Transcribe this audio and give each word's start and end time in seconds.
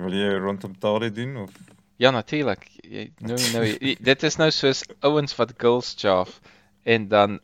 Wil 0.00 0.12
jy 0.16 0.32
rondom 0.40 0.72
Tali 0.78 1.10
doen 1.12 1.36
of 1.36 1.50
Ja, 2.00 2.10
natuurlik. 2.10 2.64
Jy 2.82 3.12
nou 3.20 3.36
nou 3.52 3.64
jy- 3.64 3.96
dit 4.00 4.22
is 4.22 4.36
nou 4.36 4.50
soos 4.50 4.82
ouens 5.00 5.36
wat 5.36 5.52
girls 5.58 5.94
chaff 5.98 6.40
en 6.84 7.08
dan 7.08 7.38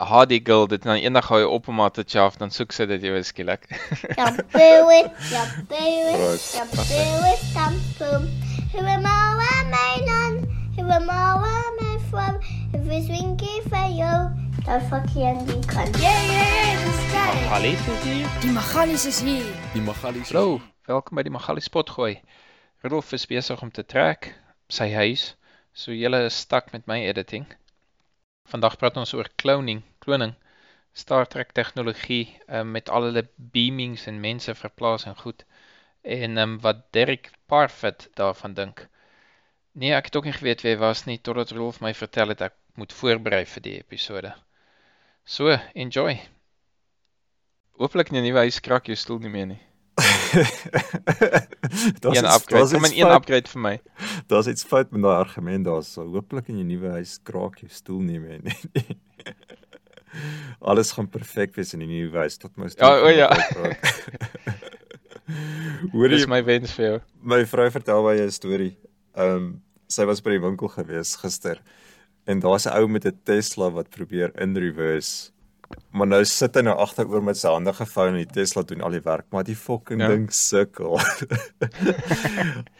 haat 0.00 0.28
die 0.28 0.40
girl 0.44 0.66
dit 0.66 0.80
en 0.84 0.88
dan 0.94 1.02
eendag 1.04 1.28
hou 1.28 1.44
op 1.44 1.68
om 1.68 1.78
haar 1.78 1.90
te 1.92 2.02
chaff, 2.08 2.36
dan 2.40 2.50
soek 2.50 2.72
sy 2.72 2.86
dit 2.86 3.02
ewe 3.02 3.22
skielik. 3.22 3.66
It, 3.70 4.16
shampoo 4.16 4.88
it, 4.90 5.10
Right. 5.30 6.40
shampoo 6.40 7.26
it, 7.32 7.38
shampoo. 7.52 8.26
Who 8.72 8.78
am 8.86 9.04
I, 9.04 9.36
am 9.60 9.74
I 9.74 10.00
none? 10.06 10.48
Who 10.76 10.88
am 10.90 11.10
I, 11.10 11.34
am 11.36 11.78
I 11.84 11.98
from? 12.10 12.40
If 12.72 12.88
it's 12.90 13.08
winky 13.08 13.60
for 13.68 13.86
you, 13.92 14.32
dan 14.64 14.80
fuck 14.88 15.06
je 15.14 15.20
in 15.20 15.44
die 15.46 15.66
kant. 15.66 15.96
Yeah, 16.00 16.22
yeah, 16.30 16.48
yeah, 16.48 16.84
dat 16.84 16.94
is 16.94 17.12
geil. 17.12 17.34
Magalies 17.44 17.86
is 17.86 18.02
hier. 18.02 18.26
Die 18.40 18.50
Magalies 18.50 19.06
is 19.06 19.20
hier. 19.20 19.44
Die 19.72 19.82
Magalies. 19.82 20.28
Hallo, 20.32 20.60
welkom 20.90 21.20
by 21.20 21.22
die 21.22 21.30
Magali 21.30 21.62
Spot 21.62 21.90
gooi. 21.94 22.16
Rudolf 22.82 23.12
is 23.14 23.28
besig 23.30 23.60
om 23.62 23.70
te 23.70 23.84
trek 23.86 24.32
sy 24.72 24.88
huis. 24.90 25.34
So 25.72 25.94
julle 25.94 26.24
is 26.26 26.38
stak 26.46 26.72
met 26.74 26.88
my 26.90 26.98
editing. 27.06 27.44
Vandag 28.50 28.74
praat 28.80 28.98
ons 28.98 29.12
oor 29.14 29.28
cloning, 29.38 29.84
kloning, 30.02 30.34
Star 30.90 31.28
Trek 31.30 31.52
tegnologie 31.54 32.24
um, 32.48 32.72
met 32.74 32.90
al 32.90 33.06
hulle 33.06 33.22
beamings 33.54 34.08
en 34.10 34.18
mense 34.24 34.54
verplaas 34.58 35.06
en 35.06 35.14
goed. 35.22 35.44
En 36.02 36.42
um, 36.42 36.58
wat 36.64 36.82
Derek 36.96 37.30
Parfit 37.46 38.08
daarvan 38.18 38.58
dink. 38.58 38.88
Nee, 39.78 39.94
ek 39.94 40.10
het 40.10 40.18
ook 40.18 40.26
nie 40.26 40.34
geweet 40.40 40.66
wie 40.66 40.74
hy 40.74 40.82
was 40.82 41.06
nie 41.06 41.20
totdat 41.22 41.54
Rudolf 41.54 41.78
my 41.84 41.94
vertel 41.94 42.34
het 42.34 42.42
ek 42.50 42.58
moet 42.74 42.98
voorberei 42.98 43.44
vir 43.46 43.68
die 43.68 43.78
episode. 43.78 44.34
So, 45.22 45.54
enjoy. 45.78 46.18
Hooplik 47.78 48.10
in 48.10 48.18
die 48.18 48.30
nuwe 48.30 48.48
huis 48.48 48.58
krak 48.58 48.90
jou 48.90 48.98
stoel 48.98 49.22
nie 49.22 49.36
meer 49.38 49.52
nie. 49.54 49.64
Daar's 52.00 52.18
Een 52.18 52.24
upgrade. 52.24 52.70
Kom 52.70 52.84
iets 52.84 52.90
in 52.94 53.06
een 53.06 53.12
upgrade 53.14 53.48
vir 53.48 53.60
my. 53.60 53.80
Daar's 54.26 54.46
iets 54.46 54.64
fout 54.64 54.90
met 54.90 55.02
daai 55.02 55.16
argument 55.16 55.64
daar. 55.64 55.82
So 55.84 56.04
hooplik 56.06 56.48
in 56.48 56.56
jou 56.60 56.66
nuwe 56.66 56.88
huis 56.98 57.18
kraak 57.22 57.58
jou 57.62 57.70
stoel 57.72 58.00
nie 58.00 58.20
meer 58.20 58.40
nie. 58.42 58.58
Alles 60.60 60.92
gaan 60.92 61.08
perfek 61.08 61.54
wees 61.54 61.72
in 61.74 61.80
die 61.84 61.88
nuwe 61.90 62.18
huis 62.24 62.36
tot 62.36 62.56
my 62.56 62.68
stoel. 62.68 62.88
Ja, 62.88 63.00
o 63.00 63.08
ja. 63.08 63.28
Hoor 65.92 66.08
Dis 66.10 66.24
jy 66.24 66.30
my 66.30 66.40
wens 66.44 66.72
vir 66.74 66.84
jou. 66.86 66.96
my 67.22 67.44
vrou 67.46 67.68
vertel 67.70 68.02
my 68.02 68.16
'n 68.20 68.30
storie. 68.34 68.76
Ehm 69.14 69.36
um, 69.36 69.62
sy 69.90 70.04
was 70.06 70.20
by 70.22 70.30
die 70.30 70.40
winkel 70.42 70.68
gewees 70.70 71.16
gister 71.18 71.58
en 72.26 72.40
daar's 72.40 72.66
'n 72.66 72.74
ou 72.78 72.86
met 72.88 73.04
'n 73.06 73.18
Tesla 73.24 73.70
wat 73.70 73.90
probeer 73.90 74.30
in 74.40 74.56
reverse. 74.56 75.30
Maar 75.92 76.06
nou 76.06 76.24
sit 76.24 76.54
hy 76.54 76.62
nou 76.62 76.74
agteroor 76.82 77.22
met 77.22 77.36
sy 77.38 77.48
hande 77.50 77.72
gevou 77.74 78.08
en 78.08 78.14
die 78.18 78.26
Tesla 78.26 78.62
doen 78.66 78.80
al 78.82 78.90
die 78.90 79.02
werk, 79.04 79.26
maar 79.32 79.44
die 79.44 79.56
fucking 79.58 80.00
Ja. 80.00 80.08
ding 80.08 80.28
sukkel. 80.34 80.98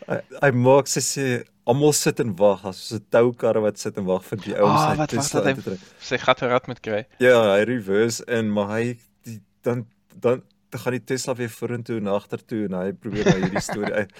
hy, 0.08 0.18
hy 0.44 0.50
maak 0.56 0.88
sy 0.90 1.02
sê 1.04 1.26
almal 1.70 1.92
sit 1.94 2.20
en 2.22 2.32
wag, 2.38 2.64
as 2.66 2.80
so 2.88 2.96
'n 2.98 3.04
toukar 3.14 3.60
wat 3.62 3.78
sit 3.78 3.98
en 3.98 4.04
wag 4.08 4.24
vir 4.26 4.38
die 4.42 4.54
ou 4.58 4.64
om 4.66 4.74
Ah, 4.74 4.90
sy 4.92 4.96
wat 4.98 5.12
was 5.14 5.28
Tesla 5.30 5.40
uit 5.40 5.46
hy 5.46 5.54
te 5.54 5.62
trek. 5.70 5.80
sy 6.00 6.18
gat 6.18 6.40
rad 6.42 6.66
moet 6.70 6.80
kry? 6.82 7.02
Ja, 7.22 7.36
hy 7.54 7.62
reverse 7.68 8.24
in, 8.26 8.50
maar 8.50 8.68
hy 8.78 8.98
die, 9.24 9.40
dan 9.62 9.86
dan 10.20 10.42
dan 10.70 10.80
gaan 10.80 10.92
die 10.94 11.04
Tesla 11.04 11.34
weer 11.34 11.50
vorentoe 11.50 11.96
en 11.98 12.06
agtertoe 12.06 12.64
en 12.68 12.74
hy 12.78 12.92
probeer 12.92 13.24
nou 13.26 13.38
hierdie 13.42 13.60
storie 13.62 13.92
uit. 14.04 14.12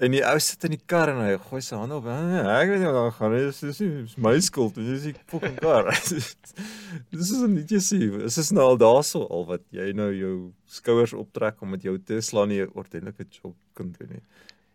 En 0.00 0.12
die 0.14 0.20
ou 0.22 0.38
sit 0.38 0.62
in 0.64 0.70
die 0.76 0.80
kar 0.86 1.08
en 1.10 1.16
hy 1.24 1.32
gooi 1.48 1.60
sy 1.60 1.74
hande 1.76 1.96
op. 1.98 2.04
"Ah, 2.06 2.60
Ek 2.60 2.68
weet 2.70 2.78
nie 2.78 2.86
wat 2.86 2.94
daar 2.94 3.12
gaan 3.16 3.32
nie. 3.34 3.40
Dis 3.46 3.60
dis 3.60 3.78
dis 3.78 4.16
my 4.16 4.38
skuld. 4.40 4.74
Dis 4.74 5.02
die 5.02 5.14
fucking 5.26 5.56
kar. 5.58 5.90
Dis 7.10 7.30
is 7.32 7.40
net 7.48 7.70
jy 7.70 7.80
sien. 7.80 8.18
Dis 8.22 8.38
is 8.38 8.50
nou 8.54 8.62
al 8.72 8.78
daarso 8.78 9.24
al 9.26 9.44
wat 9.48 9.60
jy 9.74 9.92
nou 9.98 10.12
jou 10.14 10.52
skouers 10.66 11.12
optrek 11.18 11.60
om 11.62 11.70
met 11.74 11.82
jou 11.82 11.98
Tesla 11.98 12.44
nie 12.46 12.60
'n 12.62 12.70
ordentlike 12.74 13.26
job 13.30 13.54
kan 13.74 13.90
doen 13.98 14.08
nie. 14.12 14.22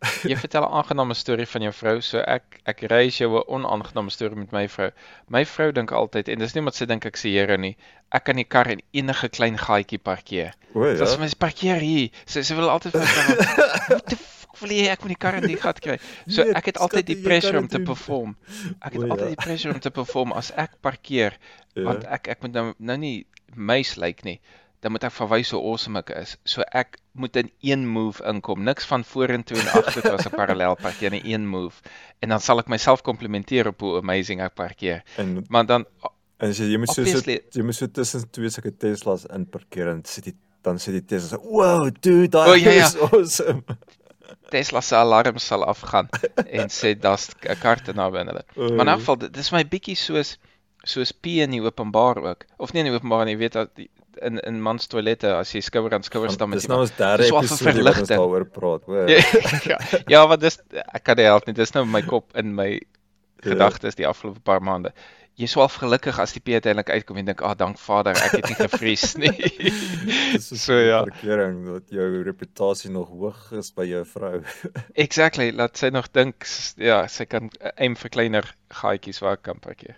Jy 0.28 0.36
vertel 0.36 0.66
'n 0.68 0.74
aangename 0.76 1.16
storie 1.16 1.46
van 1.48 1.62
jou 1.62 1.72
vrou, 1.72 2.02
so 2.02 2.20
ek 2.20 2.60
ek 2.68 2.82
reis 2.92 3.18
jou 3.18 3.32
'n 3.40 3.44
onaangename 3.48 4.12
storie 4.12 4.36
met 4.36 4.52
my 4.52 4.68
vrou. 4.68 4.92
My 5.30 5.46
vrou 5.46 5.72
dink 5.72 5.92
altyd 5.92 6.28
en 6.28 6.40
dis 6.40 6.54
nie 6.54 6.60
omdat 6.60 6.76
sy 6.76 6.86
dink 6.86 7.06
ek 7.06 7.16
se 7.18 7.30
Here 7.30 7.58
nie. 7.58 7.78
Ek 8.12 8.26
kan 8.26 8.36
die 8.36 8.44
kar 8.44 8.68
in 8.68 8.82
enige 8.92 9.30
klein 9.30 9.56
gaatjie 9.58 10.00
parkeer. 10.04 10.52
O 10.76 10.84
Ja. 10.86 10.98
So 10.98 11.04
as 11.04 11.14
ja. 11.16 11.20
my 11.20 11.30
parkeer 11.40 11.80
hier. 11.80 12.10
Sy 12.26 12.42
sy 12.44 12.56
wil 12.56 12.68
altyd 12.70 12.92
vir 12.92 13.00
my 13.00 13.08
vra, 13.08 13.96
"Wat 13.96 14.06
die 14.10 14.18
fuck 14.18 14.43
wil 14.64 14.72
jy 14.74 14.88
ek 14.94 15.04
moet 15.06 15.14
die 15.14 15.20
kar 15.20 15.36
in 15.42 15.48
die 15.48 15.60
gat 15.60 15.80
kry?" 15.84 16.00
So 16.28 16.44
Nee, 16.44 16.54
ek 16.58 16.66
het 16.72 16.78
altyd 16.82 17.06
die 17.12 17.20
pressure 17.22 17.60
om 17.60 17.68
te 17.68 17.80
perform. 17.84 18.36
Ek 18.82 18.96
O, 18.96 19.02
het 19.02 19.08
ja. 19.08 19.12
altyd 19.14 19.28
die 19.36 19.44
pressure 19.46 19.74
om 19.76 19.80
te 19.84 19.92
perform 19.92 20.32
as 20.34 20.52
ek 20.56 20.80
parkeer. 20.82 21.38
Ja. 21.76 21.84
want 21.90 22.04
ek 22.06 22.28
ek 22.28 22.42
moet 22.42 22.54
nou 22.54 22.74
nou 22.80 22.98
nie 22.98 23.26
meis 23.56 23.96
lyk 23.98 24.24
nie. 24.26 24.40
Dan 24.84 24.92
moet 24.92 25.04
ek 25.08 25.14
verwys 25.16 25.52
hoe 25.56 25.62
awesome 25.64 26.00
ek 26.00 26.10
is. 26.20 26.38
So 26.46 26.62
ek 26.74 26.98
moet 27.16 27.36
in 27.40 27.50
een 27.62 27.86
move 27.88 28.20
inkom. 28.28 28.64
Niks 28.68 28.86
van 28.86 29.04
vorentoe 29.08 29.58
en 29.58 29.68
agtertoe 29.80 30.12
as 30.18 30.26
'n 30.28 30.36
parallel 30.36 30.76
parkeer 30.76 31.12
nie, 31.12 31.22
een 31.34 31.48
move. 31.48 31.82
En 32.22 32.30
dan 32.30 32.40
sal 32.40 32.60
ek 32.60 32.68
myself 32.68 33.02
komplimenteer 33.02 33.68
op 33.68 33.80
hoe 33.80 33.98
amazing 34.02 34.42
ek 34.42 34.54
parkeer. 34.56 35.04
En 35.18 35.46
Maar 35.50 35.66
dan 35.66 35.86
en 36.40 36.50
as 36.50 36.58
jy 36.58 36.78
moet 36.78 36.90
so, 36.90 37.06
so 37.06 37.22
jy 37.32 37.64
moet 37.64 37.76
so 37.76 37.88
tussen 37.88 38.30
twee 38.32 38.50
sulke 38.50 38.78
Teslas 38.78 39.26
in 39.26 39.46
parkeer 39.48 39.88
en 39.88 40.04
sit 40.06 40.24
die 40.26 40.36
dan 40.64 40.80
sit 40.80 40.94
die 40.94 41.06
Tesla 41.06 41.28
so, 41.38 41.42
"Wow, 41.44 41.90
dude, 42.02 42.28
daai 42.30 42.50
O, 42.50 42.54
ja, 42.56 42.72
ja. 42.72 42.86
is 42.88 42.96
awesome." 43.08 43.64
Tesla 44.50 44.82
se 44.82 44.96
alarm 44.96 45.38
sal 45.38 45.64
afgaan 45.66 46.10
en 46.60 46.70
sê 46.70 46.94
daar's 47.00 47.30
'n 47.50 47.56
kar 47.62 47.82
te 47.84 47.94
naby 47.94 48.18
aan 48.18 48.28
hulle. 48.34 48.44
Maar 48.56 48.86
in 48.88 48.88
elk 48.94 49.00
geval 49.00 49.18
dis 49.32 49.52
my 49.52 49.64
bietjie 49.64 49.96
soos 49.96 50.38
soos 50.86 51.12
pee 51.12 51.42
in 51.44 51.52
die 51.52 51.62
openbaar 51.64 52.18
ook. 52.18 52.46
Of 52.58 52.74
nie 52.74 52.84
in 52.84 52.90
die 52.92 52.96
openbaar 52.96 53.26
nie, 53.26 53.34
jy 53.36 53.40
weet 53.40 53.54
dat 53.54 53.70
die, 53.76 53.90
in 54.22 54.38
in 54.40 54.62
mans 54.62 54.88
toilette 54.88 55.32
as 55.36 55.52
jy 55.56 55.62
skouer 55.62 55.94
aan 55.94 56.04
skouer 56.04 56.30
staan 56.32 56.50
met 56.50 56.60
Dis 56.60 56.68
nou 56.68 56.82
ons 56.82 56.92
derde 56.98 57.24
episode 57.26 57.84
wat 57.84 58.00
ons 58.00 58.10
daaroor 58.10 58.46
praat, 58.46 58.84
hoor. 58.86 59.10
ja, 59.72 59.80
ja, 60.08 60.28
want 60.28 60.42
dis 60.42 60.60
ek 60.94 61.04
kan 61.04 61.16
nie 61.18 61.26
help 61.26 61.48
nie. 61.48 61.54
Dis 61.56 61.72
nou 61.74 61.86
my 61.86 62.02
kop 62.02 62.36
in 62.36 62.54
my 62.56 62.80
Ja. 63.44 63.50
gedagtes 63.52 63.96
die 63.96 64.06
afgelope 64.08 64.40
paar 64.40 64.62
maande. 64.64 64.92
Jy 64.92 65.23
sou 65.50 65.64
al 65.64 65.70
gelukkig 65.74 66.20
as 66.22 66.34
die 66.36 66.42
P 66.46 66.54
uiteindelik 66.54 66.90
uitkom 66.94 67.18
en 67.18 67.26
dink, 67.26 67.42
"Ag, 67.42 67.52
oh, 67.52 67.58
dank 67.58 67.80
Vader, 67.82 68.14
ek 68.14 68.36
het 68.38 68.50
nie 68.52 68.58
gevries 68.60 69.16
nie." 69.18 69.32
Dis 70.36 70.52
is 70.52 70.64
so 70.68 70.78
ja. 70.78 71.02
parkering 71.04 71.66
dat 71.66 71.90
jou 71.90 72.22
reputasie 72.24 72.92
nog 72.92 73.10
hoog 73.10 73.52
is 73.58 73.72
by 73.74 73.86
jou 73.90 74.04
vrou. 74.06 74.44
Exactly, 75.06 75.52
laat 75.52 75.78
sy 75.78 75.90
nog 75.90 76.12
dink 76.14 76.46
ja, 76.78 77.08
sy 77.08 77.26
kan 77.26 77.50
aim 77.78 77.96
vir 77.96 78.10
kleiner 78.14 78.56
gaatjies 78.70 79.20
waar 79.26 79.40
ek 79.40 79.44
kan 79.50 79.60
parkeer. 79.60 79.98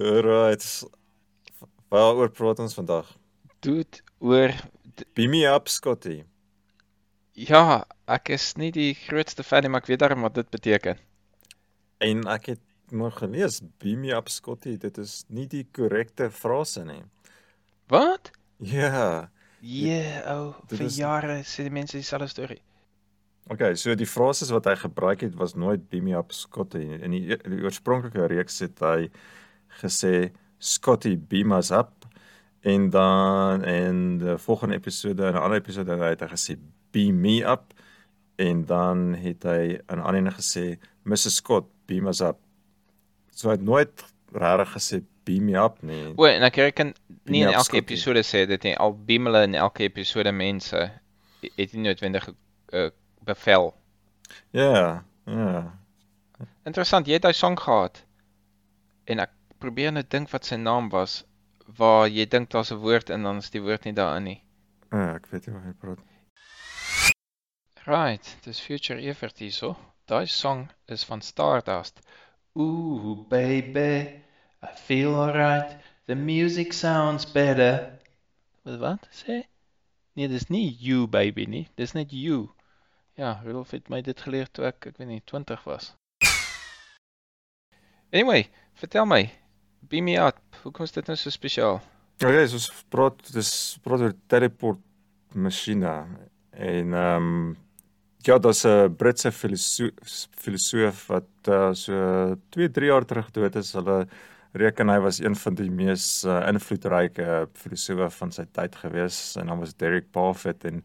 Alright. 0.00 0.64
Waaroor 1.92 2.30
praat 2.32 2.58
ons 2.64 2.74
vandag? 2.74 3.06
Dude, 3.60 4.00
oor 4.18 4.54
Beam 5.14 5.30
me 5.30 5.44
up, 5.46 5.68
Scotty. 5.68 6.22
ja, 7.32 7.84
ek 8.08 8.28
is 8.32 8.56
nie 8.56 8.70
die 8.72 8.92
grootste 8.94 9.44
fan 9.44 9.62
nie, 9.64 9.68
maar 9.72 9.80
ek 9.84 9.88
weet 9.92 10.00
darm 10.00 10.24
wat 10.24 10.34
dit 10.36 10.48
beteken. 10.52 10.98
En 12.00 12.26
ek 12.28 12.46
het 12.46 12.60
nog 12.92 13.18
gelees, 13.18 13.60
beam 13.78 14.00
me 14.00 14.12
up, 14.16 14.28
Scotty, 14.28 14.76
dit 14.78 14.98
is 14.98 15.24
nie 15.28 15.46
die 15.46 15.64
korrekte 15.72 16.30
frase 16.30 16.84
nie. 16.84 17.02
Wat? 17.88 18.30
Ja. 18.58 19.30
Ja, 19.60 20.22
ou, 20.34 20.54
dit 20.68 20.78
vir 20.78 20.86
is- 20.86 20.96
jare 20.96 21.42
sê 21.44 21.62
die 21.68 21.70
mense 21.70 21.96
dieselfde 21.96 22.28
storie. 22.28 22.60
Okay, 23.50 23.74
so 23.74 23.94
die 23.98 24.06
frases 24.06 24.50
wat 24.54 24.64
hy 24.70 24.76
gebruik 24.76 25.20
het 25.20 25.34
was 25.34 25.54
nooit 25.54 25.88
beam 25.90 26.04
me 26.04 26.14
up, 26.18 26.32
Scotty. 26.32 26.82
In 27.02 27.10
die, 27.10 27.36
die 27.36 27.62
oorspronklike 27.64 28.26
reeks 28.30 28.60
het 28.62 28.78
hy 28.80 29.08
gesê 29.80 30.30
Scotty 30.58 31.16
beam 31.18 31.52
us 31.52 31.70
up 31.74 32.06
en 32.62 32.90
dan 32.90 33.64
in 33.66 34.18
die 34.18 34.36
volgende 34.38 34.76
episode 34.78 35.26
en 35.26 35.34
'n 35.34 35.42
ander 35.42 35.58
episode 35.58 35.90
het 35.98 36.20
hy 36.20 36.28
gesê 36.30 36.56
beam 36.92 37.20
me 37.20 37.42
up 37.42 37.74
en 38.38 38.64
dan 38.64 39.14
het 39.14 39.42
hy 39.42 39.80
aan 39.86 40.00
ander 40.00 40.32
gesê 40.32 40.78
Mrs 41.04 41.34
Scott 41.42 41.66
beam 41.86 42.06
us 42.06 42.20
up. 42.20 42.38
So 43.34 43.48
hy 43.48 43.56
het 43.56 43.64
nooit 43.66 44.04
regtig 44.32 44.72
gesê 44.76 45.02
beam 45.24 45.44
me 45.48 45.58
up 45.58 45.82
nie. 45.82 46.12
O, 46.16 46.26
en 46.26 46.44
ek 46.46 46.58
reken 46.60 46.94
nie 47.30 47.42
in 47.46 47.52
elke 47.52 47.78
episode 47.80 48.24
sê 48.26 48.44
dit 48.50 48.68
nie. 48.68 48.74
Al 48.76 48.94
beam 49.08 49.28
hulle 49.30 49.44
in 49.48 49.58
elke 49.58 49.86
episode 49.86 50.32
mense 50.32 50.80
het 51.42 51.72
nie 51.72 51.86
noodwendig 51.86 52.28
'n 52.28 52.36
uh, 52.76 52.90
bevel. 53.24 53.72
Ja, 54.50 55.04
ja. 55.26 55.78
Interessant, 56.64 57.06
jy 57.06 57.18
het 57.18 57.26
daai 57.26 57.34
song 57.34 57.58
gehad. 57.58 58.04
En 59.04 59.18
ek 59.18 59.30
probeer 59.58 59.92
net 59.92 60.10
dink 60.10 60.30
wat 60.30 60.46
sy 60.46 60.56
naam 60.56 60.88
was 60.90 61.22
waar 61.78 62.08
jy 62.08 62.26
dink 62.26 62.50
daar's 62.50 62.72
'n 62.72 62.82
woord 62.82 63.10
en 63.10 63.22
dan 63.22 63.36
is 63.36 63.50
die 63.50 63.62
woord 63.62 63.84
nie 63.84 63.94
daarin 63.94 64.24
nie. 64.24 64.40
Ja, 64.90 65.14
ek 65.14 65.26
weet 65.30 65.46
nie 65.46 65.54
wat 65.54 65.64
hy 65.64 65.74
praat. 65.80 65.98
Right, 67.86 68.36
dis 68.44 68.60
Future 68.60 69.00
Evert 69.00 69.38
hierso. 69.38 69.76
Daai 70.06 70.26
song 70.26 70.70
is 70.86 71.04
van 71.04 71.20
Stardust. 71.20 72.00
Ooh 72.58 73.24
baby, 73.30 74.20
I 74.62 74.74
feel 74.74 75.14
alright. 75.14 75.76
The 76.06 76.14
music 76.14 76.72
sounds 76.72 77.24
better. 77.24 77.98
Wat 78.62 78.78
wat 78.78 79.08
sê? 79.10 79.42
Nee, 80.12 80.28
dis 80.28 80.50
nie 80.52 80.76
you 80.78 81.06
baby 81.08 81.46
nie. 81.46 81.68
Dis 81.76 81.94
net 81.96 82.12
you. 82.12 82.50
Ja, 83.16 83.40
Rudolf 83.44 83.70
het 83.70 83.88
my 83.88 84.02
dit 84.04 84.20
geleer 84.20 84.50
toe 84.52 84.66
ek 84.68 84.90
ek 84.90 85.00
weet 85.00 85.08
nie 85.08 85.22
20 85.24 85.64
was. 85.64 85.94
Anyway, 88.12 88.50
vertel 88.76 89.08
my. 89.08 89.22
Beam 89.88 90.04
me 90.04 90.18
up. 90.20 90.36
Hoekom 90.62 90.84
is 90.84 90.92
dit 90.92 91.08
nou 91.08 91.16
so 91.16 91.32
spesiaal? 91.32 91.80
Okay, 92.20 92.44
so 92.44 92.60
ons 92.60 92.68
praat 92.92 93.32
dis 93.32 93.52
praat 93.80 94.04
oor 94.04 94.12
teleport 94.28 94.82
masjiene 95.32 95.94
en 96.52 96.92
ehm 96.92 97.28
um, 97.32 97.54
Ja, 98.24 98.38
daar's 98.38 98.64
'n 98.64 98.94
Britse 98.96 99.32
filosoof 99.32 101.06
wat 101.06 101.48
uh, 101.48 101.72
so 101.72 102.36
2, 102.48 102.70
3 102.70 102.86
jaar 102.86 103.04
terug 103.04 103.30
dood 103.30 103.56
is. 103.56 103.72
Hulle 103.72 104.06
reken 104.52 104.88
hy 104.88 104.98
was 105.00 105.18
een 105.18 105.34
van 105.36 105.54
die 105.54 105.70
mees 105.70 106.24
uh, 106.24 106.46
invloedryke 106.48 107.48
filosowe 107.52 108.10
van 108.10 108.32
sy 108.32 108.44
tyd 108.52 108.76
gewees. 108.76 109.32
Sy 109.32 109.42
naam 109.42 109.58
was 109.58 109.74
Derek 109.74 110.10
Parfit 110.12 110.64
en 110.64 110.84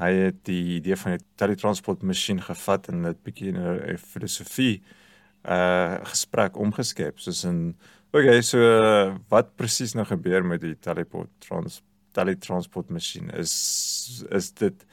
hy 0.00 0.10
het 0.14 0.40
die 0.44 0.76
idee 0.80 0.96
van 0.96 1.12
'n 1.12 1.22
teletransport 1.36 2.02
masjien 2.02 2.40
gevat 2.42 2.88
en 2.88 3.02
dit 3.02 3.22
bietjie 3.22 3.48
in 3.48 3.58
'n 3.58 3.96
filosofie 3.96 4.82
uh 5.44 5.98
gesprek 6.10 6.56
omgeskep 6.56 7.18
soos 7.20 7.44
in 7.44 7.76
okay 8.12 8.42
so 8.42 8.58
uh, 8.58 9.14
wat 9.28 9.56
presies 9.56 9.94
nou 9.94 10.04
gebeur 10.06 10.42
met 10.44 10.60
die 10.60 10.74
teleport 10.74 11.30
trans 11.38 11.82
teletransport 12.12 12.90
masjien 12.90 13.30
is 13.30 14.24
is 14.30 14.50
dit 14.52 14.86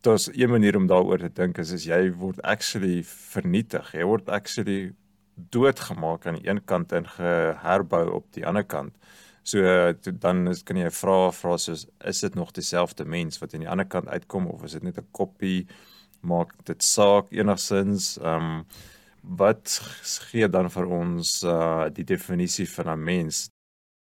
daar's 0.00 0.28
een 0.32 0.50
manier 0.50 0.76
om 0.76 0.86
daaroor 0.86 1.18
te 1.18 1.32
dink 1.32 1.58
is 1.58 1.72
as 1.72 1.84
jy 1.84 2.10
word 2.16 2.40
actually 2.42 3.02
vernietig. 3.04 3.92
Jy 3.92 4.04
word 4.08 4.28
actually 4.28 4.94
doodgemaak 5.34 6.26
aan 6.26 6.38
die 6.40 6.48
een 6.48 6.64
kant 6.64 6.92
en 6.92 7.08
geherbou 7.08 8.04
op 8.20 8.26
die 8.36 8.46
ander 8.46 8.64
kant. 8.64 8.96
So 9.42 9.62
dan 10.20 10.48
is 10.48 10.62
kan 10.62 10.76
jy 10.76 10.90
vra 10.92 11.30
vra 11.32 11.56
soos 11.58 11.86
is 12.04 12.20
dit 12.20 12.34
nog 12.34 12.52
dieselfde 12.52 13.04
mens 13.04 13.40
wat 13.40 13.54
aan 13.54 13.64
die 13.64 13.70
ander 13.72 13.88
kant 13.88 14.08
uitkom 14.08 14.46
of 14.52 14.64
is 14.64 14.76
dit 14.76 14.82
net 14.82 14.98
'n 14.98 15.08
koppie? 15.12 15.66
Maak 16.20 16.52
dit 16.64 16.82
saak 16.82 17.32
enigsins 17.32 18.18
ehm 18.18 18.60
um, 18.60 18.64
wat 19.22 19.80
gee 20.30 20.48
dan 20.48 20.70
vir 20.70 20.86
ons 20.86 21.42
uh 21.42 21.88
die 21.88 22.04
definisie 22.04 22.68
van 22.68 22.88
'n 22.88 23.04
mens? 23.04 23.48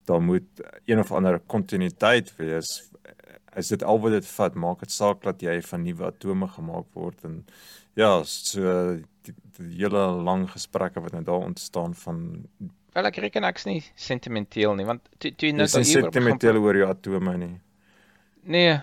Daar 0.06 0.22
moet 0.22 0.48
een 0.86 1.00
of 1.00 1.12
ander 1.12 1.40
kontinuïteit 1.40 2.36
wees 2.38 2.92
is 3.56 3.72
dit 3.74 3.84
al 3.84 4.00
wat 4.04 4.16
dit 4.18 4.30
vat 4.36 4.56
maak 4.56 4.86
dit 4.86 4.92
saak 4.92 5.22
dat 5.24 5.42
jy 5.42 5.60
van 5.70 5.84
nuwe 5.84 6.08
atome 6.12 6.48
gemaak 6.58 6.88
word 6.94 7.28
en 7.28 7.44
ja 8.00 8.12
so 8.28 8.96
die, 9.26 9.36
die 9.58 9.70
hele 9.82 10.08
lang 10.30 10.48
gesprekke 10.52 11.04
wat 11.04 11.16
nou 11.16 11.24
daar 11.24 11.50
ontstaan 11.52 11.96
van 12.06 12.24
Wel 12.96 13.10
ek 13.10 13.18
reken 13.20 13.44
ek's 13.44 13.66
nie 13.68 13.82
sentimenteel 14.00 14.76
nie 14.80 14.88
want 14.88 15.04
toe 15.20 15.34
toe 15.36 15.52
nou 15.52 15.68
dat 15.68 15.82
jy 15.82 16.00
sentimenteel 16.00 16.62
oor 16.64 16.78
jou 16.80 16.90
atome 16.90 17.38
nie. 17.42 17.56
Nee. 18.46 18.76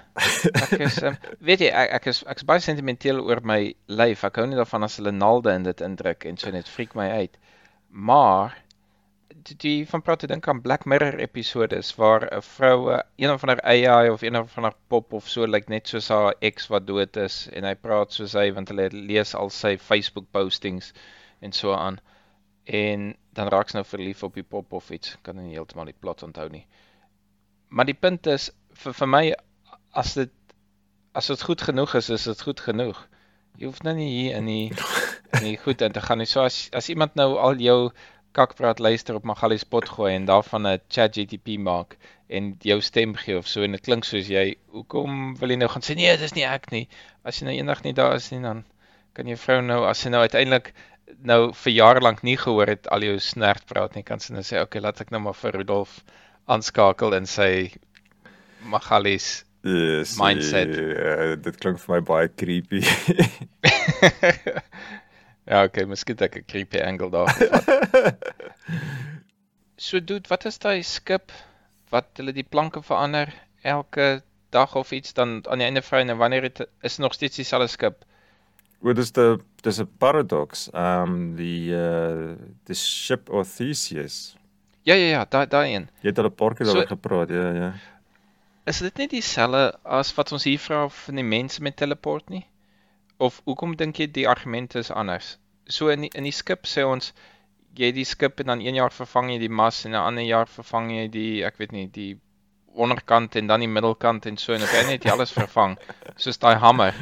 Ek 0.59 0.73
is 0.83 0.99
um, 1.07 1.17
weet 1.49 1.63
jy 1.63 1.71
ek, 1.71 1.93
ek 2.01 2.09
is 2.11 2.21
ek's 2.29 2.45
baie 2.49 2.61
sentimenteel 2.61 3.23
oor 3.23 3.41
my 3.47 3.61
lyf. 3.87 4.25
Ek 4.27 4.41
hou 4.41 4.47
nie 4.51 4.59
daarvan 4.59 4.85
as 4.89 4.99
hulle 4.99 5.15
naalde 5.15 5.55
in 5.55 5.65
dit 5.69 5.85
indruk 5.87 6.27
en 6.29 6.41
so 6.41 6.51
net 6.53 6.69
freak 6.69 6.97
my 6.99 7.09
uit. 7.23 7.39
Maar 7.89 8.59
die 9.43 9.87
van 9.89 10.03
praat 10.03 10.23
te 10.23 10.27
dink 10.27 10.49
aan 10.49 10.61
Black 10.63 10.85
Mirror 10.85 11.19
episodes 11.19 11.95
waar 11.97 12.27
'n 12.37 12.43
vroue 12.43 13.03
een 13.17 13.39
van 13.39 13.49
haar 13.49 13.63
AI 13.63 14.11
of 14.11 14.23
een 14.23 14.49
van 14.49 14.63
haar 14.63 14.77
pop 14.89 15.13
of 15.13 15.29
so 15.29 15.43
lyk 15.43 15.53
like 15.53 15.71
net 15.71 15.89
soos 15.89 16.09
haar 16.09 16.35
ex 16.41 16.67
wat 16.69 16.87
dood 16.87 17.17
is 17.17 17.49
en 17.53 17.65
hy 17.65 17.75
praat 17.75 18.13
soos 18.13 18.33
hy 18.33 18.53
want 18.53 18.69
hulle 18.69 18.89
lees 18.93 19.35
al 19.35 19.51
sy 19.51 19.77
Facebook 19.79 20.31
postings 20.31 20.93
en 21.41 21.53
so 21.53 21.75
aan 21.75 22.01
en 22.65 23.17
dan 23.33 23.49
raak 23.49 23.71
sy 23.71 23.79
nou 23.79 23.87
verlief 23.87 24.23
op 24.23 24.35
die 24.35 24.47
pop 24.47 24.73
of 24.73 24.91
iets, 24.91 25.17
kan 25.23 25.37
nie 25.37 25.55
heeltemal 25.57 25.89
die 25.91 25.99
plot 25.99 26.23
onthou 26.23 26.49
nie. 26.49 26.67
Maar 27.69 27.89
die 27.89 27.99
punt 27.99 28.27
is 28.27 28.51
vir 28.85 28.95
vir 28.95 29.09
my 29.09 29.25
as 29.93 30.15
dit 30.15 30.33
as 31.13 31.27
dit 31.27 31.43
goed 31.43 31.61
genoeg 31.61 31.95
is, 31.95 32.09
is 32.11 32.25
dit 32.25 32.43
goed 32.43 32.61
genoeg. 32.61 32.99
Jy 33.59 33.67
hoef 33.67 33.83
nou 33.85 33.95
nie 33.97 34.09
hier 34.09 34.37
in 34.39 34.47
die 34.47 34.73
in 35.37 35.45
die 35.45 35.57
goed 35.61 35.83
in 35.83 35.93
te 35.93 36.01
gaan 36.01 36.19
nie. 36.19 36.29
So 36.29 36.45
as 36.45 36.69
as 36.73 36.89
iemand 36.89 37.17
nou 37.17 37.35
al 37.37 37.61
jou 37.61 37.91
kakpraat 38.37 38.79
luister 38.79 39.15
op 39.19 39.25
Magali 39.29 39.59
spot 39.59 39.89
gooi 39.89 40.15
en 40.15 40.27
daarvan 40.29 40.67
'n 40.67 40.81
ChatGPT 40.89 41.59
maak 41.59 41.97
en 42.29 42.57
jou 42.61 42.81
stem 42.81 43.15
gee 43.15 43.37
of 43.37 43.47
so 43.49 43.63
en 43.63 43.73
dit 43.77 43.81
klink 43.81 44.05
soos 44.05 44.29
jy, 44.29 44.57
hoekom 44.73 45.37
wil 45.41 45.51
jy 45.51 45.57
nou 45.57 45.69
gaan 45.69 45.85
sê 45.85 45.95
nee, 45.95 46.17
dis 46.17 46.35
nie 46.35 46.47
ek 46.49 46.71
nie. 46.71 46.89
As 47.25 47.41
jy 47.41 47.45
nou 47.49 47.57
eendag 47.57 47.83
nie 47.85 47.93
daar 47.93 48.15
is 48.17 48.31
nie 48.33 48.41
dan 48.43 48.65
kan 49.13 49.29
jy 49.29 49.37
vrou 49.37 49.61
nou 49.61 49.85
as 49.89 49.99
sy 49.99 50.09
nou 50.09 50.23
uiteindelik 50.25 50.73
nou 51.29 51.53
vir 51.53 51.73
jare 51.73 52.01
lank 52.01 52.23
nie 52.23 52.37
gehoor 52.41 52.67
het 52.73 52.89
al 52.89 53.05
jou 53.05 53.19
snert 53.21 53.67
praat 53.69 53.95
nie, 53.95 54.03
kan 54.03 54.21
sy 54.21 54.33
nou 54.33 54.43
sê, 54.43 54.57
"Oké, 54.57 54.63
okay, 54.63 54.81
laat 54.81 55.01
ek 55.01 55.11
nou 55.11 55.21
maar 55.21 55.35
vir 55.35 55.53
Rudolf 55.53 56.01
aanskakel 56.49 57.15
en 57.15 57.27
sy 57.27 57.71
Magalies 58.65 59.45
yes, 59.63 60.17
mindset." 60.17 60.69
Uh, 60.69 61.37
dit 61.37 61.57
klink 61.61 61.79
vir 61.79 61.95
my 61.97 62.01
baie 62.01 62.29
creepy. 62.29 62.81
ja, 65.47 65.63
okay, 65.63 65.85
miskien 65.85 66.19
ek 66.19 66.37
'n 66.37 66.45
creepy 66.47 66.81
angle 66.81 67.11
daar. 67.11 67.31
so 69.87 70.01
dude, 70.01 70.29
wat 70.29 70.45
is 70.45 70.59
daai 70.59 70.83
skip 70.83 71.33
wat 71.91 72.09
hulle 72.17 72.33
die 72.33 72.47
planke 72.47 72.83
verander 72.83 73.33
elke 73.63 74.23
dag 74.51 74.75
of 74.77 74.93
iets 74.93 75.13
dan 75.13 75.41
aan 75.49 75.59
die 75.59 75.67
einde 75.67 75.83
vry 75.83 76.03
en 76.05 76.17
wanneer 76.17 76.49
dit 76.49 76.67
is 76.83 76.99
nog 76.99 77.15
steeds 77.15 77.37
dieselfde 77.37 77.69
skip? 77.69 78.05
Well, 78.83 78.95
dis 78.95 79.13
die 79.15 79.39
dis 79.63 79.79
'n 79.79 79.89
paradox. 79.99 80.69
Um 80.75 81.37
die 81.37 81.71
uh 81.71 82.35
die 82.67 82.75
ship 82.75 83.31
of 83.31 83.49
Theseus. 83.57 84.37
Ja 84.83 84.95
ja 84.95 85.09
ja, 85.19 85.25
daai 85.25 85.47
daai 85.47 85.75
een. 85.75 85.89
Jy 86.03 86.09
het 86.11 86.19
al 86.19 86.31
'n 86.31 86.35
paar 86.35 86.55
keer 86.55 86.67
daaroor 86.67 86.89
so, 86.89 86.95
gepraat, 86.95 87.29
ja 87.29 87.51
ja. 87.53 87.73
Is 88.67 88.79
dit 88.79 88.97
nie 88.97 89.09
dieselfde 89.09 89.79
as 89.83 90.15
wat 90.15 90.33
ons 90.33 90.45
hier 90.45 90.59
vra 90.59 90.89
van 90.89 91.15
die 91.15 91.25
mense 91.25 91.63
met 91.63 91.77
teleport 91.77 92.29
nie? 92.29 92.47
Of 93.23 93.41
hoekom 93.47 93.77
dink 93.79 94.01
jy 94.03 94.09
die 94.11 94.27
argument 94.29 94.75
is 94.81 94.91
anders? 94.91 95.37
So 95.71 95.93
in 95.95 96.07
die, 96.07 96.11
in 96.19 96.27
die 96.27 96.35
skip 96.35 96.67
sê 96.67 96.85
ons 96.89 97.13
jy 97.79 97.93
die 97.97 98.05
skip 98.09 98.43
en 98.43 98.53
dan 98.53 98.61
een 98.65 98.77
jaar 98.81 98.93
vervang 98.93 99.31
jy 99.33 99.39
die 99.45 99.53
mas 99.63 99.85
en 99.87 99.95
'n 99.95 100.03
ander 100.03 100.27
jaar 100.29 100.51
vervang 100.51 100.91
jy 100.93 101.09
die 101.09 101.45
ek 101.49 101.59
weet 101.61 101.73
nie 101.73 101.87
die 101.89 102.13
onderkant 102.75 103.37
en 103.37 103.47
dan 103.47 103.61
die 103.61 103.69
middelkant 103.69 104.27
en 104.27 104.37
so 104.37 104.53
en 104.53 104.65
op 104.67 104.75
net 104.89 105.05
jy 105.05 105.13
alles 105.13 105.33
vervang 105.41 105.79
soos 106.17 106.39
daai 106.43 106.57
hamer 106.57 106.97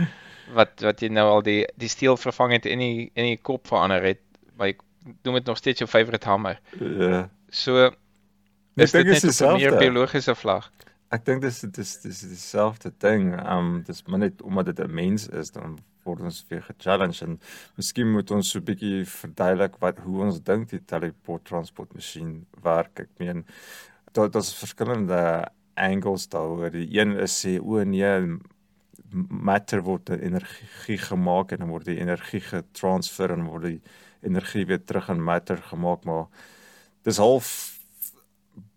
wat 0.54 0.82
wat 0.84 1.02
jy 1.02 1.10
nou 1.14 1.26
al 1.30 1.42
die 1.46 1.62
die 1.80 1.90
steel 1.90 2.18
vervang 2.20 2.54
het 2.56 2.66
in 2.66 2.82
die 2.82 3.10
in 3.14 3.28
die 3.32 3.38
kop 3.38 3.66
verander 3.70 4.04
het, 4.04 4.22
ek 4.60 4.82
noem 5.24 5.40
dit 5.40 5.48
nog 5.48 5.58
steeds 5.58 5.82
jou 5.82 5.88
favorite 5.88 6.28
hamer. 6.28 6.60
Ja. 6.78 7.28
So 7.50 7.90
is 8.76 8.92
dit 8.92 9.06
net 9.06 9.24
'n 9.24 9.52
meer 9.56 9.76
biologiese 9.78 10.34
vlag. 10.34 10.70
Ek 11.10 11.24
dink 11.26 11.42
dis 11.42 11.56
dis 11.74 11.92
dis 12.04 12.18
dieselfde 12.30 12.92
ding. 13.02 13.32
Um 13.42 13.80
dis 13.86 14.04
maar 14.06 14.20
net 14.22 14.42
omdat 14.46 14.66
dit 14.70 14.80
'n 14.84 14.94
mens 14.94 15.26
is 15.28 15.50
dan 15.50 15.78
word 16.04 16.20
ons 16.20 16.44
weer 16.48 16.62
ge-challenge 16.62 17.24
en 17.24 17.40
miskien 17.76 18.12
moet 18.12 18.30
ons 18.30 18.50
so 18.50 18.58
'n 18.58 18.64
bietjie 18.64 19.04
verduidelik 19.04 19.74
wat 19.80 19.98
hoe 19.98 20.22
ons 20.26 20.40
dink 20.40 20.68
die 20.70 20.84
teleport 20.92 21.44
transport 21.44 21.94
masjien 21.94 22.46
werk. 22.62 23.00
Ek 23.00 23.08
meen 23.18 23.44
daar 24.12 24.30
daar's 24.30 24.54
verskillende 24.54 25.50
angles 25.74 26.28
daaroor. 26.28 26.70
Die 26.70 26.88
een 26.98 27.18
is 27.18 27.44
sê 27.44 27.58
o 27.58 27.84
nee 27.84 28.38
matter 29.28 29.82
word 29.82 30.10
energie 30.10 30.98
gemaak 30.98 31.52
en 31.52 31.58
dan 31.58 31.68
word 31.70 31.86
die 31.86 31.98
energie 32.00 32.40
getransfer 32.40 33.32
en 33.32 33.44
word 33.50 33.62
die 33.62 33.80
energie 34.22 34.66
weer 34.66 34.84
terug 34.84 35.08
in 35.08 35.22
matter 35.22 35.56
gemaak 35.56 36.04
maar 36.04 36.26
dis 37.02 37.18
half 37.18 37.80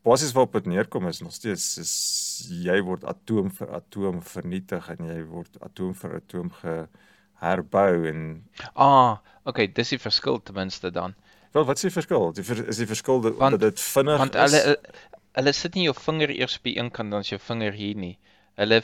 basies 0.03 0.34
wat 0.36 0.50
op 0.50 0.53
dit 0.53 0.72
neerkom 0.74 1.07
is 1.07 1.22
nog 1.22 1.34
steeds 1.34 1.77
is 1.77 1.93
jy 2.49 2.79
word 2.85 3.05
atoom 3.09 3.51
vir 3.57 3.73
atoom 3.79 4.21
vernietig 4.33 4.89
en 4.93 5.09
jy 5.09 5.21
word 5.29 5.57
atoom 5.67 5.93
vir 6.01 6.15
atoom 6.19 6.51
geherbou 6.61 8.07
en 8.11 8.25
ah 8.73 9.19
okay 9.49 9.67
dis 9.67 9.95
die 9.95 10.01
verskil 10.01 10.39
ten 10.41 10.57
minste 10.59 10.91
dan 10.91 11.15
wel 11.53 11.67
wat 11.69 11.81
is 11.81 11.87
die 11.89 11.95
verskil 11.97 12.31
die 12.33 12.45
ver, 12.47 12.63
is 12.67 12.81
die 12.81 12.89
verskil 12.89 13.21
dat, 13.25 13.37
want, 13.41 13.59
dat 13.59 13.73
dit 13.73 13.85
vinnig 13.95 14.21
want 14.25 14.39
hulle 14.43 14.77
hulle 15.39 15.53
sit 15.57 15.75
nie 15.75 15.87
jou 15.89 15.97
vinger 15.97 16.33
eers 16.37 16.59
die 16.63 16.77
een 16.77 16.91
kant 16.91 17.11
dan 17.11 17.25
is 17.25 17.33
jou 17.33 17.41
vinger 17.41 17.77
hier 17.79 17.99
nie 18.05 18.15
hulle 18.61 18.81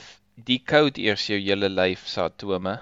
decode 0.49 1.01
eers 1.01 1.27
jou 1.29 1.39
hele 1.39 1.69
lyf 1.69 2.07
se 2.07 2.21
atome 2.25 2.79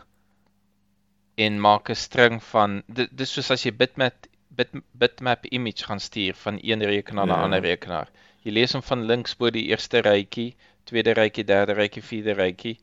en 1.37 1.61
maak 1.61 1.89
'n 1.89 2.01
string 2.07 2.41
van 2.51 2.81
dis 2.89 3.33
soos 3.33 3.51
as 3.53 3.65
jy 3.65 3.71
bitmap 3.71 4.27
bit, 4.57 4.73
bitmap 4.91 5.45
image 5.45 5.85
gaan 5.85 5.99
stuur 5.99 6.35
van 6.35 6.57
een 6.61 6.83
rekenaar 6.83 7.27
ja. 7.27 7.35
na 7.35 7.39
'n 7.39 7.43
ander 7.43 7.61
rekenaar. 7.61 8.09
Jy 8.47 8.53
lees 8.55 8.73
hom 8.77 8.83
van 8.87 9.03
links 9.09 9.35
bo 9.35 9.51
die 9.51 9.65
eerste 9.73 9.99
rytjie, 10.05 10.53
tweede 10.87 11.11
rytjie, 11.17 11.43
derde 11.43 11.75
rytjie, 11.75 12.03
vierde 12.05 12.37
rytjie 12.37 12.77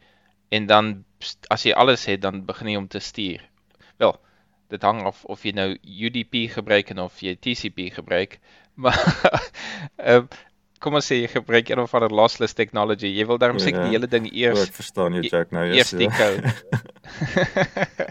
en 0.52 0.66
dan 0.68 0.90
as 1.48 1.64
jy 1.64 1.72
alles 1.72 2.04
het 2.10 2.20
dan 2.20 2.42
begin 2.44 2.68
jy 2.68 2.80
om 2.82 2.88
te 2.92 3.00
stuur. 3.00 3.40
Wel, 4.02 4.12
dit 4.68 4.82
hang 4.84 5.00
af 5.08 5.22
of 5.24 5.44
jy 5.46 5.54
nou 5.56 5.70
UDP 5.80 6.44
gebruik 6.52 6.92
en 6.92 7.00
of 7.06 7.22
jy 7.24 7.36
TCP 7.40 7.88
gebruik. 7.96 8.40
Maar 8.84 8.98
ehm 10.02 10.26
kom 10.82 10.98
ons 10.98 11.06
sê 11.08 11.16
jy 11.22 11.28
gebruik 11.32 11.70
een 11.70 11.80
of 11.80 11.94
ander 11.96 12.12
lossless 12.12 12.56
technology. 12.58 13.08
Jy 13.08 13.24
wil 13.30 13.38
daarom 13.40 13.60
seker 13.62 13.78
ja, 13.78 13.84
die 13.86 13.94
hele 13.96 14.08
ding 14.10 14.26
eers 14.28 14.58
oh, 14.58 14.66
Ek 14.66 14.74
verstaan 14.76 15.14
jou 15.16 15.22
Jack 15.24 15.54
nou 15.54 15.62
eers. 15.70 15.94
Eers 15.94 16.02
die 16.02 16.10
code. 16.12 16.52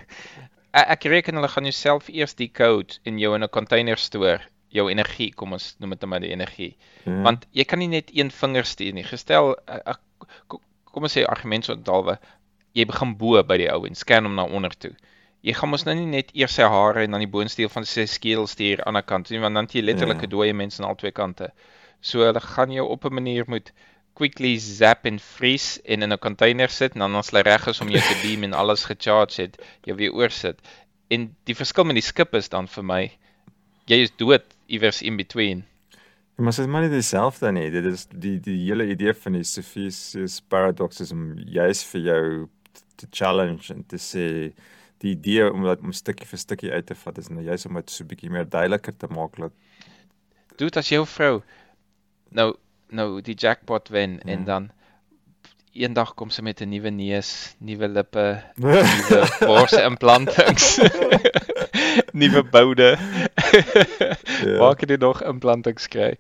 ek 0.96 1.06
reken 1.12 1.38
hulle 1.38 1.52
gaan 1.54 1.68
jouself 1.70 2.10
eers 2.10 2.34
die 2.40 2.50
code 2.50 2.98
in 3.06 3.20
jou 3.22 3.36
in 3.38 3.46
'n 3.46 3.52
container 3.54 4.00
stoor, 4.02 4.42
jou 4.74 4.90
energie, 4.90 5.30
kom 5.38 5.54
ons 5.54 5.74
noem 5.82 5.94
dit 5.96 6.06
maar 6.10 6.24
die 6.24 6.34
energie. 6.34 6.72
Ja. 7.06 7.20
Want 7.28 7.46
jy 7.54 7.66
kan 7.70 7.82
nie 7.84 7.92
net 7.92 8.12
een 8.14 8.32
vinger 8.34 8.66
stuur 8.66 8.96
nie. 8.98 9.06
Gestel 9.08 9.54
ek, 9.68 10.02
kom 10.50 11.06
ons 11.08 11.18
sê 11.18 11.26
argument 11.30 11.70
so 11.70 11.78
dalwe 11.78 12.18
jy 12.74 12.86
begin 12.90 13.14
bo 13.20 13.42
by 13.46 13.60
die 13.62 13.70
ou 13.70 13.84
en 13.86 13.98
scan 13.98 14.26
hom 14.26 14.38
na 14.40 14.46
onder 14.50 14.74
toe. 14.74 14.94
Jy 15.44 15.54
gaan 15.58 15.74
mos 15.74 15.84
nou 15.86 15.94
nie 15.98 16.10
net 16.10 16.32
eers 16.34 16.56
sy 16.58 16.66
hare 16.72 17.04
en 17.04 17.14
dan 17.14 17.22
die 17.22 17.30
boonste 17.30 17.62
deel 17.62 17.72
van 17.72 17.86
sy 17.86 18.06
skedel 18.10 18.48
stuur 18.48 18.80
aan 18.80 18.84
die 18.84 18.90
ander 18.94 19.06
kant 19.06 19.30
nie, 19.30 19.42
want 19.44 19.60
dan 19.60 19.68
het 19.68 19.76
jy 19.76 19.84
letterlik 19.84 20.24
'n 20.24 20.30
ja. 20.30 20.34
dooie 20.36 20.54
mens 20.54 20.80
aan 20.80 20.88
albei 20.88 21.12
kante. 21.12 21.52
So 22.02 22.24
hulle 22.26 22.40
gaan 22.40 22.72
jou 22.72 22.88
op 22.88 23.06
'n 23.06 23.14
manier 23.14 23.46
moet 23.48 23.74
quickly 24.16 24.58
zap 24.58 25.06
en 25.06 25.20
vries 25.20 25.82
en 25.84 26.02
in 26.02 26.14
'n 26.14 26.18
container 26.18 26.70
sit 26.70 26.94
en 26.94 27.00
dan 27.00 27.16
as 27.16 27.30
hulle 27.30 27.44
reg 27.44 27.68
is 27.68 27.82
om 27.82 27.90
jou 27.90 28.02
te 28.02 28.20
beam 28.24 28.44
en 28.44 28.54
alles 28.54 28.86
gecharge 28.86 29.42
het, 29.42 29.62
jy 29.84 29.96
weer 29.96 30.14
oorsit. 30.14 30.62
En 31.10 31.36
die 31.44 31.56
verskil 31.56 31.84
met 31.84 31.96
die 31.96 32.10
skip 32.10 32.34
is 32.36 32.50
dan 32.50 32.68
vir 32.68 32.84
my 32.84 33.12
jy 33.86 34.02
is 34.04 34.12
dood 34.16 34.53
iewers 34.66 35.02
in 35.02 35.16
between. 35.16 35.66
Ja, 36.36 36.44
maar 36.44 36.52
dit 36.52 36.66
is 36.66 36.72
maar 36.72 36.82
nie 36.82 36.90
dieselfde 36.90 37.52
nie. 37.52 37.70
Dit 37.72 37.86
is 37.86 38.08
die 38.10 38.40
die 38.40 38.58
hele 38.66 38.88
idee 38.90 39.14
van 39.14 39.38
die 39.38 39.44
Cepheus 39.44 40.42
paradox 40.48 41.00
is 41.00 41.12
om 41.12 41.34
juis 41.38 41.84
vir 41.92 42.02
jou 42.02 42.24
te 42.96 43.08
challenge 43.12 43.74
en 43.74 43.84
te 43.86 44.00
sê 44.02 44.28
die 45.04 45.14
idee 45.14 45.52
om 45.52 45.66
dat 45.68 45.82
om 45.84 45.94
stukkie 45.96 46.28
vir 46.28 46.40
stukkie 46.40 46.72
uit 46.72 46.86
te 46.88 46.96
vat 46.96 47.20
is 47.20 47.30
nou 47.30 47.44
juis 47.44 47.66
om 47.68 47.80
dit 47.80 47.92
so 47.92 48.04
'n 48.04 48.08
bietjie 48.08 48.32
meer 48.32 48.50
duideliker 48.50 48.96
te 48.98 49.08
maak 49.08 49.36
dat 49.38 49.54
Doet 50.58 50.78
as 50.78 50.90
jou 50.90 51.06
vrou 51.06 51.42
nou 52.30 52.54
nou 52.90 53.22
die 53.22 53.36
jackpot 53.36 53.90
wen 53.90 54.20
ja. 54.24 54.32
en 54.34 54.46
dan 54.46 54.72
eendag 55.74 56.14
kom 56.14 56.30
sy 56.30 56.44
met 56.46 56.62
'n 56.62 56.70
nuwe 56.70 56.92
neus, 56.94 57.56
nuwe 57.58 57.88
lippe, 57.90 58.26
nuwe 58.62 59.20
borsimplantings. 59.42 60.78
nuwe 62.22 62.44
boude. 62.44 62.90
ja. 64.46 64.58
Waar 64.60 64.76
kan 64.76 64.90
jy 64.90 64.98
nog 65.02 65.24
implantings 65.24 65.88
kry? 65.88 66.18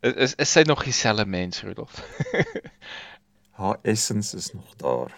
Is 0.00 0.14
is, 0.14 0.34
is 0.34 0.52
sy 0.52 0.64
nog 0.66 0.82
dieselfde 0.84 1.26
mens, 1.26 1.62
Rudolf? 1.62 2.02
Haar 3.60 3.78
essence 3.82 4.36
is 4.36 4.52
nog 4.52 4.74
daar. 4.76 5.14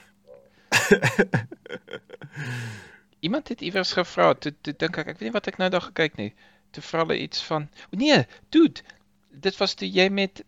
Iemand 3.20 3.48
het 3.48 3.60
iewers 3.60 3.92
gevra, 3.96 4.34
toe 4.34 4.52
toe 4.60 4.74
dink 4.76 4.98
ek, 5.00 5.08
ek 5.08 5.18
weet 5.18 5.30
nie 5.30 5.38
wat 5.38 5.48
ek 5.48 5.56
nou 5.56 5.70
daar 5.72 5.88
gekyk 5.88 6.20
nie. 6.20 6.34
Toe 6.76 6.84
vra 6.84 7.06
hulle 7.06 7.16
iets 7.18 7.40
van, 7.48 7.70
o 7.88 7.96
nee, 7.96 8.26
dude, 8.52 8.84
dit 9.32 9.56
was 9.56 9.74
toe 9.74 9.88
jy 9.88 10.10
met 10.12 10.44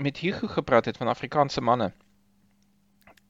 met 0.00 0.22
Hugo 0.22 0.46
gepraat 0.48 0.86
het 0.88 0.96
van 0.96 1.10
Afrikaanse 1.10 1.60
manne. 1.60 1.90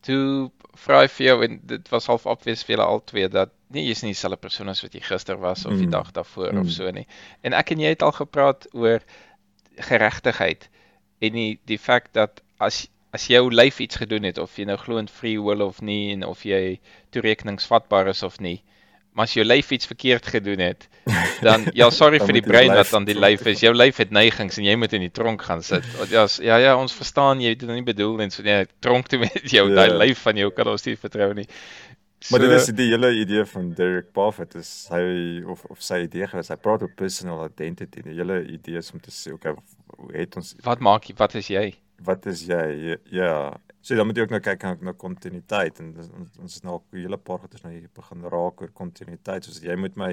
Toe 0.06 0.50
vra 0.85 1.02
hy 1.02 1.09
vir 1.14 1.26
jou 1.26 1.37
en 1.47 1.59
dit 1.71 1.90
was 1.92 2.09
half 2.11 2.25
obvious 2.30 2.64
vir 2.66 2.76
julle 2.76 2.88
albei 2.94 3.28
dat 3.30 3.52
nee, 3.73 3.85
jy's 3.87 4.02
nie 4.02 4.12
dieselfde 4.14 4.40
persoon 4.40 4.73
as 4.73 4.82
wat 4.85 4.97
jy 4.97 5.02
gister 5.04 5.38
was 5.40 5.66
of 5.66 5.76
die 5.76 5.88
mm. 5.88 5.94
dag 5.94 6.12
daarvoor 6.16 6.52
mm. 6.52 6.64
of 6.64 6.73
so 6.75 6.90
nie. 6.94 7.06
En 7.42 7.56
ek 7.56 7.75
en 7.75 7.85
jy 7.85 7.92
het 7.94 8.02
al 8.06 8.14
gepraat 8.16 8.66
oor 8.73 9.04
geregtigheid 9.90 10.68
en 11.23 11.38
die 11.38 11.52
die 11.71 11.78
feit 11.80 12.11
dat 12.18 12.42
as 12.59 12.87
as 13.12 13.28
jou 13.28 13.44
lyf 13.52 13.78
iets 13.85 14.00
gedoen 14.00 14.25
het 14.25 14.38
of 14.40 14.56
jy 14.56 14.66
nou 14.68 14.78
glo 14.80 15.00
in 15.00 15.09
free 15.09 15.40
will 15.40 15.64
of 15.64 15.82
nie 15.85 16.14
en 16.14 16.25
of 16.25 16.44
jy 16.49 16.80
toerekeningsvatbaar 17.12 18.09
is 18.12 18.23
of 18.25 18.40
nie 18.40 18.62
maar 19.12 19.28
as 19.28 19.35
jou 19.37 19.45
lyf 19.45 19.71
iets 19.76 19.88
verkeerd 19.90 20.26
gedoen 20.35 20.62
het 20.64 20.88
dan 21.45 21.66
ja 21.81 21.90
sorry 21.90 22.19
dan 22.19 22.31
vir 22.31 22.38
die 22.40 22.45
brein 22.47 22.73
wat 22.73 22.90
dan 22.90 23.07
die 23.09 23.19
lyf 23.19 23.45
is 23.50 23.62
jou 23.64 23.75
lyf 23.75 24.00
het 24.02 24.11
neigings 24.14 24.59
en 24.59 24.69
jy 24.69 24.76
moet 24.81 24.97
in 24.97 25.07
die 25.07 25.12
tronk 25.12 25.45
gaan 25.49 25.62
sit 25.66 25.87
ja 26.14 26.26
ja 26.40 26.59
ja 26.62 26.76
ons 26.78 26.97
verstaan 26.97 27.42
jy 27.45 27.54
het 27.54 27.64
dit 27.64 27.73
nie 27.73 27.87
bedoel 27.87 28.25
en 28.26 28.35
so 28.35 28.45
nee 28.47 28.66
tronk 28.85 29.11
toe 29.12 29.21
met 29.23 29.40
jou 29.45 29.66
yeah. 29.69 29.76
daai 29.76 29.88
ja. 29.90 29.99
lyf 30.04 30.25
van 30.28 30.40
jou 30.45 30.50
kan 30.57 30.73
ons 30.73 30.87
nie 30.88 30.97
vertrou 30.97 31.33
nie 31.37 31.47
so, 31.47 32.33
maar 32.33 32.47
dit 32.47 32.57
is 32.57 32.73
die 32.78 32.88
hele 32.95 33.12
idee 33.21 33.45
van 33.52 33.71
Derek 33.76 34.12
Buffett 34.16 34.57
is 34.61 34.73
hy 34.92 35.04
of 35.45 35.64
of 35.69 35.85
sy 35.85 36.04
idee 36.09 36.31
gewees 36.31 36.52
hy 36.54 36.59
praat 36.61 36.87
oor 36.87 36.97
personal 36.97 37.47
identity 37.49 38.04
die 38.09 38.19
hele 38.19 38.42
idee 38.49 38.81
is 38.81 38.92
om 38.97 39.02
te 39.02 39.14
sê 39.14 39.35
okay 39.37 39.57
het 40.16 40.40
ons 40.40 40.57
wat 40.64 40.81
maak 40.81 41.11
jy 41.11 41.19
wat 41.21 41.40
is 41.40 41.52
jy 41.52 41.73
wat 42.04 42.26
is 42.26 42.47
jy? 42.47 42.97
Ja. 43.11 43.57
So 43.82 43.96
dan 43.98 44.06
moet 44.06 44.16
jy 44.16 44.22
ook 44.22 44.30
nou 44.36 44.40
kyk 44.40 44.62
na 44.62 44.76
na 44.90 44.92
kontinuïteit 44.94 45.80
en 45.82 45.88
ons 45.98 46.36
ons 46.38 46.56
is 46.56 46.62
nou 46.62 46.76
'n 46.78 46.98
hele 47.02 47.18
paar 47.18 47.40
goeie 47.42 47.62
nou 47.64 47.72
hier 47.72 47.88
begin 47.94 48.22
raak 48.34 48.60
oor 48.62 48.70
kontinuïteit. 48.80 49.44
So 49.44 49.66
jy 49.66 49.76
moet 49.76 49.96
my 49.96 50.12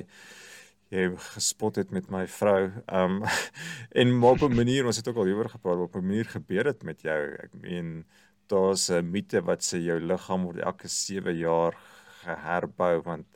jy 0.89 1.03
gespot 1.35 1.75
het 1.75 1.91
met 1.91 2.09
my 2.09 2.25
vrou. 2.27 2.71
Um 2.87 3.23
en 4.01 4.23
op 4.23 4.41
'n 4.41 4.55
manier, 4.55 4.85
ons 4.85 4.97
het 4.97 5.07
ook 5.07 5.17
al 5.17 5.29
hieroor 5.29 5.49
gepraat, 5.49 5.77
op 5.77 5.95
'n 5.95 6.07
manier 6.07 6.25
gebeur 6.25 6.63
dit 6.63 6.83
met 6.83 7.01
jou. 7.01 7.35
Ek 7.43 7.53
meen 7.61 8.05
daar's 8.47 8.89
'n 8.89 9.11
mite 9.11 9.41
wat 9.41 9.61
sê 9.61 9.77
jou 9.77 9.99
liggaam 9.99 10.43
word 10.43 10.57
elke 10.59 10.87
7 10.87 11.37
jaar 11.37 11.77
geherbou 12.23 13.01
want 13.03 13.27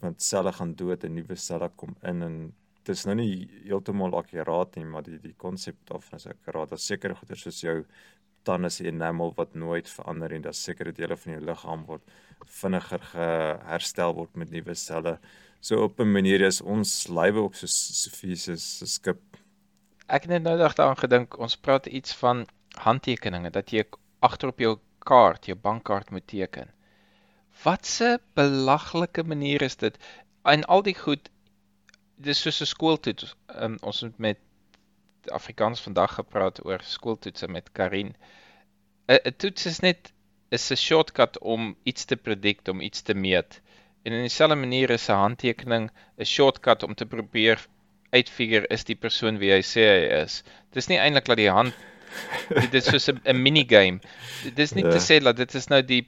want 0.00 0.22
selle 0.22 0.52
gaan 0.52 0.74
dood 0.74 1.04
en 1.04 1.14
nuwe 1.14 1.36
selle 1.36 1.70
kom 1.76 1.96
in 2.02 2.22
en 2.22 2.54
dit 2.84 2.96
is 2.96 3.04
nou 3.06 3.14
nie 3.14 3.48
heeltemal 3.64 4.16
akkuraat 4.18 4.76
nie, 4.76 4.84
maar 4.84 5.02
die 5.02 5.18
die 5.22 5.34
konsep 5.36 5.76
daarvan 5.84 6.18
is 6.18 6.26
akkuraat. 6.26 6.68
Daar's 6.68 6.86
sekere 6.86 7.14
goeder 7.14 7.38
soos 7.38 7.60
jou 7.60 7.84
tande 8.42 8.70
se 8.70 8.84
enamel 8.84 9.32
wat 9.36 9.54
nooit 9.54 9.88
verander 9.90 10.32
en 10.32 10.42
daar's 10.42 10.62
sekere 10.62 10.92
dele 10.92 11.16
van 11.16 11.32
jou 11.32 11.44
liggaam 11.44 11.84
word 11.86 12.02
vinniger 12.60 13.02
geherstel 13.12 14.14
word 14.14 14.36
met 14.36 14.50
nuwe 14.50 14.74
selle. 14.74 15.18
So 15.60 15.82
op 15.82 16.00
'n 16.00 16.12
manier 16.12 16.40
is 16.40 16.60
ons 16.60 17.08
lywe 17.08 17.40
ook 17.40 17.54
so 17.54 17.66
Sofiesus 17.66 18.78
se 18.78 18.86
skip. 18.86 19.20
Ek 20.06 20.22
het 20.22 20.30
net 20.30 20.42
nou 20.42 20.56
daaraan 20.58 20.98
gedink, 20.98 21.38
ons 21.38 21.56
praat 21.56 21.86
iets 21.86 22.14
van 22.14 22.46
handtekeninge 22.74 23.50
dat 23.50 23.70
jy 23.70 23.84
agter 24.20 24.48
op 24.48 24.58
jou 24.58 24.78
kaart, 24.98 25.46
jou 25.46 25.58
bankkaart 25.58 26.10
moet 26.10 26.26
teken. 26.26 26.70
Wat 27.62 28.00
'n 28.00 28.18
belaglike 28.34 29.22
manier 29.22 29.62
is 29.62 29.76
dit? 29.76 29.98
En 30.42 30.64
al 30.64 30.82
die 30.82 30.94
goed 30.94 31.30
dis 32.16 32.40
soos 32.40 32.60
'n 32.60 32.66
skooltoets. 32.66 33.34
Um, 33.54 33.76
ons 33.82 34.00
het 34.00 34.18
met 34.18 34.38
Afrikaans 35.30 35.80
vandag 35.80 36.14
gepraat 36.14 36.64
oor 36.64 36.80
skooltoetse 36.82 37.48
met 37.48 37.72
Karin. 37.72 38.16
'n 39.08 39.34
Toets 39.36 39.66
is 39.66 39.80
net 39.80 40.12
is 40.48 40.70
'n 40.70 40.76
shortcut 40.76 41.38
om 41.38 41.76
iets 41.82 42.04
te 42.04 42.16
predict, 42.16 42.68
om 42.68 42.80
iets 42.80 43.02
te 43.02 43.14
meet. 43.14 43.60
En 44.02 44.12
in 44.12 44.20
dieselfde 44.20 44.56
manier 44.56 44.90
is 44.90 45.08
'n 45.08 45.22
handtekening 45.24 45.90
'n 46.18 46.24
shortcut 46.24 46.82
om 46.82 46.94
te 46.94 47.06
probeer 47.06 47.66
uitfigure 48.10 48.66
is 48.66 48.84
die 48.84 48.96
persoon 48.96 49.38
wie 49.38 49.52
hy 49.52 49.62
sê 49.62 49.86
hy 49.88 50.22
is. 50.22 50.42
Dis 50.72 50.88
nie 50.88 50.98
eintlik 50.98 51.24
dat 51.24 51.40
die 51.40 51.50
hand 51.50 51.74
dit 52.48 52.74
is 52.74 52.88
soos 52.88 53.08
'n 53.08 53.42
minigame. 53.42 54.00
Dit 54.42 54.58
is 54.58 54.72
nie 54.76 54.84
ja. 54.84 54.90
te 54.90 55.00
sê 55.00 55.20
dat 55.22 55.36
dit 55.36 55.54
is 55.54 55.68
nou 55.72 55.80
die 55.82 56.02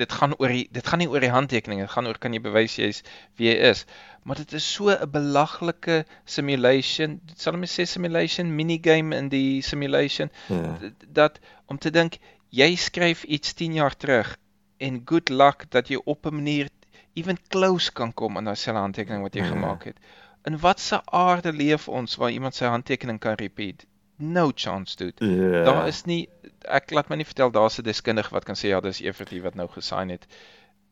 dit 0.00 0.12
gaan 0.12 0.34
oor 0.38 0.48
die, 0.48 0.68
dit 0.72 0.86
gaan 0.86 1.02
nie 1.02 1.08
oor 1.08 1.20
die 1.20 1.32
handtekening, 1.32 1.80
dit 1.80 1.90
gaan 1.90 2.08
oor 2.08 2.18
kan 2.18 2.32
jy 2.32 2.40
bewys 2.40 2.78
jy's 2.80 3.02
wie 3.36 3.50
jy 3.50 3.56
is. 3.72 3.84
Maar 4.22 4.36
dit 4.36 4.52
is 4.52 4.72
so 4.72 4.90
'n 4.90 5.10
belaglike 5.10 6.04
simulation. 6.24 7.20
Sal 7.36 7.56
mens 7.56 7.74
sê 7.78 7.84
simulation 7.86 8.54
minigame 8.54 9.16
in 9.16 9.28
die 9.28 9.62
simulation 9.62 10.30
ja. 10.46 10.78
dat 11.08 11.38
om 11.66 11.78
te 11.78 11.90
dink 11.90 12.18
jy 12.48 12.76
skryf 12.76 13.24
iets 13.24 13.52
10 13.52 13.74
jaar 13.74 13.96
terug 13.96 14.36
en 14.76 15.02
good 15.04 15.28
luck 15.28 15.70
dat 15.70 15.88
jy 15.88 16.00
op 16.04 16.26
'n 16.26 16.34
manier 16.34 16.68
even 17.12 17.38
close 17.48 17.92
kan 17.92 18.14
kom 18.14 18.36
aan 18.36 18.44
daai 18.44 18.56
selfe 18.56 18.80
handtekening 18.80 19.22
wat 19.22 19.34
jy 19.34 19.42
ja. 19.42 19.48
gemaak 19.48 19.84
het. 19.84 19.96
In 20.44 20.58
watter 20.58 21.00
aarde 21.04 21.52
leef 21.52 21.88
ons 21.88 22.16
waar 22.16 22.30
iemand 22.30 22.54
sy 22.54 22.64
handtekening 22.64 23.18
kan 23.18 23.34
repeat? 23.34 23.86
no 24.22 24.52
chance 24.54 24.96
dude. 24.96 25.26
Yeah. 25.26 25.64
Daar 25.64 25.86
is 25.86 26.04
nie 26.04 26.28
ek 26.62 26.92
laat 26.94 27.08
my 27.10 27.18
nie 27.18 27.26
vertel 27.26 27.50
daar's 27.50 27.78
'n 27.78 27.82
deskundige 27.82 28.30
wat 28.30 28.44
kan 28.44 28.54
sê 28.54 28.70
ja, 28.70 28.80
dis 28.80 29.00
Everty 29.00 29.40
wat 29.42 29.54
nou 29.54 29.68
gesign 29.68 30.08
het. 30.08 30.26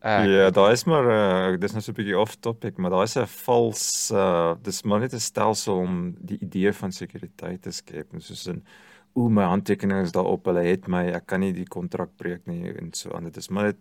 Ja, 0.03 0.25
yeah, 0.25 0.53
daar 0.53 0.73
is 0.73 0.85
maar 0.85 1.05
uh, 1.05 1.59
dis 1.61 1.73
nou 1.73 1.83
so 1.83 1.93
'n 1.93 1.95
bietjie 1.95 2.19
off 2.19 2.37
topic, 2.41 2.77
maar 2.77 2.91
daar 2.91 3.03
is 3.03 3.17
'n 3.17 3.27
vals 3.27 4.11
uh 4.11 4.55
dis 4.63 4.83
maar 4.83 5.01
net 5.01 5.13
'n 5.13 5.21
stelsel 5.21 5.77
om 5.77 6.15
die 6.19 6.39
idee 6.41 6.73
van 6.73 6.93
sekuriteit 6.93 7.63
te 7.63 7.71
skep, 7.71 8.09
soos 8.19 8.47
in 8.47 8.65
o 9.13 9.29
my 9.29 9.43
handtekening 9.43 10.05
is 10.05 10.13
daarop, 10.13 10.45
hulle 10.47 10.63
het 10.63 10.87
my, 10.89 11.05
ek 11.13 11.27
kan 11.27 11.41
nie 11.41 11.53
die 11.53 11.69
kontrak 11.69 12.17
breek 12.17 12.47
nie 12.47 12.73
en 12.79 12.93
so 12.93 13.13
aan. 13.13 13.25
Dit 13.25 13.37
is 13.37 13.49
maar 13.49 13.65
net 13.65 13.77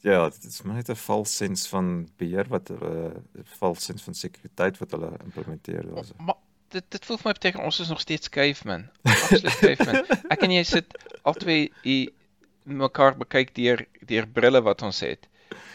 ja, 0.00 0.28
dit 0.28 0.44
is 0.44 0.62
maar 0.62 0.76
net 0.76 0.90
'n 0.90 0.94
vals 0.94 1.36
sens 1.36 1.68
van 1.68 2.08
beheer 2.16 2.46
wat 2.48 2.68
hulle 2.68 3.12
uh, 3.34 3.42
vals 3.58 3.84
sens 3.84 4.02
van 4.02 4.14
sekuriteit 4.14 4.78
wat 4.78 4.90
hulle 4.90 5.10
implementeer 5.24 5.82
daarso. 5.94 6.14
Maar 6.18 6.38
dit 6.68 6.84
dit 6.88 7.04
voel 7.04 7.16
vir 7.16 7.26
my 7.26 7.32
beteken 7.32 7.64
ons 7.64 7.80
is 7.80 7.88
nog 7.88 8.00
steeds 8.00 8.28
caveman. 8.28 8.88
Absoluut 9.02 9.58
caveman. 9.58 10.04
Ek 10.28 10.42
en 10.42 10.50
jy 10.50 10.62
sit 10.62 10.98
albei 11.22 11.72
hier 11.82 12.12
mekaar 12.66 13.16
bekyk 13.16 13.54
deur 13.54 13.86
deur 14.10 14.26
brille 14.26 14.62
wat 14.62 14.82
ons 14.82 15.00
het. 15.00 15.26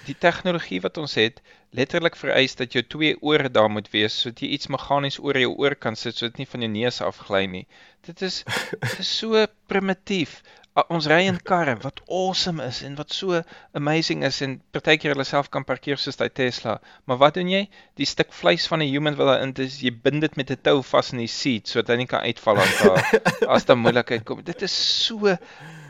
Die 0.05 0.15
tegnologie 0.17 0.81
wat 0.83 0.97
ons 0.97 1.15
het 1.15 1.41
letterlik 1.71 2.17
vereis 2.19 2.57
dat 2.59 2.73
jou 2.75 2.83
twee 2.83 3.15
ore 3.21 3.49
daar 3.49 3.69
moet 3.71 3.87
wees 3.93 4.17
sodat 4.21 4.41
jy 4.43 4.49
iets 4.57 4.67
meganies 4.67 5.19
oor 5.23 5.37
jou 5.39 5.53
oor 5.63 5.75
kan 5.75 5.95
sit 5.95 6.17
sodat 6.17 6.35
dit 6.35 6.43
nie 6.43 6.51
van 6.53 6.65
jou 6.65 6.71
neus 6.73 7.01
afgly 7.05 7.45
nie. 7.47 7.67
Dit 8.07 8.21
is 8.27 8.41
dit 8.81 8.99
is 8.99 9.11
so 9.21 9.45
primitief 9.71 10.41
ons 10.87 11.07
ry 11.11 11.25
in 11.27 11.37
karre 11.43 11.73
wat 11.83 11.99
awesome 12.07 12.63
is 12.63 12.79
en 12.87 12.93
wat 12.95 13.11
so 13.11 13.41
amazing 13.75 14.23
is 14.27 14.39
en 14.45 14.59
partykeer 14.75 15.11
hulle 15.13 15.25
self 15.27 15.49
kan 15.51 15.65
parkeer 15.67 15.99
soos 15.99 16.19
daai 16.19 16.29
Tesla. 16.29 16.77
Maar 17.05 17.19
wat 17.23 17.39
doen 17.39 17.51
jy? 17.51 17.65
Die 17.99 18.07
stuk 18.07 18.31
vleis 18.35 18.67
van 18.71 18.81
'n 18.83 18.91
human 18.91 19.17
wil 19.19 19.31
daarin 19.33 19.53
is 19.65 19.81
jy 19.83 19.91
bind 19.91 20.21
dit 20.21 20.37
met 20.37 20.51
'n 20.51 20.61
tou 20.63 20.81
vas 20.93 21.11
in 21.11 21.19
die 21.19 21.27
seat 21.27 21.67
sodat 21.67 21.91
hy 21.91 21.97
nie 22.03 22.07
kan 22.07 22.23
uitval 22.23 22.63
as 22.63 22.79
daar 22.83 23.03
as 23.55 23.65
daar 23.65 23.77
moeilikheid 23.77 24.23
kom. 24.23 24.43
Dit 24.43 24.61
is 24.61 24.75
so 25.05 25.37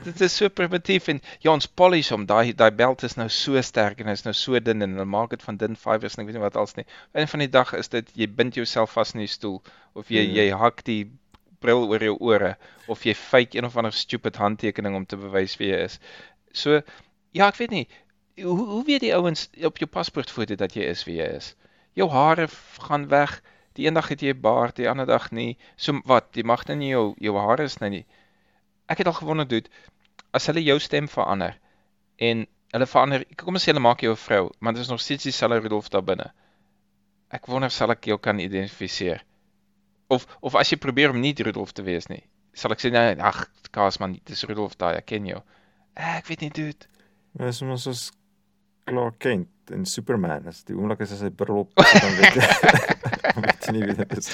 dit 0.04 0.22
is 0.22 0.36
so 0.36 0.50
primitief 0.50 1.08
en 1.12 1.22
ja 1.44 1.52
ons 1.52 1.68
polish 1.68 2.12
hom. 2.14 2.26
Daai 2.30 2.54
daai 2.58 2.72
belt 2.72 3.04
is 3.08 3.18
nou 3.20 3.30
so 3.30 3.62
sterk 3.62 4.02
en 4.02 4.12
hy's 4.12 4.26
nou 4.26 4.34
so 4.38 4.60
dun 4.60 4.82
en 4.86 4.98
hulle 4.98 5.06
maak 5.06 5.34
dit 5.36 5.46
van 5.48 5.58
dun 5.58 5.78
fibers 5.80 6.18
en 6.18 6.24
ek 6.24 6.30
weet 6.30 6.40
nie 6.40 6.46
wat 6.46 6.60
als 6.60 6.76
nie. 6.78 6.86
Een 7.14 7.32
van 7.34 7.46
die 7.46 7.50
dag 7.52 7.74
is 7.78 7.92
dit 7.94 8.12
jy 8.16 8.28
bind 8.28 8.60
jouself 8.60 8.98
vas 8.98 9.16
in 9.16 9.26
die 9.26 9.32
stoel 9.32 9.62
of 9.94 10.10
jy 10.10 10.26
mm. 10.28 10.38
jy 10.40 10.48
hak 10.64 10.86
die 10.88 11.02
bril 11.62 11.88
oor 11.90 12.04
jou 12.04 12.18
ore 12.20 12.56
of 12.90 13.06
jy 13.06 13.14
fake 13.18 13.58
een 13.58 13.68
of 13.68 13.78
ander 13.78 13.94
stupid 13.94 14.40
handtekening 14.42 14.96
om 14.98 15.06
te 15.06 15.20
bewys 15.20 15.58
wie 15.62 15.74
jy 15.74 15.84
is. 15.90 16.00
So 16.54 16.82
ja, 17.32 17.48
ek 17.48 17.62
weet 17.62 17.76
nie 17.76 17.88
hoe 18.44 18.66
hoe 18.66 18.84
weet 18.86 19.02
die 19.06 19.16
ouens 19.16 19.50
op 19.64 19.78
jou 19.78 19.90
paspoortfoto 19.90 20.56
dat 20.56 20.76
jy 20.76 20.88
is 20.90 21.04
wie 21.08 21.18
jy 21.20 21.28
is? 21.38 21.54
Jou 21.94 22.10
hare 22.10 22.48
gaan 22.88 23.08
weg. 23.12 23.42
Die 23.76 23.88
een 23.88 23.96
dag 23.96 24.08
het 24.12 24.22
jy 24.22 24.34
'n 24.34 24.42
baard, 24.42 24.76
die 24.76 24.90
ander 24.90 25.06
dag 25.06 25.32
nie. 25.32 25.58
So 25.76 26.02
wat, 26.06 26.36
jy 26.36 26.44
mag 26.44 26.66
nou 26.68 26.78
nie 26.78 26.90
jou 26.90 27.16
jou 27.20 27.38
hare 27.38 27.64
is 27.64 27.80
nou 27.80 27.90
nie. 27.90 28.06
Ek 28.92 29.02
het 29.02 29.10
al 29.10 29.18
gewonder 29.18 29.48
dude, 29.48 29.72
as 30.36 30.48
hulle 30.52 30.64
jou 30.64 30.78
stem 30.84 31.08
verander 31.12 31.58
en 32.22 32.46
hulle 32.76 32.88
verander, 32.88 33.26
kom 33.40 33.58
ons 33.58 33.66
sê 33.66 33.72
hulle 33.72 33.84
maak 33.84 34.04
jou 34.04 34.14
'n 34.14 34.24
vrou, 34.26 34.52
maar 34.60 34.74
dit 34.74 34.84
is 34.84 34.92
nog 34.92 35.02
steeds 35.02 35.24
dieselfde 35.24 35.60
Rudolf 35.60 35.90
daar 35.90 36.04
binne. 36.04 36.32
Ek 37.32 37.48
wonder 37.48 37.72
sal 37.72 37.92
ek 37.92 38.06
jou 38.06 38.18
kan 38.18 38.40
identifiseer. 38.40 39.24
Of 40.08 40.28
of 40.42 40.56
as 40.56 40.70
jy 40.72 40.78
probeer 40.78 41.10
om 41.10 41.20
nie 41.20 41.34
Rudolf 41.34 41.72
te 41.72 41.84
wees 41.84 42.08
nie, 42.08 42.24
sal 42.54 42.72
ek 42.72 42.80
sê 42.80 42.92
nee, 42.92 43.16
ag, 43.20 43.48
kaas 43.72 44.00
man, 44.00 44.20
dis 44.26 44.44
Rudolf 44.44 44.76
daai, 44.78 44.98
ek 44.98 45.06
ken 45.06 45.26
jou. 45.26 45.42
Ek 45.96 46.28
weet 46.28 46.42
nie. 46.42 46.50
Dit 46.50 46.88
is 47.40 47.62
mos 47.62 47.84
soos 47.84 48.12
Clark 48.86 49.20
Kent 49.20 49.72
en 49.72 49.86
Superman. 49.86 50.48
As 50.48 50.64
die 50.68 50.76
oomblik 50.76 51.02
as 51.02 51.22
hy 51.22 51.30
bril 51.30 51.64
op 51.64 51.76
dan 51.76 52.16
weet 52.20 52.36
jy. 52.36 52.48
weet 53.46 53.68
jy 53.68 53.76
nie 53.78 53.88
wie 53.88 53.96
dit 53.96 54.18
is. 54.18 54.32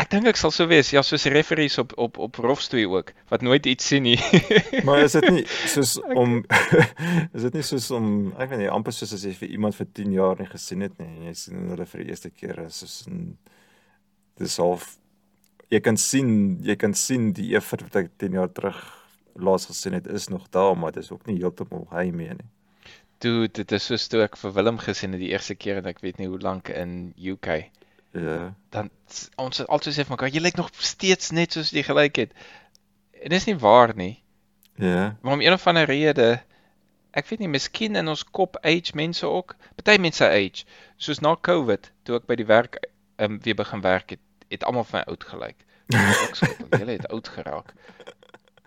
Ek 0.00 0.08
dink 0.08 0.30
ek 0.30 0.38
sal 0.40 0.52
so 0.54 0.64
wees, 0.70 0.94
ja, 0.94 1.02
soos 1.04 1.26
referees 1.28 1.74
op 1.82 1.90
op 2.00 2.16
op 2.24 2.38
rofstoei 2.40 2.86
ook 2.88 3.10
wat 3.28 3.42
nooit 3.44 3.66
iets 3.68 3.90
sien 3.90 4.06
nie. 4.08 4.16
Maar 4.86 5.02
is 5.04 5.16
dit 5.18 5.26
nie 5.28 5.42
soos 5.74 5.98
om 6.16 6.38
is 7.36 7.42
dit 7.44 7.58
nie 7.58 7.64
soos 7.66 7.90
om 7.92 8.06
ek 8.40 8.48
weet 8.52 8.62
nie 8.62 8.70
amper 8.72 8.96
soos 8.96 9.12
as 9.18 9.26
jy 9.28 9.34
vir 9.42 9.50
iemand 9.58 9.76
vir 9.76 9.90
10 10.00 10.14
jaar 10.16 10.40
nie 10.40 10.48
gesien 10.48 10.86
het 10.86 10.94
nie 11.02 11.08
en 11.10 11.26
jy 11.28 11.34
sien 11.42 11.66
hulle 11.74 11.86
vir 11.90 12.04
die 12.04 12.14
eerste 12.14 12.30
keer 12.32 12.62
is 12.64 12.80
soos 12.80 12.94
'n 13.10 13.34
dis 14.40 14.56
half 14.62 14.86
jy 15.74 15.80
kan 15.84 16.00
sien 16.00 16.32
jy 16.64 16.78
kan 16.80 16.96
sien 16.96 17.32
die 17.36 17.50
effort 17.60 17.84
wat 17.88 18.00
ek 18.04 18.08
10 18.24 18.38
jaar 18.40 18.48
terug 18.56 18.80
laas 19.36 19.68
gesien 19.68 19.98
het 19.98 20.08
is 20.08 20.30
nog 20.32 20.48
daar 20.50 20.78
maar 20.78 20.96
dit 20.96 21.04
is 21.04 21.12
ook 21.12 21.26
nie 21.28 21.36
heeltemal 21.42 21.84
hy 21.92 22.08
mee 22.10 22.38
nie. 22.38 22.48
Toe 23.20 23.48
dit 23.52 23.72
is 23.76 23.84
soos 23.84 24.08
toe 24.08 24.24
ek 24.24 24.40
vir 24.40 24.56
Willem 24.56 24.80
gesien 24.80 25.12
het 25.12 25.20
die 25.20 25.34
eerste 25.34 25.54
keer 25.54 25.82
en 25.82 25.92
ek 25.92 26.00
weet 26.00 26.16
nie 26.18 26.30
hoe 26.32 26.40
lank 26.40 26.72
in 26.72 27.12
UK. 27.20 27.68
Ja. 28.16 28.54
Dan 28.74 28.90
ons 29.38 29.62
altyd 29.66 29.94
sê 29.94 30.04
vir 30.04 30.14
mekaar 30.16 30.32
jy 30.34 30.42
lyk 30.42 30.58
nog 30.58 30.70
steeds 30.78 31.30
net 31.36 31.54
soos 31.54 31.70
jy 31.74 31.84
gelyk 31.86 32.16
het. 32.24 32.32
En 33.22 33.30
dis 33.34 33.46
nie 33.46 33.56
waar 33.58 33.94
nie. 33.96 34.22
Ja. 34.80 35.16
Maar 35.20 35.32
om 35.38 35.44
een 35.44 35.52
of 35.52 35.66
ander 35.66 35.86
rede 35.86 36.40
ek 37.16 37.26
weet 37.30 37.42
nie, 37.42 37.50
miskien 37.50 37.98
in 37.98 38.10
ons 38.10 38.22
kop 38.24 38.58
age 38.62 38.94
mense 38.94 39.26
ook. 39.26 39.56
Party 39.78 39.98
mense 40.02 40.26
age. 40.26 40.66
Soos 40.96 41.22
na 41.24 41.34
COVID 41.36 41.90
toe 42.06 42.18
ek 42.20 42.28
by 42.30 42.36
die 42.38 42.46
werk 42.46 42.78
um, 43.18 43.40
weer 43.44 43.58
begin 43.58 43.82
werk 43.84 44.14
het, 44.16 44.22
het 44.52 44.66
almal 44.66 44.86
vir 44.88 45.00
my 45.00 45.04
oud 45.12 45.26
gelyk. 45.32 45.66
Ek 45.90 46.38
sê 46.38 46.52
julle 46.54 46.96
het 46.96 47.08
oud 47.10 47.32
geraak. 47.34 47.74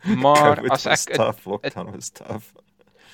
Maar 0.04 0.58
COVID 0.60 0.76
as 0.76 0.88
was 0.90 1.08
ek 1.08 1.16
tough, 1.16 1.48
lockdown 1.48 1.94
was 1.96 2.12
tough. 2.12 2.52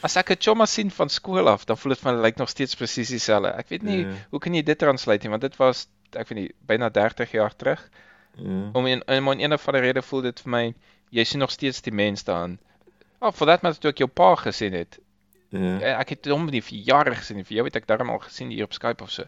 As 0.03 0.15
ek 0.17 0.31
'n 0.31 0.37
chomma 0.39 0.65
sien 0.65 0.91
van 0.91 1.09
skool 1.09 1.47
af, 1.49 1.65
dan 1.65 1.77
voel 1.77 1.93
dit 1.93 1.99
vir 2.01 2.13
my 2.13 2.21
lyk 2.21 2.37
nog 2.37 2.49
steeds 2.49 2.75
presies 2.75 3.09
dieselfde. 3.09 3.53
Ek 3.57 3.69
weet 3.69 3.83
nie 3.83 4.05
Ja. 4.05 4.13
hoe 4.31 4.39
kan 4.39 4.53
jy 4.53 4.61
dit 4.63 4.77
translate 4.79 5.23
nie, 5.23 5.29
want 5.29 5.41
dit 5.41 5.55
was 5.57 5.87
ek 6.15 6.27
weet 6.29 6.37
nie 6.39 6.51
byna 6.67 6.89
30 6.89 7.31
jaar 7.31 7.55
terug. 7.55 7.89
Ja. 8.37 8.69
Om 8.73 8.85
in 8.87 9.01
in 9.07 9.27
een 9.39 9.53
of 9.53 9.67
ander 9.67 9.81
rede 9.81 10.01
voel 10.01 10.21
dit 10.21 10.39
vir 10.39 10.49
my 10.51 10.73
jy 11.11 11.23
sien 11.23 11.39
nog 11.39 11.51
steeds 11.51 11.81
die 11.81 11.91
mens 11.93 12.23
daarin. 12.23 12.59
Oh, 13.21 13.31
for 13.31 13.45
that 13.47 13.61
matter 13.63 13.79
toe 13.81 13.89
ek 13.91 13.97
jou 13.97 14.07
pa 14.09 14.35
gesien 14.35 14.73
het. 14.73 14.99
Ja. 15.51 15.79
Ja, 15.79 15.99
ek 15.99 16.09
het 16.09 16.25
hom 16.25 16.45
nie 16.45 16.61
vir 16.61 16.77
jare 16.77 17.15
gesien 17.15 17.37
nie. 17.37 17.43
Vir 17.43 17.55
jou 17.57 17.65
het 17.65 17.75
ek 17.75 17.87
darm 17.87 18.09
al 18.09 18.19
gesien 18.19 18.49
hier 18.49 18.63
op 18.63 18.73
Skype 18.73 19.03
of 19.03 19.11
so. 19.11 19.23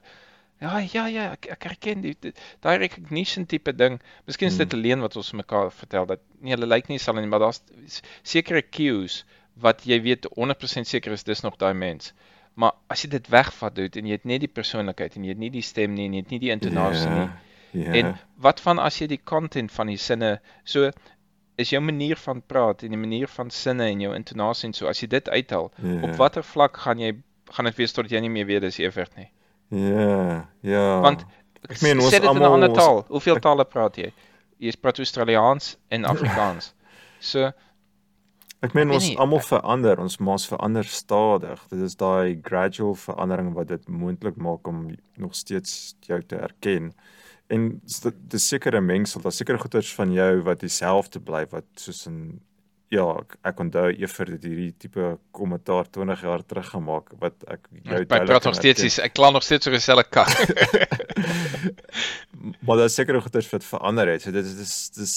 Ja, 0.61 0.77
ja, 0.77 1.07
ja, 1.07 1.31
ek 1.31 1.47
ek 1.51 1.63
herken 1.63 2.01
die 2.01 2.15
daai 2.61 2.77
recognition 2.77 3.45
tipe 3.47 3.73
ding. 3.75 3.99
Miskien 4.27 4.47
is 4.47 4.57
dit 4.57 4.71
Hmm. 4.71 4.79
alleen 4.79 5.01
wat 5.01 5.15
ons 5.15 5.31
mekaar 5.33 5.71
vertel 5.71 6.05
dat 6.05 6.19
nee, 6.39 6.53
hulle 6.53 6.67
lyk 6.67 6.87
nie 6.87 6.97
dieselfde 6.97 7.21
nie, 7.21 7.29
maar 7.29 7.39
daar's 7.39 7.61
sekere 8.23 8.61
cues 8.61 9.25
wat 9.59 9.83
jy 9.85 10.01
weet 10.01 10.27
100% 10.37 10.87
seker 10.87 11.11
is 11.11 11.23
dis 11.23 11.41
nog 11.41 11.57
daai 11.57 11.73
mens. 11.73 12.13
Maar 12.53 12.71
as 12.89 13.01
jy 13.03 13.09
dit 13.09 13.27
wegvat 13.29 13.75
dude 13.75 13.99
en 13.99 14.05
jy 14.05 14.11
het 14.11 14.25
net 14.25 14.39
die 14.39 14.47
persoonlikheid 14.51 15.15
en 15.15 15.23
jy 15.23 15.29
het 15.29 15.37
nie 15.39 15.49
die 15.49 15.61
stem 15.61 15.93
nie 15.93 16.05
en 16.05 16.13
jy 16.13 16.19
het 16.21 16.29
nie 16.29 16.39
die 16.39 16.51
intonasie 16.51 17.09
nie. 17.09 17.29
Ja. 17.71 17.93
En 17.93 18.17
wat 18.37 18.59
van 18.59 18.79
as 18.79 18.99
jy 18.99 19.07
die 19.07 19.21
content 19.23 19.71
van 19.71 19.87
die 19.87 19.97
sinne 19.97 20.39
so 20.63 20.91
is 21.57 21.69
jou 21.69 21.81
manier 21.81 22.15
van 22.17 22.41
praat 22.41 22.83
en 22.83 22.89
die 22.89 22.97
manier 22.99 23.27
van 23.27 23.49
sinne 23.49 23.83
en 23.91 24.01
jou 24.01 24.15
intonasie 24.15 24.67
en 24.67 24.73
so 24.73 24.87
as 24.87 24.99
jy 25.01 25.07
dit 25.07 25.29
uithaal, 25.29 25.71
ja. 25.83 26.01
op 26.03 26.15
watter 26.19 26.43
vlak 26.43 26.77
gaan 26.77 26.99
jy 26.99 27.13
gaan 27.51 27.65
dit 27.65 27.75
wees 27.75 27.93
tot 27.93 28.09
jy 28.11 28.19
nie 28.19 28.29
meer 28.29 28.45
weet 28.45 28.61
dis 28.61 28.79
Evert 28.79 29.15
nie? 29.17 29.29
Ja, 29.69 30.47
ja. 30.61 30.99
Want 31.01 31.25
Ek 31.69 31.81
meen, 31.81 31.99
ons 31.99 32.09
dit 32.09 32.19
in 32.19 32.25
'n 32.25 32.27
almal- 32.29 32.53
ander 32.53 32.69
ons- 32.69 32.77
taal. 32.77 33.05
Hoeveel 33.07 33.39
tale 33.39 33.65
praat 33.65 33.95
jy? 33.95 34.11
Jy 34.59 34.71
praat 34.81 34.97
Australiaans 34.99 35.77
en 35.89 36.05
Afrikaans. 36.05 36.73
So 37.19 37.51
Ek 38.61 38.75
meen 38.77 38.93
ons 38.93 39.07
almal 39.17 39.41
verander, 39.41 39.97
ons 39.97 40.19
maas 40.21 40.45
verander 40.45 40.85
stadig. 40.85 41.63
Dit 41.71 41.81
is 41.81 41.97
daai 41.97 42.37
gradual 42.45 42.93
verandering 42.93 43.55
wat 43.57 43.71
dit 43.71 43.87
moontlik 43.89 44.37
maak 44.37 44.69
om 44.69 44.83
nog 45.17 45.33
steeds 45.35 45.95
jou 46.05 46.21
te 46.21 46.37
erken. 46.37 46.91
En 47.51 47.71
dis 47.81 48.47
sekere 48.47 48.81
mengsel, 48.85 49.23
daar's 49.25 49.41
sekere 49.41 49.59
goeters 49.59 49.89
van 49.97 50.13
jou 50.13 50.31
wat 50.45 50.61
dieselfde 50.61 51.19
bly 51.25 51.47
wat 51.51 51.65
soos 51.81 52.05
in 52.07 52.21
ja, 52.91 53.05
ek, 53.21 53.37
ek 53.47 53.59
onthou 53.63 53.87
eers 53.89 54.17
dit 54.29 54.45
hierdie 54.49 54.71
tipe 54.83 55.13
kommentaar 55.35 55.87
20 55.95 56.23
jaar 56.27 56.41
terug 56.43 56.71
gemaak 56.73 57.13
wat 57.23 57.45
ek 57.47 57.69
jou 57.87 58.01
ek 58.03 58.09
praat 58.11 58.47
nog 58.49 58.57
steeds 58.59 58.83
is 58.83 58.97
ek 58.99 59.15
kla 59.15 59.29
nog 59.31 59.45
steeds 59.47 59.69
oor 59.69 59.77
dieselfde 59.77 60.03
kak. 60.11 60.33
maar 62.67 62.83
daar's 62.83 62.99
sekere 62.99 63.23
goeters 63.23 63.47
wat 63.53 63.65
verander 63.65 64.11
het. 64.11 64.25
So 64.25 64.35
dit 64.35 64.45
is 64.45 64.57
dis 64.59 64.75
dis 64.99 65.15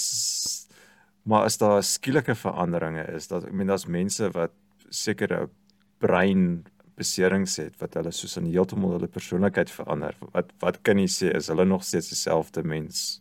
maar 1.24 1.44
as 1.48 1.58
daar 1.58 1.82
skielike 1.82 2.34
veranderinge 2.36 3.04
is, 3.16 3.28
dat 3.28 3.44
ek 3.48 3.52
meen 3.52 3.70
daar's 3.72 3.86
mense 3.86 4.28
wat 4.34 4.52
sekere 4.90 5.48
brein 6.04 6.64
beserings 6.98 7.56
het 7.58 7.74
wat 7.80 7.96
hulle 7.98 8.12
soos 8.14 8.36
in 8.38 8.46
heeltemal 8.46 8.92
hulle 8.96 9.08
persoonlikheid 9.10 9.70
verander. 9.72 10.14
Wat 10.34 10.52
wat 10.62 10.82
kan 10.86 11.00
jy 11.00 11.08
sê 11.10 11.32
is 11.34 11.48
hulle 11.50 11.64
nog 11.66 11.82
steeds 11.84 12.12
dieselfde 12.12 12.62
mens? 12.62 13.20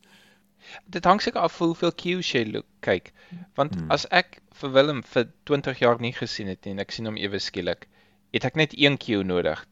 Dit 0.88 1.06
hang 1.06 1.20
seker 1.22 1.42
af 1.44 1.58
hoeveel 1.60 1.92
cues 2.00 2.30
jy 2.32 2.44
look, 2.52 2.68
kyk. 2.86 3.12
Want 3.58 3.76
Hmm. 3.76 3.92
as 3.92 4.06
ek 4.12 4.42
vir 4.54 4.72
Willem 4.72 5.02
vir 5.04 5.26
20 5.46 5.80
jaar 5.80 6.00
nie 6.00 6.14
gesien 6.14 6.48
het 6.48 6.66
nie 6.66 6.72
en 6.72 6.80
ek 6.80 6.92
sien 6.92 7.06
hom 7.06 7.18
ewe 7.18 7.40
skielik, 7.40 7.88
het 8.34 8.46
ek 8.46 8.56
net 8.56 8.74
een 8.78 8.98
cue 8.98 9.24
nodig. 9.24 9.66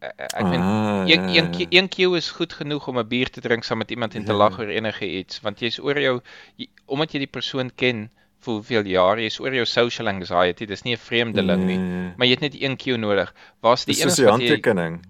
Ek, 0.00 0.42
meen 0.48 0.60
ah, 0.64 1.04
Een 1.08 1.28
een 1.28 1.50
cue- 1.52 1.66
een 1.70 1.88
cue 1.88 2.16
is 2.16 2.30
goed 2.30 2.52
genoeg 2.56 2.88
om 2.88 2.98
'n 2.98 3.08
bier 3.08 3.28
te 3.30 3.40
drink 3.40 3.64
saam 3.64 3.78
met 3.78 3.90
iemand 3.90 4.14
en 4.14 4.24
te 4.24 4.32
Ja. 4.32 4.38
lag 4.38 4.58
oor 4.58 4.68
enige 4.68 5.06
iets 5.06 5.40
want 5.40 5.60
jy's 5.60 5.78
oor 5.78 6.00
jou 6.00 6.20
jy, 6.56 6.68
omdat 6.86 7.12
jy 7.12 7.18
die 7.18 7.26
persoon 7.26 7.70
ken 7.74 8.10
vir 8.40 8.52
hoeveel 8.54 8.84
jaar 8.86 9.18
jy's 9.20 9.38
oor 9.40 9.52
jou 9.54 9.64
social 9.66 10.08
anxiety 10.08 10.64
dis 10.66 10.82
nie 10.84 10.94
'n 10.94 10.98
vreemdeling 10.98 11.64
nie 11.66 11.76
Ja. 11.78 12.14
maar 12.16 12.26
jy 12.26 12.30
het 12.32 12.40
net 12.40 12.54
een 12.62 12.76
cue 12.76 12.96
nodig 12.96 13.34
waar's 13.60 13.84
die 13.84 13.94
jy 13.94 14.24
handtekening. 14.26 15.00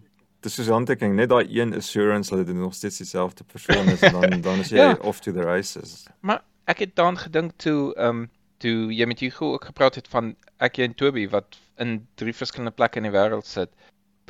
Dis 0.43 0.55
soos 0.55 0.69
handtekening, 0.69 1.15
net 1.17 1.29
daai 1.29 1.47
een 1.61 1.75
assurance 1.75 2.35
dat 2.37 2.47
dit 2.47 2.57
nog 2.57 2.75
steeds 2.75 2.97
dieselfde 2.99 3.45
persoon 3.45 3.87
is 3.89 4.01
en 4.03 4.13
dan 4.21 4.41
dan 4.41 4.59
is 4.59 4.69
jy 4.71 4.77
Ja. 4.89 4.99
off 5.03 5.21
to 5.21 5.33
the 5.33 5.43
races. 5.43 6.07
maar 6.21 6.43
ek 6.67 6.79
het 6.79 6.95
daaraan 6.97 7.19
gedink 7.19 7.53
toe 7.57 7.95
ehm 7.95 8.07
um, 8.09 8.31
toe 8.59 8.93
jy 8.95 9.05
met 9.07 9.21
Hugo 9.21 9.53
ook 9.53 9.65
gepraat 9.65 9.95
het 9.95 10.09
van 10.09 10.35
ek 10.59 10.79
en 10.79 10.95
Toby 10.95 11.29
wat 11.29 11.59
in 11.79 12.07
drie 12.17 12.35
verskillende 12.35 12.75
plekke 12.75 12.97
in 12.97 13.03
die 13.03 13.13
wêreld 13.13 13.47
sit 13.47 13.69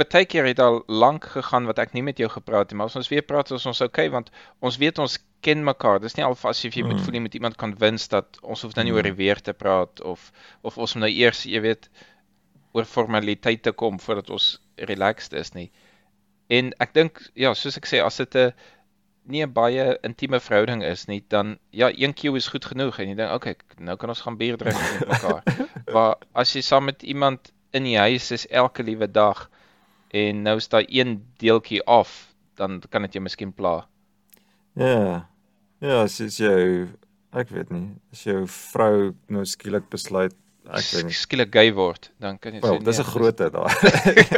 Partykeer 0.01 0.47
het 0.49 0.61
al 0.65 0.79
lank 0.89 1.27
gegaan 1.35 1.67
wat 1.69 1.79
ek 1.83 1.93
nie 1.93 2.03
met 2.07 2.21
jou 2.23 2.29
gepraat 2.33 2.71
het, 2.71 2.77
maar 2.79 2.89
as 2.89 2.97
ons 2.97 3.11
weer 3.13 3.23
praat 3.27 3.51
is 3.53 3.67
ons 3.69 3.83
okay 3.85 4.07
want 4.13 4.31
ons 4.65 4.79
weet 4.81 4.99
ons 5.03 5.19
ken 5.45 5.61
mekaar. 5.65 6.01
Dis 6.01 6.17
nie 6.17 6.25
alvas 6.25 6.65
of 6.65 6.75
jy 6.77 6.85
moet 6.87 6.97
Mm. 6.99 7.05
voel 7.05 7.15
jy 7.19 7.21
moet 7.27 7.35
iemand 7.37 7.57
convince 7.61 8.09
dat 8.09 8.39
ons 8.43 8.63
hoef 8.63 8.75
nou 8.77 8.85
nie 8.85 8.93
Mm. 8.93 8.97
oor 8.97 9.03
die 9.11 9.19
weer 9.19 9.41
te 9.41 9.53
praat 9.53 10.01
of 10.01 10.33
of 10.63 10.79
ons 10.79 10.95
moet 10.95 11.05
nou 11.05 11.13
eers, 11.13 11.45
jy 11.45 11.61
weet, 11.61 11.91
oor 12.73 12.85
formaliteite 12.85 13.73
kom 13.73 14.01
voordat 14.01 14.31
ons 14.31 14.61
relaxed 14.77 15.33
is 15.33 15.53
nie. 15.55 15.71
En 16.49 16.73
ek 16.81 16.95
dink 16.95 17.21
ja, 17.35 17.53
soos 17.55 17.77
ek 17.77 17.87
sê, 17.87 18.01
as 18.05 18.17
dit 18.17 18.35
'n 18.37 18.53
nie 19.27 19.43
'n 19.45 19.53
baie 19.53 19.99
intieme 20.03 20.41
verhouding 20.41 20.83
is 20.83 21.07
nie, 21.09 21.23
dan 21.29 21.59
ja, 21.73 21.91
een 21.95 22.15
cue 22.15 22.37
is 22.37 22.49
goed 22.49 22.65
genoeg 22.65 22.99
en 22.99 23.09
jy 23.09 23.15
dink, 23.15 23.33
okay, 23.33 23.55
nou 23.79 23.97
kan 23.97 24.09
ons 24.09 24.21
gaan 24.21 24.37
bier 24.39 24.57
drink 24.57 24.77
met 24.77 25.09
mekaar. 25.09 25.43
maar 25.95 26.17
as 26.35 26.53
jy 26.55 26.63
saam 26.63 26.85
met 26.85 27.03
iemand 27.03 27.53
in 27.73 27.85
die 27.85 27.99
huis 27.99 28.31
is 28.31 28.47
elke 28.49 28.83
liewe 28.83 29.07
dag 29.11 29.49
en 30.11 30.43
nou 30.43 30.57
is 30.57 30.69
daar 30.69 30.85
een 30.89 31.25
deeltjie 31.39 31.83
af, 31.87 32.35
dan 32.55 32.83
kan 32.89 33.03
dit 33.03 33.13
jou 33.13 33.23
miskien 33.23 33.53
pla. 33.53 33.87
Ja. 34.75 35.29
Ja, 35.81 36.03
as 36.03 36.21
as 36.21 36.37
jou 36.37 36.89
ek 37.33 37.49
weet 37.49 37.71
nie, 37.71 37.89
as 38.13 38.23
jou 38.25 38.47
vrou 38.47 39.15
nou 39.29 39.45
skielik 39.45 39.89
besluit 39.91 40.35
ek 40.71 40.85
weet 40.93 41.05
nie. 41.05 41.13
skielik 41.13 41.53
gay 41.55 41.73
word, 41.73 42.11
dan 42.21 42.39
kan 42.39 42.53
jy 42.55 42.61
Wel, 42.61 42.79
sê 42.79 42.85
dis 42.85 42.99
'n 42.99 43.05
groot 43.05 43.41
uit 43.41 43.53
daar. 43.53 43.75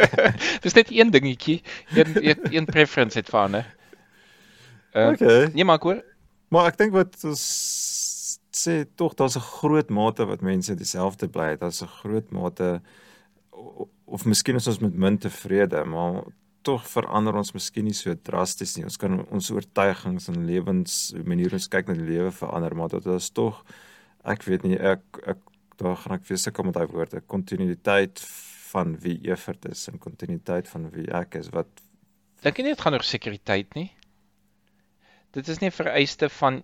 dis 0.64 0.74
net 0.74 0.90
een 0.90 1.10
dingetjie, 1.10 1.62
een 1.94 2.28
een, 2.28 2.38
een 2.54 2.64
preference 2.64 3.18
het 3.18 3.28
verander. 3.28 3.66
Uh, 4.94 5.08
Okay. 5.08 5.50
Nee, 5.54 5.64
maar 5.64 5.78
hoor 5.80 6.02
Maar 6.48 6.66
ek 6.68 6.76
dink 6.76 6.92
wat 6.92 7.16
ons 7.24 7.42
sê 8.52 8.84
tog 8.94 9.14
daar's 9.16 9.36
'n 9.36 9.40
groot 9.40 9.88
mate 9.90 10.24
wat 10.28 10.40
mense 10.44 10.74
dieselfde 10.74 11.28
bly. 11.28 11.56
Daar's 11.56 11.80
'n 11.82 11.88
groot 11.88 12.30
mate 12.30 12.80
o- 12.80 12.80
of 13.52 14.24
miskien 14.28 14.58
is 14.58 14.68
ons 14.70 14.80
met 14.82 14.94
min 14.94 15.18
tevrede, 15.20 15.84
maar 15.88 16.22
tog 16.66 16.84
verander 16.86 17.36
ons 17.38 17.52
miskien 17.56 17.86
nie 17.88 17.96
so 17.96 18.14
drasties 18.14 18.76
nie. 18.76 18.84
Ons 18.86 18.98
kan 19.00 19.18
ons 19.22 19.50
oortuigings 19.54 20.28
en 20.30 20.44
lewens 20.46 20.98
maniere 21.26 21.58
ons 21.58 21.70
kyk 21.72 21.90
na 21.90 21.96
die 21.98 22.06
lewe 22.06 22.30
verander, 22.34 22.76
maar 22.78 22.92
dit 22.92 23.08
is 23.16 23.30
tog 23.34 23.62
ek 24.28 24.46
weet 24.46 24.66
nie 24.68 24.78
ek 24.78 25.02
ek 25.26 25.40
daar 25.82 25.96
gaan 25.98 26.18
ek 26.18 26.28
weer 26.28 26.38
sukkel 26.38 26.68
met 26.68 26.76
daai 26.76 26.86
woorde, 26.92 27.22
kontinuïteit 27.26 28.20
van 28.72 28.94
wie 29.02 29.16
Evert 29.26 29.64
is 29.70 29.88
en 29.90 29.98
kontinuïteit 30.00 30.68
van 30.70 30.86
wie 30.94 31.08
ek 31.10 31.40
is 31.40 31.50
wat 31.52 31.70
dink 32.44 32.58
jy 32.58 32.66
nie 32.66 32.74
dit 32.74 32.82
gaan 32.82 32.96
oor 32.96 33.06
sekuriteit 33.06 33.74
nie? 33.78 33.88
Dit 35.32 35.48
is 35.48 35.62
nie 35.62 35.72
vereiste 35.72 36.28
van 36.40 36.60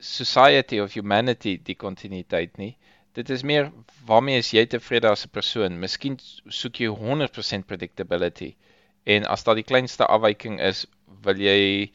society 0.00 0.78
of 0.80 0.94
humanity 0.96 1.58
die 1.60 1.76
kontinuïteit 1.76 2.56
nie. 2.58 2.72
Dit 3.12 3.30
is 3.30 3.42
meer 3.42 3.72
waarmee 4.06 4.38
is 4.38 4.50
jy 4.54 4.66
tevrede 4.66 5.10
as 5.10 5.24
'n 5.26 5.32
persoon? 5.34 5.78
Miskien 5.78 6.18
soek 6.48 6.80
jy 6.80 6.88
100% 6.88 7.66
predictability. 7.66 8.54
En 9.04 9.26
as 9.26 9.44
daar 9.44 9.58
die 9.58 9.66
kleinste 9.66 10.06
afwyking 10.06 10.60
is, 10.60 10.86
wil 11.22 11.36
jy 11.40 11.90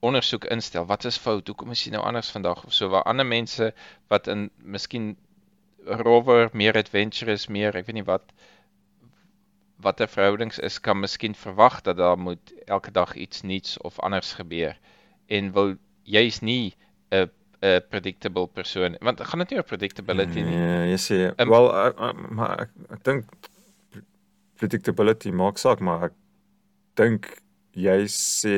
ondersoek 0.00 0.44
instel. 0.44 0.86
Wat 0.86 1.04
is 1.04 1.16
fout? 1.16 1.46
Hoekom 1.46 1.70
is 1.70 1.84
jy 1.84 1.92
nou 1.92 2.02
anders 2.02 2.30
vandag 2.30 2.64
of 2.64 2.72
so? 2.72 2.88
Waar 2.88 3.02
ander 3.02 3.26
mense 3.26 3.72
wat 4.08 4.26
in 4.26 4.50
miskien 4.58 5.16
rower, 5.84 6.50
meer 6.52 6.76
adventurous, 6.76 7.46
meer, 7.46 7.76
ek 7.76 7.86
weet 7.86 8.00
nie 8.00 8.08
wat 8.10 8.32
wat 9.78 10.00
'n 10.00 10.10
verhoudings 10.10 10.58
is, 10.58 10.80
kan 10.80 11.00
miskien 11.00 11.34
verwag 11.34 11.82
dat 11.82 11.96
daar 11.96 12.18
moet 12.18 12.52
elke 12.66 12.90
dag 12.90 13.14
iets 13.14 13.42
nuuts 13.42 13.78
of 13.78 13.98
anders 14.00 14.32
gebeur 14.34 14.74
en 15.28 15.52
wil 15.52 15.76
jy's 16.02 16.40
nie 16.40 16.74
'n 17.12 17.30
'n 17.62 17.82
predictable 17.90 18.46
persoon 18.46 18.96
want 19.00 19.20
gaan 19.20 19.42
dit 19.42 19.50
nie 19.50 19.58
oor 19.58 19.66
predictability 19.66 20.42
nie. 20.46 20.54
Ja, 20.54 20.82
jy 20.92 20.98
sê, 21.02 21.16
um, 21.34 21.48
wel 21.50 21.66
maar 22.30 22.60
ek, 22.66 22.70
ek 22.94 23.02
dink 23.04 23.24
predictability 24.58 25.32
maak 25.34 25.58
saak, 25.58 25.80
maar 25.80 26.10
ek 26.10 26.14
dink 26.98 27.30
jy 27.74 28.04
sê 28.10 28.54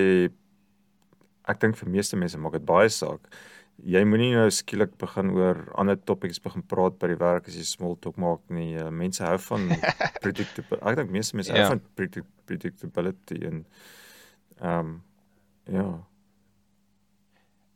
ek 1.49 1.61
dink 1.63 1.79
vir 1.81 1.89
meeste 1.97 2.19
mense 2.21 2.39
maak 2.39 2.59
dit 2.59 2.67
baie 2.67 2.91
saak. 2.93 3.25
Jy 3.81 4.03
moenie 4.05 4.35
nou 4.35 4.49
skielik 4.53 4.93
begin 5.01 5.33
oor 5.33 5.63
ander 5.81 5.97
topics 5.97 6.41
begin 6.45 6.63
praat 6.69 6.99
by 7.01 7.09
die 7.15 7.21
werk 7.21 7.49
as 7.49 7.57
jy 7.57 7.65
small 7.65 7.97
talk 7.97 8.19
maak 8.21 8.43
nie. 8.53 8.75
Uh, 8.77 8.91
mense 8.93 9.25
hou 9.25 9.39
van 9.47 9.71
predictability. 10.25 10.85
Ek 10.85 11.01
dink 11.01 11.15
meeste 11.15 11.41
mense 11.41 11.55
hou 11.55 11.63
ja. 11.63 11.71
van 11.73 11.83
predictability 11.97 13.41
en 13.49 13.65
ehm 14.61 14.79
um, 14.79 14.97
ja. 15.71 15.89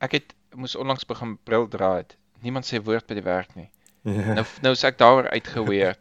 Ek 0.05 0.19
het 0.19 0.35
moes 0.55 0.77
onlangs 0.77 1.07
begin 1.07 1.39
bril 1.45 1.69
dra 1.69 1.97
het. 1.97 2.17
Niemand 2.45 2.67
sê 2.69 2.81
woord 2.83 3.07
by 3.07 3.15
die 3.19 3.27
werk 3.27 3.55
nie. 3.55 3.71
Yeah. 4.05 4.35
Nou 4.39 4.45
nou 4.63 4.75
sê 4.75 4.91
ek 4.93 4.99
daaroor 4.99 5.31
uitgeweer. 5.33 5.97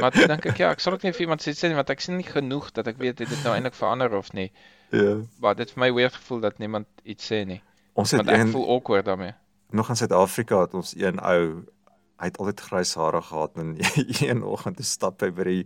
maar 0.00 0.12
dan 0.12 0.28
dink 0.28 0.46
ek 0.50 0.58
ja, 0.60 0.70
ek 0.74 0.82
sal 0.84 0.92
ook 0.92 1.06
nie 1.06 1.12
vir 1.16 1.24
iemand 1.24 1.44
sê 1.44 1.54
sê 1.56 1.70
nie 1.70 1.78
want 1.78 1.90
ek 1.90 2.02
sien 2.04 2.18
nie 2.20 2.26
genoeg 2.26 2.68
dat 2.76 2.88
ek 2.90 2.98
weet 3.00 3.22
dit 3.22 3.30
het 3.32 3.44
nou 3.44 3.54
eintlik 3.54 3.78
verander 3.78 4.12
of 4.18 4.32
nie. 4.32 4.50
Ja. 4.90 4.98
Yeah. 5.00 5.22
Maar 5.40 5.56
dit 5.56 5.72
vir 5.72 5.80
my 5.80 5.92
weer 5.94 6.10
gevoel 6.10 6.44
dat 6.44 6.58
niemand 6.58 6.86
iets 7.02 7.32
sê 7.32 7.44
nie. 7.48 7.62
Ons 7.96 8.12
het 8.12 8.20
want 8.20 8.34
ek 8.34 8.44
een, 8.44 8.52
voel 8.52 8.68
awkward 8.76 9.08
daarmee. 9.08 9.32
Nog 9.70 9.88
in 9.88 9.96
Suid-Afrika 9.96 10.60
het 10.66 10.74
ons 10.74 10.92
een 10.96 11.18
ou 11.20 11.64
hy 12.16 12.30
het 12.30 12.38
altyd 12.40 12.60
grys 12.68 12.94
hare 12.96 13.22
gehad 13.22 13.58
en 13.60 13.74
een 14.28 14.42
oggend 14.42 14.76
te 14.76 14.84
stap 14.84 15.20
hy 15.24 15.30
by 15.36 15.48
die 15.48 15.64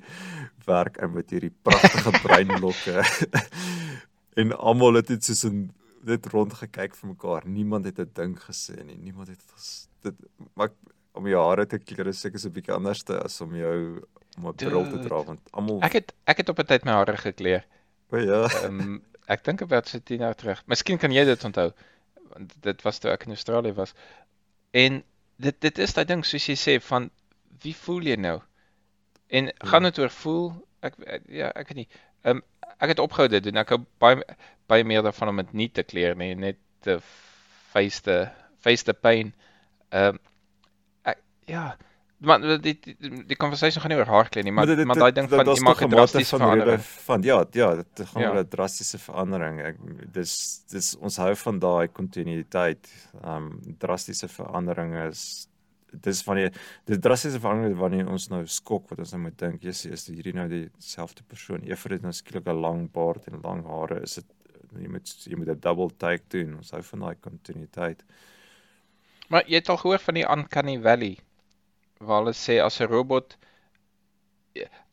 werk 0.66 0.98
in 1.03 1.12
met 1.14 1.31
hierdie 1.31 1.53
pragtige 1.62 2.14
bruin 2.24 2.55
lokke. 2.62 3.05
en 4.40 4.55
almal 4.57 5.00
het 5.00 5.11
dit 5.11 5.24
soos 5.24 5.44
'n 5.46 5.70
net 6.04 6.26
rond 6.32 6.54
gekyk 6.54 6.94
vir 6.96 7.08
mekaar. 7.08 7.46
Niemand 7.46 7.84
het 7.84 7.98
'n 7.98 8.10
ding 8.14 8.38
gesê 8.38 8.84
nie. 8.84 8.96
Niemand 8.96 9.28
het 9.28 9.42
dit 10.02 10.14
maar 10.54 10.70
om 11.12 11.26
jou 11.26 11.42
hare 11.48 11.66
te 11.66 11.78
kleur 11.78 12.06
is 12.06 12.20
seker 12.20 12.38
so 12.38 12.48
'n 12.48 12.52
bietjie 12.52 12.74
anderste 12.74 13.18
as 13.22 13.40
om 13.40 13.54
jou 13.56 14.02
om 14.38 14.46
'n 14.48 14.54
bril 14.54 14.88
te 14.90 14.98
dra 14.98 15.22
want 15.22 15.40
almal 15.50 15.82
Ek 15.82 15.92
het 15.92 16.12
ek 16.26 16.36
het 16.36 16.48
op 16.48 16.58
'n 16.58 16.66
tyd 16.66 16.84
my 16.84 16.92
hare 16.92 17.16
gekleur. 17.16 17.64
O 18.10 18.16
ja. 18.16 18.48
Ehm 18.64 18.80
um, 18.80 19.02
ek 19.26 19.44
dink 19.44 19.58
dit 19.58 19.68
was 19.70 19.96
10 20.04 20.18
jaar 20.18 20.34
terug. 20.34 20.62
Miskien 20.66 20.98
kan 20.98 21.12
jy 21.12 21.24
dit 21.24 21.44
onthou. 21.44 21.72
Want 22.32 22.54
dit 22.62 22.82
was 22.82 22.98
toe 22.98 23.10
ek 23.10 23.24
in 23.24 23.36
Australië 23.36 23.72
was. 23.72 23.94
En 24.70 25.02
dit 25.36 25.60
dit 25.60 25.78
is 25.78 25.94
daai 25.94 26.06
ding 26.06 26.24
soos 26.24 26.46
jy 26.46 26.56
sê 26.56 26.80
van 26.82 27.10
wie 27.62 27.76
voel 27.76 28.02
jy 28.02 28.16
nou? 28.16 28.40
En 29.26 29.44
ja. 29.44 29.52
gaan 29.72 29.82
dit 29.82 29.98
oor 29.98 30.10
voel? 30.10 30.66
Ek 30.80 30.94
ja, 31.28 31.52
ek 31.54 31.68
weet 31.68 31.76
nie. 31.76 31.88
Ehm 32.22 32.36
um, 32.36 32.42
ek 32.81 32.95
het 32.95 33.03
opgehou 33.03 33.29
dit 33.29 33.45
doen. 33.45 33.61
Ek 33.62 33.75
hou 33.75 33.83
baie 34.03 34.25
baie 34.71 34.85
meer 34.87 35.03
daarvan 35.03 35.33
om 35.33 35.43
dit 35.43 35.53
nie 35.53 35.69
te 35.69 35.83
kleer 35.83 36.16
nie, 36.16 36.35
net 36.35 36.59
te 36.85 37.01
face 37.73 38.03
the 38.07 38.31
face 38.62 38.87
the 38.87 38.95
pain. 38.95 39.35
Ehm 39.90 40.14
um, 40.14 40.19
ja, 41.51 41.77
maar 42.21 42.43
die 42.62 42.77
die 42.85 42.97
die 43.27 43.37
conversation 43.37 43.83
gaan 43.83 43.90
nie 43.90 43.99
oor 43.99 44.11
haar 44.12 44.29
klein 44.29 44.47
nie, 44.47 44.53
maar 44.55 44.69
maar, 44.69 44.87
maar 44.87 45.03
daai 45.03 45.12
ding 45.16 45.29
van 45.31 45.47
jy 45.47 45.62
maak 45.66 45.83
'n 45.83 45.90
drastiese 45.95 46.37
verandering 46.37 46.83
van 47.07 47.23
ja, 47.23 47.38
ja, 47.51 47.75
dit 47.75 48.03
gaan 48.12 48.23
ja. 48.23 48.31
oor 48.31 48.40
'n 48.45 48.49
drastiese 48.49 48.99
verandering. 48.99 49.61
Ek 49.61 49.77
dis 50.12 50.35
dis 50.71 50.97
ons 50.97 51.16
hou 51.16 51.35
van 51.45 51.59
daai 51.59 51.88
kontinuïteit. 51.88 52.93
Ehm 53.25 53.37
um, 53.37 53.77
drastiese 53.79 54.29
verandering 54.29 54.95
is 55.09 55.49
dis 55.92 56.22
van 56.22 56.37
die 56.37 56.48
dis 56.88 57.00
drastiese 57.03 57.40
verandering 57.40 57.79
wanneer 57.79 58.11
ons 58.11 58.29
nou 58.31 58.42
skok 58.46 58.90
wat 58.90 58.98
ons 58.98 59.12
nou 59.12 59.22
moet 59.26 59.38
dink, 59.38 59.64
jy 59.64 59.74
is 59.92 60.07
hierdie 60.09 60.35
nou 60.37 60.48
dieselfde 60.48 61.22
persoon. 61.26 61.64
Eers 61.66 61.85
het 61.85 62.03
nou 62.03 62.12
skielik 62.12 62.46
'n 62.46 62.61
lang 62.61 62.90
baard 62.92 63.26
en 63.29 63.40
lang 63.42 63.64
hare, 63.66 64.03
is 64.03 64.14
dit 64.14 64.26
jy 64.79 64.88
moet 64.88 65.14
jy 65.26 65.37
moet 65.37 65.48
'n 65.48 65.61
double 65.61 65.90
take 65.98 66.24
doen. 66.29 66.57
Ons 66.57 66.70
hou 66.70 66.83
van 66.83 67.00
daai 67.00 67.16
kontinuïteit. 67.20 68.05
Maar 69.29 69.44
jy 69.46 69.55
het 69.55 69.68
al 69.68 69.76
gehoor 69.76 69.98
van 69.98 70.14
die 70.14 70.26
uncanny 70.26 70.81
valley 70.81 71.18
waar 71.98 72.22
hulle 72.22 72.33
sê 72.33 72.61
as 72.62 72.81
'n 72.81 72.88
robot 72.88 73.37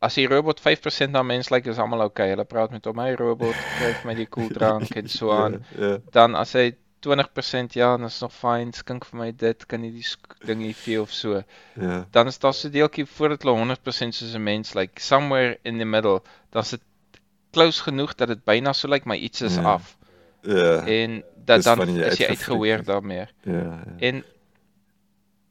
as 0.01 0.15
die 0.15 0.27
robot 0.27 0.59
5% 0.61 1.11
na 1.11 1.23
mens 1.23 1.49
lyk 1.49 1.65
like, 1.65 1.71
is 1.71 1.79
almal. 1.79 2.01
Okay. 2.01 2.29
Hulle 2.29 2.45
praat 2.45 2.71
met 2.71 2.85
hom, 2.85 2.95
my 2.95 3.13
robot, 3.15 3.55
kry 3.77 3.93
my 4.05 4.13
die 4.13 4.27
koel 4.33 4.49
drank 4.53 4.95
en 4.95 5.09
so 5.09 5.31
aan. 5.31 5.63
yeah, 5.71 5.81
yeah. 5.81 5.97
Dan 6.11 6.35
as 6.35 6.53
hy 6.53 6.71
20% 7.05 7.73
ja, 7.77 7.97
dan 7.97 8.05
is 8.05 8.19
nog 8.19 8.33
fyn, 8.33 8.73
skink 8.73 9.05
vir 9.05 9.19
my 9.19 9.31
dit, 9.35 9.65
kan 9.69 9.83
jy 9.85 9.91
die 9.91 10.05
dingie 10.49 10.73
feel 10.75 11.05
of 11.05 11.13
so. 11.13 11.37
Ja. 11.37 11.43
Yeah. 11.75 12.03
Dan 12.11 12.27
is 12.27 12.39
daar 12.39 12.53
so 12.53 12.67
'n 12.67 12.71
deeltjie 12.71 13.05
voordat 13.05 13.43
hulle 13.43 13.57
100% 13.57 14.15
soos 14.15 14.33
'n 14.33 14.43
mens 14.43 14.73
lyk, 14.73 14.89
like, 14.89 15.01
somewhere 15.01 15.59
in 15.63 15.77
the 15.77 15.85
middle. 15.85 16.21
Dan 16.49 16.61
is 16.61 16.69
dit 16.69 16.81
close 17.51 17.83
genoeg 17.83 18.15
dat 18.15 18.27
dit 18.27 18.43
byna 18.43 18.73
so 18.73 18.87
lyk 18.87 19.05
like, 19.05 19.07
my 19.07 19.15
iets 19.15 19.41
is 19.41 19.55
ja. 19.55 19.61
af. 19.61 19.97
Ja. 20.41 20.85
En 20.85 21.23
dat 21.45 21.63
dan 21.63 21.87
is 21.87 22.17
jy 22.17 22.27
uitgeweer 22.27 22.83
daarmee. 22.83 23.25
Ja, 23.41 23.53
ja. 23.53 23.83
En 23.97 24.23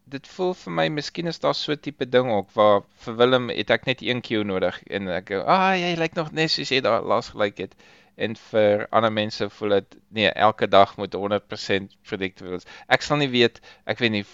dit 0.04 0.28
voel 0.28 0.54
vir 0.54 0.72
my 0.72 0.86
miskien 0.88 1.26
is 1.26 1.40
daar 1.42 1.54
so 1.54 1.72
'n 1.72 1.80
tipe 1.80 2.08
ding 2.08 2.30
ook 2.30 2.50
waar 2.54 2.82
vir 3.04 3.16
Willem 3.16 3.48
het 3.48 3.70
ek 3.70 3.86
net 3.86 4.02
een 4.02 4.20
keer 4.20 4.44
nodig 4.44 4.82
en 4.86 5.08
ek 5.08 5.30
ah 5.30 5.74
jy 5.74 5.94
lyk 5.98 6.14
nog 6.14 6.30
net 6.32 6.50
soos 6.50 6.70
jy 6.70 6.80
daar 6.80 7.02
laas 7.02 7.28
gelyk 7.34 7.58
het 7.58 7.74
en 8.16 8.36
vir 8.50 8.86
ander 8.96 9.12
mense 9.12 9.48
voel 9.58 9.76
dit 9.76 9.96
nee 10.18 10.30
elke 10.32 10.68
dag 10.72 10.96
moet 10.96 11.14
100% 11.14 11.96
predictable 12.08 12.56
wees. 12.56 12.68
Ek 12.88 13.04
sal 13.04 13.20
nie 13.20 13.30
weet 13.32 13.60
ek 13.84 14.00
weet 14.00 14.14
nie 14.14 14.24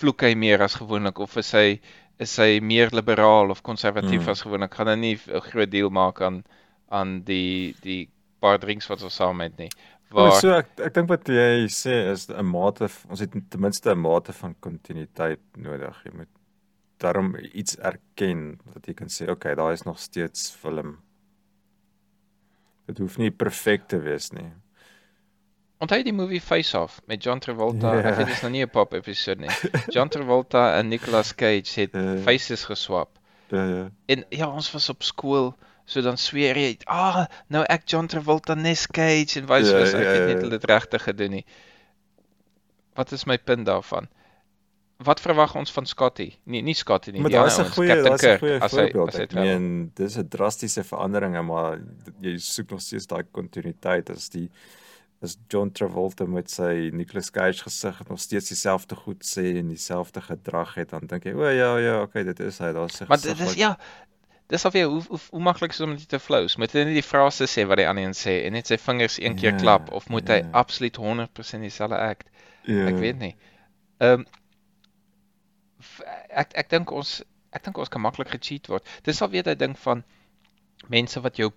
vloek 0.00 0.26
hy 0.26 0.34
meer 0.34 0.62
as 0.62 0.78
gewoonlik 0.80 1.18
of 1.22 1.36
is 1.40 1.52
hy 1.56 1.80
is 2.18 2.34
hy 2.42 2.58
meer 2.60 2.90
liberaal 2.90 3.50
of 3.54 3.62
konservatief 3.62 4.24
mm. 4.24 4.32
as 4.32 4.42
gewoonlik 4.42 4.74
gaan 4.74 4.90
hy 4.90 4.96
nie 4.98 5.16
'n 5.16 5.44
groot 5.50 5.70
deel 5.70 5.90
maak 5.90 6.22
aan 6.22 6.42
aan 6.90 7.20
die 7.22 7.76
die 7.82 8.08
paar 8.40 8.58
drinks 8.58 8.88
wat 8.90 9.02
ons 9.02 9.14
saam 9.14 9.40
het 9.40 9.56
nie. 9.58 9.70
Waar 10.10 10.32
So 10.40 10.54
ek 10.56 10.80
ek 10.80 10.94
dink 10.94 11.10
wat 11.12 11.28
jy 11.28 11.68
sê 11.68 12.10
is 12.12 12.28
'n 12.30 12.46
mate 12.46 12.88
ons 13.08 13.20
het 13.20 13.30
ten 13.30 13.60
minste 13.60 13.90
'n 13.92 13.98
mate 13.98 14.32
van 14.32 14.54
kontinuïteit 14.60 15.42
nodig. 15.56 16.02
Jy 16.04 16.12
moet 16.16 16.32
daarom 16.98 17.36
iets 17.52 17.76
erken 17.78 18.58
dat 18.74 18.86
jy 18.86 18.94
kan 18.94 19.08
sê 19.08 19.30
okay, 19.30 19.54
daar 19.54 19.72
is 19.72 19.82
nog 19.82 19.98
steeds 19.98 20.50
film. 20.50 20.98
Dit 22.88 23.02
hoef 23.04 23.18
nie 23.20 23.30
perfek 23.30 23.86
te 23.92 24.00
wees 24.00 24.30
nie. 24.32 24.48
Onthou 25.78 26.00
die 26.02 26.14
movie 26.16 26.40
Face 26.42 26.74
Off 26.78 26.98
met 27.06 27.22
John 27.22 27.38
Travolta. 27.38 27.92
Yeah. 27.94 28.08
Ek 28.08 28.18
weet 28.18 28.30
dit 28.32 28.36
is 28.38 28.42
nou 28.42 28.50
nie 28.54 28.64
'n 28.64 28.72
pop 28.72 28.96
episode 28.96 29.44
nie. 29.44 29.52
John 29.94 30.10
Travolta 30.10 30.64
en 30.78 30.88
Nicolas 30.88 31.34
Cage 31.34 31.80
het 31.80 31.92
yeah. 31.92 32.18
faces 32.26 32.64
geswap. 32.64 33.18
Ja 33.48 33.56
yeah, 33.56 33.68
ja. 33.68 33.74
Yeah. 33.76 33.90
En 34.06 34.24
ja, 34.28 34.48
ons 34.48 34.72
was 34.72 34.88
op 34.88 35.02
skool 35.02 35.54
So 35.88 36.02
dan 36.04 36.18
sweer 36.20 36.56
jy, 36.56 36.76
"Ah, 36.84 37.26
nou 37.48 37.64
ek 37.64 37.86
John 37.88 38.06
Travolta 38.06 38.54
nes 38.54 38.86
Cage 38.86 39.40
en 39.40 39.46
wys 39.48 39.70
ja, 39.70 39.78
ek 39.78 39.92
ja, 39.92 40.10
het 40.12 40.26
net 40.28 40.42
ja. 40.42 40.48
dit 40.48 40.64
regtig 40.64 41.02
gedoen 41.02 41.30
nie." 41.30 41.44
Wat 42.94 43.12
is 43.12 43.24
my 43.24 43.38
punt 43.38 43.66
daarvan? 43.66 44.08
Wat 44.98 45.20
verwag 45.22 45.54
ons 45.54 45.70
van 45.70 45.86
Scotty? 45.86 46.32
Nee, 46.50 46.62
nie 46.62 46.74
Scotty 46.74 47.12
nie. 47.14 47.20
Maar 47.22 47.30
daar's 47.30 47.58
'n 47.58 47.70
goeie, 47.70 48.02
daar's 48.02 48.22
'n 48.22 48.38
goeie 48.38 48.58
voorbeeld. 48.60 49.14
Ek 49.14 49.32
meen, 49.32 49.90
dis 49.94 50.16
'n 50.18 50.28
drastiese 50.28 50.84
verandering, 50.84 51.38
maar 51.46 51.78
jy 52.20 52.38
soek 52.38 52.70
nog 52.70 52.80
steeds 52.80 53.06
daai 53.06 53.22
kontinuïteit 53.30 54.10
as 54.10 54.28
die 54.28 54.50
as 55.22 55.36
John 55.48 55.70
Travolta 55.70 56.26
met 56.26 56.50
sy 56.50 56.90
Nicolas 56.92 57.30
Cage 57.30 57.62
gesig 57.62 58.02
nog 58.08 58.20
steeds 58.20 58.48
dieselfde 58.48 58.94
goed 58.94 59.24
sê 59.24 59.56
en 59.58 59.68
dieselfde 59.68 60.20
gedrag 60.20 60.74
het, 60.74 60.90
dan 60.90 61.06
dink 61.06 61.24
jy, 61.24 61.32
o 61.34 61.48
ja, 61.48 61.76
ja, 61.78 62.02
okay, 62.02 62.22
dit 62.24 62.40
is 62.40 62.58
hy, 62.58 62.72
daar's 62.72 63.00
'n 63.00 63.06
Maar 63.08 63.20
dit 63.20 63.40
is 63.40 63.54
ja, 63.54 63.78
dis 64.46 64.64
of 64.64 64.72
jy 64.72 64.84
hoe 64.84 65.02
hoe, 65.08 65.18
hoe 65.30 65.40
maklik 65.40 65.70
is 65.70 65.80
om 65.80 65.96
dit 65.96 66.08
te 66.08 66.18
flows. 66.18 66.56
Moet 66.56 66.72
hy 66.72 66.84
net 66.88 66.94
die 66.94 67.02
frase 67.02 67.46
sê 67.46 67.66
wat 67.66 67.76
die 67.76 67.88
ander 67.88 68.04
een 68.04 68.16
sê 68.16 68.44
en 68.46 68.52
net 68.52 68.66
sy 68.66 68.78
vingers 68.78 69.18
een 69.18 69.34
keer 69.34 69.52
yeah, 69.52 69.60
ja, 69.60 69.62
klap 69.62 69.92
of 69.92 70.08
moet 70.08 70.28
yeah. 70.28 70.38
hy 70.38 70.44
ja. 70.44 70.50
absoluut 70.52 70.96
100% 70.96 71.60
dieselfde 71.60 71.98
act? 71.98 72.30
Yeah. 72.62 72.86
Ek 72.88 72.94
ja. 72.94 73.00
weet 73.00 73.18
nie. 73.18 73.36
Ehm 73.98 74.20
um, 74.20 74.26
ek 76.28 76.54
ek 76.58 76.70
dink 76.70 76.92
ons 76.92 77.18
ek 77.54 77.64
dink 77.64 77.78
ons 77.78 77.92
kan 77.92 78.02
maklik 78.02 78.32
gecheat 78.34 78.68
word. 78.68 78.86
Dis 79.06 79.22
al 79.22 79.32
weet 79.32 79.48
hy 79.50 79.54
ding 79.58 79.76
van 79.84 80.02
mense 80.92 81.20
wat 81.24 81.38
jou 81.40 81.52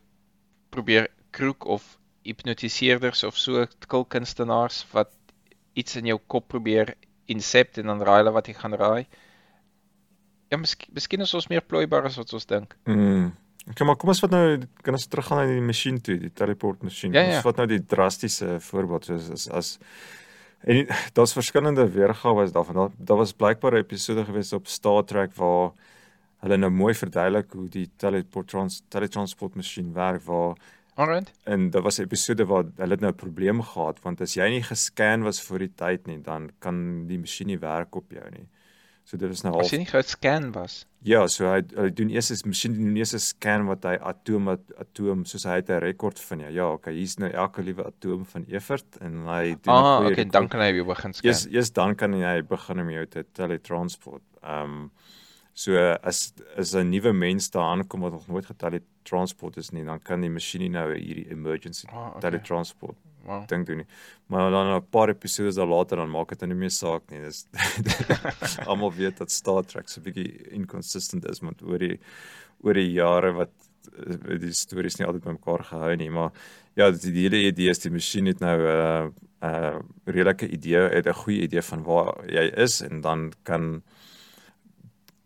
probeer 0.71 1.09
kroek 1.35 1.65
of 1.65 1.97
hipnotiseerders 2.27 3.23
of 3.27 3.37
so 3.37 3.65
kulkunstenaars 3.87 4.85
wat 4.93 5.11
iets 5.73 5.97
in 5.99 6.09
jou 6.11 6.19
kop 6.27 6.47
probeer 6.51 6.95
insept 7.31 7.79
en 7.81 7.91
dan 7.91 8.03
raai 8.05 8.21
hulle 8.21 8.33
wat 8.35 8.49
jy 8.49 8.55
gaan 8.57 8.77
raai. 8.77 9.05
Ja, 10.51 10.59
miskien 10.59 10.91
miskien 10.95 11.23
is 11.23 11.33
ons 11.37 11.47
meer 11.51 11.63
plooibaar 11.63 12.09
as 12.09 12.17
wat 12.19 12.33
ons 12.35 12.47
dink. 12.49 12.75
Mm. 12.89 13.31
Okay, 13.69 13.85
maar 13.85 13.95
kom 13.99 14.09
ons 14.11 14.19
vat 14.23 14.33
nou 14.33 14.45
kan 14.83 14.97
ons 14.97 15.07
teruggaan 15.07 15.43
na 15.43 15.53
die 15.53 15.63
masjien 15.63 15.99
toe, 16.01 16.17
die 16.19 16.31
teleport 16.33 16.81
masjien. 16.83 17.13
Ja, 17.13 17.23
ja. 17.23 17.37
Ons 17.37 17.45
vat 17.45 17.61
nou 17.61 17.67
die 17.69 17.83
drastiese 17.93 18.57
voorbeeld 18.65 19.07
soos 19.07 19.29
as 19.35 19.47
as 19.59 19.69
En 20.63 20.87
daar's 21.15 21.33
verskillende 21.33 21.89
weergawe 21.91 22.51
daarvan. 22.51 22.75
Daar, 22.75 22.89
daar 22.97 23.17
was 23.17 23.33
blykbaar 23.33 23.73
'n 23.73 23.83
episode 23.83 24.25
gewees 24.25 24.53
op 24.53 24.67
Star 24.67 25.03
Trek 25.03 25.33
waar 25.35 25.71
hulle 26.41 26.57
nou 26.57 26.71
mooi 26.71 26.93
verduidelik 26.93 27.51
hoe 27.51 27.69
die 27.69 27.89
teleportrans 27.95 28.83
teletransport 28.87 29.55
masjien 29.55 29.93
werk 29.93 30.23
waar 30.23 30.55
Alright. 30.93 31.31
en 31.43 31.69
daar 31.69 31.81
was 31.81 31.97
'n 31.97 32.01
episode 32.03 32.45
waar 32.45 32.65
hulle 32.75 32.95
nou 32.95 33.11
'n 33.11 33.15
probleem 33.15 33.61
gehad 33.61 34.01
want 34.01 34.21
as 34.21 34.33
jy 34.33 34.49
nie 34.49 34.63
gescan 34.63 35.23
was 35.23 35.41
vir 35.41 35.59
die 35.59 35.73
tyd 35.75 36.07
nie, 36.07 36.21
dan 36.21 36.51
kan 36.59 37.07
die 37.07 37.17
masjien 37.17 37.47
nie 37.47 37.59
werk 37.59 37.95
op 37.95 38.11
jou 38.11 38.29
nie. 38.29 38.47
So 39.11 39.17
dit 39.19 39.27
is 39.35 39.41
nou 39.43 39.51
As 39.57 39.65
half 39.65 39.71
jy 39.73 39.77
nie 39.81 39.89
gescan 39.89 40.45
was. 40.55 40.85
Ja, 41.03 41.25
so 41.27 41.49
hy 41.51 41.57
hy 41.75 41.89
doen 41.91 42.09
eers 42.13 42.29
'n 42.31 42.47
masjien 42.47 42.77
doen 42.77 42.95
eers 42.95 43.11
'n 43.13 43.19
scan 43.19 43.65
wat 43.67 43.83
hy 43.83 43.97
atoom 43.99 44.45
wat 44.47 44.61
atoom 44.79 45.25
soos 45.25 45.43
hy 45.43 45.57
het 45.59 45.69
'n 45.69 45.81
rekord 45.83 46.19
van 46.19 46.39
jou. 46.39 46.51
Ja, 46.53 46.67
okay, 46.71 46.93
hier's 46.93 47.17
nou 47.19 47.29
elke 47.29 47.61
liewe 47.61 47.83
atoom 47.85 48.23
van 48.25 48.45
Evert 48.47 48.97
en 49.01 49.25
hy 49.27 49.55
doen 49.61 49.73
Ah, 49.73 49.99
okay, 49.99 50.13
rekord. 50.13 50.31
dan 50.31 50.47
kan 50.47 50.61
hy 50.61 50.71
weer 50.71 50.85
begin 50.85 51.13
scan. 51.13 51.27
Eers 51.29 51.45
eers 51.51 51.71
dan 51.73 51.95
kan 51.95 52.13
jy 52.13 52.41
begin 52.41 52.79
om 52.79 52.89
jou 52.89 53.05
te 53.05 53.25
teletransport. 53.33 54.23
Ehm 54.43 54.63
um, 54.63 54.91
so 55.53 55.75
as 56.03 56.33
as 56.57 56.73
'n 56.73 56.89
nuwe 56.89 57.11
mens 57.11 57.49
daar 57.49 57.75
aankom 57.75 57.99
wat 58.01 58.13
nog 58.13 58.27
nooit 58.27 58.45
geteletransport 58.45 59.57
is 59.57 59.71
nie, 59.71 59.83
dan 59.83 59.99
kan 59.99 60.21
die 60.21 60.29
masjien 60.29 60.71
nou 60.71 60.95
hierdie 60.95 61.29
emergency 61.31 61.85
Ah, 61.91 62.15
okay. 62.15 62.21
teletransport 62.31 62.95
Wow. 63.25 63.47
ding 63.47 63.65
doen 63.65 63.77
nie. 63.77 63.87
Maar 64.27 64.51
dan 64.51 64.75
'n 64.75 64.89
paar 64.89 65.09
episodes 65.09 65.55
daar 65.55 65.67
later 65.67 65.97
dan 65.97 66.09
maak 66.09 66.29
dit 66.29 66.39
nou 66.39 66.51
nie 66.51 66.59
meer 66.59 66.71
saak 66.71 67.09
nie. 67.09 67.21
Dis 67.21 67.47
almal 68.69 68.93
weet 68.93 69.17
dat 69.17 69.31
Star 69.31 69.63
Trek 69.63 69.89
so 69.89 69.99
'n 69.99 70.03
bietjie 70.03 70.51
inconsistent 70.51 71.25
is 71.25 71.41
met 71.41 71.61
oor 71.61 71.79
die 71.79 71.99
oor 72.63 72.73
die 72.73 72.91
jare 72.91 73.31
wat 73.33 73.51
eh, 73.97 74.39
die 74.39 74.53
stories 74.53 74.97
nie 74.97 75.07
altyd 75.07 75.23
bymekaar 75.23 75.63
gehou 75.63 75.95
nie, 75.95 76.09
maar 76.09 76.31
ja, 76.75 76.91
die, 76.91 77.11
die 77.11 77.25
hele 77.27 77.47
idee 77.49 77.69
is 77.69 77.79
die 77.79 77.91
masjien 77.91 78.25
het 78.25 78.39
nou 78.39 78.57
'n 78.57 78.65
uh, 78.65 79.09
'n 79.41 79.49
uh, 79.49 79.79
redelike 80.05 80.47
idee, 80.47 80.89
het 80.89 81.07
'n 81.07 81.21
goeie 81.23 81.41
idee 81.41 81.61
van 81.61 81.83
waar 81.83 82.13
jy 82.29 82.45
is 82.55 82.81
en 82.81 83.01
dan 83.01 83.31
kan 83.43 83.83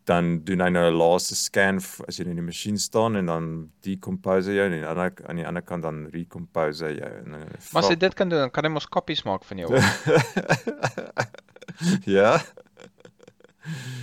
dan 0.06 0.44
doen 0.46 0.62
hy 0.62 0.70
nou 0.70 0.86
'n 0.92 0.98
laaste 0.98 1.36
scan 1.36 1.76
as 2.08 2.18
jy 2.20 2.26
in 2.26 2.36
die 2.38 2.42
masjien 2.46 2.78
staan 2.78 3.16
en 3.16 3.26
dan 3.26 3.72
decompose 3.82 4.54
jou 4.54 4.66
en 4.66 4.74
aan 4.74 4.80
die 4.80 4.88
ander 4.88 5.14
aan 5.30 5.36
die 5.36 5.48
ander 5.48 5.62
kant 5.66 5.84
dan 5.84 6.06
recompose 6.14 6.94
jou 6.96 7.10
en 7.24 7.30
Maar 7.74 7.84
as 7.84 7.90
hy 7.90 7.96
dit 7.96 8.14
kan 8.14 8.30
doen, 8.30 8.40
dan 8.40 8.52
kan 8.52 8.64
hy 8.66 8.70
mos 8.70 8.86
koppies 8.88 9.24
maak 9.24 9.44
van 9.44 9.58
jou. 9.58 9.74
ja. 12.18 12.38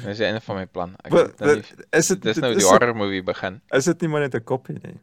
Dis 0.05 0.17
die 0.19 0.27
einde 0.27 0.41
van 0.41 0.57
my 0.57 0.67
plan. 0.67 0.97
Ek 1.05 1.13
Wat- 1.13 1.27
weet 1.27 1.39
nou 1.41 1.55
nie- 1.57 1.85
Is 1.99 2.09
dit 2.09 2.23
Dis 2.23 2.37
nou 2.43 2.55
die 2.55 2.65
horror 2.67 2.97
movie 2.97 3.23
begin. 3.23 3.61
Is 3.71 3.85
dit 3.85 4.01
nie 4.01 4.09
maar 4.11 4.21
net 4.21 4.35
'n 4.35 4.45
koppie 4.45 4.79
nie? 4.83 4.99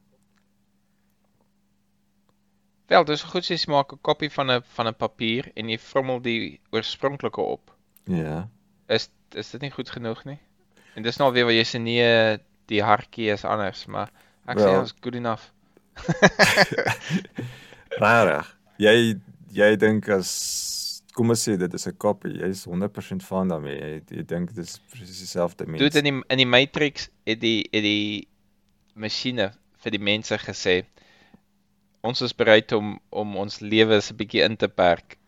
Wel, 2.89 3.05
dis 3.05 3.23
goed 3.23 3.45
jy 3.47 3.57
maak 3.67 3.93
'n 3.93 3.99
kopie 4.01 4.29
van 4.33 4.51
'n 4.51 4.61
van 4.75 4.87
'n 4.87 4.93
papier 4.95 5.51
en 5.55 5.69
jy 5.69 5.77
vrommel 5.77 6.19
die 6.21 6.59
oorspronklike 6.71 7.41
op. 7.41 7.71
Ja. 8.03 8.49
Is 8.87 9.09
is 9.31 9.51
dit 9.51 9.61
nie 9.61 9.71
goed 9.71 9.89
genoeg 9.89 10.25
nie? 10.25 10.39
En 10.95 11.03
dis 11.03 11.17
nou 11.17 11.31
weer 11.33 11.45
waar 11.47 11.55
jy 11.55 11.65
sê 11.67 11.81
nee, 11.81 12.37
die 12.71 12.81
hartjie 12.83 13.31
is 13.33 13.45
anders, 13.45 13.85
maar 13.87 14.11
ek 14.49 14.59
sê 14.59 14.65
Wel. 14.65 14.73
ja, 14.73 14.81
is 14.81 14.95
good 15.01 15.15
enough. 15.15 15.51
Rarig. 18.03 18.47
Jy 18.79 18.95
jy 19.51 19.69
dink 19.81 20.07
as 20.13 20.31
kom 21.17 21.33
ons 21.33 21.41
sê 21.43 21.57
dit 21.59 21.73
is 21.73 21.87
'n 21.87 21.97
koppie, 21.97 22.37
jy's 22.39 22.65
100% 22.65 23.25
van 23.27 23.49
daarmee. 23.51 23.75
Jy, 23.75 24.17
jy 24.17 24.25
dink 24.25 24.53
dit 24.53 24.63
is 24.65 24.79
presies 24.91 25.19
dieselfde 25.25 25.65
mens. 25.67 25.81
Doet 25.81 25.99
in 25.99 26.07
die 26.09 26.17
in 26.29 26.43
die 26.43 26.49
Matrix 26.49 27.09
het 27.25 27.41
die 27.41 27.67
het 27.73 27.83
die 27.83 28.27
masjiene 28.95 29.51
vir 29.83 29.91
die 29.95 30.03
mense 30.03 30.37
gesê 30.37 30.83
ons 32.01 32.21
is 32.21 32.35
bereid 32.35 32.71
om 32.71 32.97
om 33.09 33.37
ons 33.37 33.59
lewens 33.59 34.11
'n 34.11 34.17
bietjie 34.17 34.43
in 34.43 34.55
te 34.57 34.67
perk 34.67 35.18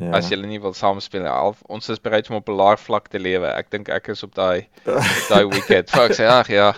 ja. 0.00 0.10
as 0.16 0.28
julle 0.30 0.46
nie 0.46 0.60
wil 0.60 0.74
saamspeel 0.74 1.22
nie. 1.22 1.54
Ons 1.68 1.88
is 1.88 2.00
bereid 2.02 2.30
om 2.30 2.36
op 2.36 2.48
'n 2.48 2.56
laer 2.56 2.78
vlak 2.78 3.08
te 3.08 3.18
lewe. 3.18 3.46
Ek 3.46 3.70
dink 3.70 3.88
ek 3.88 4.08
is 4.08 4.22
op 4.22 4.34
daai 4.34 4.66
daai 5.28 5.46
wicket. 5.48 5.90
Fuck 5.90 6.12
sê 6.12 6.28
ag 6.28 6.48
ja. 6.48 6.74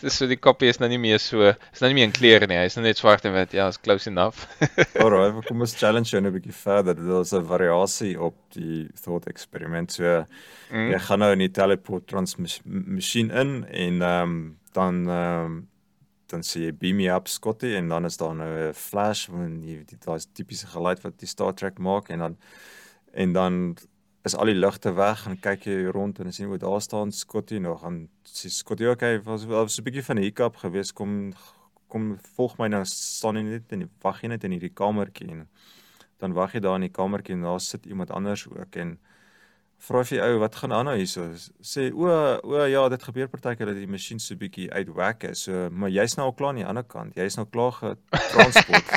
Dis 0.00 0.16
so 0.16 0.26
die 0.26 0.36
kopie 0.36 0.68
is 0.68 0.80
nou 0.80 0.88
nie 0.88 0.98
meer 0.98 1.18
so, 1.22 1.46
is 1.72 1.80
nou 1.80 1.88
nie 1.92 1.94
meer 1.94 2.08
in 2.08 2.12
kleure 2.12 2.46
nie. 2.46 2.56
Hy's 2.58 2.74
nou 2.76 2.82
net 2.82 2.98
swart 2.98 3.24
en 3.24 3.32
wit. 3.32 3.52
Ja, 3.52 3.68
is 3.68 3.78
close 3.78 4.08
enough. 4.10 4.48
Alright, 5.02 5.32
maar 5.34 5.44
kom 5.46 5.60
ons 5.60 5.76
challenge 5.78 6.10
jou 6.10 6.20
nou 6.20 6.32
'n 6.32 6.34
bietjie 6.40 6.52
verder. 6.52 6.94
Dit 6.94 7.06
is 7.06 7.32
'n 7.32 7.46
variasie 7.46 8.20
op 8.20 8.34
die 8.50 8.88
thought 9.02 9.26
eksperiment. 9.28 9.92
So 9.92 10.24
Mm. 10.70 10.90
jy 10.90 10.98
gaan 10.98 11.18
nou 11.18 11.32
in 11.32 11.38
die 11.38 11.50
teleport 11.50 12.06
transmasjien 12.08 13.30
in 13.30 13.64
en 13.70 14.02
ehm 14.02 14.22
um, 14.22 14.58
dan 14.72 15.08
ehm 15.08 15.44
um, 15.44 15.68
dan 16.30 16.42
sê 16.42 16.66
jy 16.66 16.72
beam 16.72 16.96
me 16.96 17.08
up 17.12 17.28
Scotty 17.28 17.74
en 17.78 17.88
dan 17.88 18.04
is 18.04 18.16
daar 18.16 18.34
nou 18.34 18.50
'n 18.68 18.74
flash 18.74 19.28
van 19.28 19.62
jy 19.62 19.76
weet 19.78 20.06
daai 20.06 20.20
tipiese 20.34 20.66
geluid 20.66 21.02
wat 21.02 21.18
die 21.18 21.28
Star 21.28 21.52
Trek 21.54 21.78
maak 21.78 22.10
en 22.10 22.18
dan 22.18 22.36
en 23.12 23.32
dan 23.32 23.76
is 24.24 24.34
al 24.34 24.50
die 24.50 24.58
ligte 24.58 24.92
weg 24.94 25.26
en 25.26 25.38
kyk 25.40 25.66
jy 25.66 25.90
rond 25.94 26.18
en 26.18 26.30
jy 26.30 26.46
o 26.46 26.56
daar 26.56 26.80
staan 26.80 27.12
Scotty 27.12 27.58
nog 27.58 27.84
en 27.84 28.08
sê 28.24 28.50
Scotty 28.50 28.86
okay 28.86 29.20
was 29.22 29.44
was 29.44 29.78
'n 29.78 29.84
bietjie 29.84 30.02
van 30.02 30.18
'n 30.18 30.22
hiccup 30.22 30.56
geweest 30.56 30.94
kom 30.94 31.32
kom 31.88 32.18
volg 32.36 32.58
my 32.58 32.68
nou 32.68 32.84
staan 32.84 33.36
jy 33.36 33.42
net 33.42 33.72
in 33.72 33.88
wag 34.02 34.22
jy 34.22 34.28
net 34.28 34.44
in 34.44 34.52
hierdie 34.52 34.74
kamertjie 34.74 35.30
en 35.30 35.48
dan 36.18 36.32
wag 36.32 36.54
jy 36.54 36.60
daar 36.60 36.76
in 36.76 36.88
die 36.88 36.96
kamertjie 37.00 37.34
en 37.34 37.42
daar 37.42 37.60
sit 37.60 37.86
iemand 37.86 38.10
anders 38.10 38.48
ook 38.48 38.76
en 38.76 38.98
vra 39.78 40.02
vir 40.08 40.22
ou 40.24 40.38
wat 40.40 40.54
gaan 40.56 40.72
aan 40.72 40.86
nou 40.88 40.96
hierso 40.96 41.26
sê 41.62 41.90
o 41.92 42.08
o 42.42 42.64
ja 42.66 42.88
dit 42.88 43.02
gebeur 43.02 43.28
partykeer 43.28 43.66
dat 43.70 43.76
die 43.76 43.86
masjien 43.86 44.18
so 44.18 44.34
bietjie 44.40 44.70
uit 44.72 44.88
whack 44.96 45.24
is 45.28 45.44
so 45.46 45.68
maar 45.70 45.90
jy's 45.92 46.16
nou 46.16 46.26
al 46.30 46.32
klaar 46.38 46.54
aan 46.54 46.62
die 46.62 46.66
ander 46.66 46.84
kant 46.84 47.14
jy's 47.16 47.36
nou 47.36 47.46
klaar 47.46 47.72
getransport 47.72 48.94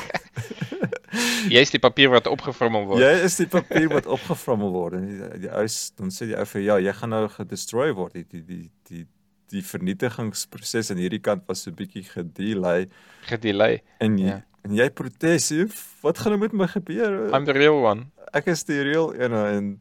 Jy's 1.50 1.72
die 1.72 1.80
papier 1.82 2.10
wat 2.12 2.28
opgevrommel 2.30 2.84
word. 2.86 3.00
jy 3.02 3.24
is 3.26 3.36
die 3.40 3.48
papier 3.50 3.88
wat 3.90 4.06
opgevrommel 4.06 4.70
word 4.74 4.94
en 4.98 5.06
die, 5.08 5.30
die 5.46 5.50
ou 5.50 5.64
dan 5.98 6.12
sê 6.14 6.28
die 6.30 6.36
ou 6.38 6.44
vir 6.52 6.62
ja 6.62 6.76
jy 6.84 6.92
gaan 7.00 7.10
nou 7.14 7.24
gedestroy 7.32 7.88
word 7.96 8.14
die 8.18 8.24
die 8.30 8.42
die 8.46 8.60
die 8.90 9.06
die 9.50 9.62
vernietigingsproses 9.66 10.92
aan 10.92 11.00
hierdie 11.02 11.18
kant 11.26 11.42
was 11.50 11.64
so 11.66 11.72
bietjie 11.74 12.04
gedelay 12.06 12.86
Gedelay. 13.26 13.80
en 14.00 14.18
jy, 14.20 14.26
Ja. 14.30 14.38
en 14.64 14.76
jy 14.78 14.88
protes 14.94 15.48
jy, 15.50 15.66
wat 16.04 16.18
gaan 16.22 16.36
nou 16.36 16.40
met 16.44 16.52
my 16.54 16.68
gebeur 16.70 17.34
I'm 17.34 17.44
the 17.48 17.56
real 17.56 17.80
one. 17.82 18.10
ek 18.32 18.46
is 18.54 18.62
die 18.68 18.82
real 18.86 19.10
een 19.18 19.34
en 19.34 19.72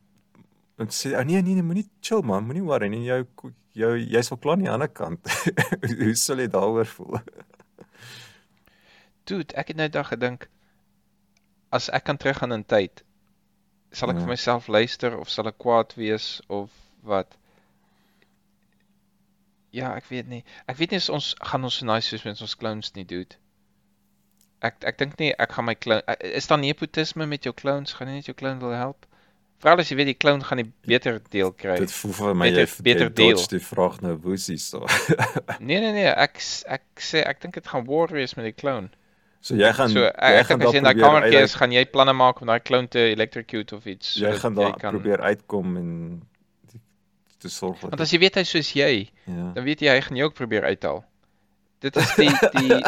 en 0.79 0.91
sê 0.95 1.13
oh, 1.17 1.23
nee 1.27 1.41
nee 1.43 1.55
nee 1.57 1.65
moenie 1.69 1.87
chill 2.01 2.21
man 2.23 2.45
moenie 2.47 2.63
worry 2.67 2.87
nie 2.91 3.03
jou 3.07 3.21
jou 3.79 3.91
jy's 3.99 4.31
al 4.31 4.39
klaar 4.43 4.57
aan 4.57 4.65
die 4.65 4.71
ander 4.71 4.91
kant 5.01 5.27
hoe 5.99 6.13
sal 6.15 6.39
jy 6.43 6.47
daaroor 6.55 6.87
voel 6.97 7.19
Dude, 9.29 9.53
ek 9.61 9.67
het 9.69 9.77
nou 9.77 9.85
dag 9.93 10.07
gedink 10.09 10.47
as 11.77 11.89
ek 11.93 12.07
kan 12.07 12.17
teruggaan 12.17 12.55
in 12.55 12.63
tyd, 12.65 13.03
sal 13.93 14.09
ek 14.09 14.17
Ja. 14.17 14.23
vir 14.25 14.31
myself 14.31 14.67
luister 14.73 15.17
of 15.19 15.29
sal 15.29 15.45
ek 15.51 15.59
kwaad 15.61 15.93
wees 16.01 16.29
of 16.49 16.71
wat? 17.05 17.35
Ja, 19.71 19.91
ek 19.93 20.07
weet 20.09 20.27
nie. 20.31 20.41
Ek 20.65 20.79
weet 20.79 20.95
nie 20.95 20.97
as 20.97 21.09
ons 21.13 21.35
gaan 21.51 21.63
ons 21.69 21.77
so 21.77 21.85
nice 21.85 22.09
soos 22.09 22.25
met 22.25 22.41
ons 22.41 22.55
clowns 22.57 22.89
nie, 22.95 23.05
dude. 23.05 23.37
Ek 24.65 24.81
ek 24.83 24.97
dink 24.97 25.19
nie 25.21 25.29
ek 25.37 25.53
gaan 25.59 25.69
my 25.69 25.75
clown 25.77 26.01
eh, 26.09 26.17
is 26.41 26.49
daar 26.49 26.57
nepotisme 26.63 27.27
met 27.29 27.45
jou 27.45 27.53
clowns? 27.53 27.93
Gaan 27.93 28.09
jy 28.09 28.15
net 28.17 28.31
jou 28.31 28.37
clown 28.41 28.57
wil 28.65 28.73
help? 28.73 29.05
Veral 29.59 29.81
as 29.83 29.89
jy 29.91 29.95
weet 29.99 30.07
die 30.13 30.17
clown 30.17 30.39
gaan 30.47 30.61
die 30.61 30.69
beter 30.87 31.17
deel 31.33 31.51
kry. 31.51 31.75
dit 31.81 31.91
voel 31.91 32.13
vir 32.13 32.35
my 32.35 32.47
Beter- 32.49 32.61
jy 32.77 32.83
beter 32.83 33.09
jy 33.09 33.15
deal. 33.15 33.41
die 33.51 33.59
vraag 33.59 33.97
nou 34.01 34.13
woesie 34.23 34.57
so 34.57 34.85
Nee 35.59 35.79
nee 35.83 35.91
nee, 35.91 36.07
ek 36.07 36.39
ek 36.67 36.83
sê 37.03 37.25
ek 37.27 37.41
dink 37.41 37.53
dit 37.59 37.67
gaan 37.67 37.83
war 37.89 38.07
wees 38.15 38.35
met 38.39 38.45
die 38.45 38.55
clown. 38.55 38.87
so 39.41 39.55
jy 39.55 39.73
gaan 39.75 39.89
So 39.91 39.99
jy 39.99 40.07
ek, 40.15 40.39
ek 40.39 40.47
gaan 40.47 40.59
dink 40.59 40.67
as 40.69 40.73
jy 40.73 40.77
in 40.79 40.87
daai 40.87 40.95
kamertjie 41.03 41.37
uit- 41.41 41.49
is, 41.49 41.55
gaan 41.59 41.71
jy 41.75 41.85
planne 41.91 42.13
maak 42.13 42.39
om 42.41 42.47
daai 42.47 42.59
clown 42.63 42.87
te 42.87 42.99
electrocute 43.11 43.75
of 43.75 43.85
iets 43.85 44.15
jy 44.15 44.25
sodat 44.31 44.39
gaan 44.45 44.55
daar 44.55 44.79
probeer 44.79 45.21
uitkom 45.21 45.77
en 45.77 45.91
te 47.39 47.47
sorg 47.49 47.79
dat 47.79 47.89
Want 47.91 48.01
as 48.03 48.11
jy 48.11 48.19
weet 48.19 48.35
hy 48.35 48.43
soos 48.43 48.71
jy, 48.75 49.09
ja 49.27 49.51
dan 49.55 49.63
weet 49.63 49.79
jy 49.83 49.91
hy 49.95 50.01
gaan 50.07 50.17
jou 50.19 50.27
ook 50.27 50.35
probeer 50.35 50.63
uithaal. 50.67 51.03
Dit 51.79 51.95
is 51.95 52.09
die 52.19 52.31
die 52.57 52.79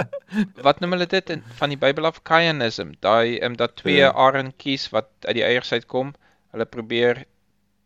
wat 0.66 0.80
noem 0.80 0.94
hulle 0.96 1.06
dit 1.06 1.30
in 1.34 1.42
van 1.58 1.68
die 1.74 1.76
Bybel 1.80 2.06
af 2.08 2.22
Caianism, 2.24 2.94
daai 3.04 3.38
ehm 3.38 3.56
dat 3.60 3.76
twee 3.82 3.98
Ja. 4.00 4.12
arendtjies 4.16 4.88
wat 4.94 5.10
uit 5.28 5.34
die 5.36 5.44
eiers 5.44 5.72
uitkom, 5.76 6.14
hulle 6.54 6.64
probeer 6.66 7.24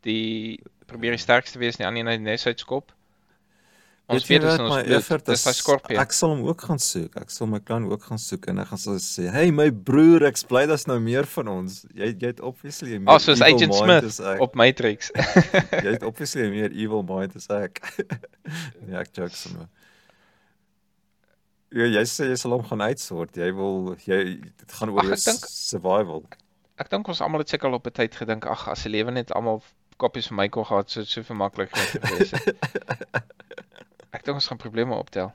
die 0.07 0.61
probeer 0.87 1.17
die 1.17 1.23
sterkste 1.25 1.59
wees 1.59 1.81
aan 1.81 1.95
die 1.99 2.05
uit 2.05 2.19
die 2.21 2.29
nes 2.31 2.47
uitskop. 2.47 2.93
Ons 4.07 4.27
Weet 4.29 4.29
jy 4.29 4.35
weet 4.35 4.43
dit 4.45 4.51
is 4.53 4.59
wat, 4.59 4.85
in 4.85 4.95
ons 4.99 5.07
bloed. 5.09 5.23
Dis 5.31 5.43
daai 5.47 5.55
skorpion. 5.57 5.99
Ek 6.03 6.13
sal 6.13 6.35
hom 6.35 6.43
ook 6.45 6.61
gaan 6.69 6.79
soek. 6.79 7.15
Ek 7.17 7.31
sal 7.33 7.49
my 7.49 7.61
clown 7.65 7.87
ook 7.89 8.03
gaan 8.05 8.19
soek 8.21 8.47
en 8.53 8.59
ek 8.61 8.69
gaan 8.69 8.81
sê 8.83 8.97
sê, 9.01 9.31
"Hey 9.33 9.51
my 9.51 9.71
broer, 9.73 10.27
ek 10.29 10.37
bly 10.51 10.67
daar's 10.69 10.85
nou 10.87 10.99
meer 11.01 11.25
van 11.25 11.49
ons. 11.49 11.87
Jy 11.95 12.11
jy 12.21 12.27
het 12.35 12.41
obviously 12.45 12.99
meer 12.99 13.09
Ah, 13.15 13.19
soos 13.19 13.41
Agent 13.41 13.75
Smith 13.75 14.21
op 14.45 14.55
Matrix. 14.55 15.09
jy 15.85 15.95
het 15.97 16.03
obviously 16.05 16.51
meer 16.51 16.71
evil 16.77 17.03
mind 17.03 17.35
as 17.37 17.49
ek. 17.49 17.81
ja, 18.91 19.01
ek 19.05 19.09
joke 19.17 19.33
sommer. 19.35 19.67
Ja, 21.75 21.87
jy 21.91 22.03
sê 22.07 22.29
jy 22.31 22.37
sal 22.39 22.53
hom 22.55 22.63
gaan 22.69 22.85
uitsort. 22.87 23.35
Jy 23.41 23.49
wil 23.57 23.97
jy 24.07 24.19
dit 24.47 24.75
gaan 24.79 24.93
oor 24.95 25.03
jou 25.09 25.13
ek 25.17 25.25
dink- 25.27 25.49
survival. 25.51 26.23
Ek 26.79 26.91
dink 26.91 27.09
ons 27.11 27.21
almal 27.25 27.43
het 27.43 27.51
seker 27.51 27.69
al 27.69 27.75
op 27.81 27.87
'n 27.87 27.91
tyd 27.99 28.15
gedink, 28.15 28.47
ag, 28.47 28.69
as 28.69 28.83
se 28.83 28.89
lewe 28.89 29.11
net 29.11 29.33
almal 29.33 29.63
koppies 29.99 30.29
van 30.31 30.37
my 30.37 30.49
kon 30.49 30.65
gehad, 30.65 30.91
sou 30.91 31.03
dit 31.03 31.11
soveel 31.11 31.37
makliker 31.37 31.77
gewees 31.77 32.31
het. 32.31 32.57
Ek 34.15 34.23
dink 34.25 34.35
ons 34.39 34.47
gaan 34.47 34.59
probleme 34.59 34.95
optel. 34.95 35.33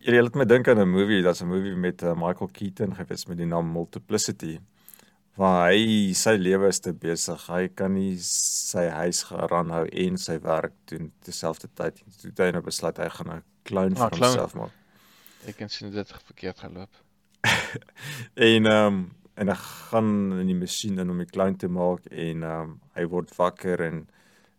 Jy 0.00 0.20
laat 0.22 0.34
my 0.38 0.44
dink 0.44 0.68
aan 0.68 0.78
'n 0.80 0.88
movie, 0.88 1.22
daar's 1.22 1.42
'n 1.42 1.46
movie 1.50 1.74
met 1.76 2.02
uh, 2.02 2.14
Michael 2.14 2.50
Keaton 2.52 2.94
gewees 2.94 3.26
met 3.26 3.38
die 3.38 3.46
naam 3.46 3.72
Multiplicity 3.72 4.58
waar 5.36 5.70
hy 5.70 6.12
sy 6.12 6.34
lewe 6.36 6.68
is 6.68 6.80
te 6.80 6.92
besig. 6.92 7.46
Hy 7.48 7.68
kan 7.68 7.94
nie 7.94 8.16
sy 8.18 8.88
huis 8.88 9.22
gaan 9.22 9.70
hou 9.70 9.86
en 9.86 10.16
sy 10.18 10.38
werk 10.40 10.72
doen 10.86 11.12
terselfdertyd. 11.24 12.02
Toe 12.20 12.30
het 12.30 12.38
hy 12.38 12.50
nou 12.50 12.62
besluit 12.62 12.96
hy 12.98 13.08
gaan 13.08 13.30
'n 13.38 13.42
clown 13.70 13.96
Ah, 13.96 14.08
vir 14.08 14.10
clown. 14.18 14.36
homself 14.36 14.54
maak. 14.54 14.72
Ek 15.48 15.56
kan 15.56 15.68
sien 15.72 15.90
dit 15.94 16.12
verkeerd 16.26 16.58
geloop. 16.66 16.90
En 18.34 18.66
ehm 18.66 18.86
um, 18.86 19.00
en 19.40 19.48
hy 19.48 19.54
gaan 19.56 20.08
in 20.42 20.48
die 20.50 20.56
masjien 20.58 20.98
in 21.00 21.10
om 21.10 21.18
die 21.22 21.26
clown 21.30 21.54
te 21.56 21.68
maak 21.72 22.04
en 22.12 22.42
ehm 22.44 22.60
um, 22.60 22.72
hy 22.98 23.04
word 23.08 23.30
wakker 23.38 23.80
en 23.86 24.02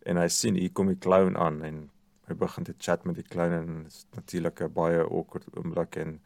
en 0.10 0.18
hy 0.18 0.28
sien 0.34 0.56
hier 0.58 0.72
kom 0.74 0.88
die 0.90 0.98
clown 0.98 1.36
aan 1.38 1.60
en 1.68 1.82
hy 2.30 2.34
begin 2.40 2.66
te 2.66 2.74
chat 2.80 3.04
met 3.06 3.20
die 3.20 3.28
clown 3.28 3.54
en 3.60 3.68
dit 3.84 3.92
is 3.94 4.06
natuurlik 4.16 4.62
'n 4.66 4.74
baie 4.74 5.04
awkward 5.04 5.46
oomblik 5.58 5.96
en 6.02 6.20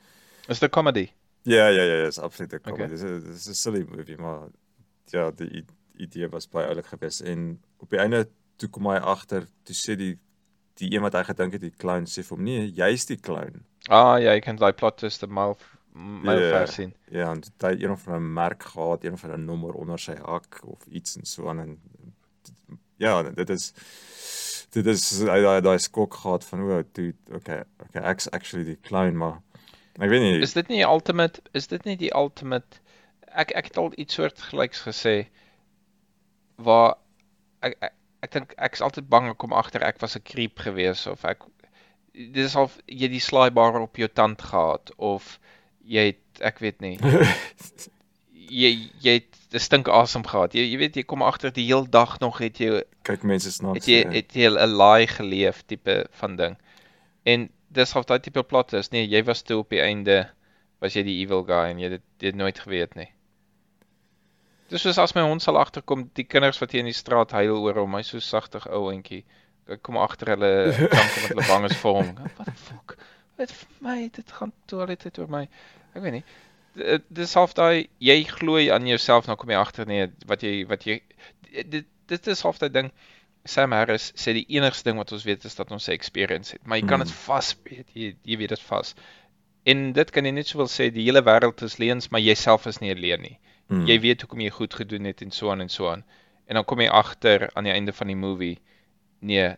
Is 0.48 0.60
dit 0.60 0.70
'n 0.70 0.74
comedy? 0.78 1.08
ja 1.44 1.68
ja 1.70 1.84
ja, 1.84 2.06
is 2.08 2.20
absoluut 2.20 2.54
'n 2.54 2.60
comedy. 2.62 2.84
Okay. 2.84 2.96
Dis 2.96 3.04
is 3.04 3.24
dis 3.24 3.48
'n 3.50 3.54
silly 3.64 3.84
movie 3.90 4.18
maar 4.18 4.48
ja, 5.12 5.32
die 5.32 5.66
idee 5.98 6.28
was 6.30 6.48
baie 6.48 6.68
oulik 6.68 6.86
geweest 6.86 7.22
en 7.22 7.60
op 7.80 7.90
die 7.90 8.00
einde 8.00 8.28
toe 8.58 8.70
kom 8.70 8.88
hy 8.88 8.98
agter, 8.98 9.48
toe 9.64 9.76
sê 9.76 9.96
die 9.98 10.18
die 10.82 10.92
een 10.94 11.02
wat 11.06 11.14
hy 11.18 11.24
gedink 11.24 11.56
het 11.58 11.64
die 11.64 11.74
clown 11.80 12.06
sê 12.10 12.24
vir 12.26 12.36
hom 12.38 12.44
nee, 12.48 12.68
jy's 12.76 13.06
die 13.10 13.18
clown. 13.18 13.64
Ah 13.88 14.16
ja, 14.22 14.34
jy 14.36 14.42
kan 14.44 14.58
daai 14.60 14.74
plot 14.74 14.98
twist 15.02 15.22
te 15.24 15.28
myl 15.28 15.58
myl 15.96 16.42
Ja. 16.42 16.50
ver 16.52 16.68
sien. 16.68 16.94
Ja, 17.12 17.30
en 17.32 17.40
dit 17.40 17.52
het 17.64 17.82
een 17.82 17.92
of 17.92 18.08
ander 18.08 18.22
merk 18.22 18.64
gehad, 18.64 19.04
een 19.04 19.14
of 19.14 19.24
ander 19.24 19.40
nommer 19.40 19.74
onder 19.80 20.00
sy 20.00 20.16
hak 20.20 20.60
of 20.68 20.86
iets 20.92 21.16
en 21.16 21.26
so 21.26 21.48
aan 21.50 21.60
en 21.60 21.78
ja, 22.98 23.22
dit 23.24 23.50
is 23.50 23.74
dit 24.76 24.88
is 24.92 25.06
hy 25.24 25.40
daai 25.44 25.62
daai 25.64 25.78
skok 25.80 26.14
gehad 26.14 26.44
van 26.46 26.62
o, 26.66 26.82
dude, 26.92 27.16
okay, 27.32 27.64
okay, 27.86 28.02
ek's 28.12 28.28
actually 28.36 28.66
die 28.68 28.80
clown 28.84 29.16
maar 29.16 29.40
ek 30.00 30.10
weet 30.12 30.22
nie. 30.26 30.42
Is 30.44 30.54
dit 30.58 30.68
nie 30.68 30.84
ultimate 30.84 31.40
is 31.54 31.68
dit 31.72 31.86
nie 31.88 31.96
die 31.96 32.12
ultimate 32.16 32.82
ek 33.32 33.52
ek 33.56 33.72
het 33.72 33.78
al 33.80 33.94
iets 33.96 34.16
soortgelyks 34.20 34.84
gesê 34.88 35.16
waar 36.60 36.98
ek 37.64 37.78
ek, 37.80 37.94
ek 38.26 38.34
dink 38.36 38.56
ek's 38.68 38.84
altyd 38.86 39.10
bang 39.10 39.32
ek 39.32 39.40
kom 39.44 39.54
agter 39.54 39.86
ek 39.86 40.02
was 40.04 40.18
'n 40.18 40.26
creep 40.32 40.60
gewees 40.68 41.06
of 41.12 41.26
ek 41.26 41.46
dis 42.14 42.56
al 42.56 42.72
jy 42.88 43.12
die 43.12 43.24
slaaibaar 43.24 43.82
op 43.82 43.98
jou 44.02 44.08
tand 44.08 44.42
gehad 44.42 44.92
of 44.98 45.38
jy 45.84 46.12
het 46.14 46.46
ek 46.52 46.64
weet 46.64 46.82
nie 46.82 46.98
jy 48.50 48.72
jy 49.02 49.14
het 49.20 49.36
'n 49.54 49.60
stink 49.60 49.88
asem 49.88 50.26
gehad. 50.26 50.54
Jy 50.54 50.66
jy 50.72 50.78
weet 50.78 50.96
jy 50.96 51.04
kom 51.04 51.22
agter 51.22 51.54
die 51.54 51.66
heel 51.66 51.86
dag 51.90 52.20
nog 52.20 52.40
het 52.40 52.60
jy 52.60 52.84
kyk 53.04 53.24
mense 53.24 53.52
snaaks. 53.52 53.80
het 53.80 53.88
jy 53.88 54.02
ja. 54.04 54.12
het 54.12 54.34
jy 54.34 54.50
'n 54.50 54.78
lie 54.78 55.08
geleef 55.08 55.64
tipe 55.66 56.06
van 56.12 56.36
ding. 56.36 56.58
En 57.24 57.50
dis 57.70 57.96
of 57.96 58.06
daai 58.06 58.20
tipe 58.20 58.44
plot 58.44 58.74
is, 58.74 58.90
nee, 58.92 59.08
jy 59.08 59.24
was 59.24 59.42
toe 59.42 59.60
op 59.60 59.70
die 59.70 59.82
einde 59.82 60.30
was 60.80 60.94
jy 60.94 61.04
die 61.04 61.20
evil 61.24 61.44
guy 61.44 61.72
en 61.72 61.80
jy 61.80 61.90
het 61.92 62.02
dit 62.18 62.36
nooit 62.36 62.60
geweet 62.60 62.96
nie. 62.96 63.10
Dis 64.70 64.82
soos 64.82 64.98
as 64.98 65.14
my 65.16 65.22
hond 65.22 65.42
sal 65.44 65.58
agterkom, 65.58 66.10
die 66.18 66.24
kinders 66.26 66.60
wat 66.62 66.72
hier 66.72 66.80
in 66.82 66.90
die 66.90 66.94
straat 66.98 67.32
huil 67.38 67.58
oor 67.62 67.76
hom, 67.84 67.94
hy's 68.00 68.08
so 68.08 68.20
sagtig 68.20 68.66
ou 68.74 68.90
entjie. 68.92 69.24
Ek 69.70 69.82
kom 69.86 69.98
agter 69.98 70.28
hulle 70.36 70.50
dank 70.96 71.12
met 71.16 71.28
hulle 71.30 71.46
bang 71.48 71.66
is 71.70 71.78
vir 71.78 71.94
hom. 72.00 72.10
What 72.16 72.46
the 72.46 72.52
fuck? 72.52 72.98
Wat 73.38 73.52
vir 73.52 73.68
my, 73.82 74.10
dit 74.16 74.32
gaan 74.32 74.54
toilet 74.68 75.06
uit 75.06 75.20
oor 75.20 75.28
my. 75.30 75.44
Ek 75.96 76.02
weet 76.02 76.12
nie. 76.20 76.24
Dis 77.10 77.34
half 77.38 77.54
daai 77.56 77.88
jy 78.04 78.24
glo 78.28 78.58
aan 78.74 78.88
jouself 78.88 79.28
nou 79.28 79.36
kom 79.40 79.50
jy 79.54 79.56
agter 79.62 79.86
nee 79.88 80.10
wat 80.28 80.42
jy 80.44 80.66
wat 80.68 80.84
jy 80.86 80.98
dit 81.72 81.86
dit 82.12 82.28
is 82.28 82.42
half 82.44 82.58
daai 82.60 82.70
ding 82.70 82.90
Sam 83.48 83.72
Harris 83.72 84.10
sê 84.20 84.34
die 84.34 84.46
enigste 84.58 84.90
ding 84.90 84.98
wat 85.00 85.12
ons 85.16 85.24
weet 85.24 85.46
is 85.46 85.56
dat 85.56 85.72
ons 85.72 85.88
'n 85.88 85.94
experience 85.94 86.52
het, 86.52 86.66
maar 86.66 86.80
jy 86.82 86.88
kan 86.90 87.00
dit 87.00 87.08
Mm. 87.10 87.14
vas 87.28 87.56
weet, 87.64 87.88
jy 87.94 88.16
jy 88.26 88.38
weet 88.38 88.50
dit 88.50 88.60
vas. 88.68 88.96
En 89.66 89.94
dit 89.94 90.12
kan 90.12 90.26
jy 90.26 90.32
net 90.32 90.48
sowel 90.48 90.68
sê 90.68 90.92
die 90.92 91.06
hele 91.06 91.22
wêreld 91.22 91.62
is 91.64 91.78
leuns, 91.78 92.10
maar 92.12 92.22
jouself 92.22 92.66
is 92.68 92.80
nie 92.82 92.92
'n 92.94 92.98
leuen 93.00 93.22
nie. 93.22 93.38
Hmm. 93.38 93.55
Jy 93.88 94.00
weet 94.00 94.22
hoekom 94.22 94.40
jy 94.42 94.50
goed 94.54 94.74
gedoen 94.74 95.06
het 95.10 95.22
en 95.22 95.32
so 95.32 95.50
aan 95.52 95.62
en 95.62 95.70
so 95.70 95.90
aan. 95.90 96.04
En 96.48 96.56
dan 96.56 96.66
kom 96.66 96.80
jy 96.82 96.88
agter 96.90 97.50
aan 97.56 97.64
die 97.64 97.74
einde 97.74 97.94
van 97.94 98.08
die 98.08 98.16
movie 98.16 98.60
nee, 99.20 99.56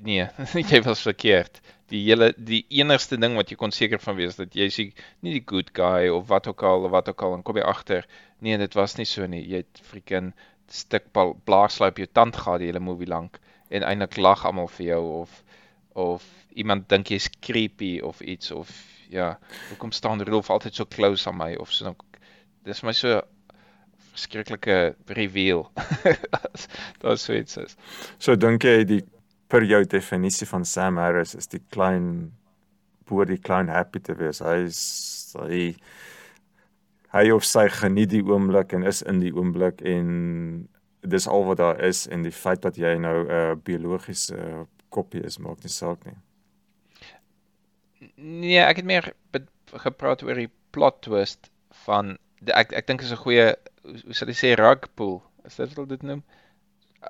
nee, 0.00 0.26
jy 0.70 0.80
was 0.82 1.02
verkeerd. 1.02 1.60
Die 1.90 2.00
hele 2.06 2.32
die 2.38 2.64
enigste 2.70 3.18
ding 3.18 3.34
wat 3.36 3.50
jy 3.50 3.56
kon 3.56 3.70
seker 3.74 3.98
van 4.00 4.16
wees 4.16 4.36
dat 4.36 4.54
jy 4.54 4.68
die- 4.76 4.94
nie 5.20 5.32
die 5.40 5.44
good 5.46 5.70
guy 5.76 6.08
of 6.08 6.28
wat 6.28 6.46
ook 6.46 6.62
al 6.62 6.84
of 6.84 6.90
wat 6.90 7.08
ook 7.08 7.22
al 7.22 7.34
en 7.34 7.42
kom 7.42 7.56
jy 7.56 7.62
agter 7.68 8.06
nee, 8.40 8.56
dit 8.56 8.74
was 8.74 8.96
nie 8.96 9.04
so 9.04 9.26
nie. 9.26 9.42
Jy 9.44 9.56
het 9.64 9.80
freaking 9.82 10.32
stuk 10.70 11.10
blaarsluip 11.44 11.98
jou 11.98 12.06
tand 12.12 12.36
gehad 12.36 12.60
die 12.62 12.70
hele 12.70 12.80
movie 12.80 13.08
lank 13.10 13.40
en 13.70 13.82
eintlik 13.82 14.16
lag 14.16 14.44
almal 14.46 14.68
vir 14.68 14.86
jou 14.86 15.02
of 15.20 15.42
of 15.98 16.24
iemand 16.54 16.88
dink 16.88 17.10
jy's 17.10 17.28
creepy 17.42 17.98
of 18.00 18.20
iets 18.22 18.50
of 18.54 18.70
ja, 19.10 19.38
hoekom 19.68 19.90
staan 19.92 20.22
Rudolf 20.22 20.48
altyd 20.50 20.74
so 20.74 20.86
close 20.86 21.26
aan 21.28 21.36
my 21.36 21.54
of 21.56 21.72
so 21.72 21.84
dan 21.84 21.96
dis 22.64 22.82
my 22.86 22.92
so 22.94 23.20
verskriklike 24.14 24.94
reveal. 25.06 25.70
Daar's 27.02 27.24
so 27.24 27.34
iets 27.34 27.56
is. 27.56 27.76
So 28.18 28.36
dink 28.36 28.64
jy 28.64 28.84
die 28.84 29.02
per 29.50 29.64
jou 29.66 29.82
definisie 29.84 30.46
van 30.46 30.64
Sam 30.64 30.98
Harris 31.02 31.34
is 31.34 31.50
die 31.50 31.62
klein 31.74 32.30
boer 33.10 33.26
die 33.26 33.40
klein 33.42 33.68
happy 33.68 33.98
te 33.98 34.14
wees. 34.18 34.42
Hy 34.44 34.58
is 34.68 34.82
hy 35.38 35.62
hy 37.10 37.30
of 37.34 37.46
sy 37.46 37.66
geniet 37.74 38.12
die 38.12 38.22
oomblik 38.22 38.74
en 38.76 38.86
is 38.86 39.02
in 39.02 39.18
die 39.22 39.32
oomblik 39.34 39.82
en 39.82 40.68
dis 41.00 41.26
al 41.26 41.46
wat 41.48 41.58
daar 41.58 41.80
is 41.82 42.04
en 42.06 42.22
die 42.22 42.34
feit 42.34 42.62
dat 42.62 42.78
jy 42.78 42.94
nou 42.98 43.16
'n 43.24 43.30
uh, 43.30 43.54
biologiese 43.56 44.66
koppie 44.90 45.22
is 45.26 45.38
maak 45.38 45.62
nie 45.62 45.72
saak 45.72 46.04
nie. 46.06 46.18
Nee, 48.16 48.60
ek 48.60 48.76
het 48.76 48.86
meer 48.86 49.12
gepraat 49.72 50.22
oor 50.22 50.34
die 50.34 50.50
plot 50.70 51.02
twist 51.02 51.50
van 51.86 52.18
die, 52.40 52.52
ek 52.54 52.72
ek 52.72 52.86
dink 52.86 53.02
is 53.02 53.12
'n 53.12 53.24
goeie 53.24 53.56
hoe 53.82 54.14
sal 54.14 54.28
jy 54.28 54.34
sê 54.38 54.54
rug 54.58 54.88
pull. 54.94 55.20
Is 55.44 55.56
dit 55.56 55.74
wat 55.78 55.88
dit 55.88 56.02
noem? 56.02 56.22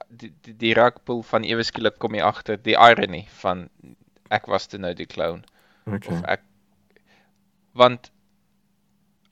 Die 0.08 0.30
die, 0.44 0.54
die 0.54 0.74
rug 0.78 1.00
pull 1.04 1.22
van 1.26 1.44
ewe 1.44 1.64
skielik 1.66 1.98
kom 1.98 2.14
jy 2.14 2.22
agter 2.22 2.60
die 2.62 2.76
irony 2.78 3.24
van 3.42 3.68
ek 4.30 4.46
was 4.46 4.68
toe 4.70 4.78
nou 4.78 4.92
die 4.94 5.06
clown 5.10 5.42
Okay. 5.90 6.12
of 6.14 6.22
ek 6.28 6.42
want 7.74 8.10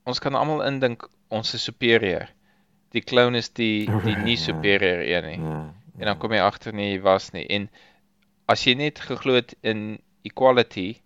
ons 0.09 0.19
kan 0.25 0.35
almal 0.35 0.63
indink 0.67 1.05
ons 1.31 1.53
is 1.55 1.63
superior. 1.69 2.27
Die 2.97 3.03
clown 3.05 3.37
is 3.37 3.51
die 3.53 3.87
die 3.87 4.17
nie 4.27 4.37
Ja. 4.39 4.43
superior 4.49 5.03
een 5.05 5.27
nie. 5.29 5.39
Ja. 5.45 5.59
En 5.99 6.07
dan 6.11 6.19
kom 6.19 6.33
jy 6.33 6.41
agter 6.41 6.73
nee, 6.75 6.93
jy 6.95 7.01
was 7.05 7.31
nie. 7.35 7.45
En 7.51 7.69
as 8.49 8.65
jy 8.65 8.75
net 8.79 8.99
geglo 9.05 9.35
het 9.35 9.55
in 9.63 9.99
equality, 10.25 11.01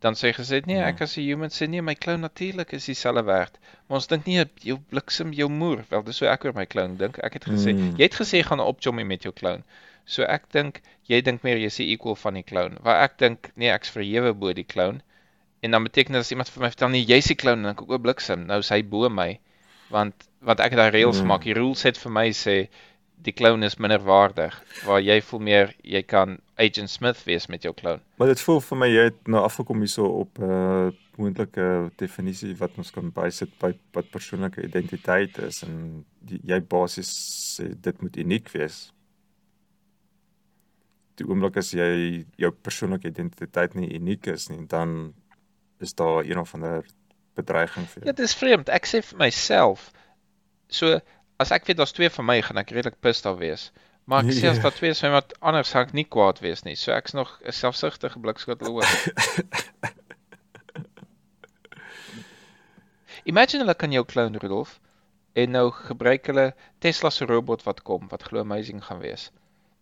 dan 0.00 0.14
sê 0.14 0.32
gesê 0.34 0.60
nee, 0.66 0.76
Ja. 0.76 0.86
ek 0.88 1.00
as 1.02 1.16
'n 1.16 1.22
human 1.22 1.48
sê 1.50 1.68
nee, 1.68 1.80
my 1.82 1.94
clown 1.94 2.20
natuurlik 2.20 2.72
is 2.72 2.84
dieselfde 2.84 3.24
werd. 3.24 3.58
Maar 3.88 3.96
ons 3.96 4.06
dink 4.06 4.26
nie 4.26 4.44
jou 4.60 4.78
bliksem 4.90 5.32
jou 5.32 5.48
moer. 5.48 5.84
Wel, 5.90 6.02
dis 6.02 6.16
so 6.16 6.26
ek 6.26 6.44
oor 6.44 6.52
my 6.54 6.66
clown 6.66 6.96
dink. 6.96 7.18
Ek 7.24 7.32
het 7.34 7.44
gesê, 7.44 7.72
Mm. 7.74 7.96
jy 7.96 8.02
het 8.02 8.14
gesê 8.14 8.42
gaan 8.44 8.60
opjommie 8.60 9.04
met 9.06 9.22
jou 9.22 9.32
clown. 9.32 9.62
So 10.04 10.22
ek 10.22 10.42
dink 10.52 10.80
jy 11.08 11.20
dink 11.22 11.42
meer 11.42 11.56
jy's 11.58 11.76
die 11.76 11.90
equal 11.92 12.14
van 12.14 12.34
die 12.34 12.42
clown. 12.42 12.76
Waar 12.82 13.02
ek 13.04 13.18
dink 13.18 13.50
nee, 13.56 13.70
ek's 13.70 13.90
verhewe 13.90 14.34
bo 14.34 14.52
die 14.52 14.64
clown. 14.64 15.00
En 15.62 15.70
dan 15.70 15.82
beteken 15.82 16.12
dit 16.12 16.20
as 16.20 16.30
iemand 16.30 16.48
vir 16.50 16.62
my 16.62 16.68
vertel 16.70 16.88
nee, 16.88 17.04
jy's 17.04 17.26
die 17.26 17.34
clown, 17.34 17.62
dan 17.62 17.74
dink 17.74 17.80
ek 17.88 17.90
o 17.90 17.98
bliksem, 17.98 18.46
nou 18.46 18.58
is 18.58 18.68
hy 18.68 18.82
bo 18.82 19.08
my. 19.08 19.38
Want 19.90 20.14
want 20.42 20.60
ek 20.60 20.70
het 20.72 20.78
daai 20.78 20.90
reëls 20.90 21.16
Mm. 21.16 21.22
gemaak. 21.22 21.42
Die 21.42 21.54
rules 21.54 21.82
het 21.82 21.96
vir 21.98 22.12
my 22.12 22.28
sê 22.30 22.68
die 23.24 23.32
clown 23.32 23.62
is 23.62 23.76
minder 23.78 23.98
waardig 24.04 24.54
waar 24.84 25.00
jy 25.02 25.20
voel 25.22 25.40
meer 25.40 25.74
jy 25.82 26.02
kan 26.02 26.38
Agent 26.58 26.90
Smith 26.90 27.24
wees 27.26 27.46
met 27.48 27.62
jou 27.62 27.74
clown. 27.74 28.00
Maar 28.16 28.28
dit 28.28 28.40
voel 28.40 28.60
vir 28.60 28.78
my 28.78 28.86
jy 28.88 29.04
het 29.10 29.28
nou 29.28 29.42
afgekom 29.44 29.80
hierso 29.82 30.04
op 30.06 30.38
'n 30.38 30.42
uh, 30.50 30.90
moontlike 31.18 31.90
definisie 31.96 32.54
wat 32.56 32.76
ons 32.78 32.90
kan 32.90 33.10
bysit 33.12 33.50
by 33.58 33.72
wat 33.92 34.10
persoonlike 34.10 34.62
identiteit 34.62 35.38
is 35.38 35.62
en 35.62 36.04
die, 36.20 36.40
jy 36.44 36.60
basies 36.60 37.10
sê 37.58 37.74
dit 37.80 38.02
moet 38.02 38.16
uniek 38.16 38.48
wees. 38.52 38.92
Die 41.16 41.24
oomblik 41.26 41.56
as 41.56 41.70
jy 41.72 42.24
jou 42.36 42.50
persoonlike 42.52 43.08
identiteit 43.08 43.74
nie 43.74 43.88
uniek 43.96 44.26
is 44.26 44.48
nie, 44.52 44.66
dan 44.68 45.14
is 45.80 45.94
daar 45.94 46.24
een 46.24 46.38
of 46.38 46.54
ander 46.54 46.84
bedreiging 47.36 47.86
vir 47.88 48.02
Ja, 48.02 48.04
jou. 48.04 48.14
dit 48.14 48.24
is 48.24 48.34
vreemd. 48.36 48.68
Ek 48.68 48.86
sê 48.86 49.02
vir 49.02 49.18
myself 49.18 49.90
so 50.68 51.00
as 51.38 51.50
ek 51.50 51.66
weet 51.66 51.76
daar's 51.76 51.92
twee 51.92 52.10
van 52.10 52.24
my, 52.24 52.42
gaan 52.42 52.56
ek 52.58 52.70
redelik 52.70 53.00
pissed 53.00 53.26
af 53.26 53.38
wees. 53.38 53.70
Maar 54.06 54.24
ek 54.24 54.30
sê 54.38 54.48
as 54.48 54.56
Ja. 54.56 54.62
daar 54.62 54.72
twee 54.74 54.90
is 54.90 55.00
van 55.00 55.10
wat 55.12 55.34
anders 55.40 55.70
gaan 55.72 55.86
ek 55.86 55.92
nie 55.92 56.04
kwaad 56.04 56.38
wees 56.40 56.62
nie. 56.64 56.74
So 56.76 56.92
ek's 56.92 57.12
nog 57.12 57.40
'n 57.44 57.52
selfsugtige 57.52 58.18
blikskottel 58.18 58.72
oor. 58.72 58.86
Imagine 63.26 63.62
hulle 63.64 63.74
kan 63.74 63.92
jou 63.92 64.04
clown 64.06 64.36
Rudolf 64.38 64.78
en 65.36 65.50
nou 65.50 65.70
gebruik 65.70 66.26
hulle 66.30 66.52
Tesla 66.84 67.10
se 67.10 67.26
robot 67.28 67.64
wat 67.66 67.82
kom 67.82 68.06
wat 68.12 68.22
glo 68.28 68.40
amazing 68.44 68.84
gaan 68.84 69.00
wees. 69.02 69.30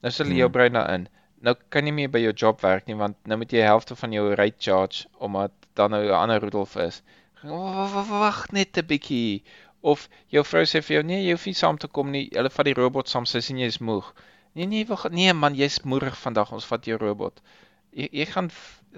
Nou 0.03 0.11
sit 0.13 0.27
hulle 0.27 0.39
jou 0.41 0.49
Hmm. 0.49 0.53
brein 0.57 0.73
daarin. 0.79 1.09
Nou 1.45 1.55
kan 1.69 1.85
jy 1.85 1.91
nie 1.91 1.93
meer 2.01 2.09
by 2.11 2.19
jou 2.25 2.33
job 2.33 2.61
werk 2.65 2.87
nie 2.89 2.97
want 2.97 3.17
nou 3.29 3.37
moet 3.39 3.53
jy 3.53 3.61
die 3.61 3.69
helfte 3.69 3.97
van 3.97 4.13
jou 4.13 4.35
rate 4.35 4.57
charge 4.59 5.07
omdat 5.21 5.53
dan 5.75 5.91
nou 5.91 6.03
'n 6.07 6.11
ander 6.23 6.41
Rudolf 6.41 6.77
is. 6.77 7.03
Wa- 7.43 7.51
wa- 7.75 7.89
wa- 7.93 8.19
Wag 8.21 8.51
net 8.53 8.77
'n 8.79 8.87
bietjie. 8.87 9.43
Of 9.85 10.07
jou 10.33 10.41
vrou 10.49 10.63
sê 10.65 10.81
vir 10.83 10.97
jou 10.99 11.03
nee, 11.05 11.21
jy 11.27 11.35
hoef 11.37 11.45
nie 11.51 11.57
saam 11.59 11.77
te 11.79 11.89
kom 11.93 12.09
nie. 12.15 12.29
Hulle 12.33 12.51
vat 12.55 12.69
die 12.71 12.77
robot 12.79 13.11
saam, 13.13 13.27
sy 13.29 13.43
sien 13.45 13.59
jy's 13.61 13.81
moeg. 13.85 14.07
Nee 14.57 14.67
nee, 14.71 14.87
wag, 14.89 15.09
nee 15.13 15.33
man, 15.37 15.57
jy's 15.59 15.81
moerig 15.85 16.17
vandag. 16.17 16.53
Ons 16.57 16.65
vat 16.71 16.87
jou 16.89 16.97
robot. 17.01 17.43
Jy, 17.93 18.09
jy 18.21 18.25
gaan 18.33 18.49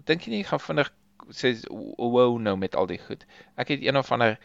dink 0.07 0.27
jy 0.29 0.31
nie 0.37 0.43
jy 0.45 0.51
gaan 0.53 0.63
vinnig 0.63 0.93
sê 1.35 1.51
wow 1.71 2.37
nou 2.39 2.55
met 2.61 2.77
al 2.79 2.87
die 2.87 3.01
goed. 3.03 3.25
Ek 3.59 3.73
het 3.75 3.83
een 3.83 3.97
of 3.99 4.13
ander 4.15 4.37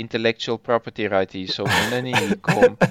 intellectual 0.00 0.56
property 0.56 1.04
right 1.12 1.32
hier 1.36 1.50
so 1.52 1.66
moenie 1.68 2.00
nie 2.08 2.16
hier 2.16 2.38
kom. 2.40 2.78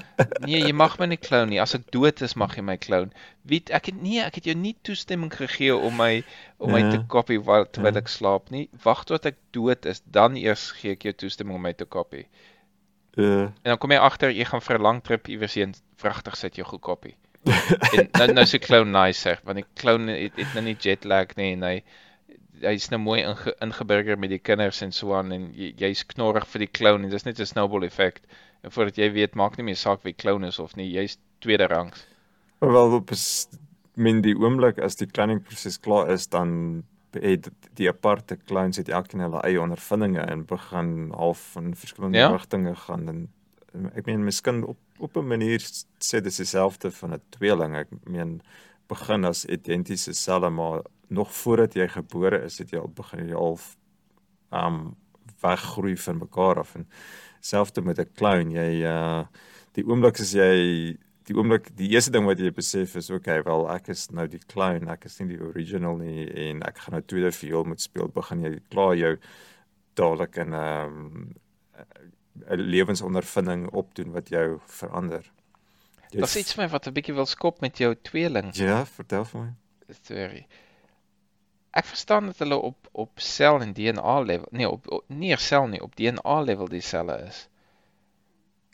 Nee, 0.46 0.60
jy 0.62 0.72
mag 0.76 0.94
my 1.00 1.08
nie 1.10 1.18
klou 1.20 1.42
nie. 1.50 1.58
As 1.62 1.74
ek 1.76 1.88
dood 1.96 2.22
is, 2.26 2.36
mag 2.40 2.54
jy 2.58 2.62
my 2.66 2.76
klou. 2.82 3.02
Wie 3.50 3.60
ek 3.76 3.90
het 3.90 3.98
nee, 4.04 4.20
ek 4.24 4.38
het 4.40 4.46
jou 4.52 4.56
nie 4.60 4.76
toestemming 4.88 5.32
gegee 5.34 5.74
om 5.76 5.98
my 6.00 6.22
om 6.62 6.72
my 6.76 6.80
Ja. 6.84 6.92
te 6.94 7.02
copy 7.12 7.40
wa- 7.44 7.66
terwyl 7.66 7.96
Ja. 7.98 8.04
ek 8.04 8.12
slaap 8.14 8.52
nie. 8.54 8.68
Wag 8.86 9.04
tot 9.10 9.26
ek 9.26 9.40
dood 9.56 9.86
is, 9.90 10.04
dan 10.06 10.38
eers 10.40 10.70
gee 10.78 10.94
ek 10.96 11.04
jou 11.10 11.14
toestemming 11.26 11.58
om 11.58 11.66
my 11.66 11.74
te 11.74 11.86
copy. 11.90 12.24
Uh, 13.20 13.50
En 13.64 13.74
dan 13.74 13.78
kom 13.78 13.92
jy 13.92 14.00
agter 14.00 14.32
jy 14.32 14.46
gaan 14.48 14.62
vir 14.64 14.78
'n 14.78 14.86
lang 14.86 15.02
trip 15.04 15.28
iewers 15.28 15.56
heen, 15.60 15.74
vragtig 16.00 16.38
sit 16.40 16.56
jou 16.56 16.66
goed 16.68 16.82
copy. 16.82 17.16
en 17.44 18.08
nou 18.20 18.28
nou 18.34 18.46
se 18.46 18.60
clown 18.60 18.92
nice 18.92 19.20
sê, 19.28 19.38
want 19.44 19.60
die 19.60 19.66
clown 19.76 20.08
het, 20.08 20.36
het 20.36 20.54
nou 20.56 20.64
nie 20.64 20.76
jet 20.76 21.06
lag 21.06 21.36
nie 21.40 21.54
en 21.56 21.64
hy 21.64 21.76
hy's 22.62 22.90
nou 22.92 23.00
mooi 23.00 23.22
inge, 23.24 23.54
ingeburger 23.64 24.20
met 24.20 24.32
die 24.34 24.42
kinders 24.44 24.82
en 24.84 24.92
so 24.96 25.14
aan 25.16 25.32
en 25.32 25.50
jy, 25.56 25.72
jy's 25.80 26.04
knorrig 26.14 26.48
vir 26.52 26.66
die 26.66 26.72
clown 26.80 27.04
en 27.04 27.12
dis 27.12 27.26
net 27.26 27.40
'n 27.40 27.46
snowball 27.46 27.88
effek. 27.88 28.22
En 28.64 28.72
voordat 28.72 28.98
jy 29.00 29.12
weet, 29.16 29.36
maak 29.36 29.58
nie 29.58 29.64
meer 29.64 29.80
saak 29.80 30.04
wie 30.04 30.14
clown 30.14 30.44
is 30.44 30.60
of 30.60 30.76
nie, 30.76 30.90
jy's 30.92 31.18
tweede 31.40 31.68
rangs. 31.68 32.06
wel 32.60 32.94
op 32.94 33.12
is 33.12 33.48
min 33.96 34.22
die 34.22 34.36
oomblik 34.36 34.80
as 34.80 34.96
die 35.00 35.08
kleiningproses 35.08 35.80
klaar 35.80 36.12
is 36.12 36.28
dan 36.28 36.84
het 37.12 37.50
die 37.74 37.90
aparte 37.90 38.38
clowns 38.38 38.78
het 38.78 38.90
elkeen 38.90 39.20
hulle 39.20 39.42
eie 39.42 39.62
ondervindinge 39.62 40.22
en 40.22 40.46
begin 40.46 41.12
half 41.12 41.56
in 41.56 41.76
verskillende 41.76 42.18
Ja. 42.18 42.28
ja? 42.30 42.36
rigtinge 42.36 42.76
gaan 42.76 43.08
en 43.08 43.30
ek 43.96 44.06
meen 44.06 44.24
miskien 44.24 44.64
op 44.66 44.78
op 45.00 45.18
'n 45.18 45.28
manier 45.28 45.60
sê 46.00 46.22
dis 46.22 46.36
dieselfde 46.36 46.92
van 46.92 47.14
'n 47.14 47.22
tweeling. 47.30 47.76
Ek 47.76 47.88
meen 48.04 48.42
begin 48.88 49.26
as 49.26 49.46
identiese 49.46 50.14
selle 50.14 50.50
maar 50.50 50.82
nog 51.08 51.34
voordat 51.34 51.74
jy 51.74 51.88
gebore 51.88 52.44
is 52.44 52.58
het 52.58 52.70
jy 52.70 52.80
al 52.80 52.92
begin 52.96 53.28
jy 53.28 53.36
al 53.36 53.60
um 54.52 54.96
weggroei 55.42 55.98
van 55.98 56.18
mekaar 56.18 56.60
af 56.60 56.76
en 56.76 56.88
selfs 57.40 57.82
met 57.82 58.00
'n 58.00 58.12
clown 58.16 58.52
jy 58.52 58.84
uh 58.84 59.26
die 59.74 59.86
oomblik 59.86 60.20
as 60.20 60.32
jy 60.34 60.98
die 61.30 61.38
oomblik 61.38 61.70
die 61.78 61.92
eerste 61.94 62.12
ding 62.12 62.26
wat 62.26 62.40
jy 62.42 62.52
besef 62.52 62.96
is 63.00 63.12
okay 63.14 63.44
wel 63.46 63.68
ek 63.70 63.92
is 63.94 64.08
nou 64.12 64.26
die 64.28 64.42
clown 64.52 64.90
ek 64.90 65.06
is 65.06 65.20
nie 65.20 65.36
die 65.36 65.44
original 65.52 66.00
nie 66.02 66.26
en 66.48 66.64
ek 66.66 66.82
gaan 66.84 66.98
nou 66.98 67.04
tweede 67.06 67.32
viool 67.32 67.68
moet 67.70 67.82
speel 67.82 68.10
begin 68.16 68.42
jy 68.48 68.56
klaar 68.74 68.96
jou 68.98 69.14
dadelik 70.00 70.38
in 70.42 70.56
'n 70.56 70.64
um, 70.64 71.36
'n 72.48 72.70
lewensondervinding 72.74 73.68
opdoen 73.82 74.12
wat 74.12 74.30
jou 74.30 74.60
verander. 74.66 75.26
Jy 76.10 76.24
Daar's 76.24 76.38
iets 76.40 76.56
my 76.58 76.68
wat 76.70 76.88
'n 76.88 76.94
bietjie 76.94 77.14
wil 77.14 77.26
skop 77.26 77.62
met 77.62 77.78
jou 77.78 77.96
tweeling 77.96 78.56
Ja, 78.56 78.86
vertel 78.86 79.26
vir 79.26 79.42
my. 79.42 79.54
storie. 80.02 80.48
Ek 81.72 81.86
verstaan 81.86 82.26
dat 82.26 82.38
hulle 82.38 82.56
op 82.56 82.88
op 82.92 83.20
sel 83.20 83.62
en 83.62 83.74
DNA 83.74 84.20
level, 84.20 84.48
nee 84.52 84.70
op, 84.70 84.92
op 84.92 85.04
nie 85.08 85.38
sel 85.38 85.68
nie, 85.68 85.82
op 85.82 85.96
DNA 85.96 86.42
level 86.42 86.68
dieselfde 86.68 87.26
is. 87.28 87.48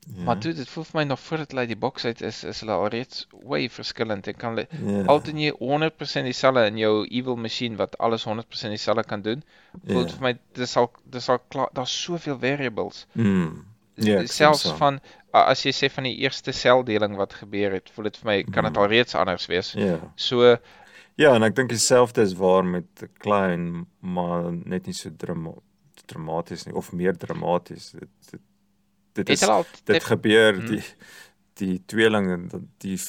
Ja. 0.06 0.24
Maar 0.24 0.39
dude, 0.39 0.56
dit 0.56 0.70
voel 0.70 0.84
vir 0.84 0.99
my 0.99 1.03
nog 1.10 1.20
voordat 1.20 1.49
hulle 1.51 1.62
uit 1.66 1.70
die 1.74 1.78
boks 1.82 2.06
uit 2.06 2.22
is, 2.22 2.43
is 2.43 2.60
hulle 2.62 2.72
alreeds 2.72 3.28
way 3.43 3.70
verskillend 3.70 4.28
en 4.28 4.36
kan 4.38 4.53
hulle 4.56 4.68
ja. 4.86 5.03
al 5.10 5.22
doen 5.24 5.39
jy 5.41 5.51
100% 5.58 6.24
dieselfde 6.30 6.66
in 6.70 6.78
jou 6.78 7.08
evil 7.10 7.36
machine 7.36 7.76
wat 7.76 7.97
alles 7.97 8.26
100% 8.28 8.70
dieselfde 8.70 9.03
kan 9.03 9.22
doen. 9.22 9.43
Voel 9.88 10.06
ja. 10.06 10.12
vir 10.14 10.22
my 10.22 10.34
dis 10.53 10.78
al 10.78 10.91
dis 11.10 11.30
al 11.30 11.39
klaar, 11.49 11.70
daar's 11.74 11.95
soveel 12.03 12.38
variables. 12.39 13.08
Mm. 13.14 13.66
Ja, 13.95 14.26
Selfs 14.28 14.62
saam. 14.68 14.78
van 14.78 14.99
as 15.32 15.64
jy 15.64 15.72
sê 15.72 15.89
van 15.91 16.03
die 16.03 16.18
eerste 16.22 16.51
seldeling 16.51 17.16
wat 17.16 17.34
gebeur 17.34 17.72
het, 17.72 17.89
voel 17.95 18.03
dit 18.12 18.18
vir 18.18 18.26
my 18.32 18.43
kan 18.43 18.64
dit 18.64 18.74
Mhm. 18.74 18.82
al 18.82 18.88
reeds 18.91 19.16
anders 19.16 19.45
wees. 19.47 19.72
Ja. 19.74 19.99
So 20.16 20.58
Ja, 21.18 21.34
en 21.36 21.43
ek 21.43 21.56
dink 21.56 21.70
dieselfde 21.70 22.22
is 22.22 22.34
waar 22.34 22.66
met 22.66 23.08
klein, 23.18 23.86
maar 23.99 24.51
net 24.53 24.86
nie 24.86 24.93
so 24.93 25.10
drama 25.18 25.51
dramaties 26.06 26.66
nie 26.66 26.76
of 26.76 26.91
meer 26.93 27.16
dramaties. 27.18 27.91
Dit 27.91 28.10
dit, 28.32 28.41
dit 29.16 29.30
is 29.30 29.43
al 29.47 29.66
dit 29.88 30.03
gebeur 30.03 30.55
Mhm. 30.59 30.66
die 30.72 30.84
die 31.55 31.78
tweeling 31.88 32.28
en 32.32 32.49
die 32.84 32.99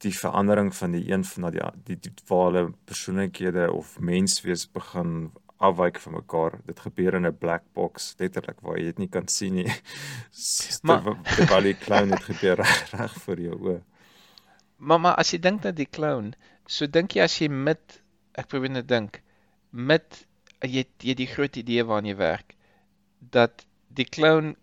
die 0.00 0.12
verandering 0.16 0.70
van 0.76 0.92
die 0.96 1.10
een 1.12 1.24
van 1.24 1.42
na 1.42 1.50
die 1.50 1.60
die, 1.84 1.96
die 2.06 2.12
waar 2.28 2.46
hulle 2.52 2.72
persoonlikhede 2.88 3.66
of 3.72 3.98
menswees 4.00 4.66
begin 4.72 5.30
afwyk 5.60 5.98
van 6.00 6.12
mekaar. 6.16 6.54
Dit 6.64 6.80
gebeur 6.80 7.14
in 7.18 7.26
'n 7.26 7.36
black 7.38 7.62
box 7.74 8.14
letterlik 8.18 8.60
waar 8.62 8.78
jy 8.78 8.84
dit 8.84 8.98
nie 8.98 9.08
kan 9.08 9.28
sien 9.28 9.54
nie. 9.54 9.68
Maar- 10.82 11.18
terwyl 11.36 11.62
die 11.62 11.74
clown 11.76 12.10
het 12.10 12.22
gebeur 12.22 12.56
reg 12.56 12.90
reg 12.96 13.14
voor 13.24 13.40
jou 13.40 13.56
oë. 13.60 13.80
Maar 14.76 15.00
maar 15.00 15.14
as 15.20 15.30
jy 15.32 15.38
dink 15.38 15.62
dat 15.62 15.76
die 15.76 15.88
clown, 15.90 16.32
so 16.66 16.86
dink 16.86 17.12
jy 17.12 17.22
as 17.22 17.38
jy 17.38 17.48
met 17.48 18.02
ek 18.34 18.46
probeer 18.48 18.70
net 18.70 18.88
dink 18.88 19.20
met 19.70 20.26
jy 20.62 20.84
jy 20.98 21.14
die 21.14 21.26
groot 21.26 21.56
idee 21.56 21.84
waaraan 21.84 22.06
jy 22.06 22.16
werk 22.16 22.54
dat 23.18 23.66
die 23.88 24.04
clown 24.08 24.56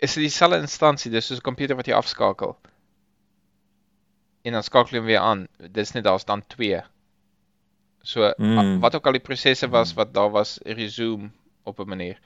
is 0.00 0.14
dit 0.16 0.24
dieselfde 0.24 0.60
instansie, 0.64 1.10
dis 1.12 1.26
soos 1.26 1.38
'n 1.38 1.46
komputer 1.48 1.76
wat 1.76 1.86
jy 1.86 1.94
afskakel. 1.94 2.56
En 4.42 4.52
dan 4.56 4.62
skakel 4.62 4.96
jy 4.96 4.98
hom 4.98 5.06
weer 5.06 5.20
aan. 5.20 5.46
Dis 5.72 5.92
net 5.92 6.04
daar's 6.04 6.24
dan 6.24 6.42
twee. 6.46 6.80
So 8.02 8.32
Mm. 8.38 8.80
wat 8.80 8.94
ook 8.94 9.06
al 9.06 9.12
die 9.18 9.20
prosesse 9.20 9.68
was 9.68 9.92
wat 9.94 10.14
daar 10.14 10.30
was, 10.30 10.58
resume 10.64 11.30
op 11.64 11.78
'n 11.80 11.88
manier. 11.88 12.18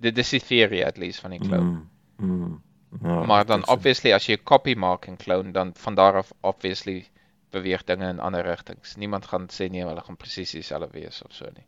Dit 0.00 0.18
is 0.18 0.30
die 0.30 0.40
theory 0.40 0.82
at 0.82 0.96
least 0.96 1.20
van 1.20 1.30
die 1.30 1.38
clown. 1.40 1.88
Mm, 2.16 2.26
mm, 2.26 2.62
ja, 3.02 3.24
maar 3.24 3.46
dan 3.46 3.68
obviously 3.68 4.12
as 4.12 4.26
jy 4.26 4.32
'n 4.34 4.42
copy 4.44 4.74
maak 4.74 5.06
en 5.06 5.16
clone 5.16 5.52
dan 5.52 5.72
van 5.74 5.94
daar 5.94 6.16
af 6.16 6.32
obviously 6.40 7.06
beweeg 7.50 7.84
dinge 7.84 8.08
in 8.08 8.20
ander 8.20 8.42
rigtings. 8.42 8.96
Niemand 8.96 9.26
gaan 9.26 9.48
sê 9.48 9.68
nee, 9.70 9.84
hulle 9.84 10.00
gaan 10.00 10.16
presies 10.16 10.50
dieselfde 10.50 10.88
wees 10.92 11.22
of 11.22 11.32
so 11.32 11.44
nie. 11.44 11.66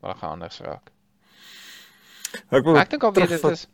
Maar 0.00 0.10
hulle 0.10 0.20
gaan 0.20 0.30
anders 0.30 0.58
raak. 0.60 0.90
Ek 2.50 2.64
wil 2.64 2.76
ek 2.76 2.90
dink 2.90 3.02
alweer 3.02 3.28
dit 3.28 3.44
is 3.44 3.66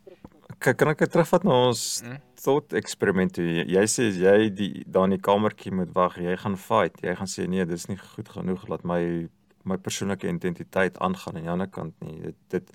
kan 0.59 0.89
ek 0.91 0.97
dit 1.05 1.11
terugvat 1.11 1.43
na 1.47 1.55
ons 1.69 2.01
Mm. 2.03 2.17
tot 2.43 2.73
eksperiment 2.73 3.33
toe. 3.33 3.43
Jy, 3.45 3.65
jy 3.75 3.83
sê 3.87 4.07
jy 4.11 4.49
die 4.49 4.83
daar 4.87 5.05
in 5.09 5.15
die 5.17 5.21
kamertjie 5.23 5.71
moet 5.71 5.91
wag, 5.95 6.17
jy 6.17 6.35
gaan 6.37 6.57
fight. 6.57 7.01
Jy 7.03 7.15
gaan 7.15 7.27
sê 7.27 7.47
nee, 7.47 7.65
dis 7.65 7.87
nie 7.87 7.97
goed 7.97 8.29
genoeg 8.29 8.67
laat 8.69 8.83
my 8.83 9.27
my 9.65 9.77
persoonlike 9.77 10.27
identiteit 10.27 10.97
aangaan 10.99 11.35
aan 11.35 11.43
die 11.43 11.51
ander 11.51 11.67
kant 11.67 11.93
nie. 12.01 12.21
Dit 12.21 12.35
dit 12.49 12.71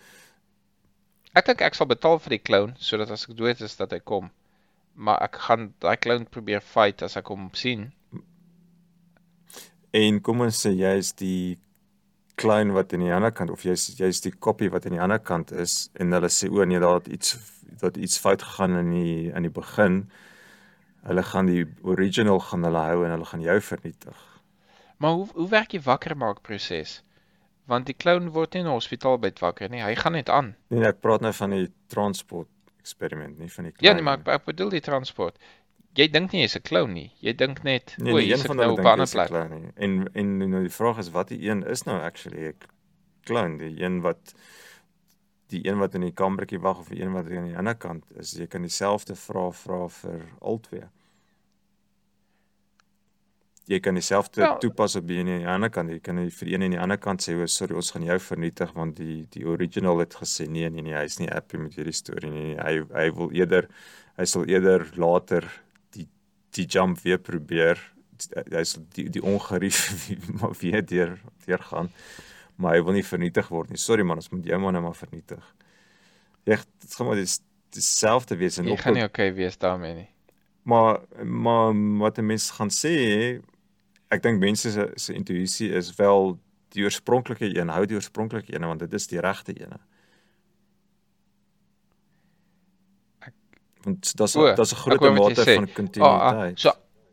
ek 1.35 1.47
dink 1.47 1.62
ek 1.62 1.74
sal 1.74 1.87
betaal 1.91 2.18
vir 2.22 2.37
die 2.37 2.43
clone 2.45 2.74
sodat 2.78 3.11
as 3.11 3.24
ek 3.28 3.37
dood 3.37 3.61
is 3.61 3.76
dat 3.76 3.91
hy 3.93 3.99
kom. 4.01 4.30
Maar 4.95 5.22
ek 5.22 5.37
gaan 5.49 5.72
daai 5.80 5.97
clone 5.97 6.24
probeer 6.30 6.61
fight 6.61 7.03
as 7.03 7.16
ek 7.16 7.26
hom 7.28 7.51
sien. 7.55 7.93
en 9.95 10.20
kom 10.20 10.41
ons 10.41 10.57
sê 10.66 10.72
jy's 10.74 11.12
die 11.14 11.57
klein 12.37 12.72
wat 12.74 12.93
aan 12.95 13.05
die 13.05 13.12
ander 13.14 13.30
kant 13.30 13.51
of 13.55 13.62
jy's 13.62 13.93
jy's 13.99 14.20
die 14.24 14.32
koppie 14.32 14.70
wat 14.72 14.87
aan 14.87 14.97
die 14.97 15.01
ander 15.03 15.20
kant 15.22 15.53
is 15.53 15.89
en 15.95 16.11
hulle 16.12 16.30
sê 16.35 16.49
o 16.51 16.64
nee, 16.64 16.80
daar 16.82 16.97
het 16.99 17.09
iets 17.09 17.37
dat 17.79 17.97
iets 17.97 18.18
fout 18.18 18.43
gegaan 18.43 18.77
in 18.77 18.91
die 18.91 19.33
in 19.33 19.43
die 19.43 19.51
begin. 19.51 20.11
Hulle 21.05 21.22
gaan 21.22 21.47
die 21.47 21.66
original 21.83 22.41
gaan 22.41 22.62
hulle 22.64 22.79
hou 22.79 23.05
en 23.05 23.11
hulle 23.11 23.25
gaan 23.25 23.41
jou 23.41 23.61
vernietig. 23.61 24.41
Maar 24.97 25.11
hoe 25.12 25.29
hoe 25.35 25.49
werk 25.49 25.70
die 25.70 25.81
wakker 25.83 26.16
maak 26.16 26.41
proses? 26.43 27.03
Want 27.66 27.87
die 27.87 27.97
clone 27.97 28.31
word 28.31 28.53
nie 28.55 28.61
in 28.62 28.68
'n 28.68 28.72
hospitaal 28.72 29.18
byt 29.18 29.39
wakker 29.39 29.68
nie. 29.70 29.83
Hy 29.83 29.95
gaan 29.95 30.12
net 30.12 30.29
aan. 30.29 30.55
Nee, 30.68 30.81
nee, 30.81 30.89
ek 30.89 31.01
praat 31.01 31.20
nou 31.20 31.33
van 31.33 31.51
die 31.51 31.70
transport 31.87 32.49
eksperiment, 32.81 33.39
nie 33.39 33.53
van 33.53 33.64
die 33.64 33.72
Ja, 33.72 33.79
klein 33.79 33.95
nee, 33.95 34.05
maar 34.05 34.18
ek, 34.18 34.29
ek 34.29 34.45
bedoel 34.45 34.68
die 34.70 34.81
transport. 34.81 35.39
Jy 35.95 36.09
dink 36.11 36.33
nie 36.33 36.41
jy's 36.41 36.57
'n 36.57 36.62
clown 36.62 36.93
nie. 36.93 37.12
Jy 37.20 37.33
dink 37.35 37.62
net, 37.62 37.95
Nee, 37.99 38.12
o, 38.12 38.16
nee, 38.16 38.27
jy's 38.27 38.43
van 38.43 38.57
nou 38.57 38.70
op 38.72 38.79
'n 38.81 38.87
ander 38.87 39.09
plek. 39.09 39.27
clown. 39.29 39.72
En 39.77 40.09
en 40.14 40.39
nou 40.51 40.61
die 40.62 40.70
vraag 40.72 40.99
is 40.99 41.11
wat 41.11 41.29
die 41.29 41.49
een 41.49 41.62
is 41.66 41.83
nou 41.85 42.01
actually 42.01 42.47
'n 42.49 42.55
clown, 43.25 43.57
die 43.59 43.81
een 43.83 44.01
wat 44.01 44.35
die 45.53 45.61
een 45.68 45.78
wat 45.78 45.95
in 45.95 46.01
die 46.07 46.12
kamertjie 46.16 46.61
wag 46.61 46.78
of 46.78 46.88
die 46.88 47.03
een 47.03 47.12
wat 47.12 47.28
aan 47.30 47.49
die 47.51 47.57
ander 47.59 47.74
kant 47.76 48.05
is. 48.18 48.32
Jy 48.38 48.47
kan 48.51 48.62
dieselfde 48.62 49.14
vraag 49.18 49.57
vra 49.57 49.88
vir 49.88 50.22
albei. 50.40 50.84
Jy 53.64 53.78
kan 53.80 53.95
dieselfde 53.97 54.40
Wel- 54.42 54.59
toepas 54.61 54.97
op 54.97 55.07
die 55.09 55.18
een 55.18 55.28
en 55.28 55.38
die 55.38 55.49
ander 55.49 55.70
kant. 55.70 55.90
Jy 55.90 56.01
kan 56.05 56.16
nie 56.16 56.30
vir 56.30 56.47
die 56.49 56.55
een 56.55 56.62
en 56.66 56.70
die 56.70 56.80
ander 56.80 56.99
kant 56.99 57.22
sê, 57.22 57.34
"O, 57.34 57.47
sorry, 57.47 57.74
ons 57.74 57.90
gaan 57.90 58.03
jou 58.05 58.18
vernietig 58.20 58.72
want 58.74 58.97
die 58.97 59.26
die 59.30 59.45
original 59.47 59.99
het 59.99 60.14
gesê 60.14 60.47
nee, 60.49 60.68
nee, 60.70 60.82
nee, 60.82 60.92
hy's 60.95 61.18
nie 61.18 61.28
happy 61.28 61.57
met 61.57 61.74
hierdie 61.74 61.92
storie 61.92 62.30
nie. 62.30 62.57
Hy 62.57 62.84
hy 62.92 63.11
wil 63.14 63.30
eerder 63.32 63.68
hy 64.18 64.24
sal 64.24 64.45
eerder 64.45 64.86
later 64.97 65.45
die 65.92 66.07
die 66.53 66.66
jump 66.66 67.01
weer 67.01 67.18
probeer. 67.18 67.78
Hy 68.53 68.64
sal 68.64 68.82
die 68.95 69.09
die 69.09 69.22
ongerief 69.22 70.11
maar 70.40 70.53
weer 70.62 70.84
deur 70.86 71.18
deur 71.47 71.59
gaan. 71.62 71.90
Maar 72.57 72.74
hy 72.74 72.82
wil 72.84 72.92
nie 72.92 73.02
vernietig 73.05 73.48
word 73.48 73.68
nie. 73.70 73.78
Sorry 73.78 74.02
man, 74.02 74.16
ons 74.16 74.28
moet 74.30 74.44
jou 74.44 74.59
man 74.61 74.72
nou 74.72 74.82
maar 74.84 74.94
vernietig. 74.94 75.55
Ja, 76.44 76.57
dit 76.80 76.94
gaan 76.94 77.07
maar 77.07 77.16
dis 77.16 77.40
dieselfde 77.70 78.36
wees 78.36 78.59
en 78.59 78.64
Jy 78.64 78.72
op 78.72 78.78
gaan 78.78 78.94
nie 78.94 79.02
okay 79.05 79.32
wees 79.34 79.57
daarmee 79.59 79.94
nie. 79.94 80.09
maar 80.62 81.00
maar 81.24 81.74
wat 81.98 82.18
'n 82.18 82.26
mens 82.26 82.50
gaan 82.50 82.68
sê, 82.70 83.40
ek 84.11 84.22
dink 84.22 84.38
mense 84.40 84.70
se 84.70 84.90
se 84.94 85.12
intuïsie 85.14 85.72
is 85.72 85.94
wel 85.96 86.38
die 86.68 86.84
oorspronklike 86.84 87.57
een, 87.59 87.68
hou 87.68 87.86
die 87.86 87.96
oorspronklike 87.96 88.55
een 88.55 88.66
want 88.66 88.80
dit 88.80 88.92
is 88.92 89.07
die 89.07 89.20
regte 89.20 89.52
een. 89.61 89.72
Ek- 93.20 93.32
Want 93.84 94.16
daar's 94.16 94.36
O, 94.36 94.55
daar's 94.55 94.72
'n 94.72 94.76
ek 94.76 94.80
groot 94.82 95.00
jy 95.00 95.11
mate 95.11 95.44
van 95.44 95.55
Ah, 95.55 95.68
ah, 95.68 95.74
kontinuïteit. 95.74 96.59
so 96.61 96.70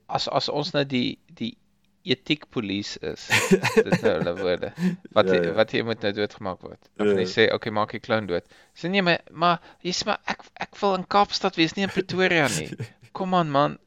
as 0.07 0.27
as 0.29 0.49
ons 0.49 0.71
nou 0.73 0.85
die 0.85 1.19
die 1.33 1.57
etiekpolisie 2.03 3.01
is. 3.11 3.27
Dis 3.87 4.01
nou 4.01 4.13
hulle 4.17 4.33
woorde. 4.39 4.71
Wat 5.13 5.27
Ja, 5.29 5.33
ja, 5.35 5.41
ja. 5.49 5.53
wat 5.57 5.71
jy 5.75 5.81
moet 5.85 6.01
nou 6.01 6.11
doodgemaak 6.17 6.61
word. 6.65 6.79
Dan 6.97 7.07
gaan 7.11 7.19
Ja. 7.19 7.25
jy 7.25 7.29
sê, 7.33 7.45
"Oké, 7.47 7.55
okay, 7.55 7.71
maak 7.77 7.91
die 7.91 7.99
clown 7.99 8.25
dood." 8.27 8.43
Sê 8.75 8.89
nee, 8.89 9.01
maar 9.01 9.19
maar 9.31 9.59
jy 9.83 9.91
sê 9.93 10.05
maar 10.05 10.19
ek 10.25 10.41
ek 10.59 10.75
wil 10.81 10.95
in 10.95 11.05
Kaapstad 11.07 11.55
wees, 11.55 11.75
nie 11.75 11.83
in 11.83 11.89
Pretoria 11.93 12.47
nie. 12.47 12.69
Kom 13.17 13.33
aan 13.35 13.51
man. 13.51 13.77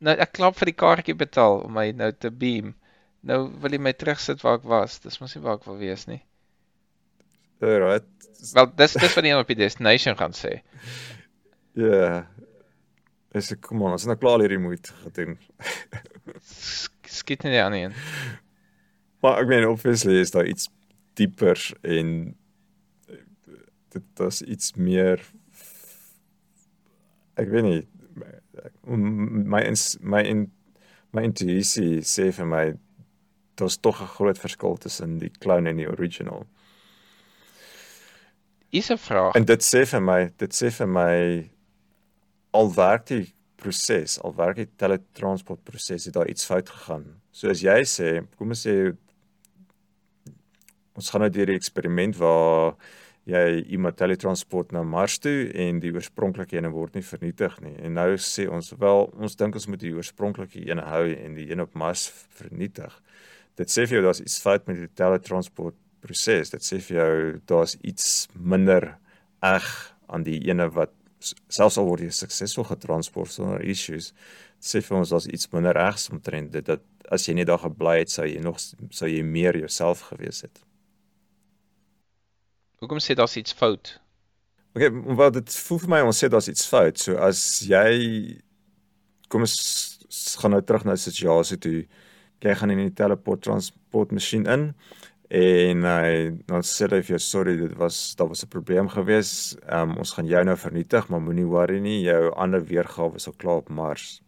Nou 0.00 0.16
ek 0.16 0.32
klap 0.32 0.56
vir 0.56 0.66
die 0.72 0.78
kaartjie 0.78 1.14
betaal 1.14 1.64
om 1.64 1.72
my 1.72 1.90
nou 1.92 2.12
te 2.12 2.30
beam. 2.30 2.74
Nou 3.22 3.48
wil 3.60 3.70
jy 3.70 3.78
my 3.78 3.92
terugsit 3.92 4.40
waar 4.42 4.58
ek 4.58 4.64
was. 4.64 4.98
Dis 4.98 5.18
mos 5.20 5.34
nie 5.34 5.42
waar 5.42 5.54
ek 5.58 5.64
wil 5.66 5.76
wees 5.78 6.06
nie. 6.06 6.22
Alright. 7.60 8.04
Wel, 8.54 8.66
dis 8.76 8.92
dis 8.94 9.14
wat 9.14 9.24
die 9.24 9.32
een 9.32 9.38
op 9.40 9.46
die 9.48 9.56
destination 9.58 10.16
gaan 10.16 10.32
sê. 10.32 10.60
Ja. 11.78 12.26
Dis 13.32 13.52
ek 13.52 13.60
kom 13.60 13.82
aan, 13.84 13.92
ons 13.92 14.02
het 14.02 14.08
nou 14.08 14.16
klaar 14.18 14.40
hierdie 14.40 14.58
moeite 14.58 14.90
gedoen. 15.04 15.38
Sk- 17.08 17.14
Skiet 17.18 17.42
nie 17.42 17.52
die 17.52 17.62
ander 17.62 17.78
een. 17.88 17.94
Maar 19.22 19.40
ek 19.42 19.48
meen 19.48 19.66
obviously 19.68 20.20
is 20.20 20.30
daar 20.30 20.46
iets 20.46 20.68
dieper 21.18 21.58
en 21.82 22.36
dit 23.88 24.20
is 24.26 24.42
iets 24.42 24.74
meer 24.76 25.22
ek 27.38 27.48
weet 27.50 27.64
nie 27.64 27.86
my 28.86 29.62
ins- 29.64 29.96
my 30.00 30.22
in 30.22 30.44
my 31.12 31.22
intuïsie 31.24 32.02
sê 32.04 32.28
vir 32.32 32.46
my 32.46 32.64
daar's 33.58 33.76
tog 33.80 34.00
'n 34.00 34.06
groot 34.06 34.38
verskil 34.38 34.76
tussen 34.76 35.18
die 35.18 35.30
clown 35.40 35.66
en 35.66 35.76
die 35.76 35.88
original. 35.88 36.46
Hier's 38.70 38.90
'n 38.90 38.98
vraag. 38.98 39.34
En 39.34 39.44
dit 39.44 39.62
sê 39.62 39.86
vir 39.86 40.00
my, 40.02 40.32
dit 40.36 40.52
sê 40.54 40.70
vir 40.70 40.86
my 40.88 41.50
al 42.52 42.74
werk 42.74 43.06
die 43.06 43.32
proses, 43.58 44.18
al 44.22 44.34
werk 44.38 44.60
die 44.60 44.68
teletransport 44.80 45.64
proses, 45.66 46.06
het 46.08 46.16
daar 46.16 46.30
iets 46.30 46.46
fout 46.48 46.70
gegaan. 46.70 47.08
So 47.34 47.50
as 47.52 47.62
jy 47.64 47.82
sê, 47.88 48.14
kom 48.38 48.54
ons 48.54 48.64
sê 48.66 48.78
ons 50.98 51.10
gaan 51.12 51.22
nou 51.22 51.30
deur 51.30 51.52
die 51.52 51.58
eksperiment 51.58 52.16
waar 52.18 52.74
jy 53.28 53.60
iemand 53.76 53.98
teletransport 54.00 54.72
na 54.72 54.82
Mars 54.86 55.18
toe 55.20 55.50
en 55.52 55.82
die 55.82 55.92
oorspronklike 55.92 56.56
ene 56.56 56.70
word 56.72 56.96
nie 56.96 57.04
vernietig 57.04 57.58
nie. 57.64 57.74
En 57.84 57.98
nou 57.98 58.08
sê 58.24 58.46
ons 58.48 58.72
wel, 58.80 59.04
ons 59.20 59.36
dink 59.38 59.58
ons 59.58 59.68
moet 59.68 59.82
die 59.82 59.92
oorspronklike 59.94 60.64
ene 60.64 60.86
hou 60.88 61.04
en 61.12 61.36
die 61.36 61.50
een 61.50 61.62
op 61.62 61.76
Mars 61.78 62.08
vernietig. 62.40 62.94
Dit 63.60 63.74
sê 63.74 63.84
vir 63.84 63.98
jou 63.98 64.06
daar's 64.06 64.22
iets 64.24 64.40
fout 64.40 64.64
met 64.70 64.80
die 64.80 64.90
teletransport 64.96 65.76
proses. 66.00 66.54
Dit 66.54 66.64
sê 66.64 66.80
vir 66.88 67.00
jou 67.02 67.14
daar's 67.50 67.76
iets 67.82 68.28
minder 68.32 68.94
eg 69.44 69.68
aan 70.08 70.24
die 70.24 70.40
ene 70.48 70.70
wat 70.72 70.94
selfs 71.20 71.78
al 71.78 71.88
word 71.88 72.04
jy 72.06 72.12
suksesvol 72.14 72.66
getransport 72.68 73.32
sonder 73.32 73.64
issues. 73.64 74.12
Sê 74.62 74.82
vir 74.84 74.98
ons 74.98 75.12
daar's 75.12 75.28
iets 75.30 75.50
minder 75.52 75.76
regs 75.76 76.08
omtrent 76.14 76.52
dit 76.54 76.66
dat 76.66 76.84
as 77.10 77.26
jy 77.28 77.34
net 77.38 77.48
daar 77.48 77.62
gebly 77.62 78.00
het, 78.02 78.12
sou 78.12 78.26
jy 78.28 78.40
nog 78.44 78.58
sou 78.60 79.08
jy 79.08 79.22
meer 79.24 79.56
jouself 79.58 80.08
gewees 80.10 80.42
het. 80.46 80.60
Hoekom 82.82 83.00
sê 83.02 83.16
daar's 83.18 83.36
iets 83.40 83.54
fout? 83.56 83.96
Okay, 84.76 84.90
wel 84.92 85.32
dit 85.34 85.54
voel 85.66 85.80
vir 85.82 85.90
my 85.94 86.02
ons 86.06 86.20
sê 86.22 86.28
daar's 86.30 86.50
iets 86.50 86.66
fout. 86.68 87.00
So 87.00 87.16
as 87.18 87.40
jy 87.66 88.38
kom 89.32 89.46
ons 89.46 90.36
gaan 90.38 90.54
nou 90.54 90.62
terug 90.62 90.86
na 90.86 90.94
die 90.96 91.02
situasie 91.02 91.58
toe. 91.62 91.80
Jy 92.44 92.54
gaan 92.54 92.70
in 92.70 92.84
die 92.84 92.94
teleport 92.94 93.42
transport 93.42 94.12
masjien 94.14 94.46
in 94.46 94.70
en 95.28 95.84
hy 95.84 96.12
dan 96.48 96.64
sê 96.64 96.86
hy 96.88 97.02
vir 97.02 97.14
jou 97.16 97.20
sorry, 97.20 97.56
dit 97.60 97.74
was 97.76 98.14
daar 98.16 98.28
was 98.28 98.44
'n 98.44 98.48
probleem 98.48 98.88
gewees. 98.88 99.56
Ehm 99.68 99.90
um, 99.90 99.98
ons 99.98 100.12
gaan 100.12 100.26
jou 100.26 100.44
nou 100.44 100.56
vernietig, 100.56 101.08
maar 101.08 101.20
moenie 101.20 101.46
worry 101.46 101.80
nie, 101.80 102.02
jou 102.02 102.32
ander 102.34 102.64
weergawe 102.64 103.16
is 103.16 103.26
al 103.26 103.34
klaar 103.36 103.56
op 103.56 103.68
Mars. 103.68 104.22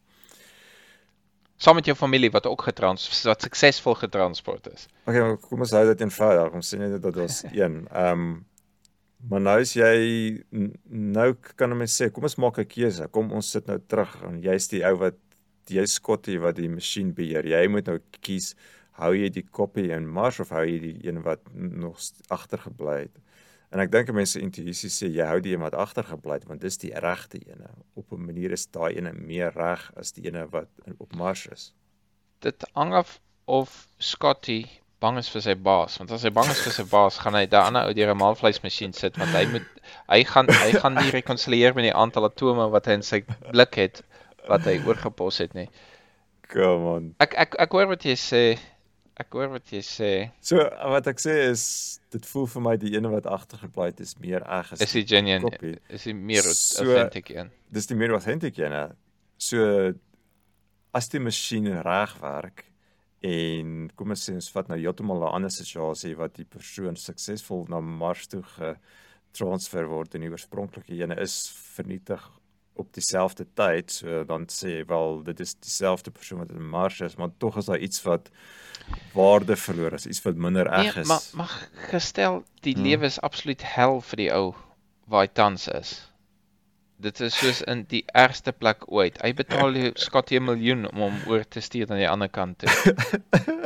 Saam 1.57 1.74
met 1.74 1.84
jou 1.84 1.96
familie 1.96 2.30
wat 2.30 2.46
ook 2.46 2.62
getrans 2.62 3.24
wat 3.24 3.42
suksesvol 3.42 3.94
getransport 3.94 4.68
is. 4.72 4.86
Okay, 5.05 5.20
maar 5.20 5.36
kom 5.36 5.61
ons 5.61 5.70
hou 5.70 5.86
dit 5.86 6.01
eenvoudig. 6.01 6.55
Ons 6.55 6.74
sê 6.74 6.78
net 6.78 7.03
dat 7.03 7.16
ons 7.16 7.42
een. 7.61 7.86
Ehm 7.92 8.12
um, 8.12 8.46
maar 9.28 9.40
nou 9.40 9.61
is 9.61 9.74
jy 9.76 10.42
nou 10.88 11.34
kan 11.57 11.76
mense 11.76 12.05
sê 12.05 12.11
kom 12.11 12.24
ons 12.24 12.36
maak 12.36 12.59
'n 12.59 12.64
keuse. 12.64 13.09
Kom 13.09 13.32
ons 13.32 13.51
sit 13.51 13.66
nou 13.66 13.78
terug 13.86 14.22
en 14.22 14.40
jy's 14.42 14.68
die 14.68 14.84
ou 14.84 14.96
wat 14.96 15.16
jy 15.68 15.86
Scotty 15.86 16.38
wat 16.38 16.57
die 16.57 16.68
masjien 16.68 17.12
beheer. 17.14 17.46
Jy 17.46 17.68
moet 17.68 17.86
nou 17.86 17.98
kies 18.20 18.55
hou 19.01 19.12
jy 19.16 19.30
die 19.32 19.46
koppie 19.59 19.90
in 19.96 20.09
Mars 20.09 20.40
of 20.42 20.53
hou 20.55 20.64
jy 20.66 20.78
die 20.82 20.96
een 21.09 21.22
wat 21.26 21.42
nog 21.55 21.98
agtergebly 22.28 22.96
het. 23.07 23.20
En 23.70 23.82
ek 23.82 23.92
dink 23.94 24.11
mense 24.14 24.40
intuïsie 24.42 24.90
sê 24.90 25.11
jy 25.14 25.26
hou 25.26 25.38
die 25.42 25.55
een 25.55 25.62
wat 25.62 25.78
agtergebly 25.78 26.40
het 26.40 26.48
want 26.51 26.64
dis 26.64 26.80
die 26.82 26.92
regte 27.05 27.38
ene. 27.38 27.70
Op 27.94 28.12
'n 28.12 28.26
manier 28.26 28.53
is 28.53 28.66
daai 28.66 28.96
ene 28.96 29.12
meer 29.12 29.53
reg 29.55 29.90
as 29.96 30.12
die 30.12 30.26
ene 30.26 30.46
wat 30.51 30.68
op 30.98 31.14
Mars 31.14 31.46
is. 31.46 31.72
Dit 32.40 32.64
hang 32.74 32.94
af 32.94 33.20
of 33.46 33.86
Scotty 33.98 34.66
bang 35.01 35.18
is 35.18 35.30
vir 35.32 35.42
sy 35.44 35.55
baas, 35.55 35.96
want 35.98 36.11
as 36.12 36.24
hy 36.26 36.30
bang 36.36 36.48
is 36.53 36.61
vir 36.61 36.74
sy 36.76 36.84
baas, 36.90 37.18
gaan 37.22 37.34
hy 37.34 37.46
daai 37.46 37.68
ander 37.70 37.88
ou 37.88 37.94
deur 37.96 38.12
'n 38.12 38.20
maalvleismasjien 38.20 38.92
sit 38.92 39.16
want 39.16 39.32
hy 39.32 39.46
moet 39.53 39.68
hy 40.12 40.24
gaan 40.24 40.48
hy 40.48 40.72
gaan 40.82 40.94
nie 40.94 41.11
rekonsilieer 41.11 41.74
met 41.74 41.88
die 41.88 41.94
aantal 42.03 42.28
atome 42.28 42.68
wat 42.74 42.86
hy 42.86 42.98
in 42.98 43.07
sy 43.07 43.22
blik 43.22 43.78
het 43.80 44.03
wat 44.48 44.66
hy 44.68 44.76
oorgepos 44.84 45.38
het 45.38 45.55
nie. 45.55 45.68
Come 46.53 46.92
on. 46.96 47.09
Ek 47.22 47.34
ek 47.38 47.57
ek 47.64 47.72
hoor 47.72 47.88
wat 47.94 48.05
jy 48.05 48.16
sê. 48.18 48.44
Ek 49.21 49.35
hoor 49.37 49.51
wat 49.53 49.68
jy 49.68 49.83
sê. 49.85 50.11
So 50.41 50.57
wat 50.95 51.07
ek 51.11 51.18
sê 51.21 51.35
is 51.51 51.64
dit 52.14 52.25
voel 52.31 52.47
vir 52.55 52.62
my 52.64 52.77
die 52.81 52.95
ene 52.97 53.11
wat 53.12 53.27
agtergebly 53.29 53.91
het 53.91 54.01
is 54.01 54.14
meer 54.23 54.41
reg 54.47 54.73
as 54.73 54.81
Is 54.87 54.95
die 54.97 55.05
genuine 55.05 55.45
koppie. 55.45 55.75
is 55.93 56.05
die 56.09 56.14
meer 56.16 56.43
So- 56.43 56.85
authentic 56.87 57.29
een. 57.35 57.51
Dis 57.71 57.87
die 57.91 57.97
meer 58.01 58.14
authentic 58.16 58.59
ene. 58.59 58.97
So 59.39 59.93
as 60.95 61.09
die 61.12 61.21
masjien 61.21 61.68
reg 61.85 62.16
werk 62.23 62.64
en 63.23 63.91
kom 63.95 64.11
ons 64.11 64.25
sê 64.25 64.33
ons 64.35 64.49
vat 64.55 64.68
nou 64.73 64.79
heeltemal 64.81 65.21
'n 65.29 65.35
ander 65.37 65.51
situasie 65.53 66.16
wat 66.16 66.35
die 66.41 66.45
persoon 66.49 66.97
suksesvol 66.97 67.66
na 67.68 67.81
Mars 67.81 68.27
toe 68.27 68.43
getransfer 68.43 69.87
word 69.89 70.14
en 70.14 70.23
die 70.23 70.31
oorspronklike 70.33 70.97
ene 70.97 71.16
is 71.21 71.51
vernietig 71.77 72.23
op 72.75 72.95
dieselfde 72.95 73.47
tyd. 73.55 73.93
So 73.93 74.25
dan 74.25 74.47
sê 74.49 74.68
jy 74.79 74.85
wel 74.87 75.23
dit 75.23 75.41
is 75.41 75.55
dieselfde 75.59 76.11
persoon 76.11 76.39
wat 76.39 76.51
in 76.51 76.68
Mars 76.68 77.01
is, 77.01 77.16
maar 77.16 77.29
tog 77.39 77.57
is 77.57 77.64
daar 77.64 77.79
iets 77.79 78.03
wat 78.03 78.31
waarde 79.14 79.57
verloor, 79.57 79.93
is 79.93 80.07
iets 80.07 80.23
wat 80.23 80.35
minder 80.35 80.66
reg 80.68 80.95
Nee, 80.95 81.03
is. 81.03 81.09
maar 81.09 81.21
maar 81.33 81.68
gestel 81.91 82.45
die 82.61 82.75
Hmm. 82.75 82.83
lewe 82.83 83.05
is 83.05 83.21
absoluut 83.21 83.62
hel 83.62 84.01
vir 84.01 84.16
die 84.16 84.31
ou 84.33 84.55
waar 85.07 85.21
hy 85.27 85.31
tans 85.33 85.68
is. 85.68 86.10
Dit 87.01 87.20
is 87.24 87.36
soos 87.38 87.62
in 87.72 87.84
die 87.88 88.03
ergste 88.12 88.53
plek 88.53 88.84
ooit. 88.92 89.16
Hy 89.24 89.32
betaal 89.36 89.76
jou 89.78 89.90
Scotty 90.01 90.36
'n 90.36 90.44
miljoen 90.44 90.86
om 90.90 91.05
hom 91.07 91.18
oor 91.32 91.44
te 91.48 91.61
stuur 91.64 91.90
aan 91.90 92.03
die 92.03 92.09
ander 92.09 92.28
kant 92.28 92.59
toe. 92.59 92.94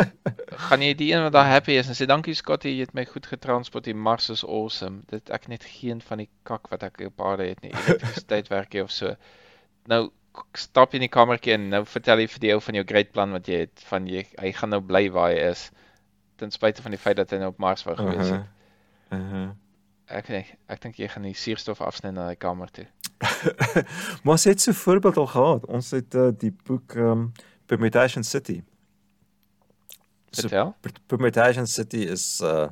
Gaan 0.66 0.82
jy 0.86 0.94
die 0.94 1.10
een 1.12 1.22
wat 1.26 1.32
daar 1.34 1.50
happy 1.50 1.74
is 1.80 1.88
en 1.90 1.98
sê 1.98 2.06
dankie 2.06 2.34
Scotty, 2.34 2.68
jy 2.68 2.86
het 2.86 2.94
my 2.94 3.04
goed 3.10 3.26
getransport. 3.26 3.84
Die 3.84 3.94
Mars 3.94 4.30
is 4.30 4.44
awesome. 4.44 5.02
Dit 5.10 5.30
ek 5.34 5.48
net 5.48 5.64
geen 5.66 6.00
van 6.00 6.22
die 6.22 6.28
kak 6.42 6.70
wat 6.70 6.86
ek 6.86 7.02
op 7.08 7.20
aarde 7.20 7.48
het 7.50 7.62
nie. 7.62 7.72
Elektrisiteit 7.72 8.52
werk 8.54 8.74
jy 8.74 8.86
of 8.86 8.94
so. 8.94 9.16
Nou 9.90 10.10
stap 10.58 10.92
jy 10.92 11.02
in 11.02 11.08
die 11.08 11.14
kamertjie 11.16 11.54
en 11.54 11.68
nou 11.70 11.82
vertel 11.86 12.22
jy 12.22 12.28
vir 12.30 12.44
die 12.44 12.54
ou 12.54 12.60
van 12.60 12.78
jou 12.78 12.84
great 12.86 13.12
plan 13.14 13.34
wat 13.34 13.50
jy 13.50 13.64
het 13.66 13.84
van 13.90 14.06
jy 14.10 14.24
hy 14.38 14.54
gaan 14.54 14.74
nou 14.74 14.80
bly 14.82 15.06
waar 15.14 15.34
hy 15.34 15.42
is 15.50 15.68
ten 16.42 16.50
spyte 16.54 16.82
van 16.82 16.94
die 16.94 17.02
feit 17.02 17.18
dat 17.20 17.30
hy 17.30 17.38
nou 17.42 17.52
op 17.52 17.60
Mars 17.62 17.84
wou 17.86 17.94
gewees 17.98 18.30
het. 18.30 18.40
Uh-huh. 19.10 19.20
Uh-huh. 19.20 19.50
Ek 20.06 20.28
nee, 20.28 20.44
ek 20.68 20.80
dink 20.82 20.96
jy 21.00 21.08
gaan 21.08 21.22
die 21.22 21.34
suurstof 21.34 21.80
afsny 21.80 22.10
na 22.10 22.26
daai 22.28 22.36
kamer 22.36 22.68
toe. 22.70 22.84
maar 24.22 24.34
ons 24.36 24.44
het 24.44 24.60
so 24.60 24.70
'n 24.70 24.74
voorbeeld 24.74 25.16
al 25.16 25.26
gehad. 25.26 25.66
Ons 25.66 25.90
het 25.90 26.14
uh, 26.14 26.28
die 26.38 26.52
boek 26.66 26.94
um, 26.94 27.32
Permutation 27.66 28.24
City. 28.24 28.62
So 30.30 30.40
Vertel. 30.48 30.74
Per- 30.80 31.00
Permutation 31.06 31.66
City 31.66 32.04
is 32.10 32.40
uh 32.42 32.68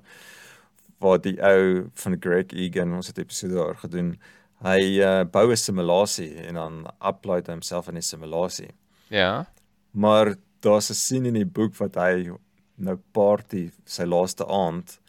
waar 1.03 1.19
die 1.19 1.35
ou 1.43 1.89
van 1.95 2.17
Greg 2.21 2.53
Egan 2.55 2.93
ons 2.95 3.07
het 3.07 3.17
'n 3.19 3.21
episode 3.21 3.55
daar 3.55 3.77
gedoen. 3.77 4.21
Hy 4.63 5.01
uh 5.03 5.25
bou 5.25 5.51
'n 5.51 5.57
simulasie 5.57 6.35
en 6.47 6.55
dan 6.55 6.87
upload 7.01 7.47
homself 7.47 7.89
in 7.89 7.95
die 7.95 8.03
simulasie. 8.03 8.71
Ja. 9.09 9.47
Maar 9.91 10.35
daar's 10.61 10.91
'n 10.91 10.95
scene 10.95 11.29
in 11.29 11.35
die 11.35 11.47
boek 11.47 11.75
wat 11.77 11.95
hy 11.95 12.31
nou 12.77 12.97
party 13.13 13.71
sy 13.85 14.05
laaste 14.05 14.47
aand 14.47 15.01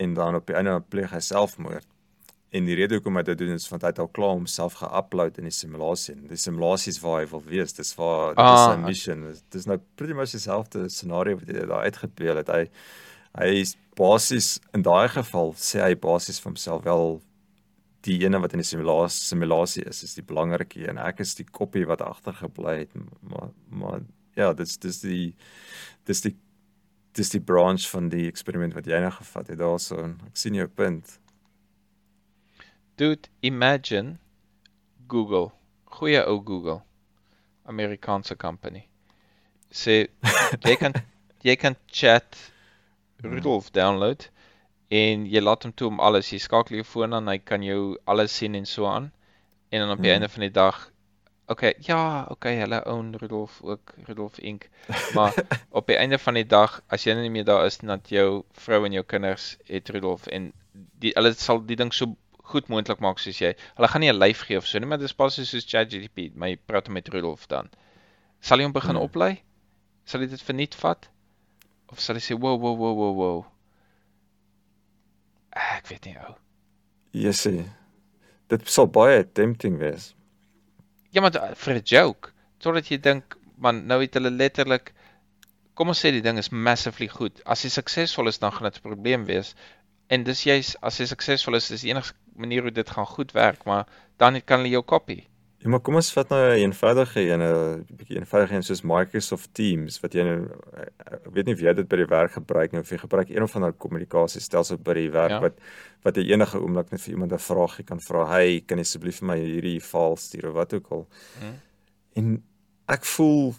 en 0.00 0.14
dan 0.16 0.34
op 0.38 0.46
die 0.48 0.56
einde 0.56 0.78
pleeg 0.92 1.12
hy 1.12 1.20
selfmoord. 1.24 1.86
En 2.50 2.64
die 2.66 2.74
rede 2.74 2.96
hoekom 2.98 3.14
hy 3.20 3.22
dit 3.28 3.38
doen 3.38 3.52
is 3.54 3.68
want 3.70 3.84
hy 3.86 3.92
het 3.92 4.00
al 4.02 4.08
klaar 4.10 4.32
homself 4.34 4.80
geupload 4.80 5.36
in 5.38 5.46
die 5.46 5.54
simulasie. 5.54 6.16
En 6.16 6.24
die 6.32 6.38
simulasie 6.40 6.90
is 6.90 6.98
waar 7.04 7.20
hy 7.20 7.28
wil 7.30 7.42
wees. 7.46 7.76
Dis 7.76 7.92
waar 7.98 8.32
dit 8.34 8.40
is 8.42 8.50
Ah, 8.50 8.72
sy 8.72 8.80
mission. 8.88 9.20
Dis- 9.28 9.44
Dis 9.54 9.68
nou 9.70 9.76
pretty 10.00 10.16
much 10.18 10.32
dieselfde 10.34 10.88
scenario 10.90 11.36
wat 11.38 11.52
hy 11.52 11.66
daar 11.70 11.84
uitgespeel 11.86 12.40
het. 12.42 12.48
Hy 12.50 12.64
hy 13.38 13.50
is 13.60 13.76
basies 13.94 14.56
in 14.74 14.82
daai 14.82 15.06
geval 15.12 15.52
sê 15.54 15.78
hy 15.84 15.94
basies 15.94 16.40
vir 16.42 16.50
homself 16.50 16.82
wel 16.88 17.20
die 18.02 18.16
ene 18.24 18.40
wat 18.42 18.56
in 18.56 18.62
die 18.64 18.66
simulasie 18.66 19.22
simulasie 19.28 19.84
is 19.86 20.02
is 20.02 20.14
die 20.18 20.24
belangrike 20.26 20.82
een. 20.88 20.98
Ek 20.98 21.20
is 21.22 21.36
die 21.38 21.44
koppie 21.46 21.84
wat 21.86 22.02
agtergebly 22.02 22.78
het, 22.80 22.90
maar 23.22 23.50
maar 23.70 24.00
ja, 24.34 24.52
dis 24.56 24.74
dis 24.82 24.98
die 25.04 25.34
dis 26.08 26.20
die 26.24 26.34
dis 27.16 27.30
die 27.30 27.40
branch 27.40 27.88
van 27.90 28.08
die 28.08 28.26
eksperiment 28.28 28.74
wat 28.74 28.86
jy 28.86 29.00
nou 29.02 29.10
gevat 29.10 29.48
het 29.48 29.58
daarso. 29.58 29.96
Ek 30.28 30.36
sien 30.38 30.54
jou 30.54 30.66
punt. 30.68 31.18
Dude, 32.96 33.28
imagine 33.42 34.18
Google. 35.08 35.50
Goeie 35.84 36.22
ou 36.26 36.40
Google. 36.44 36.82
Amerikaanse 37.66 38.36
company. 38.36 38.86
Sê 39.70 40.08
jy 40.64 40.76
kan 40.76 40.94
jy 41.46 41.56
kan 41.56 41.76
chat 41.86 42.36
Rudolf 43.22 43.70
download 43.72 44.26
en 44.90 45.26
jy 45.28 45.40
laat 45.40 45.64
hom 45.64 45.72
toe 45.72 45.88
om 45.88 46.00
alles. 46.02 46.32
Jy 46.32 46.40
skakel 46.42 46.80
jou 46.80 46.84
foon 46.86 47.14
aan, 47.14 47.28
hy 47.30 47.38
kan 47.38 47.62
jou 47.62 47.96
alles 48.10 48.34
sien 48.36 48.54
en 48.58 48.66
so 48.66 48.86
aan. 48.90 49.10
En 49.70 49.80
dan 49.84 49.90
op 49.94 50.00
die 50.02 50.10
Hmm. 50.10 50.20
einde 50.22 50.28
van 50.28 50.40
die 50.40 50.50
dag 50.50 50.89
Okay, 51.50 51.74
ja, 51.82 52.26
okay, 52.30 52.60
hulle 52.60 52.78
own 52.86 53.08
Rudolf 53.18 53.56
ook, 53.66 53.92
Rudolf 54.06 54.38
Inc. 54.38 54.68
Maar 55.14 55.34
op 55.78 55.86
die 55.90 55.96
einde 55.98 56.18
van 56.22 56.34
die 56.38 56.46
dag, 56.46 56.76
as 56.94 57.02
jy 57.04 57.16
nou 57.16 57.24
nie 57.26 57.32
meer 57.34 57.44
daar 57.48 57.64
is 57.66 57.80
nie, 57.82 57.88
dat 57.90 58.08
jou 58.12 58.44
vrou 58.64 58.84
en 58.86 58.94
jou 58.94 59.02
kinders 59.04 59.56
het 59.66 59.90
Rudolf 59.90 60.28
en 60.30 60.52
die 61.02 61.10
hulle 61.16 61.32
sal 61.34 61.58
die 61.66 61.76
ding 61.80 61.90
so 61.96 62.14
goed 62.52 62.70
moontlik 62.70 63.02
maak 63.02 63.18
soos 63.22 63.40
jy. 63.42 63.50
Hulle 63.78 63.88
gaan 63.90 64.00
nie 64.04 64.10
'n 64.12 64.18
lyf 64.18 64.44
gee 64.46 64.58
of 64.58 64.66
so 64.66 64.78
nie, 64.78 64.86
maar 64.86 64.98
dis 65.02 65.14
basies 65.14 65.50
soos 65.50 65.66
ChatGPT, 65.66 66.36
my 66.38 66.54
praat 66.66 66.88
met 66.88 67.08
Rudolf 67.08 67.46
dan. 67.50 67.68
Sal 68.40 68.58
jy 68.58 68.64
hom 68.64 68.72
begin 68.72 68.94
Hmm. 68.96 69.02
oplei? 69.02 69.42
Sal 70.04 70.20
hy 70.20 70.26
dit 70.26 70.42
verniet 70.42 70.74
vat? 70.74 71.08
Of 71.90 71.98
sal 72.00 72.14
hy 72.14 72.20
sê 72.22 72.38
wow 72.38 72.56
wow 72.60 72.76
wow 72.78 72.94
wow 72.94 73.14
wow? 73.14 73.44
Ek 75.52 75.86
weet 75.90 76.04
nie 76.06 76.16
ou. 76.28 76.34
Jy 77.12 77.32
sê 77.34 77.54
dit 78.48 78.68
sal 78.68 78.86
baie 78.86 79.24
tempting 79.24 79.78
wees. 79.78 80.14
Ja, 81.10 81.20
maar 81.20 81.30
da- 81.34 81.54
vir 81.54 81.74
'n 81.74 81.82
joke, 81.84 82.30
totdat 82.58 82.88
jy 82.88 82.98
dink, 82.98 83.36
man, 83.56 83.86
nou 83.86 84.00
het 84.00 84.14
hulle 84.14 84.30
letterlik 84.30 84.92
kom 85.74 85.88
ons 85.88 86.00
sê 86.04 86.10
die 86.12 86.20
ding 86.22 86.38
is 86.38 86.50
massively 86.50 87.08
goed. 87.08 87.40
As 87.46 87.62
hy 87.64 87.70
suksesvol 87.72 88.28
is, 88.28 88.38
dan 88.38 88.52
gaan 88.52 88.68
dit 88.68 88.76
'n 88.78 88.88
probleem 88.88 89.24
wees. 89.24 89.54
En 90.08 90.22
dis 90.24 90.42
juis 90.44 90.76
as 90.82 90.98
hy 90.98 91.06
suksesvol 91.06 91.54
is, 91.56 91.70
is 91.70 91.80
die 91.82 91.90
enigste 91.90 92.14
manier 92.36 92.62
hoe 92.62 92.70
dit 92.70 92.90
gaan 92.90 93.06
goed 93.06 93.32
werk, 93.32 93.64
maar 93.64 93.86
dan 94.18 94.40
kan 94.44 94.58
hulle 94.60 94.70
jou 94.70 94.82
copy. 94.84 95.26
Ja, 95.60 95.68
maar 95.68 95.82
kom 95.84 95.98
ons 96.00 96.08
vat 96.16 96.30
nou 96.32 96.38
'n 96.40 96.58
eenvoudige 96.62 97.20
een, 97.20 97.42
'n 97.42 97.84
bietjie 97.96 98.16
eenvoudige 98.16 98.54
een 98.54 98.62
soos 98.62 98.80
Microsoft 98.82 99.50
Teams 99.54 100.00
wat 100.00 100.14
jy 100.14 100.22
nou 100.24 100.48
ek 101.12 101.26
weet 101.34 101.46
nie 101.46 101.54
of 101.54 101.60
jy 101.60 101.74
dit 101.74 101.88
by 101.88 101.96
die 101.96 102.06
werk 102.06 102.32
gebruik 102.32 102.72
nie 102.72 102.80
of 102.80 102.88
jy 102.90 102.98
gebruik 102.98 103.28
een 103.28 103.42
of 103.42 103.56
ander 103.56 103.72
kommunikasiestelsel 103.72 104.78
by 104.78 104.94
die 104.94 105.10
werk 105.10 105.30
Ja. 105.30 105.40
wat 105.40 105.54
wat 106.02 106.16
jy 106.16 106.32
enige 106.32 106.58
oomblik 106.58 106.90
net 106.90 107.00
vir 107.00 107.12
iemand 107.12 107.32
'n 107.32 107.38
vraagie 107.38 107.84
kan 107.84 108.00
vra. 108.00 108.26
Hey, 108.30 108.60
kan 108.66 108.78
jy 108.78 108.82
asseblief 108.82 109.18
vir 109.18 109.26
my 109.26 109.38
hierdie 109.38 109.80
file 109.80 110.16
stuur 110.16 110.48
of 110.48 110.54
wat 110.54 110.72
ook 110.74 110.90
al. 110.90 111.06
Hmm. 111.40 111.60
En 112.16 112.42
ek 112.88 113.04
voel 113.04 113.54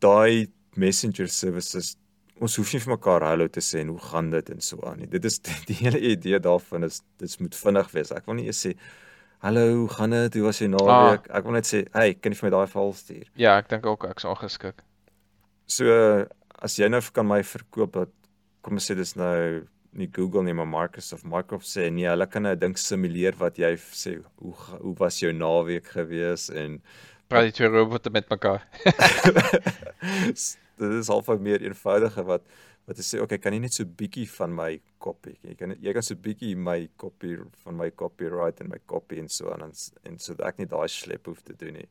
daai 0.00 0.46
messenger 0.76 1.28
services 1.28 1.96
ons 2.40 2.56
hoef 2.56 2.72
nie 2.74 2.80
vir 2.80 2.96
mekaar 2.96 3.22
hallo 3.22 3.46
te 3.48 3.60
sê 3.60 3.80
en 3.80 3.88
hoe 3.88 3.98
gaan 4.00 4.30
dit 4.30 4.50
en 4.50 4.60
so 4.60 4.78
aan 4.82 4.98
nie. 4.98 5.06
Dit 5.08 5.24
is 5.24 5.38
die 5.70 5.74
hele 5.76 6.00
idee 6.00 6.38
daarvan 6.40 6.84
is 6.84 7.00
dit 7.16 7.40
moet 7.40 7.54
vinnig 7.54 7.90
wees. 7.92 8.12
Ek 8.12 8.26
wil 8.26 8.34
nie 8.34 8.46
eers 8.46 8.66
sê 8.66 8.74
hallo, 9.44 9.86
gaan 9.92 10.10
dit? 10.10 10.34
Hoe 10.34 10.46
was 10.46 10.58
jou 10.62 10.70
naweek? 10.72 11.28
Ek 11.28 11.44
wil 11.44 11.58
net 11.58 11.68
sê, 11.68 11.82
hey, 11.92 12.14
kan 12.16 12.32
jy 12.32 12.38
vir 12.40 12.48
my 12.48 12.52
daai 12.54 12.70
file 12.72 12.96
stuur? 12.96 13.28
Ja, 13.40 13.58
ek 13.60 13.68
dink 13.72 13.86
ook 13.88 14.06
ek's 14.08 14.24
ongeskik. 14.28 14.80
So 15.68 15.92
as 16.64 16.78
jy 16.80 16.88
nou 16.88 17.02
kan 17.12 17.28
my 17.28 17.42
verkoop 17.44 17.96
dat 17.98 18.12
kom 18.64 18.80
ons 18.80 18.88
sê 18.88 18.96
dis 18.96 19.14
nou 19.20 19.64
nie 19.94 20.08
Google 20.16 20.42
nie 20.46 20.54
maar 20.56 20.68
Microsoft 20.70 21.26
Microsoft 21.28 21.68
sê 21.68 21.90
nee, 21.92 22.08
hulle 22.08 22.26
kan 22.26 22.42
nou 22.46 22.54
'n 22.54 22.60
ding 22.60 22.76
simuleer 22.80 23.36
wat 23.38 23.58
jy 23.60 23.74
sê 23.76 24.16
hoe 24.40 24.54
hoe 24.80 24.94
was 24.98 25.20
jou 25.20 25.32
naweek 25.32 25.92
gewees 25.92 26.48
en 26.50 26.80
Praat 27.28 27.48
die 27.48 27.56
twee 27.56 27.68
robotte 27.68 28.10
met 28.10 28.28
mekaar. 28.28 28.66
dit 30.80 30.92
is 31.00 31.08
half 31.08 31.28
meer 31.40 31.62
eenvoudiger 31.62 32.24
wat 32.24 32.42
wat 32.88 33.00
jy 33.00 33.04
sê 33.06 33.20
okay, 33.22 33.38
kan 33.40 33.56
jy 33.56 33.62
net 33.64 33.76
so 33.76 33.84
bietjie 33.84 34.26
van 34.36 34.54
my 34.54 34.70
kopie. 35.02 35.36
Jy 35.42 35.56
kan 35.60 35.74
jy 35.80 35.94
kan 35.96 36.04
so 36.04 36.18
bietjie 36.20 36.54
my 36.56 36.78
kopie 37.00 37.38
van 37.64 37.78
my 37.80 37.90
copyright 37.90 38.60
en 38.60 38.70
my 38.72 38.80
kopie 38.86 39.22
en 39.22 39.28
so 39.32 39.52
aan 39.52 39.68
en, 39.68 39.76
en 40.04 40.18
so 40.18 40.36
dat 40.38 40.52
ek 40.52 40.62
nie 40.62 40.70
daai 40.70 40.88
slep 40.92 41.30
hoef 41.30 41.42
te 41.42 41.56
doen 41.60 41.78
nie. 41.80 41.88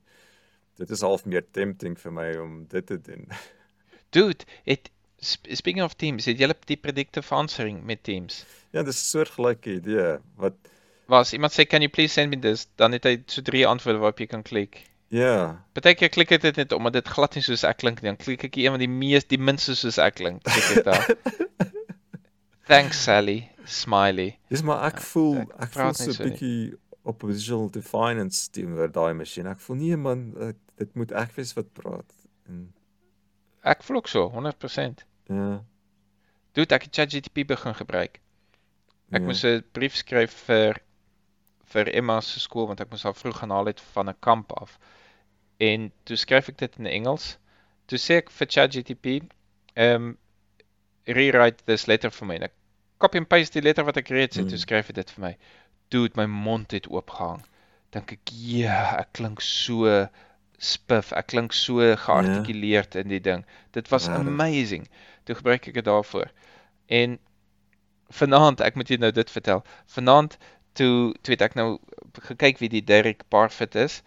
Dit 0.78 0.92
is 0.94 1.06
half 1.06 1.26
meer 1.30 1.46
tempting 1.54 1.98
vir 2.00 2.14
my 2.14 2.28
om 2.42 2.64
dit 2.70 2.86
te 2.90 2.98
doen. 2.98 3.28
Dude, 4.16 4.46
sp- 5.24 5.50
speaking 5.56 5.84
of 5.84 5.96
Teams, 5.96 6.26
het 6.30 6.42
julle 6.42 6.56
die 6.70 6.78
predictive 6.78 7.36
answering 7.36 7.84
met 7.84 8.04
Teams? 8.04 8.44
Ja, 8.74 8.84
dis 8.84 9.02
'n 9.02 9.10
soortgelyke 9.18 9.80
idee 9.80 10.20
wat 10.38 10.54
Waar 11.06 11.20
as 11.20 11.34
iemand 11.34 11.52
sê 11.52 11.66
can 11.68 11.82
you 11.82 11.90
please 11.92 12.14
send 12.14 12.30
me 12.30 12.40
this, 12.40 12.68
dan 12.76 12.92
het 12.96 13.04
hy 13.04 13.18
so 13.28 13.42
drie 13.42 13.68
antwoorde 13.68 14.00
waarop 14.00 14.20
jy 14.20 14.28
kan 14.28 14.42
klik. 14.42 14.78
Ja, 15.14 15.62
Partykeer 15.78 16.10
klik 16.14 16.32
ek 16.36 16.42
dit 16.42 16.58
net 16.58 16.72
omdat 16.74 16.94
dit 16.98 17.08
glad 17.14 17.36
nie 17.38 17.44
soos 17.46 17.64
ek 17.70 17.78
klink 17.84 18.02
nie. 18.02 18.10
Dan 18.10 18.18
klik 18.22 18.44
ek 18.48 18.54
die 18.58 18.66
een 18.66 18.74
wat 18.76 18.82
die 18.82 18.90
mees 18.90 19.26
die 19.30 19.38
minste 19.38 19.76
soos 19.78 20.00
ek 20.02 20.16
klink. 20.22 20.42
Klik 20.48 20.78
ek 20.80 20.86
daar. 20.88 21.06
Thanks 22.72 23.04
Sally, 23.04 23.50
smiley. 23.68 24.38
dis 24.50 24.64
maar 24.64 24.86
ek 24.88 25.02
voel 25.04 25.42
ek 25.44 25.68
ek 25.68 25.74
voel 25.76 25.94
so 25.94 26.10
'n 26.10 26.14
so 26.14 26.24
nie. 26.24 26.32
bietjie 26.32 26.78
op 27.04 27.22
visual 27.28 27.68
defiance 27.70 28.50
teenoor 28.56 28.88
daai 28.92 29.14
masjien. 29.14 29.48
Ek 29.52 29.60
voel 29.60 29.76
nee 29.82 29.98
man, 30.00 30.32
ek, 30.40 30.56
dit 30.80 30.96
moet 30.96 31.12
ek 31.12 31.36
wees 31.36 31.54
wat 31.58 31.74
praat. 31.74 32.14
En 32.48 32.72
Ek 33.64 33.84
voel 33.84 33.98
ook 33.98 34.08
so, 34.12 34.30
100%. 34.32 35.04
ja. 35.30 35.64
Dude, 36.54 36.76
ek 36.76 36.84
het 36.84 36.94
ChatGPT 36.96 37.48
begin 37.48 37.74
gebruik. 37.74 38.20
Ek 39.12 39.22
ja. 39.22 39.26
moes 39.28 39.44
'n 39.44 39.64
brief 39.74 39.96
skryf 39.96 40.32
vir 40.48 40.80
vir 41.74 41.90
Emma 41.96 42.20
se 42.22 42.40
skool 42.40 42.68
want 42.68 42.80
ek 42.82 42.90
moes 42.92 43.04
haar 43.04 43.16
vroeg 43.18 43.38
gaan 43.40 43.50
haal 43.50 43.66
het 43.66 43.82
van 43.94 44.10
'n 44.10 44.16
kamp 44.20 44.52
af. 44.62 44.78
En 45.60 45.92
toe 46.04 46.16
skryf 46.18 46.50
ek 46.50 46.58
dit 46.58 46.76
in 46.80 46.86
Engels. 46.88 47.38
Toe 47.88 47.98
sê 48.00 48.18
ek 48.24 48.30
vir 48.32 48.48
ChatGPT, 48.48 49.30
ehm 49.76 49.96
um, 50.10 50.18
rewrite 51.08 51.64
this 51.66 51.88
letter 51.88 52.10
vir 52.12 52.28
my. 52.28 52.36
En 52.40 52.44
ek 52.48 52.54
copy 53.04 53.18
and 53.20 53.28
paste 53.28 53.54
die 53.60 53.64
letter 53.66 53.84
wat 53.84 53.98
ek 54.00 54.08
reeds 54.10 54.38
het, 54.38 54.46
Mm. 54.46 54.50
toe 54.54 54.58
skryf 54.62 54.88
hy 54.88 54.94
dit 54.94 55.10
vir 55.12 55.22
my. 55.26 55.34
Dude, 55.92 56.16
my 56.16 56.26
mond 56.26 56.72
het 56.72 56.88
oopgehang. 56.88 57.42
Dink 57.92 58.12
ek, 58.16 58.32
ja, 58.32 58.96
ek 59.02 59.12
klink 59.14 59.42
so 59.42 60.08
spiff. 60.58 61.12
Ek 61.14 61.28
klink 61.28 61.52
so 61.54 61.80
geartikuleerd 62.06 62.96
in 62.96 63.10
die 63.10 63.20
ding. 63.20 63.44
Dit 63.76 63.90
was 63.92 64.08
Regtig? 64.08 64.28
amazing. 64.28 64.88
Toe 65.26 65.36
gebruik 65.36 65.68
ek 65.68 65.74
dit 65.74 65.86
daarvoor. 65.86 66.32
En 66.88 67.20
vanaand, 68.10 68.62
ek 68.62 68.76
moet 68.76 68.88
jou 68.88 68.98
nou 69.00 69.12
dit 69.12 69.30
vertel. 69.30 69.64
Vanaand 69.86 70.38
toe 70.74 71.14
toe 71.22 71.34
het 71.36 71.42
ek 71.42 71.56
nou 71.56 71.80
gekyk 72.32 72.58
wie 72.60 72.70
die 72.70 72.82
Derek 72.84 73.24
Parfit 73.30 73.76
is 73.76 74.02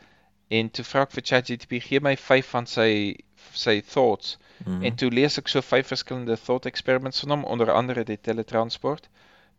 en 0.50 0.68
toe 0.70 0.84
vra 0.84 1.02
ek 1.02 1.10
vir 1.16 1.22
ChatGPT 1.22 1.82
gee 1.88 2.00
my 2.00 2.14
5 2.16 2.46
van 2.54 2.66
sy 2.66 3.16
sy 3.52 3.80
thoughts 3.80 4.36
Mhm. 4.64 4.84
en 4.84 4.96
toe 4.96 5.10
lees 5.10 5.38
ek 5.38 5.48
so 5.48 5.60
vyf 5.60 5.86
verskillende 5.92 6.36
thought 6.36 6.66
experiments 6.66 7.20
van 7.20 7.30
hom 7.30 7.44
onder 7.44 7.70
andere 7.72 8.04
die 8.04 8.16
teletransport. 8.16 9.08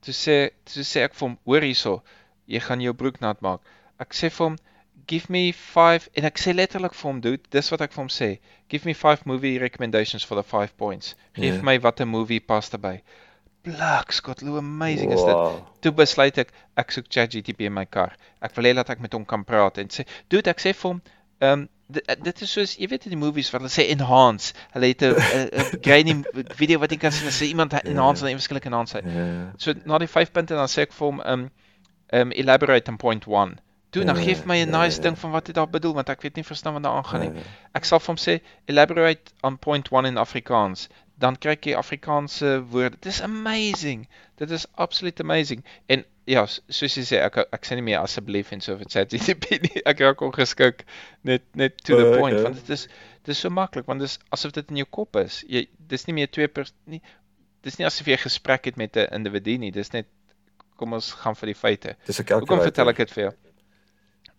Toe 0.02 0.14
sê 0.14 0.50
toe 0.66 0.84
sê 0.84 1.04
ek 1.04 1.14
vir 1.14 1.28
hom 1.28 1.38
hoor 1.46 1.62
hierso 1.62 2.02
jy 2.48 2.60
gaan 2.60 2.82
jou 2.82 2.94
broek 2.94 3.20
nat 3.22 3.42
maak. 3.42 3.62
Ek 4.00 4.14
sê 4.14 4.30
vir 4.32 4.46
hom 4.48 4.58
give 5.08 5.30
me 5.32 5.52
5 5.52 6.10
en 6.16 6.26
ek 6.26 6.38
sê 6.40 6.54
letterlik 6.56 6.94
vir 6.96 7.12
hom 7.12 7.22
dude 7.22 7.44
dis 7.52 7.70
wat 7.72 7.82
ek 7.82 7.92
vir 7.94 8.02
hom 8.02 8.10
sê 8.10 8.40
give 8.70 8.86
me 8.86 8.94
5 8.94 9.26
movie 9.26 9.60
recommendations 9.60 10.24
for 10.24 10.36
the 10.36 10.44
5 10.44 10.76
points. 10.78 11.16
Geef 11.36 11.56
Ja. 11.56 11.62
my 11.62 11.78
watter 11.80 12.06
movie 12.08 12.40
pas 12.40 12.70
daarbey. 12.70 13.02
Blak, 13.68 14.11
Scott, 14.11 14.41
hoe 14.41 14.57
amazing 14.57 15.11
is 15.11 15.24
dit? 15.24 15.34
Wow. 15.34 15.59
Toe 15.84 15.91
besluit 15.91 16.38
ek 16.38 16.53
ek 16.80 16.93
soek 16.95 17.09
ChatGPT 17.11 17.68
in 17.68 17.74
my 17.76 17.86
kar. 17.86 18.15
Ek 18.41 18.55
wil 18.55 18.70
hê 18.70 18.76
dat 18.78 18.89
ek 18.93 19.03
met 19.03 19.13
hom 19.18 19.26
kan 19.26 19.43
praat 19.43 19.78
en 19.82 19.91
sê, 19.91 20.05
"Dude, 20.30 20.49
ek 20.49 20.63
sê 20.63 20.74
vir 20.74 20.91
hom, 20.91 21.01
ehm 21.39 21.51
um, 21.51 21.68
dit, 21.88 22.15
dit 22.24 22.41
is 22.41 22.51
soos 22.51 22.76
jy 22.78 22.88
weet 22.91 23.05
in 23.07 23.15
die 23.15 23.20
movies 23.20 23.49
wat 23.53 23.61
hulle 23.61 23.72
sê 23.72 23.88
enhance. 23.93 24.53
Hulle 24.74 24.89
het 24.91 25.03
'n 25.03 25.13
'n 25.13 25.49
'n 25.59 25.82
grainy 25.82 26.15
video 26.55 26.80
wat 26.80 26.91
jy 26.91 26.97
kan 26.97 27.11
sien 27.11 27.28
en 27.28 27.36
sê 27.36 27.47
iemand 27.51 27.74
enhance 27.84 28.26
en 28.26 28.39
verskillike 28.41 28.68
enhance. 28.72 29.01
Ja. 29.03 29.53
So 29.57 29.74
na 29.86 29.97
die 29.97 30.07
5 30.07 30.32
punte 30.32 30.55
dan 30.55 30.68
sê 30.68 30.88
ek 30.88 30.93
vir 30.93 31.07
hom, 31.07 31.22
ehm 31.22 31.39
um, 31.39 31.49
um, 32.13 32.32
elaborate 32.32 32.91
on 32.91 32.97
point 32.97 33.26
1. 33.28 33.59
Toe 33.89 34.03
dan 34.03 34.15
Ja, 34.15 34.22
gee 34.22 34.36
my 34.45 34.55
'n 34.55 34.72
ja, 34.72 34.80
nice 34.80 35.01
ding 35.01 35.18
van 35.18 35.32
wat 35.32 35.47
hy 35.47 35.53
daar 35.53 35.70
bedoel 35.70 35.93
want 35.93 36.09
ek 36.09 36.22
weet 36.22 36.36
nie 36.36 36.43
verstaan 36.43 36.74
wat 36.74 36.84
daar 36.84 36.97
aangaan 36.97 37.22
nie. 37.22 37.43
Ek 37.74 37.86
sal 37.86 37.99
vir 37.99 38.07
hom 38.07 38.18
sê 38.18 38.41
elaborate 38.65 39.32
on 39.43 39.57
point 39.57 39.91
1 39.91 40.05
in 40.05 40.18
Afrikaans. 40.18 40.89
Dan 41.18 41.38
kry 41.41 41.55
jy 41.61 41.74
Afrikaanse 41.78 42.59
woorde. 42.72 42.97
Dit 43.01 43.11
is 43.13 43.22
amazing. 43.26 44.07
Dit 44.38 44.51
is 44.51 44.68
absoluut 44.76 45.20
amazing. 45.20 45.63
En 45.86 46.05
ja, 46.30 46.43
soos 46.45 46.97
jy 46.97 47.03
sê, 47.07 47.22
ek 47.24 47.39
ek 47.55 47.65
sê 47.65 47.78
nie 47.80 47.86
meer 47.88 48.01
asseblief 48.01 48.51
en 48.53 48.61
so 48.63 48.76
vir 48.78 48.89
ChatGPT 48.91 49.61
nie. 49.63 49.84
Ek 49.91 50.03
raak 50.03 50.22
ongeskik 50.26 50.84
net 51.28 51.45
net 51.57 51.80
to 51.84 51.95
the 51.95 52.11
O, 52.11 52.18
point 52.20 52.36
okay. 52.36 52.43
want 52.43 52.59
dit 52.59 52.74
is 52.76 52.86
dit 53.24 53.34
is 53.34 53.41
so 53.43 53.51
maklik 53.53 53.88
want 53.89 54.03
dit 54.03 54.11
is 54.11 54.20
asof 54.36 54.53
dit 54.57 54.76
in 54.76 54.84
jou 54.84 54.89
kop 54.99 55.18
is. 55.24 55.41
Jy 55.47 55.65
dis 55.93 56.05
nie 56.09 56.18
meer 56.20 56.30
twee 56.30 56.51
pers 56.51 56.74
nie. 56.86 57.01
Dis 57.65 57.80
nie 57.80 57.88
asof 57.88 58.11
jy 58.11 58.20
gesprek 58.22 58.70
het 58.70 58.78
met 58.78 58.99
'n 58.99 59.07
individu 59.22 59.57
nie. 59.63 59.72
Dis 59.72 59.93
net 59.95 60.11
kom 60.78 60.93
ons 60.93 61.11
gaan 61.24 61.36
vir 61.36 61.53
die 61.53 61.57
feite. 61.57 61.95
Dis 62.05 62.20
'n 62.22 62.28
Hoekom 62.34 62.61
vertel 62.61 62.93
ek 62.93 63.05
dit 63.05 63.15
vir 63.15 63.24
jou? 63.24 63.34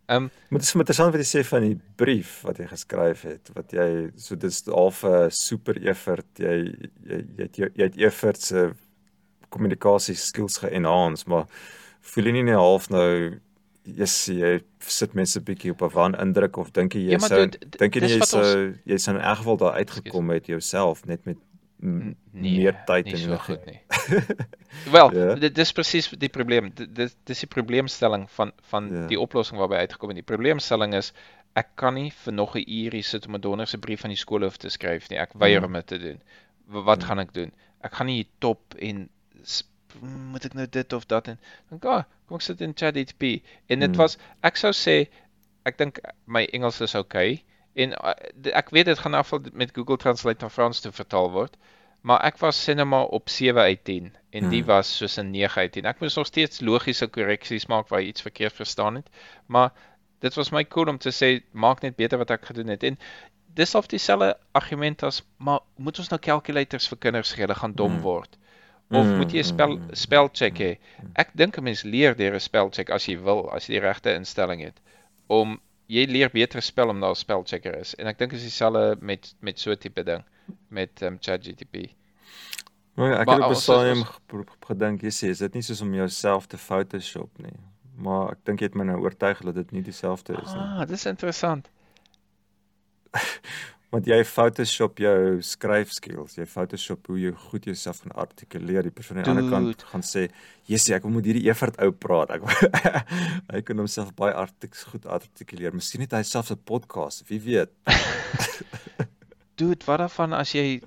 Ehm 0.09 0.23
um, 0.23 0.31
Maar 0.49 0.59
dit 0.61 0.69
is 0.69 0.75
interessant 0.75 1.13
wat 1.13 1.21
jy 1.21 1.29
sê 1.29 1.45
van 1.45 1.61
die 1.67 1.81
brief 2.01 2.41
wat 2.43 2.57
jy 2.59 2.67
geskryf 2.67 3.23
het, 3.29 3.51
wat 3.55 3.73
jy 3.77 4.11
so 4.17 4.37
dis 4.37 4.63
half 4.67 5.03
'n 5.05 5.31
super 5.31 5.77
effort. 5.87 6.25
Jy 6.39 6.73
jy 7.05 7.19
jy 7.37 7.43
het 7.43 7.57
jou- 7.57 7.71
jy 7.75 7.85
het 7.85 7.97
effort 7.99 8.41
se 8.41 8.71
kommunikasie 9.51 10.15
skills 10.15 10.59
ge-enhance, 10.59 11.25
maar 11.29 11.45
voel 12.01 12.25
jy 12.25 12.33
nie 12.33 12.43
net 12.43 12.55
half 12.57 12.89
nou 12.91 13.39
yes, 13.85 14.27
jy 14.27 14.61
sit 14.85 15.15
mense 15.15 15.41
bietjie 15.41 15.71
op 15.73 15.83
'n 15.83 15.95
wan 15.95 16.15
indruk 16.15 16.57
of 16.57 16.73
dink 16.73 16.95
jy 16.95 17.01
jy 17.09 17.11
Ja, 17.13 17.19
sou 17.19 17.47
dink 17.79 17.95
jy 17.95 18.01
jy 18.01 18.21
sou 18.25 18.75
jy 18.87 18.97
sou 18.99 19.15
in 19.17 19.21
elk 19.23 19.37
geval 19.39 19.57
daar 19.57 19.73
uitgekom 19.77 20.31
het 20.31 20.47
jouself 20.47 21.05
net 21.07 21.25
met 21.27 21.37
m- 21.83 22.17
meer 22.33 22.75
tyd 22.87 23.05
nie 23.07 23.15
en 23.15 23.19
so 23.21 23.37
goed 23.37 23.65
nie. 23.67 23.81
Wel, 24.97 25.13
Ja. 25.15 25.35
dit 25.35 25.55
dis 25.55 25.73
presies 25.73 26.09
die 26.19 26.29
probleem. 26.29 26.71
Dit 26.75 27.15
dis 27.25 27.41
die 27.45 27.49
probleemstelling 27.49 28.29
van 28.31 28.53
van 28.71 28.89
Ja. 28.93 29.07
die 29.07 29.21
oplossing 29.21 29.59
waarby 29.59 29.75
uitgekom 29.85 30.09
het. 30.09 30.17
Die 30.17 30.27
probleemstelling 30.37 30.95
is 30.95 31.13
ek 31.55 31.69
kan 31.77 31.95
nie 31.95 32.11
vir 32.25 32.33
nog 32.33 32.55
'n 32.57 32.65
uur 32.67 32.93
hier 32.93 33.03
sit 33.05 33.27
om 33.27 33.35
'n 33.35 33.41
donderse 33.41 33.79
brief 33.79 34.05
aan 34.05 34.11
die 34.11 34.17
skool 34.19 34.43
hoef 34.43 34.57
te 34.57 34.69
skryf 34.69 35.09
nie. 35.11 35.19
Ek 35.19 35.33
weier 35.35 35.61
Mhm. 35.61 35.67
om 35.67 35.73
dit 35.73 35.87
te 35.87 35.99
doen. 35.99 36.21
wa- 36.69 36.83
wat 36.83 37.05
gaan 37.05 37.19
ek 37.19 37.33
doen? 37.33 37.53
Ek 37.83 37.95
gaan 37.95 38.07
nie 38.07 38.15
hier 38.17 38.27
top 38.39 38.75
en 38.79 39.09
moet 40.31 40.45
ek 40.45 40.55
nou 40.55 40.67
dit 40.67 40.93
of 40.93 41.07
dat 41.07 41.29
en 41.29 41.39
dink 41.71 41.85
ah, 41.85 42.05
kom 42.27 42.37
ek 42.37 42.43
sit 42.43 42.61
in 42.61 42.75
ChatGPT 42.75 43.43
en 43.69 43.79
dit 43.81 43.89
Hmm. 43.89 43.97
was 43.97 44.19
ek 44.43 44.57
sou 44.57 44.71
sê 44.73 45.09
ek 45.65 45.79
dink 45.79 45.99
my 46.27 46.45
Engels 46.53 46.81
is 46.81 46.95
okay 46.95 47.43
en 47.85 47.93
uh, 47.95 48.15
ek 48.63 48.71
weet 48.75 48.89
dit 48.91 48.99
gaan 48.99 49.15
afval 49.15 49.41
met 49.53 49.73
Google 49.77 49.97
Translate 50.03 50.45
na 50.45 50.51
Frans 50.51 50.81
toe 50.85 50.93
vertaal 50.93 51.31
word 51.35 51.57
maar 52.09 52.23
ek 52.29 52.39
was 52.43 52.61
maar 52.85 53.07
op 53.19 53.29
7 53.29 53.61
uit 53.63 53.85
10 53.85 54.13
en 54.31 54.49
die 54.49 54.63
Hmm. 54.63 54.67
was 54.71 54.97
soos 54.97 55.19
'n 55.19 55.31
9 55.31 55.61
uit 55.63 55.73
10 55.73 55.85
ek 55.87 56.01
moes 56.01 56.17
nog 56.17 56.27
steeds 56.27 56.61
logiese 56.61 57.07
korreksies 57.07 57.67
maak 57.67 57.89
waar 57.89 58.01
jy 58.03 58.09
iets 58.09 58.23
verkeerd 58.23 58.55
verstaan 58.55 58.95
het 59.03 59.09
maar 59.47 59.71
dit 60.21 60.35
was 60.35 60.51
my 60.51 60.65
cool 60.65 60.89
om 60.89 60.99
te 60.99 61.11
sê 61.15 61.29
maak 61.53 61.83
net 61.83 61.97
beter 61.97 62.19
wat 62.19 62.31
ek 62.35 62.45
gedoen 62.51 62.69
het. 62.75 62.83
En 62.83 62.99
dis 63.59 63.75
of 63.75 63.87
dieselfde 63.91 64.37
argument 64.59 65.03
as 65.03 65.23
maar 65.39 65.61
moet 65.77 65.99
ons 66.03 66.09
nou 66.13 66.21
calculators 66.21 66.89
vir 66.91 66.99
kinders 66.99 67.33
gee? 67.33 67.45
Hulle 67.47 67.55
gaan 67.59 67.75
dom 67.75 67.99
Mm. 67.99 68.03
word. 68.03 68.39
Of 68.91 69.13
Mm, 69.13 69.17
moet 69.17 69.33
jy 69.33 69.43
spel 69.43 69.77
mm, 69.77 69.83
mm, 69.83 69.95
spelcheck 69.95 70.59
hê? 70.59 70.71
Mm. 71.03 71.11
ek 71.15 71.31
dink 71.35 71.59
'n 71.59 71.63
mens 71.65 71.83
leer 71.85 72.17
deur 72.17 72.35
'n 72.35 72.41
spelcheck 72.41 72.91
as 72.91 73.07
jy 73.07 73.17
wil 73.23 73.51
as 73.53 73.67
jy 73.69 73.79
die 73.79 73.87
regte 73.87 74.15
instelling 74.15 74.61
het 74.63 74.81
om 75.29 75.61
jy 75.89 76.05
leer 76.07 76.31
beter 76.33 76.63
spel 76.63 76.93
om 76.93 77.01
daar 77.01 77.17
spelchecker 77.17 77.79
is 77.81 77.95
en 77.99 78.07
ek 78.07 78.19
dink 78.19 78.33
is 78.37 78.45
dieselfde 78.47 78.97
met 79.01 79.35
met 79.41 79.59
so 79.59 79.73
'n 79.73 79.81
tipe 79.85 80.05
ding 80.05 80.25
met 80.69 81.03
um, 81.03 81.19
ChatGPT 81.21 81.97
Maar 82.99 83.21
ek 83.21 83.27
Maar 83.27 83.35
het 83.35 83.45
op 83.45 83.51
'n 83.51 83.55
stadium 83.55 84.05
gedink 84.67 85.01
jy 85.01 85.11
sê 85.11 85.29
is 85.29 85.39
dit 85.39 85.55
nie 85.55 85.63
soos 85.63 85.81
om 85.81 85.95
jouself 85.95 86.47
te 86.47 86.59
Photoshop 86.59 87.39
nie. 87.39 87.59
Maar 87.95 88.31
ek 88.31 88.39
dink 88.43 88.61
jy 88.61 88.67
het 88.67 88.75
my 88.75 88.85
nou 88.85 88.99
oortuig 89.01 89.41
dat 89.41 89.55
dit 89.55 89.71
nie 89.71 89.83
dieselfde 89.83 90.33
is 90.43 90.53
nie. 90.55 90.63
ah 90.63 90.87
dis 90.87 91.07
interessant 91.07 91.71
Want 93.89 94.05
jy 94.05 94.19
Photoshop 94.29 94.99
jou 95.01 95.39
skryfskills, 95.41 96.35
jy 96.37 96.45
Photoshop 96.45 97.07
hoe 97.09 97.17
jy 97.23 97.31
goed 97.49 97.65
jouself 97.71 98.03
kan 98.05 98.13
artikuleer. 98.21 98.85
Die 98.85 98.93
persoon 98.93 99.23
aan 99.23 99.25
die 99.25 99.33
ander 99.33 99.49
kant 99.49 99.85
gaan 99.93 100.05
sê, 100.05 100.27
"Jessie, 100.69 100.95
ek 100.95 101.07
wil 101.07 101.15
met 101.15 101.25
hierdie 101.25 101.49
Evert 101.49 101.81
ou 101.81 101.91
praat." 101.93 102.31
Ek 102.37 102.43
hy 103.55 103.63
kan 103.63 103.81
homself 103.81 104.13
baie 104.15 104.35
artiks 104.35 104.85
goed 104.91 105.07
artikuleer. 105.07 105.73
Miskien 105.73 106.05
het 106.05 106.13
hy 106.13 106.23
selfs 106.23 106.53
'n 106.53 106.61
podcast, 106.65 107.25
wie 107.31 107.41
weet. 107.41 107.73
Dude, 109.57 109.85
wat 109.87 110.05
daarvan 110.05 110.37
as 110.37 110.53
jy 110.53 110.83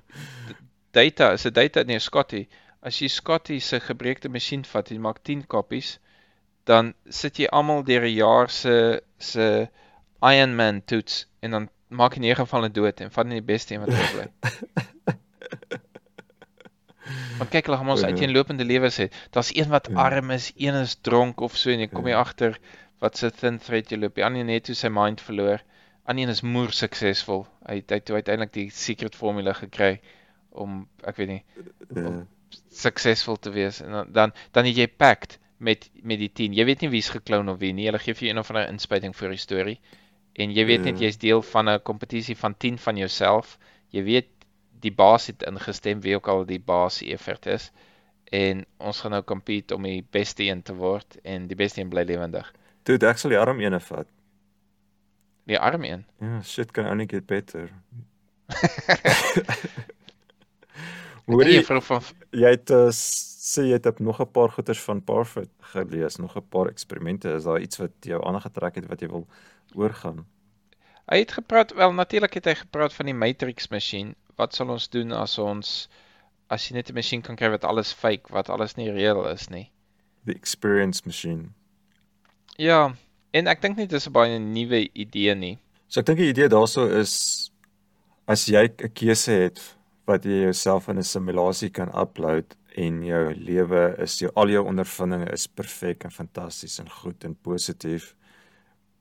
data, 0.92 1.32
is 1.32 1.46
'n 1.46 1.52
data 1.52 1.82
nee, 1.82 1.98
Scotty, 1.98 2.46
as 2.82 3.00
jy 3.02 3.08
Scotty 3.08 3.58
se 3.58 3.80
gebreekte 3.80 4.28
masjien 4.28 4.62
vat 4.64 4.90
en 4.90 5.00
maak 5.00 5.24
10 5.24 5.46
koppies, 5.46 5.98
dan 6.70 6.94
sit 7.10 7.38
jy 7.38 7.50
almal 7.50 7.82
deur 7.82 8.06
'n 8.06 8.14
jaar 8.14 8.48
se 8.48 9.02
se 9.18 9.68
Iron 10.22 10.54
Man 10.54 10.84
toets 10.86 11.26
en 11.42 11.50
dan 11.50 11.68
maak 11.92 12.16
jy 12.16 12.22
9 12.32 12.46
van 12.50 12.60
hulle 12.62 12.72
dood 12.72 13.00
en 13.04 13.10
vat 13.14 13.26
net 13.28 13.40
die 13.42 13.48
beste 13.54 13.74
een 13.74 13.84
wat 13.84 13.92
oorbly. 13.94 14.28
Want 17.38 17.50
kyk, 17.50 17.66
hulle 17.66 17.76
gaan 17.80 17.90
ons 17.90 18.00
Ja. 18.04 18.10
uiteenlopende 18.12 18.64
lewens 18.64 18.98
hê. 19.00 19.08
Daar's 19.34 19.50
een 19.54 19.68
wat 19.68 19.88
Ja. 19.90 19.94
arm 20.04 20.30
is, 20.30 20.52
een 20.56 20.74
is 20.74 20.94
dronk 21.00 21.40
of 21.40 21.56
so 21.56 21.70
en 21.70 21.80
jy 21.80 21.88
kom 21.88 22.04
jy 22.06 22.10
Ja. 22.14 22.20
agter 22.20 22.58
wat 23.00 23.16
se 23.18 23.30
thin 23.30 23.58
thread 23.58 23.90
jy 23.90 23.98
loop. 23.98 24.14
Die 24.14 24.24
ander 24.24 24.40
een 24.40 24.48
het 24.48 24.64
toe 24.64 24.74
sy 24.74 24.88
mind 24.88 25.20
verloor. 25.20 25.60
Ander 26.06 26.22
een 26.24 26.30
is 26.30 26.40
moer 26.42 26.70
suksesvol. 26.72 27.46
Hy 27.66 27.74
het 27.80 27.90
hy 27.90 27.98
toe 28.00 28.14
uiteindelik 28.16 28.52
die 28.52 28.70
secret 28.70 29.14
formule 29.14 29.54
gekry 29.54 30.00
om 30.50 30.86
ek 31.04 31.16
weet 31.16 31.28
nie 31.28 31.44
Uh, 31.96 32.22
suksesvol 32.70 33.36
te 33.36 33.50
wees 33.50 33.80
en 33.82 33.90
dan 33.90 34.12
dan, 34.12 34.32
dan 34.52 34.64
het 34.64 34.76
jy 34.76 34.86
pact 34.88 35.38
met 35.58 35.90
met 36.02 36.18
die 36.18 36.30
10. 36.32 36.52
Jy 36.54 36.64
weet 36.64 36.80
nie 36.80 36.88
wie's 36.90 37.08
gekloon 37.10 37.48
of 37.48 37.58
wie 37.58 37.72
nie. 37.72 37.86
Hulle 37.86 37.98
gee 37.98 38.14
vir 38.14 38.26
jou 38.28 38.30
een 38.32 38.38
of 38.38 38.50
ander 38.50 38.68
inspuiting 38.68 39.14
vir 39.16 39.28
die 39.30 39.38
storie. 39.38 39.80
En 40.40 40.50
jy 40.52 40.64
weet 40.64 40.84
net 40.84 40.98
Ja. 40.98 41.04
jy's 41.06 41.18
deel 41.18 41.42
van 41.42 41.68
'n 41.68 41.82
kompetisie 41.82 42.36
van 42.36 42.54
10 42.56 42.78
van 42.78 42.96
jouself. 42.96 43.58
Jy 43.88 44.02
weet 44.02 44.28
die 44.80 44.92
baas 44.92 45.26
het 45.26 45.42
ingestem 45.42 46.00
wie 46.00 46.14
ook 46.14 46.28
al 46.28 46.44
die 46.46 46.60
baas 46.60 47.02
effort 47.02 47.46
is. 47.46 47.70
En 48.32 48.64
ons 48.78 49.00
gaan 49.00 49.10
nou 49.10 49.22
compete 49.22 49.74
om 49.74 49.82
die 49.82 50.06
beste 50.10 50.42
een 50.44 50.62
te 50.62 50.74
word 50.74 51.16
en 51.22 51.46
die 51.46 51.56
beste 51.56 51.80
een 51.80 51.88
bly 51.88 52.02
lewendig. 52.04 52.52
Dude, 52.82 53.06
ek 53.06 53.18
sal 53.18 53.30
die 53.30 53.38
arm 53.38 53.60
ene 53.60 53.80
vat. 53.80 54.06
Die 55.46 55.58
arm 55.58 55.84
een. 55.84 56.04
Ja, 56.20 56.42
shit 56.42 56.70
can 56.72 56.86
only 56.86 57.06
get 57.06 57.26
better. 57.26 57.70
Hoor 61.26 61.44
jy, 61.46 61.62
vrou 61.64 61.80
van 61.82 62.02
jy 62.34 62.50
het 62.56 62.70
uh, 62.74 62.88
sê 63.42 63.64
jy 63.66 63.78
het 63.82 63.98
nog 63.98 64.20
'n 64.20 64.30
paar 64.30 64.50
goeters 64.50 64.80
van 64.80 65.02
Parfit 65.04 65.50
gelees, 65.74 66.16
nog 66.16 66.36
'n 66.36 66.48
paar 66.48 66.68
eksperimente. 66.68 67.34
Is 67.34 67.44
daar 67.44 67.60
iets 67.60 67.76
wat 67.76 67.90
jou 68.00 68.24
aangetrek 68.24 68.74
het 68.74 68.86
wat 68.86 69.00
jy 69.00 69.08
wil 69.08 69.26
oorgaan? 69.74 70.26
Hy 71.10 71.18
het 71.18 71.32
gepraat, 71.32 71.74
wel 71.74 71.92
natuurlik 71.92 72.34
het 72.34 72.44
hy 72.44 72.54
gepraat 72.54 72.92
van 72.94 73.06
die 73.06 73.14
matrix 73.14 73.68
masjien. 73.68 74.14
Wat 74.36 74.54
sal 74.54 74.68
ons 74.68 74.88
doen 74.88 75.12
as 75.12 75.38
ons 75.38 75.88
as 76.46 76.68
jy 76.68 76.74
net 76.74 76.90
'n 76.90 76.94
masjien 76.94 77.22
kan 77.22 77.36
kry 77.36 77.50
wat 77.50 77.64
alles 77.64 77.92
fake, 77.92 78.32
wat 78.32 78.48
alles 78.48 78.76
nie 78.76 78.90
reëel 78.90 79.28
is 79.28 79.48
nie. 79.48 79.70
The 80.24 80.34
experience 80.34 81.02
machine. 81.04 81.48
Ja, 82.56 82.94
en 83.30 83.46
ek 83.46 83.62
dink 83.62 83.76
nie 83.76 83.86
dis 83.86 84.06
'n 84.06 84.12
baie 84.12 84.38
nuwe 84.38 84.88
idee 84.92 85.34
nie. 85.34 85.58
So 85.88 86.00
ek 86.00 86.06
dink 86.06 86.18
die 86.18 86.28
idee 86.28 86.48
daarso 86.48 86.86
is 86.86 87.50
as 88.26 88.46
jy 88.46 88.68
'n 88.68 88.92
keuse 88.92 89.32
het 89.32 89.76
wat 90.06 90.24
jy 90.24 90.42
jouself 90.42 90.88
in 90.88 90.98
'n 90.98 91.02
simulasie 91.02 91.70
kan 91.70 91.88
upload 91.88 92.56
en 92.76 93.02
jou 93.04 93.34
lewe 93.34 93.96
is 94.02 94.18
jou 94.20 94.30
al 94.36 94.48
jou 94.48 94.64
ondervindinge 94.66 95.32
is 95.32 95.46
perfek 95.48 96.04
en 96.04 96.10
fantasties 96.10 96.78
en 96.80 96.88
goed 96.90 97.24
en 97.24 97.34
positief 97.34 98.14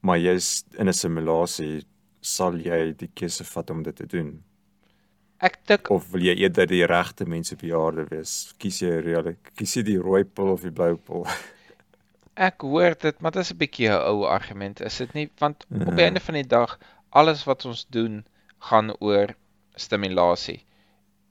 maar 0.01 0.17
jy's 0.17 0.63
in 0.79 0.87
'n 0.89 0.93
simulasie 0.93 1.85
sal 2.21 2.57
jy 2.57 2.93
die 2.93 3.11
keuse 3.15 3.43
vat 3.43 3.69
om 3.71 3.83
dit 3.83 3.95
te 3.95 4.05
doen 4.07 4.43
Ek 5.41 5.55
dink 5.67 5.89
of 5.89 6.11
wil 6.13 6.21
jy 6.21 6.35
eerder 6.37 6.67
die 6.67 6.85
regte 6.85 7.25
mense 7.25 7.53
op 7.55 7.61
die 7.65 7.73
aarde 7.75 8.05
wees 8.11 8.53
kies 8.59 8.81
jy 8.81 8.91
reël 9.01 9.35
kies 9.57 9.75
jy 9.77 9.83
die 9.83 9.97
rooi 9.97 10.23
pil 10.23 10.51
of 10.53 10.61
die 10.61 10.71
blou 10.71 10.95
pil 10.97 11.25
ek 12.47 12.63
hoor 12.65 12.95
dit, 12.99 13.19
maar 13.21 13.31
dit 13.35 13.41
is 13.45 13.51
'n 13.53 13.57
bietjie 13.61 13.89
'n 13.89 14.01
ou 14.11 14.25
argument, 14.25 14.81
is 14.81 14.97
dit 14.97 15.13
nie? 15.13 15.29
Want 15.39 15.65
op 15.85 15.95
die 15.95 16.03
Ja. 16.03 16.07
einde 16.07 16.19
van 16.19 16.35
die 16.35 16.47
dag, 16.47 16.77
alles 17.09 17.43
wat 17.45 17.65
ons 17.65 17.85
doen 17.89 18.25
gaan 18.59 18.91
oor 18.99 19.35
stimulasie. 19.75 20.63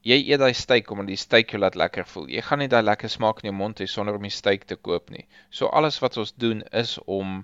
Jy 0.09 0.16
eet 0.30 0.40
daai 0.40 0.55
steak 0.57 0.90
omdat 0.90 1.11
die 1.12 1.20
steak 1.20 1.51
jou 1.53 1.61
laat 1.61 1.76
lekker 1.76 2.07
voel. 2.09 2.28
Jy 2.32 2.42
gaan 2.46 2.62
nie 2.62 2.70
daai 2.72 2.82
lekker 2.82 3.12
smaak 3.12 3.42
in 3.42 3.51
jou 3.51 3.57
mond 3.57 3.80
hê 3.82 3.86
sonder 3.86 4.16
om 4.16 4.22
die 4.24 4.32
steak 4.32 4.64
te 4.64 4.76
koop 4.76 5.11
nie. 5.12 5.26
So 5.51 5.68
alles 5.80 6.01
wat 6.01 6.16
ons 6.22 6.32
doen 6.32 6.62
is 6.72 6.96
om 7.05 7.42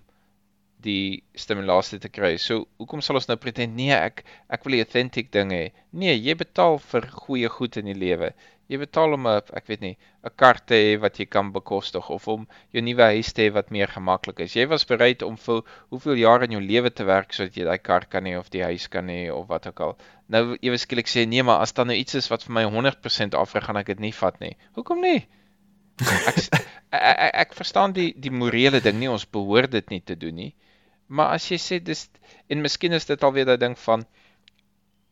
die 0.86 1.22
stimulasie 1.36 1.98
te 2.00 2.08
kry. 2.12 2.36
So 2.40 2.66
hoekom 2.80 3.02
sal 3.04 3.20
ons 3.20 3.28
nou 3.28 3.36
pretend 3.42 3.76
nee, 3.76 3.92
ek 3.92 4.24
ek 4.52 4.64
wil 4.64 4.76
die 4.76 4.84
authentic 4.84 5.32
ding 5.36 5.52
hê? 5.54 5.64
Nee, 5.92 6.16
jy 6.16 6.36
betaal 6.42 6.78
vir 6.92 7.08
goeie 7.24 7.50
goed 7.52 7.76
in 7.80 7.90
die 7.90 7.98
lewe. 8.06 8.32
Jy 8.72 8.80
betaal 8.82 9.14
om 9.14 9.26
'n 9.30 9.42
ek 9.58 9.68
weet 9.70 9.82
nie, 9.84 9.96
'n 10.24 10.32
kar 10.42 10.58
te 10.70 10.74
hê 10.74 10.96
wat 11.04 11.18
jy 11.20 11.26
kan 11.34 11.52
bekostig 11.52 12.08
of 12.16 12.26
om 12.34 12.48
jou 12.74 12.82
nuwe 12.82 13.06
huis 13.14 13.32
te 13.32 13.44
hê 13.44 13.52
wat 13.58 13.70
meer 13.76 13.92
gemaklik 13.96 14.40
is. 14.46 14.56
Jy 14.56 14.66
was 14.72 14.88
bereid 14.92 15.22
om 15.22 15.36
vir 15.44 15.62
hoeveel 15.90 16.18
jare 16.24 16.48
in 16.48 16.56
jou 16.56 16.64
lewe 16.72 16.90
te 16.90 17.04
werk 17.04 17.32
sodat 17.32 17.56
jy 17.56 17.64
daai 17.68 17.78
kar 17.78 18.06
kan 18.14 18.26
hê 18.26 18.34
of 18.38 18.50
die 18.50 18.64
huis 18.64 18.88
kan 18.88 19.08
hê 19.08 19.20
of 19.30 19.46
wat 19.52 19.68
ook 19.70 19.80
al. 19.86 19.96
Nou 20.28 20.56
ewe 20.60 20.78
skielik 20.78 21.06
sê 21.06 21.22
nee, 21.28 21.42
maar 21.46 21.60
as 21.62 21.72
daar 21.72 21.86
nou 21.86 21.94
iets 21.96 22.14
is 22.18 22.28
wat 22.32 22.42
vir 22.42 22.52
my 22.56 22.64
100% 22.66 23.34
afrig, 23.38 23.64
gaan 23.64 23.76
ek 23.78 23.86
dit 23.92 24.00
nie 24.00 24.12
vat 24.12 24.40
nie. 24.40 24.56
Hoekom 24.74 25.00
nie? 25.04 25.20
Ek 26.92 27.02
ek, 27.02 27.18
ek, 27.18 27.34
ek 27.46 27.54
verstaan 27.56 27.92
die 27.96 28.10
die 28.20 28.30
morele 28.30 28.80
ding 28.84 28.98
nie, 29.00 29.08
ons 29.10 29.24
behoort 29.26 29.70
dit 29.72 29.90
nie 29.90 30.00
te 30.04 30.16
doen 30.16 30.34
nie. 30.34 30.50
Maar 31.08 31.34
as 31.36 31.46
jy 31.50 31.56
sê 31.62 31.78
dis 31.82 32.08
en 32.50 32.60
miskien 32.64 32.92
is 32.96 33.06
dit 33.08 33.22
alweer 33.24 33.46
daai 33.48 33.58
ding 33.62 33.76
van 33.78 34.04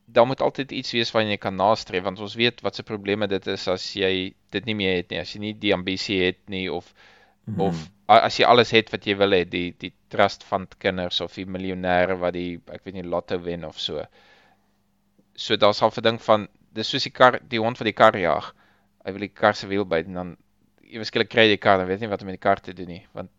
daar 0.06 0.26
moet 0.28 0.42
altyd 0.44 0.72
iets 0.76 0.92
wees 0.92 1.10
waarna 1.14 1.32
jy 1.34 1.40
kan 1.40 1.56
nastreef 1.56 2.04
want 2.04 2.20
ons 2.20 2.34
weet 2.36 2.60
wat 2.66 2.76
se 2.76 2.84
probleme 2.86 3.26
dit 3.30 3.46
is 3.48 3.64
as 3.72 3.86
jy 3.96 4.34
dit 4.52 4.66
nie 4.68 4.74
meer 4.76 4.98
het 5.00 5.10
nie, 5.10 5.20
as 5.22 5.32
jy 5.34 5.40
nie 5.40 5.52
die 5.62 5.72
ambisie 5.74 6.20
het 6.26 6.42
nie 6.52 6.66
of 6.72 6.92
Mhm. 7.46 7.60
of 7.60 7.80
a- 8.08 8.22
as 8.24 8.38
jy 8.40 8.46
alles 8.48 8.70
het 8.72 8.88
wat 8.92 9.04
jy 9.06 9.14
wil 9.20 9.30
hê, 9.36 9.42
die 9.44 9.74
die 9.78 9.92
trust 10.08 10.44
fund 10.48 10.78
kinders 10.80 11.20
of 11.20 11.34
die 11.34 11.44
miljonêre 11.44 12.14
wat 12.18 12.32
die 12.32 12.58
ek 12.72 12.84
weet 12.86 12.94
nie 12.94 13.02
lotto 13.04 13.36
wen 13.38 13.64
of 13.68 13.78
so. 13.80 14.00
So 15.36 15.56
daar 15.56 15.74
sal 15.74 15.90
vir 15.90 16.02
ding 16.02 16.20
van 16.22 16.48
dis 16.74 16.88
soos 16.90 17.02
die 17.02 17.10
kar 17.14 17.40
die 17.48 17.58
hond 17.60 17.78
wat 17.78 17.86
die 17.86 17.92
kar 17.96 18.16
jag. 18.18 18.52
Hy 19.04 19.12
wil 19.12 19.20
die 19.26 19.28
kar 19.34 19.54
se 19.54 19.66
wiel 19.66 19.84
byt 19.84 20.06
en 20.06 20.14
dan 20.14 20.36
ewe 20.84 21.04
skielik 21.04 21.28
kry 21.30 21.42
jy 21.48 21.56
die 21.56 21.62
kar 21.62 21.80
en 21.80 21.86
weet 21.88 22.00
nie 22.00 22.08
wat 22.08 22.20
om 22.22 22.26
met 22.30 22.36
die 22.38 22.44
kar 22.48 22.60
te 22.62 22.72
doen 22.74 22.86
nie 22.88 23.06
want 23.14 23.30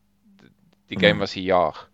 die 0.89 0.97
game 0.99 1.13
Mhm. 1.13 1.19
was 1.19 1.33
die 1.33 1.43
jag. 1.45 1.87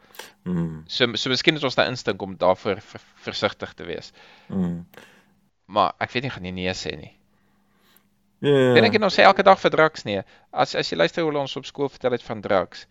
mm, 0.45 0.83
So 0.87 1.05
so 1.15 1.29
miskien 1.29 1.55
het 1.55 1.63
ons 1.63 1.75
daai 1.75 1.87
instink 1.89 2.21
om 2.21 2.35
daarvoor 2.37 2.81
ver, 2.81 3.01
versigtig 3.15 3.73
te 3.73 3.83
wees. 3.85 4.11
mm. 4.49 4.85
Maar 5.67 5.93
ek 5.99 6.11
weet 6.11 6.23
nie 6.23 6.29
gaan 6.31 6.43
nie 6.43 6.51
nee 6.51 6.73
sê 6.73 6.97
nie. 6.97 7.17
Ja. 8.41 8.73
Dink 8.73 8.95
ek 8.95 9.03
ons 9.03 9.15
sê 9.15 9.23
elke 9.23 9.43
dag 9.43 9.59
vir 9.59 9.69
drugs 9.71 10.03
nee. 10.03 10.23
As 10.51 10.75
as 10.75 10.89
jy 10.91 10.97
luister 10.97 11.23
hoe 11.23 11.37
ons 11.37 11.55
op 11.55 11.65
skool 11.65 11.89
vertel 11.89 12.11
het 12.11 12.23
van 12.23 12.41
drugs. 12.41 12.87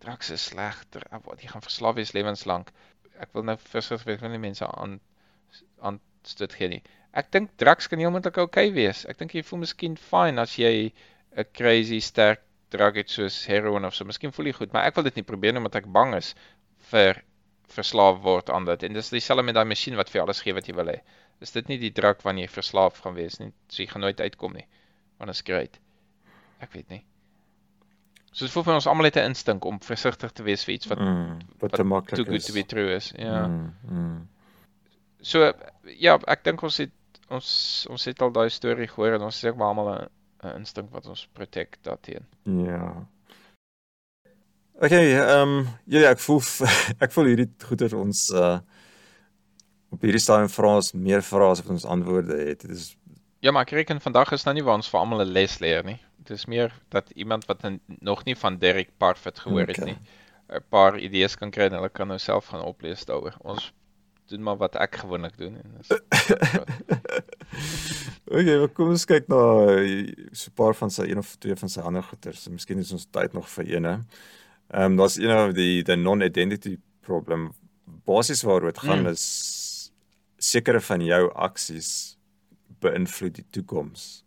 Drugs 0.00 0.30
is 0.30 0.44
sleg. 0.44 0.84
dr- 0.90 1.06
jy 1.40 1.48
gaan 1.48 1.62
verslaaf 1.62 1.94
wees 1.94 2.12
lewenslank. 2.12 2.70
Ek 3.20 3.28
wil 3.32 3.42
nou 3.44 3.56
versigtig 3.56 4.04
wees, 4.06 4.20
wil 4.20 4.30
nie 4.30 4.38
mense 4.38 4.66
aan 4.66 5.00
aanstoot 5.82 6.00
gee 6.58 6.68
nie. 6.68 6.82
Ek 7.12 7.30
dink 7.32 7.50
drugs 7.56 7.86
kan 7.88 7.98
heel 7.98 8.10
moontlik 8.10 8.36
oukei 8.36 8.68
okay 8.68 8.72
wees. 8.74 9.04
Ek 9.06 9.18
dink 9.18 9.34
jy 9.34 9.42
voel 9.42 9.60
miskien 9.60 9.96
fine 9.96 10.40
as 10.40 10.56
jy 10.58 10.92
'n 11.36 11.44
crazy 11.52 12.00
sterk 12.00 12.40
drug 12.70 12.94
het 12.96 13.10
soos 13.10 13.46
heroin 13.46 13.84
of 13.84 13.94
so. 13.94 14.04
Miskien 14.04 14.32
voel 14.32 14.46
jy 14.46 14.52
goed, 14.52 14.72
maar 14.72 14.86
ek 14.86 14.96
wil 14.96 15.04
dit 15.04 15.14
nie 15.16 15.22
probeer 15.24 15.52
nie 15.52 15.58
omdat 15.62 15.76
ek 15.76 15.92
bang 15.92 16.14
is 16.14 16.34
vir 16.90 17.22
verslaaf 17.68 18.20
word 18.22 18.50
aan 18.50 18.64
dit. 18.64 18.82
En 18.82 18.92
dis 18.92 19.10
dieselfde 19.10 19.42
met 19.44 19.54
daai 19.54 19.64
masjien 19.64 19.96
wat 19.96 20.10
vir 20.10 20.22
alles 20.22 20.40
gee 20.42 20.54
wat 20.54 20.66
jy 20.66 20.74
wil 20.74 20.86
hê. 20.86 21.00
Is 21.40 21.52
dit 21.52 21.68
nie 21.68 21.78
die 21.78 21.90
druk 21.92 22.22
wanneer 22.22 22.46
jy 22.48 22.52
verslaaf 22.54 22.98
gaan 23.04 23.14
wees 23.14 23.38
nie? 23.40 23.52
So 23.68 23.82
jy 23.82 23.88
gaan 23.88 24.00
nooit 24.02 24.20
uitkom 24.20 24.52
nie. 24.54 24.66
Want 25.18 25.30
dit 25.30 25.36
is 25.36 25.42
great. 25.46 25.78
Ek 26.60 26.72
weet 26.72 26.88
nie. 26.90 27.04
So 28.32 28.44
dit 28.44 28.52
voel 28.52 28.64
vir 28.66 28.74
ons 28.74 28.86
almal 28.90 29.04
het 29.06 29.16
'n 29.16 29.30
instink 29.30 29.64
om 29.64 29.78
versigtig 29.80 30.32
te 30.32 30.42
wees 30.42 30.64
vir 30.64 30.74
iets 30.74 30.86
wat 30.86 30.98
Mm, 30.98 31.38
wat 31.60 31.70
te 31.70 31.76
too 31.76 31.84
maklik 31.84 32.16
good 32.16 32.28
is. 32.34 32.46
to 32.46 32.52
be 32.52 32.64
true 32.64 32.94
is. 32.94 33.12
Ja. 33.16 33.46
Mm, 33.46 33.74
mm. 33.88 34.28
So 35.24 35.52
ja, 35.98 36.18
ek 36.28 36.44
dink 36.44 36.62
ons 36.66 36.76
het 36.82 36.92
ons 37.32 37.48
ons 37.90 38.04
het 38.04 38.20
al 38.22 38.32
daai 38.34 38.50
storie 38.52 38.88
gehoor 38.90 39.16
en 39.16 39.26
ons 39.28 39.40
het 39.40 39.50
ook 39.50 39.58
maar 39.58 39.72
almal 39.72 39.90
'n 40.44 40.56
instink 40.60 40.92
wat 40.92 41.06
ons 41.08 41.26
protect 41.32 41.78
daarteen. 41.82 42.26
Ja. 42.44 43.06
Okay, 44.82 45.14
ehm 45.14 45.48
um, 45.48 45.68
ja, 45.86 46.10
ek 46.10 46.20
voel 46.20 46.42
ek 47.04 47.12
voel 47.12 47.30
hierdie 47.32 47.50
goeie 47.64 47.96
ons 47.96 48.30
uh 48.30 48.58
op 49.94 50.02
hierdie 50.02 50.20
stadium 50.20 50.50
vra 50.50 50.74
ons 50.74 50.92
meer 50.92 51.22
vrae 51.22 51.50
as 51.50 51.60
wat 51.62 51.70
ons 51.70 51.84
antwoorde 51.86 52.36
het. 52.36 52.60
Dit 52.60 52.70
is 52.70 52.96
Ja, 53.44 53.52
maar 53.52 53.66
ek 53.66 53.74
reken 53.76 54.00
vandag 54.00 54.32
is 54.32 54.44
nou 54.44 54.54
nie 54.56 54.62
waar 54.64 54.78
ons 54.80 54.88
vir 54.88 55.00
almal 55.00 55.20
'n 55.20 55.32
les 55.32 55.58
leer 55.60 55.84
nie. 55.84 56.00
Dit 56.18 56.30
is 56.30 56.46
meer 56.46 56.72
dat 56.88 57.10
iemand 57.14 57.44
wat 57.46 57.64
in, 57.64 57.80
nog 58.00 58.24
nie 58.24 58.36
van 58.36 58.58
Derek 58.58 58.90
Parfit 58.98 59.38
gehoor 59.38 59.66
het 59.68 59.78
Okay. 59.78 59.90
nie, 59.90 59.98
'n 60.48 60.64
paar 60.68 60.98
idees 60.98 61.36
kan 61.36 61.50
kry 61.50 61.64
en 61.64 61.72
hulle 61.72 61.88
kan 61.88 62.08
nou 62.08 62.18
self 62.18 62.46
gaan 62.46 62.62
oplees 62.62 63.04
daaroor. 63.04 63.36
Ons 63.40 63.72
doen 64.28 64.42
maar 64.42 64.56
wat 64.56 64.74
ek 64.76 64.96
gewoonlik 65.02 65.36
doen 65.38 65.56
en 65.56 65.74
dis 65.78 65.88
Okay, 68.34 68.56
maar 68.58 68.70
kom 68.72 68.88
ons 68.94 69.04
kyk 69.04 69.28
na 69.28 69.40
uh, 69.78 70.08
so 70.32 70.50
'n 70.50 70.54
paar 70.56 70.74
van 70.74 70.90
sy 70.90 71.04
een 71.10 71.18
of 71.20 71.36
twee 71.38 71.56
van 71.56 71.68
sy 71.68 71.80
ander 71.80 72.02
goeters. 72.02 72.42
So, 72.42 72.50
miskien 72.50 72.78
is 72.78 72.92
ons 72.92 73.06
tyd 73.10 73.32
nog 73.32 73.48
vir 73.48 73.64
eene. 73.76 73.92
Ehm 74.72 74.84
um, 74.92 74.96
daar's 74.96 75.16
een 75.20 75.30
of 75.30 75.52
die 75.54 75.82
the 75.82 75.96
non-identity 75.96 76.78
problem. 77.00 77.52
Basies 78.04 78.42
waaroor 78.42 78.72
dit 78.72 78.78
gaan 78.78 79.00
Mm. 79.04 79.12
is 79.12 79.92
sekere 80.38 80.80
van 80.80 81.04
jou 81.04 81.32
aksies 81.34 82.16
beïnvloed 82.80 83.34
die 83.34 83.46
toekoms. 83.50 84.24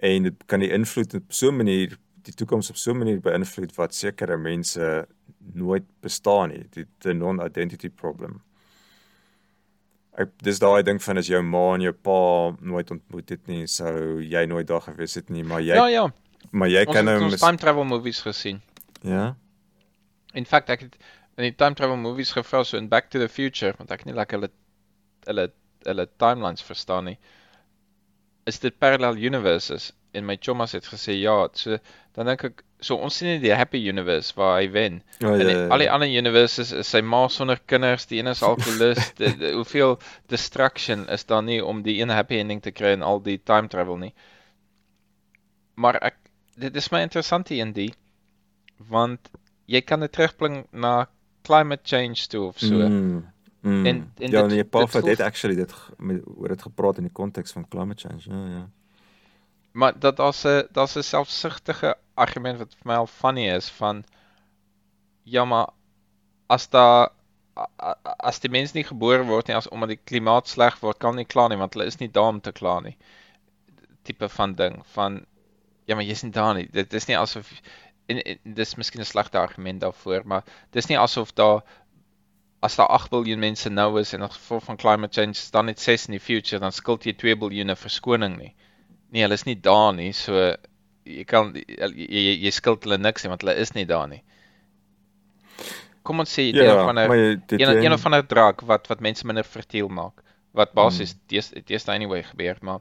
En 0.00 0.22
dit 0.22 0.44
kan 0.46 0.60
die 0.60 0.70
invloed 0.70 1.14
op 1.14 1.32
so 1.32 1.48
'n 1.48 1.56
manier 1.56 1.98
die 2.22 2.34
toekoms 2.34 2.70
op 2.70 2.76
so 2.76 2.90
'n 2.90 2.98
manier 2.98 3.20
beïnvloed 3.20 3.74
wat 3.76 3.94
sekere 3.94 4.36
mense 4.36 5.06
nooit 5.54 5.84
bestaan 6.00 6.48
nie. 6.48 6.66
Die 6.70 6.86
the 6.98 7.12
non-identity 7.12 7.88
problem. 7.88 8.42
Ek 10.18 10.32
dis 10.42 10.58
daai 10.58 10.82
ding 10.82 10.98
van 11.02 11.18
as 11.20 11.28
jou 11.30 11.38
ma 11.46 11.60
en 11.76 11.84
jou 11.84 11.92
pa 11.94 12.16
nooit 12.60 12.90
ontmoet 12.90 13.28
het 13.30 13.46
nie, 13.46 13.66
sou 13.70 14.18
jy 14.24 14.46
nooit 14.50 14.66
daar 14.66 14.80
gewees 14.82 15.14
het 15.14 15.28
nie, 15.30 15.44
maar 15.46 15.60
jy 15.62 15.76
Ja, 15.78 15.86
ja. 15.92 16.06
maar 16.50 16.68
jy 16.68 16.82
Ons 16.86 16.96
kan 16.96 17.04
nou 17.06 17.20
mis- 17.28 17.40
time 17.40 17.56
travel 17.58 17.84
movies 17.84 18.20
gesien. 18.26 18.60
ja. 19.02 19.34
In 20.34 20.44
fact, 20.44 20.68
ek 20.70 20.80
het 20.80 20.96
in 21.38 21.44
die 21.44 21.54
time 21.56 21.74
travel 21.74 21.96
movies 21.96 22.32
gevra 22.34 22.64
so 22.64 22.76
in 22.76 22.88
Back 22.88 23.10
to 23.10 23.18
the 23.18 23.28
Future, 23.28 23.72
want 23.78 23.90
ek 23.94 24.04
nie 24.06 24.12
lekker 24.14 24.38
hulle 24.40 24.50
hulle 25.26 25.52
hulle 25.86 26.06
timelines 26.18 26.62
verstaan 26.62 27.04
nie. 27.04 27.18
Is 28.46 28.58
dit 28.58 28.76
parallel 28.78 29.16
universes? 29.16 29.92
En 30.12 30.26
my 30.26 30.36
chommas 30.40 30.72
het 30.72 30.84
gesê 30.88 31.14
ja, 31.20 31.48
so 31.54 31.78
dan 32.16 32.26
dink 32.26 32.44
ek 32.44 32.62
so 32.80 32.94
ons 32.96 33.16
sien 33.16 33.28
nie 33.28 33.40
die 33.42 33.54
happy 33.54 33.78
universe 33.88 34.32
waar 34.36 34.60
hy 34.60 34.68
wen. 34.70 35.02
Ja, 35.18 35.32
En 35.32 35.38
ja, 35.40 35.44
die, 35.46 35.56
ja. 35.56 35.66
al 35.68 35.78
die 35.78 35.90
ander 35.90 36.08
universes 36.08 36.70
is 36.72 36.88
sy 36.90 37.00
ma 37.00 37.24
sonder 37.28 37.58
kinders, 37.66 38.06
die 38.06 38.18
een 38.20 38.26
is 38.30 38.42
alkoholist. 38.42 39.16
die- 39.20 39.36
die- 39.36 39.52
hoeveel 39.54 39.98
distraction 40.26 41.08
is 41.08 41.24
daar 41.26 41.42
nie 41.42 41.64
om 41.64 41.82
die 41.82 42.00
een 42.00 42.08
happy 42.14 42.38
ending 42.38 42.62
te 42.62 42.70
kry 42.70 42.92
in 42.94 43.02
al 43.02 43.20
die 43.22 43.40
time 43.42 43.68
travel 43.68 43.96
nie. 43.98 44.14
Maar 45.74 45.94
ek 46.02 46.16
dit 46.58 46.76
is 46.76 46.88
my 46.90 47.00
interessant 47.06 47.48
hier 47.48 47.62
in 47.66 47.72
die 47.72 47.92
want 48.88 49.30
jy 49.66 49.80
kan 49.82 50.00
dit 50.00 50.12
terugbring 50.14 50.64
na 50.72 51.08
climate 51.46 51.82
change 51.84 52.26
toe 52.30 52.46
of 52.48 52.58
so. 52.58 52.74
Mm, 52.74 53.24
mm. 53.62 53.86
En- 53.86 54.12
en 54.18 54.30
ja, 54.30 54.42
dit- 54.46 54.50
nee, 54.50 54.64
dit 54.86 55.04
het 55.06 55.20
actually 55.20 55.56
dit 55.56 55.74
met 55.98 56.22
oor 56.26 56.48
dit 56.48 56.62
gepraat 56.62 56.96
in 56.98 57.02
die 57.08 57.12
konteks 57.12 57.52
van 57.52 57.68
climate 57.68 58.08
change. 58.08 58.22
Ja, 58.30 58.56
ja. 58.58 58.68
Maar 59.72 59.98
dat 59.98 60.16
daar's 60.16 60.44
'n 60.44 60.68
daar's 60.72 60.96
'n 60.96 61.02
selfsugtige 61.02 61.96
argument 62.14 62.58
wat 62.58 62.74
vir 62.74 62.86
my 62.86 62.94
al 62.94 63.06
funny 63.06 63.48
is 63.54 63.68
van 63.68 64.04
ja, 65.22 65.44
maar 65.44 65.68
as 66.46 66.68
daar 66.68 67.10
as 68.02 68.38
die 68.38 68.50
mens 68.50 68.72
nie 68.72 68.84
gebore 68.84 69.24
word 69.24 69.48
nie 69.48 69.56
as 69.56 69.68
omdat 69.68 69.88
die 69.88 70.04
klimaat 70.10 70.48
sleg 70.48 70.78
word, 70.80 70.98
kan 70.98 71.16
nie 71.16 71.24
kla 71.24 71.48
nie 71.48 71.58
want 71.58 71.74
hulle 71.74 71.86
is 71.86 71.98
nie 71.98 72.10
daar 72.10 72.32
om 72.34 72.40
te 72.40 72.52
kla 72.52 72.80
nie. 72.80 72.96
Tipe 74.02 74.28
van 74.28 74.54
ding 74.54 74.86
van 74.94 75.26
ja, 75.84 75.94
maar 75.94 76.04
jy's 76.04 76.22
nie 76.22 76.32
daar 76.32 76.54
nie. 76.54 76.68
Dit 76.72 76.92
is 76.92 77.08
nie 77.08 77.18
asof 77.18 77.50
en, 78.08 78.22
en 78.22 78.54
dis 78.60 78.74
miskien 78.76 79.00
'n 79.00 79.04
slegte 79.04 79.38
argument 79.38 79.80
daarvoor, 79.80 80.22
maar 80.24 80.44
dis 80.70 80.88
nie 80.88 80.98
asof 80.98 81.32
daar 81.32 81.62
as 82.60 82.76
daar 82.76 82.90
8 82.94 83.10
miljard 83.10 83.38
mense 83.38 83.70
nou 83.70 84.00
is 84.00 84.12
en 84.12 84.22
as 84.22 84.36
gevolg 84.36 84.64
van 84.64 84.76
climate 84.76 85.20
change 85.20 85.50
dan 85.50 85.64
net 85.64 85.80
6 85.80 86.08
in 86.08 86.16
die 86.16 86.24
future, 86.24 86.60
dan 86.60 86.72
skuld 86.72 87.04
jy 87.04 87.14
2 87.14 87.36
biljoene 87.36 87.76
verskoning 87.76 88.36
nie. 88.38 88.54
Nee, 89.10 89.22
hulle 89.24 89.34
is 89.34 89.44
nie 89.48 89.56
daar 89.60 89.94
nie, 89.96 90.12
so 90.12 90.54
jy 91.08 91.24
kan 91.24 91.54
jy, 91.56 91.88
jy, 91.96 92.34
jy 92.44 92.50
skuld 92.52 92.84
hulle 92.84 92.98
niks 93.00 93.24
nie 93.24 93.30
want 93.32 93.40
hulle 93.44 93.54
is 93.56 93.72
nie 93.74 93.86
daar 93.88 94.08
nie. 94.10 94.22
Kom 96.04 96.20
ons 96.22 96.32
sê 96.32 96.46
Ja, 96.52 96.62
jy- 97.04 97.36
dit 97.46 97.60
een, 97.60 97.68
een 97.68 97.84
een- 97.84 97.92
of 97.92 98.04
ander 98.06 98.26
drug 98.26 98.60
wat 98.68 98.86
wat 98.88 99.00
mense 99.00 99.26
minder 99.26 99.44
fertiel 99.44 99.88
maak. 99.88 100.22
Wat 100.52 100.72
basies 100.74 101.14
dees 101.28 101.50
deesdae 101.66 101.94
anyway 101.94 102.22
gebeur, 102.22 102.56
maar 102.62 102.80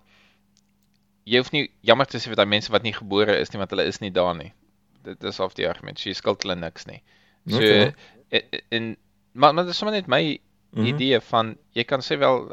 jy 1.28 1.38
hoef 1.42 1.52
nie 1.52 1.70
jammer 1.82 2.06
te 2.08 2.18
sê 2.18 2.28
vir 2.32 2.36
daai 2.40 2.46
mense 2.48 2.72
wat 2.72 2.84
nie 2.84 2.94
gebore 2.94 3.36
is 3.40 3.52
nie 3.54 3.60
want 3.60 3.72
hulle 3.72 3.84
is 3.86 4.00
nie 4.02 4.12
daar 4.12 4.36
nie. 4.36 4.54
Dit 5.04 5.24
is 5.24 5.40
of 5.40 5.54
die 5.56 5.68
argument. 5.68 6.00
Jy 6.00 6.14
skuld 6.14 6.44
hulle 6.44 6.56
niks 6.56 6.86
nie. 6.88 7.02
So 7.50 7.58
Okay. 7.58 7.94
en, 8.32 8.42
en 8.72 8.98
maar 9.34 9.54
maar 9.54 9.64
dit 9.64 9.72
is 9.74 9.78
sommer 9.78 9.96
net 9.96 10.08
my 10.08 10.40
Mhm. 10.78 10.86
idee 10.94 11.20
van 11.22 11.56
jy 11.74 11.84
kan 11.84 12.00
sê 12.06 12.18
wel 12.20 12.48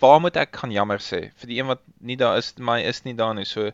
waar 0.00 0.20
moet 0.20 0.36
ek 0.36 0.56
gaan 0.56 0.72
jammer 0.74 0.98
sê 0.98 1.20
vir 1.40 1.50
die 1.50 1.58
een 1.60 1.66
wat 1.70 1.82
nie 2.00 2.16
daar 2.20 2.38
is 2.38 2.52
hy 2.58 2.80
is 2.88 3.02
nie 3.04 3.14
daar 3.14 3.34
nie 3.34 3.44
so 3.48 3.70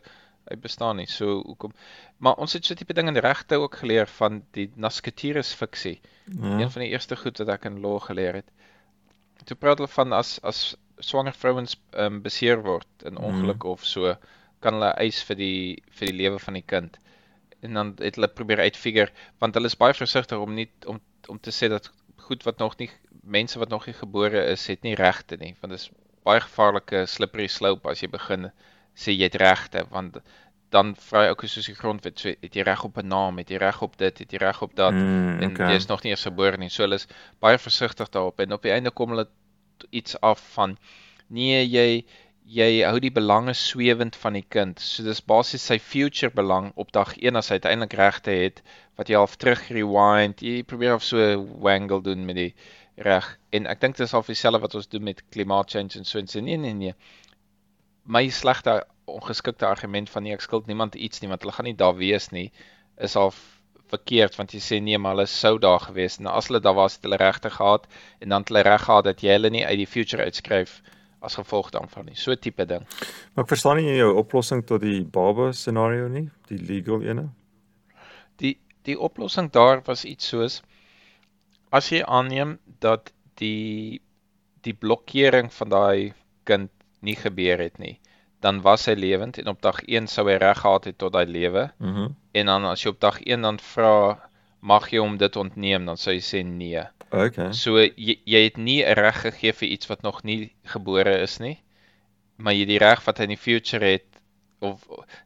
hy 0.49 0.55
bestaan 0.61 0.97
nie 0.97 1.07
so 1.07 1.41
hoekom 1.45 1.73
maar 2.19 2.35
ons 2.43 2.53
het 2.53 2.65
so 2.65 2.75
tipe 2.75 2.93
ding 2.93 3.07
in 3.07 3.17
regte 3.17 3.55
ook 3.61 3.75
geleer 3.81 4.07
van 4.07 4.41
die 4.53 4.69
Nascaturus 4.75 5.53
fiksie 5.53 5.99
Ja. 6.31 6.59
een 6.61 6.69
van 6.71 6.81
die 6.81 6.89
eerste 6.93 7.15
goed 7.17 7.37
wat 7.41 7.49
ek 7.49 7.65
in 7.65 7.81
law 7.81 7.99
geleer 7.99 8.33
het 8.41 8.49
toe 9.45 9.57
praat 9.57 9.77
hulle 9.81 9.87
van 9.91 10.13
as 10.13 10.39
as 10.43 10.75
swanger 10.99 11.33
vrouens 11.33 11.75
um, 11.97 12.21
beseer 12.21 12.61
word 12.63 12.87
in 13.05 13.13
Mhm. 13.13 13.23
ongeluk 13.23 13.63
of 13.63 13.85
so 13.85 14.15
kan 14.61 14.73
hulle 14.73 14.93
eis 15.01 15.23
vir 15.23 15.35
die 15.35 15.81
vir 15.97 16.07
die 16.07 16.17
lewe 16.17 16.39
van 16.39 16.53
die 16.53 16.61
kind 16.67 16.97
en 17.61 17.73
dan 17.73 17.95
het 17.99 18.15
hulle 18.15 18.27
probeer 18.27 18.59
uitfigure 18.59 19.11
want 19.39 19.55
hulle 19.55 19.65
is 19.67 19.75
baie 19.77 19.93
versigtig 19.93 20.37
om 20.37 20.53
nie 20.53 20.69
om 20.85 20.99
om 21.29 21.39
te 21.39 21.51
sê 21.51 21.69
dat 21.69 21.89
goed 22.31 22.45
wat 22.47 22.63
nog 22.63 22.77
nie 22.79 22.89
mense 23.37 23.59
wat 23.59 23.69
nog 23.69 23.85
nie 23.85 23.97
gebore 23.97 24.45
is 24.53 24.67
het 24.71 24.85
nie 24.87 24.95
regte 24.95 25.37
nie 25.41 25.55
want 25.59 25.75
dit 25.75 25.81
is 25.81 25.89
baie 26.27 26.41
gevaarlike 26.43 27.05
slippery 27.09 27.47
slope 27.51 27.89
as 27.91 28.03
jy 28.03 28.09
begin 28.13 28.51
sê 28.95 29.15
jy 29.15 29.27
het 29.27 29.37
regte 29.41 29.83
want 29.91 30.21
dan 30.71 30.93
vra 31.09 31.25
jy 31.25 31.33
ook 31.33 31.43
soos 31.51 31.67
die 31.67 31.75
grondwet 31.75 32.21
so 32.23 32.31
het 32.31 32.55
jy 32.55 32.63
reg 32.67 32.83
op 32.87 32.97
'n 33.01 33.11
naam 33.11 33.41
het 33.41 33.51
jy 33.51 33.59
reg 33.59 33.81
op 33.87 33.97
dit 33.99 34.23
het 34.23 34.31
jy 34.31 34.39
reg 34.39 34.61
op 34.67 34.75
dat 34.75 34.93
Mm, 34.95 35.39
en 35.43 35.51
okay. 35.51 35.71
jy 35.71 35.75
is 35.83 35.89
nog 35.91 36.03
nie 36.03 36.11
eers 36.13 36.27
gebore 36.29 36.57
nie 36.57 36.69
so 36.69 36.83
hulle 36.83 36.99
is 37.01 37.07
baie 37.39 37.57
versigtig 37.57 38.09
daarop 38.09 38.39
en 38.39 38.53
op 38.53 38.63
die 38.63 38.71
einde 38.71 38.91
kom 38.91 39.09
hulle 39.09 39.27
iets 39.89 40.19
af 40.21 40.39
van 40.53 40.77
nee 41.27 41.65
jy 41.67 42.05
jy 42.51 42.81
hou 42.83 42.99
die 42.99 43.13
belange 43.15 43.53
swewend 43.55 44.17
van 44.19 44.35
die 44.35 44.45
kind. 44.55 44.79
So 44.83 45.05
dis 45.07 45.23
basies 45.23 45.63
sy 45.69 45.77
future 45.79 46.33
belang 46.35 46.71
op 46.75 46.91
dag 46.95 47.13
1 47.15 47.39
as 47.39 47.51
hy 47.51 47.59
uiteindelik 47.61 47.95
regte 47.99 48.35
het 48.35 48.59
wat 48.99 49.11
jy 49.11 49.15
half 49.15 49.37
terug 49.39 49.61
rewind 49.71 50.43
jy 50.43 50.57
probeer 50.67 50.97
of 50.97 51.05
so 51.07 51.37
wangle 51.63 52.01
doen 52.03 52.25
met 52.27 52.39
die 52.41 52.49
reg. 53.07 53.29
En 53.55 53.69
ek 53.71 53.79
dink 53.83 53.95
dis 54.01 54.13
al 54.17 54.27
dieselfde 54.27 54.63
wat 54.65 54.75
ons 54.75 54.91
doen 54.91 55.07
met 55.07 55.23
climate 55.31 55.71
change 55.77 55.99
en 55.99 56.07
so 56.07 56.19
en 56.19 56.27
sê 56.27 56.43
nee 56.43 56.59
nee 56.59 56.75
nee. 56.75 56.95
My 58.03 58.27
slegte 58.27 58.81
ongeskikte 59.07 59.69
argument 59.69 60.11
van 60.11 60.27
nee 60.27 60.35
ek 60.35 60.43
skuld 60.43 60.67
niemand 60.67 60.99
iets 60.99 61.23
nie 61.23 61.31
want 61.31 61.45
hulle 61.45 61.55
gaan 61.55 61.71
nie 61.71 61.79
daar 61.79 61.95
wees 62.03 62.31
nie 62.35 62.49
is 62.99 63.15
al 63.15 63.31
verkeerd 63.91 64.35
want 64.39 64.51
jy 64.55 64.59
sê 64.63 64.79
nee 64.83 64.99
maar 64.99 65.15
hulle 65.15 65.31
sou 65.31 65.57
daar 65.59 65.79
gewees 65.87 66.19
en 66.19 66.27
as 66.31 66.51
hulle 66.51 66.59
daar 66.63 66.75
was 66.75 66.99
het 66.99 67.07
hulle 67.07 67.19
regte 67.21 67.51
gehad 67.59 67.87
en 68.19 68.33
dan 68.33 68.43
het 68.43 68.51
hulle 68.51 68.67
reg 68.67 68.89
gehad 68.89 69.07
dat 69.07 69.23
jy 69.23 69.39
hulle 69.39 69.51
nie 69.55 69.63
uit 69.67 69.79
die 69.85 69.93
future 69.95 70.27
uitskryf 70.27 70.81
as 71.21 71.35
gevolg 71.37 71.69
daarvan 71.71 72.05
nie 72.09 72.15
so 72.15 72.35
tipe 72.35 72.65
ding 72.65 72.85
Maar 73.35 73.43
ek 73.45 73.49
verstaan 73.53 73.77
nie 73.77 73.97
jou 73.97 74.15
oplossing 74.17 74.63
tot 74.65 74.81
die 74.81 75.03
baba 75.03 75.51
scenario 75.53 76.07
nie, 76.09 76.29
die 76.49 76.57
legal 76.57 77.01
ene. 77.03 77.29
Die 78.41 78.57
die 78.83 78.97
oplossing 78.99 79.51
daar 79.53 79.81
was 79.85 80.05
iets 80.05 80.27
soos 80.33 80.61
as 81.71 81.89
jy 81.91 82.01
aanneem 82.03 82.57
dat 82.81 83.11
die 83.39 84.01
die 84.65 84.73
blokkering 84.73 85.51
van 85.53 85.69
daai 85.69 86.13
kind 86.45 86.69
nie 87.01 87.15
gebeur 87.15 87.57
het 87.61 87.77
nie, 87.79 87.95
dan 88.41 88.59
was 88.61 88.85
hy 88.89 88.93
lewend 88.93 89.37
en 89.41 89.47
op 89.47 89.61
dag 89.61 89.79
1 89.87 90.07
sou 90.07 90.27
hy 90.29 90.35
reg 90.41 90.59
gehad 90.61 90.85
het 90.85 90.97
tot 90.97 91.13
daai 91.13 91.25
lewe 91.25 91.69
Mhm. 91.79 92.11
en 92.33 92.45
dan 92.45 92.65
as 92.65 92.83
jy 92.83 92.89
op 92.89 92.99
dag 92.99 93.19
1 93.25 93.41
dan 93.41 93.57
vra 93.59 94.19
mag 94.61 94.89
jy 94.91 94.99
hom 94.99 95.17
dit 95.17 95.35
ontneem 95.35 95.85
dan 95.85 95.97
sou 95.97 96.13
jy 96.13 96.21
sê 96.21 96.43
nee. 96.45 96.83
Okay. 97.11 97.51
So 97.51 97.75
jy, 97.77 98.15
jy 98.23 98.43
het 98.45 98.57
nie 98.57 98.79
'n 98.83 98.95
reg 98.95 99.21
gegee 99.21 99.51
vir 99.53 99.67
iets 99.67 99.87
wat 99.87 100.01
nog 100.01 100.23
nie 100.23 100.53
gebore 100.63 101.17
is 101.21 101.39
nie, 101.39 101.59
maar 102.37 102.53
jy 102.53 102.65
die 102.65 102.79
reg 102.79 103.03
wat 103.05 103.17
hy 103.17 103.27
in 103.27 103.35
die 103.35 103.43
future 103.45 103.85
het 103.85 104.07
of 104.59 104.85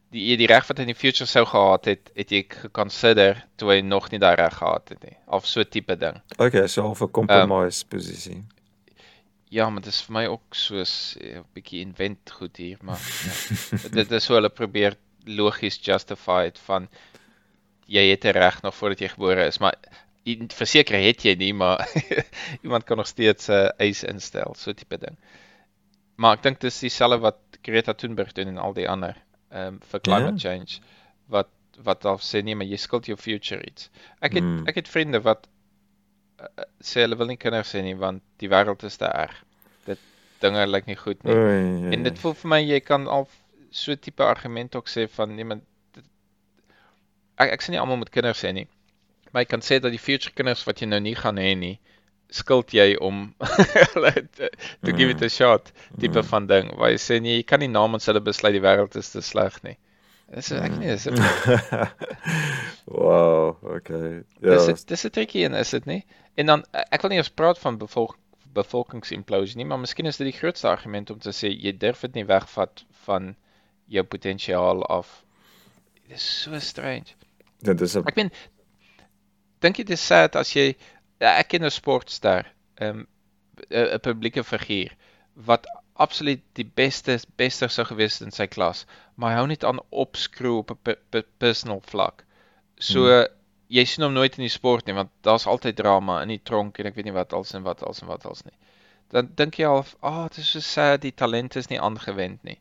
die 0.09 0.31
jy 0.31 0.37
die 0.39 0.47
reg 0.49 0.65
wat 0.67 0.79
hy 0.79 0.87
in 0.87 0.93
die 0.93 0.97
future 0.97 1.27
sou 1.29 1.45
gehad 1.45 1.85
het, 1.85 2.11
het 2.15 2.31
jy 2.31 2.41
geconsider 2.49 3.43
toe 3.59 3.69
hy 3.69 3.81
nog 3.81 4.09
nie 4.11 4.19
daai 4.19 4.35
reg 4.39 4.57
gehad 4.57 4.89
het 4.89 5.03
nie. 5.03 5.17
Of 5.27 5.45
so 5.45 5.63
tipe 5.63 5.95
ding. 5.95 6.21
Okay, 6.39 6.67
so 6.67 6.81
half 6.81 7.01
'n 7.01 7.11
compromise 7.11 7.83
um, 7.83 7.89
posisie. 7.89 8.43
Ja, 9.49 9.69
maar 9.69 9.81
dit 9.81 9.93
is 9.93 10.01
vir 10.01 10.13
my 10.13 10.25
ook 10.25 10.55
soos 10.55 11.17
'n 11.19 11.27
ja, 11.27 11.43
bietjie 11.53 11.81
invent 11.81 12.31
goed 12.31 12.57
hier, 12.57 12.77
maar 12.81 12.99
ja, 12.99 13.89
dit 13.99 14.11
is 14.11 14.23
so 14.23 14.33
hulle 14.33 14.49
probeer 14.49 14.97
logies 15.25 15.77
justify 15.81 16.45
het 16.45 16.59
van 16.59 16.89
jy 17.85 18.09
het 18.09 18.25
'n 18.25 18.33
reg 18.33 18.61
nog 18.61 18.75
voordat 18.75 18.99
jy 18.99 19.09
gebore 19.09 19.45
is, 19.45 19.59
maar 19.59 19.75
verseker 20.33 20.97
het 20.97 21.23
jy 21.25 21.35
nie, 21.37 21.53
maar 21.53 21.85
iemand 22.65 22.83
kan 22.83 22.97
nog 22.97 23.07
steeds 23.07 23.47
'n 23.47 23.51
uh, 23.51 23.69
eis 23.77 24.03
instel, 24.03 24.55
so 24.57 24.73
tipe 24.73 24.97
ding. 24.97 25.17
Maar 26.15 26.37
ek 26.37 26.43
dink 26.43 26.61
dis 26.61 26.79
dieselfde 26.79 27.19
wat 27.19 27.37
Greta 27.61 27.93
Thunberg 27.93 28.31
doen 28.31 28.47
en 28.47 28.57
al 28.57 28.73
die 28.73 28.89
ander 28.89 29.15
ehm 29.51 29.75
um, 29.75 29.79
vir 29.91 30.01
climate 30.01 30.41
yeah. 30.41 30.43
change 30.45 30.79
wat 31.27 31.51
wat 31.83 32.05
al 32.05 32.17
sê 32.17 32.41
nee, 32.43 32.55
maar 32.55 32.67
jy 32.67 32.77
skuld 32.77 33.05
jou 33.05 33.17
future 33.17 33.61
iets. 33.65 33.89
Ek 34.19 34.33
het 34.33 34.43
mm. 34.43 34.67
ek 34.67 34.75
het 34.75 34.87
vriende 34.87 35.21
wat 35.21 35.47
uh, 36.41 36.65
sê 36.79 37.03
hulle 37.05 37.17
wil 37.19 37.27
nie 37.27 37.37
kinders 37.37 37.73
hê 37.75 37.83
nie 37.83 37.95
want 37.99 38.23
die 38.41 38.49
wêreld 38.49 38.83
is 38.83 38.97
te 38.97 39.05
erg. 39.05 39.35
Dit 39.85 39.99
dinge 40.43 40.65
lyk 40.67 40.87
nie 40.87 40.97
goed 40.99 41.23
nie. 41.23 41.35
Oei, 41.35 41.59
ja, 41.85 41.91
en 41.97 42.07
dit 42.07 42.19
voel 42.19 42.37
vir 42.41 42.53
my 42.55 42.61
jy 42.63 42.79
kan 42.79 43.07
al 43.07 43.27
so 43.75 43.95
tipe 43.95 44.23
argument 44.23 44.75
ook 44.75 44.89
sê 44.89 45.07
van 45.17 45.37
iemand 45.37 45.63
ek 47.35 47.57
ek 47.57 47.65
sê 47.65 47.75
nie 47.75 47.81
almal 47.81 47.99
moet 48.01 48.13
kinders 48.15 48.43
hê 48.47 48.53
nie. 48.55 48.67
Maar 49.35 49.43
ek 49.43 49.49
kan 49.51 49.63
sê 49.67 49.81
dat 49.83 49.91
die 49.91 49.99
future 49.99 50.31
kinders 50.31 50.61
wat 50.63 50.79
jy 50.79 50.87
nou 50.87 51.01
nie 51.03 51.11
gaan 51.19 51.35
hê 51.35 51.49
nie, 51.59 51.73
skuld 52.31 52.71
jy 52.71 52.93
om 53.03 53.33
hulle 53.93 54.11
to, 54.37 54.47
to 54.87 54.93
give 54.95 55.11
it 55.11 55.23
a 55.27 55.27
shot 55.27 55.73
tipe 55.99 56.15
mm. 56.15 56.29
van 56.29 56.47
ding. 56.47 56.69
Waar 56.79 56.93
jy 56.93 57.01
sê 57.03 57.17
nee, 57.19 57.41
jy 57.41 57.43
kan 57.49 57.59
nie 57.59 57.67
namens 57.67 58.07
hulle 58.07 58.23
besluit 58.23 58.55
die 58.55 58.63
wêreld 58.63 58.95
is 58.95 59.11
te 59.11 59.19
sleg 59.19 59.57
nie. 59.67 59.75
Dis 60.31 60.53
ek 60.55 60.77
nie 60.79 60.87
is. 60.93 61.03
wow, 62.95 63.59
okay. 63.75 64.23
Ja. 64.39 64.55
Dis 64.55 64.87
dis 64.87 65.03
'n 65.03 65.11
tricky 65.19 65.43
en 65.43 65.59
is 65.59 65.75
dit 65.75 65.91
nie? 65.91 66.01
En 66.39 66.53
dan 66.53 66.63
ek 66.87 67.03
wil 67.03 67.11
nie 67.13 67.19
eens 67.19 67.29
praat 67.29 67.59
van 67.59 67.77
bevolk 67.81 68.15
bevolkingsimplosie 68.55 69.59
nie, 69.59 69.67
maar 69.67 69.83
miskien 69.83 70.07
is 70.07 70.15
dit 70.15 70.31
die 70.31 70.39
grootste 70.39 70.69
argument 70.71 71.11
om 71.11 71.19
te 71.19 71.35
sê 71.35 71.51
jy 71.51 71.75
durf 71.75 72.07
dit 72.07 72.21
nie 72.21 72.29
wegvat 72.31 72.85
van 73.03 73.33
jou 73.91 74.03
potensiaal 74.07 74.85
af. 74.87 75.25
Dit 76.07 76.15
is 76.15 76.27
so 76.43 76.59
strange. 76.63 77.19
Dit 77.59 77.81
is 77.81 77.97
'n 77.99 78.07
Ek 78.07 78.15
meen 78.15 78.31
dink 79.65 79.81
dit 79.81 79.95
is 79.95 80.05
sad 80.05 80.37
as 80.39 80.53
jy 80.55 80.69
ja, 81.19 81.35
ek 81.39 81.49
ken 81.53 81.65
'n 81.65 81.73
sportster, 81.73 82.47
ehm 82.77 83.03
um, 83.03 83.07
'n 83.71 83.99
publieke 84.03 84.43
figuur 84.43 84.91
wat 85.47 85.67
absoluut 85.95 86.41
die 86.59 86.65
beste 86.65 87.15
beste 87.39 87.67
sou 87.71 87.85
gewees 87.87 88.19
het 88.19 88.27
in 88.27 88.35
sy 88.35 88.47
klas, 88.51 88.83
maar 89.15 89.31
hy 89.31 89.39
hou 89.39 89.47
net 89.47 89.63
aan 89.63 89.79
opskroe 89.91 90.57
op 90.63 90.75
'n 90.75 91.23
personal 91.39 91.81
vlak. 91.91 92.25
So 92.79 93.07
hmm. 93.07 93.31
jy 93.67 93.85
sien 93.85 94.03
hom 94.03 94.13
nooit 94.13 94.35
in 94.37 94.43
die 94.43 94.51
sport 94.51 94.85
nie 94.85 94.95
want 94.95 95.11
daar's 95.23 95.47
altyd 95.47 95.75
drama 95.75 96.21
in 96.21 96.33
die 96.35 96.43
tronk 96.43 96.79
en 96.79 96.91
ek 96.91 96.95
weet 96.95 97.05
nie 97.05 97.15
wat 97.15 97.33
als 97.33 97.53
en 97.53 97.63
wat 97.63 97.83
als 97.83 98.01
en 98.01 98.07
wat 98.07 98.25
als 98.25 98.43
nie. 98.43 98.57
Dan 99.09 99.31
dink 99.35 99.55
jy 99.55 99.65
al, 99.65 99.79
"Ag, 99.79 99.95
oh, 100.01 100.27
dit 100.27 100.37
is 100.37 100.51
so 100.51 100.59
sad, 100.59 101.01
die 101.01 101.13
talent 101.13 101.55
is 101.55 101.69
nie 101.69 101.79
aangewend 101.79 102.43
nie." 102.43 102.59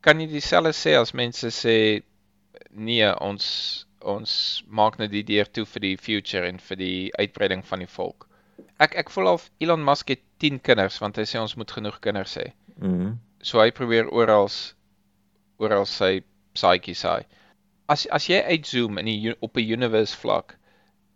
Kan 0.00 0.20
jy 0.20 0.26
dieselfde 0.26 0.72
sê 0.72 0.94
as 1.00 1.12
mense 1.12 1.50
sê 1.50 2.02
nee, 2.70 3.14
ons 3.20 3.85
ons 4.06 4.62
maak 4.66 4.98
nou 4.98 5.08
die 5.10 5.24
deur 5.26 5.48
toe 5.50 5.64
vir 5.66 5.84
die 5.84 5.96
future 5.96 6.46
en 6.48 6.58
vir 6.68 6.80
die 6.80 7.12
uitbreiding 7.18 7.64
van 7.66 7.84
die 7.84 7.90
volk. 7.90 8.28
Ek 8.80 8.96
ek 9.02 9.10
voel 9.10 9.32
al 9.32 9.40
Elon 9.64 9.84
Musk 9.84 10.12
het 10.12 10.22
10 10.44 10.60
kinders 10.68 10.98
want 11.02 11.18
hy 11.20 11.24
sê 11.28 11.40
ons 11.40 11.56
moet 11.56 11.72
genoeg 11.78 12.00
kinders 12.00 12.36
hê. 12.40 12.50
Mhm. 12.76 12.90
Mm 12.90 13.14
so 13.46 13.60
hy 13.60 13.70
probeer 13.70 14.08
oral 14.10 14.48
oral 15.62 15.84
sy 15.86 16.24
saadjie 16.58 16.96
saai. 16.98 17.22
As 17.88 18.06
as 18.10 18.26
jy 18.26 18.40
uitzoom 18.42 18.98
in 18.98 19.06
die 19.06 19.34
op 19.40 19.56
'n 19.56 19.72
universe 19.76 20.16
vlak 20.16 20.56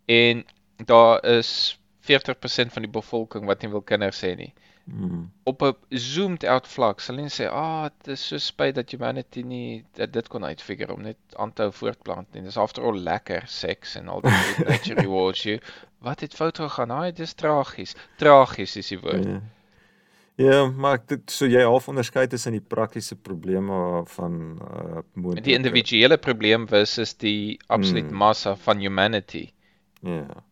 en 0.07 0.45
daar 0.85 1.19
is 1.25 1.77
40% 2.07 2.73
van 2.73 2.83
die 2.83 2.91
bevolking 2.91 3.45
wat 3.45 3.61
nie 3.61 3.71
wil 3.71 3.81
kinders 3.81 4.21
hê 4.23 4.35
nie. 4.37 4.53
Mm. 4.83 5.31
Op 5.43 5.61
'n 5.61 5.75
zoomed 5.89 6.43
out 6.43 6.67
vlak 6.67 6.99
sal 6.99 7.15
hulle 7.15 7.29
sê, 7.29 7.45
"Ag, 7.45 7.85
oh, 7.85 7.89
dit 7.97 8.07
is 8.07 8.27
so 8.27 8.37
spyt 8.37 8.75
dat 8.75 8.91
humanity 8.91 9.41
nie 9.41 9.85
dit, 9.93 10.13
dit 10.13 10.27
kon 10.27 10.43
uitfigure 10.43 10.93
om 10.93 11.01
net 11.01 11.17
aan 11.35 11.53
te 11.53 11.61
hou 11.61 11.71
voortplant 11.71 12.33
nie. 12.33 12.43
Dis 12.43 12.57
after 12.57 12.83
all 12.83 12.97
lekker 12.97 13.43
seks 13.45 13.95
en 13.95 14.07
al 14.07 14.21
die 14.21 14.65
nature 14.65 15.01
rewards 15.05 15.43
you. 15.43 15.59
Wat 15.99 16.19
het 16.19 16.33
fout 16.33 16.57
gegaan? 16.57 16.91
Ag, 16.91 17.05
dit 17.05 17.19
is 17.19 17.33
tragies. 17.33 17.95
Tragies 18.17 18.75
is 18.75 18.87
die 18.87 18.99
woord." 18.99 19.25
Ja, 19.25 19.41
ja 20.35 20.65
maar 20.65 20.99
dit 21.05 21.31
so 21.31 21.45
jy 21.45 21.63
half 21.63 21.87
onderskei 21.87 22.27
tussen 22.27 22.51
die 22.51 22.67
praktiese 22.75 23.15
probleme 23.15 24.03
van 24.05 24.59
uh 24.61 25.01
moontlike 25.13 25.41
Die 25.41 25.55
individuele 25.55 26.17
probleem 26.17 26.67
versus 26.67 27.17
die 27.17 27.59
absolute 27.67 28.11
mm. 28.11 28.17
massa 28.17 28.55
van 28.55 28.77
humanity. 28.77 29.51
Ja. 30.01 30.43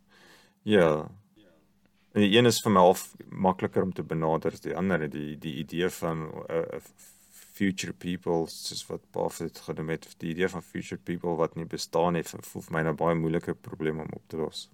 Ja, 0.63 1.09
En 2.13 2.21
die 2.21 2.31
een 2.37 2.49
is 2.49 2.61
vir 2.65 2.73
my 2.73 2.81
half 2.81 3.03
makliker 3.29 3.85
om 3.85 3.93
te 3.93 4.03
benader 4.03 4.55
as 4.55 4.63
die 4.65 4.75
ander, 4.75 5.05
die 5.09 5.37
die 5.37 5.55
idee 5.61 5.89
van 5.99 6.25
'n 6.25 6.45
uh, 6.49 6.63
uh, 6.77 6.81
future 7.59 7.93
people, 7.93 8.47
soos 8.47 8.85
wat 8.87 9.03
Buffett 9.11 9.59
genoem 9.65 9.89
het, 9.93 10.07
die 10.23 10.31
idee 10.33 10.47
van 10.47 10.63
future 10.63 11.01
people 11.09 11.35
wat 11.35 11.55
nie 11.59 11.65
bestaan 11.65 12.15
nie, 12.15 12.23
voel 12.23 12.65
vir 12.67 12.73
my 12.75 12.81
'n 12.81 12.89
nou 12.89 12.95
baie 13.03 13.15
moeilike 13.15 13.55
probleem 13.67 13.99
om 13.99 14.09
op 14.15 14.23
te 14.27 14.37
los. 14.37 14.69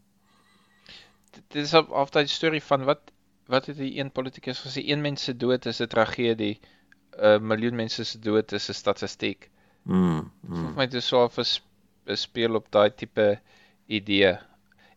Dit 1.32 1.56
is 1.64 1.74
op 1.74 1.90
of 1.90 2.14
daai 2.16 2.28
storie 2.28 2.64
van 2.64 2.86
wat 2.86 3.12
wat 3.48 3.66
het 3.70 3.78
die 3.78 3.98
een 4.00 4.12
politikus 4.12 4.62
gesê, 4.66 4.82
een 4.86 5.02
mens 5.02 5.24
se 5.24 5.34
dood 5.38 5.66
is 5.66 5.82
'n 5.82 5.88
tragedie, 5.88 6.60
'n 7.18 7.48
miljoen 7.48 7.76
mense 7.76 8.04
se 8.04 8.20
dood 8.20 8.52
is 8.52 8.70
'n 8.70 8.74
statistiek. 8.74 9.50
Mm. 9.84 10.32
mm. 10.42 10.66
Vir 10.66 10.76
my 10.76 10.86
dit 10.86 11.02
is 11.02 11.08
so 11.08 11.28
'n 11.28 12.18
speel 12.18 12.56
op 12.56 12.72
daai 12.72 12.90
tipe 12.96 13.40
idee 13.88 14.38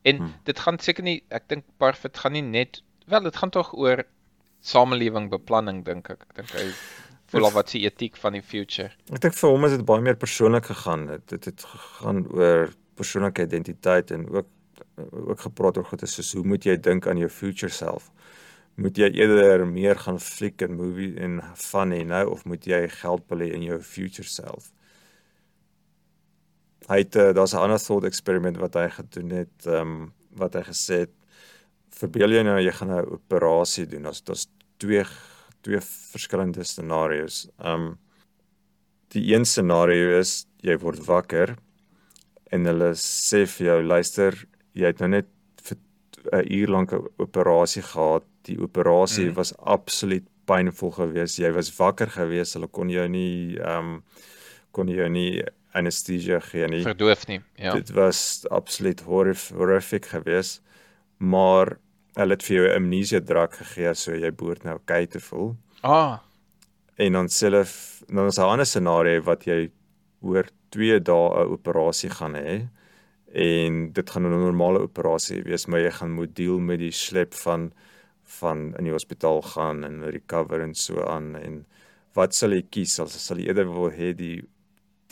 En 0.08 0.22
hmm. 0.22 0.34
dit 0.48 0.62
gaan 0.66 0.78
seker 0.82 1.06
nie 1.06 1.18
ek 1.34 1.48
dink 1.52 1.66
Parfit 1.82 2.18
gaan 2.22 2.36
nie 2.36 2.44
net 2.44 2.82
wel 3.08 3.28
dit 3.28 3.36
gaan 3.36 3.52
tog 3.54 3.72
oor 3.76 4.04
samelewing 4.64 5.28
beplanning 5.32 5.84
dink 5.86 6.10
ek. 6.14 6.26
Ek 6.30 6.42
dink 6.42 6.54
hy 6.56 6.66
voel 7.32 7.48
al 7.48 7.56
wat 7.56 7.72
se 7.72 7.80
etiek 7.84 8.16
van 8.20 8.36
die 8.36 8.44
future. 8.44 8.90
Ek 9.12 9.22
dink 9.24 9.36
vir 9.36 9.52
hom 9.52 9.66
is 9.68 9.76
dit 9.76 9.84
baie 9.88 10.04
meer 10.04 10.18
persoonlik 10.20 10.70
gegaan. 10.70 11.06
Dit 11.10 11.36
het, 11.36 11.50
het 11.50 11.66
gegaan 11.72 12.24
oor 12.32 12.72
persoonlike 12.98 13.44
identiteit 13.48 14.14
en 14.14 14.28
ook 14.32 14.54
ook 14.98 15.40
gepraat 15.40 15.76
oor 15.78 15.84
goed 15.84 16.02
soos 16.10 16.32
hoe 16.34 16.44
moet 16.46 16.64
jy 16.66 16.74
dink 16.82 17.06
aan 17.06 17.20
jou 17.20 17.28
future 17.30 17.72
self? 17.72 18.10
Moet 18.78 18.98
jy 18.98 19.08
eerder 19.18 19.66
meer 19.66 19.98
gaan 19.98 20.18
fliek 20.22 20.62
en 20.62 20.74
movie 20.78 21.12
en 21.22 21.40
fun 21.58 21.94
hê 21.94 22.04
nou 22.06 22.24
of 22.34 22.44
moet 22.46 22.66
jy 22.66 22.80
geld 23.00 23.24
belê 23.30 23.50
in 23.54 23.66
jou 23.66 23.78
future 23.82 24.28
self? 24.28 24.72
Hy 26.88 26.98
het 27.02 27.16
uh, 27.16 27.32
daar's 27.36 27.54
'n 27.54 27.64
ander 27.64 27.78
thought 27.78 28.04
experiment 28.04 28.56
wat 28.56 28.74
hy 28.74 28.88
gedoen 28.88 29.30
het 29.30 29.66
ehm 29.66 29.80
um, 29.80 30.12
wat 30.38 30.54
hy 30.54 30.62
gesê 30.62 30.94
het 31.04 31.14
verbeel 31.90 32.30
jy 32.30 32.42
nou 32.46 32.58
jy 32.60 32.72
gaan 32.72 32.92
'n 32.92 33.10
operasie 33.18 33.86
doen. 33.86 34.06
As 34.06 34.20
dit 34.20 34.36
is 34.36 34.46
twee 34.78 35.04
twee 35.62 35.80
verskillende 35.80 36.64
scenario's. 36.64 37.48
Ehm 37.58 37.74
um, 37.74 37.98
die 39.08 39.34
een 39.34 39.44
scenario 39.44 40.18
is 40.18 40.46
jy 40.60 40.76
word 40.78 41.04
wakker 41.06 41.56
en 42.52 42.64
hulle 42.64 42.92
sê 42.94 43.46
vir 43.46 43.66
jou 43.66 43.82
luister 43.82 44.34
jy 44.72 44.86
het 44.86 45.00
nou 45.00 45.08
net 45.08 45.28
vir 45.64 45.76
'n 46.32 46.52
uur 46.52 46.68
lank 46.68 46.92
'n 46.92 47.06
operasie 47.18 47.82
gehad. 47.82 48.24
Die 48.42 48.60
operasie 48.60 49.28
mm. 49.28 49.34
was 49.34 49.56
absoluut 49.56 50.26
pynvol 50.44 50.90
geweest. 50.90 51.38
Jy 51.38 51.52
was 51.52 51.76
wakker 51.76 52.10
geweest. 52.10 52.54
Hulle 52.54 52.68
kon 52.68 52.88
jou 52.88 53.08
nie 53.08 53.58
ehm 53.58 53.78
um, 53.78 54.02
kon 54.70 54.88
jou 54.88 55.08
nie 55.08 55.42
anesthesia 55.72 56.40
gee 56.40 56.68
nie. 56.68 56.82
Verdoof 56.82 57.26
nie. 57.26 57.40
Ja. 57.54 57.74
Dit 57.74 57.90
was 57.96 58.46
absoluut 58.50 59.00
horrif 59.00 59.48
horrific 59.54 60.06
geweest. 60.06 60.62
Maar 61.18 61.76
hulle 62.18 62.34
het 62.34 62.42
vir 62.46 62.56
jou 62.56 62.70
amnesia 62.74 63.20
drug 63.20 63.56
gegee 63.56 63.94
so 63.94 64.14
jy 64.14 64.30
behoort 64.34 64.64
nou 64.64 64.78
okay 64.80 65.06
te 65.06 65.20
voel. 65.20 65.56
Ah. 65.82 66.18
En 66.98 67.12
dan 67.12 67.28
self 67.28 68.02
dan 68.08 68.26
is 68.26 68.38
'n 68.38 68.42
ander 68.42 68.66
scenario 68.66 69.22
wat 69.22 69.44
jy 69.44 69.70
oor 70.20 70.46
2 70.70 71.00
dae 71.00 71.44
'n 71.44 71.52
operasie 71.52 72.10
gaan 72.10 72.34
hê 72.34 72.68
en 73.32 73.92
dit 73.92 74.10
gaan 74.10 74.24
'n 74.26 74.40
normale 74.40 74.80
operasie 74.80 75.42
wees 75.42 75.66
maar 75.66 75.80
jy 75.80 75.90
gaan 75.90 76.12
moet 76.12 76.36
deel 76.36 76.58
met 76.58 76.78
die 76.78 76.92
slep 76.92 77.34
van 77.34 77.72
van 78.22 78.74
in 78.78 78.84
die 78.84 78.92
hospitaal 78.92 79.42
gaan 79.42 79.84
en 79.84 80.10
recover 80.10 80.60
en 80.60 80.74
so 80.74 81.04
aan 81.04 81.36
en 81.36 81.66
wat 82.14 82.34
sal 82.34 82.52
jy 82.52 82.62
kies 82.70 82.94
sal 82.94 83.08
sal 83.08 83.38
jy 83.38 83.48
eerder 83.48 83.68
wil 83.72 83.90
hê 83.90 84.12
die 84.16 84.42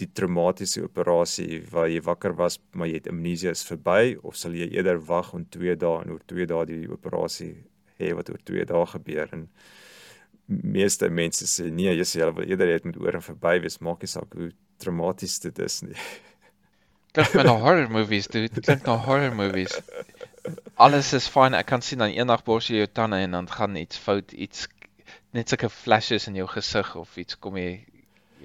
die 0.01 0.09
traumatiese 0.13 0.83
operasie 0.85 1.63
waar 1.73 1.89
jy 1.89 2.03
wakker 2.05 2.35
was 2.37 2.59
maar 2.73 2.91
jy 2.91 3.01
het 3.01 3.09
amnesia 3.09 3.55
is 3.57 3.65
verby 3.65 4.17
of 4.23 4.37
sal 4.37 4.55
jy 4.57 4.69
eerder 4.75 5.01
wag 5.09 5.33
om 5.37 5.47
2 5.57 5.77
dae 5.81 6.03
en 6.05 6.13
oor 6.13 6.23
2 6.29 6.47
dae 6.51 6.67
die 6.69 6.85
operasie 6.93 7.55
hê 8.01 8.13
wat 8.17 8.31
oor 8.31 8.43
2 8.45 8.67
dae 8.69 8.87
gebeur? 8.93 9.33
En 9.33 9.49
meeste 10.47 11.09
mense 11.11 11.49
sê 11.51 11.71
nee 11.73 11.95
jy 11.97 12.07
sê 12.07 12.23
hulle 12.23 12.37
wil 12.37 12.51
eerder 12.51 12.71
hê 12.71 12.79
dit 12.79 12.89
moet 12.91 13.01
oor 13.03 13.19
en 13.19 13.27
verby 13.31 13.57
wees 13.65 13.81
maak 13.83 14.05
nie 14.05 14.13
saak 14.13 14.37
hoe 14.39 14.53
traumaties 14.83 15.41
dit 15.43 15.59
is 15.65 15.81
nie. 15.87 15.97
Klink 17.17 17.49
na 17.49 17.57
horror 17.63 17.89
movies 17.91 18.29
dude. 18.29 18.61
Klink 18.61 18.85
na 18.87 18.99
horror 19.07 19.35
movies. 19.35 19.73
Alles 20.77 21.15
is 21.17 21.31
fyn 21.33 21.57
ek 21.57 21.71
kan 21.73 21.83
sien 21.83 22.03
dan 22.05 22.13
eendag 22.13 22.45
bors 22.45 22.69
jy 22.69 22.85
jou 22.85 22.93
tande 22.93 23.23
en 23.25 23.39
dan 23.39 23.49
gaan 23.51 23.79
iets 23.81 23.99
fout 23.99 24.37
iets 24.37 24.69
net 25.37 25.51
sulke 25.51 25.71
flashes 25.73 26.29
in 26.29 26.37
jou 26.39 26.47
gesig 26.53 26.93
of 27.01 27.17
iets 27.21 27.39
kom 27.41 27.57
jy 27.61 27.71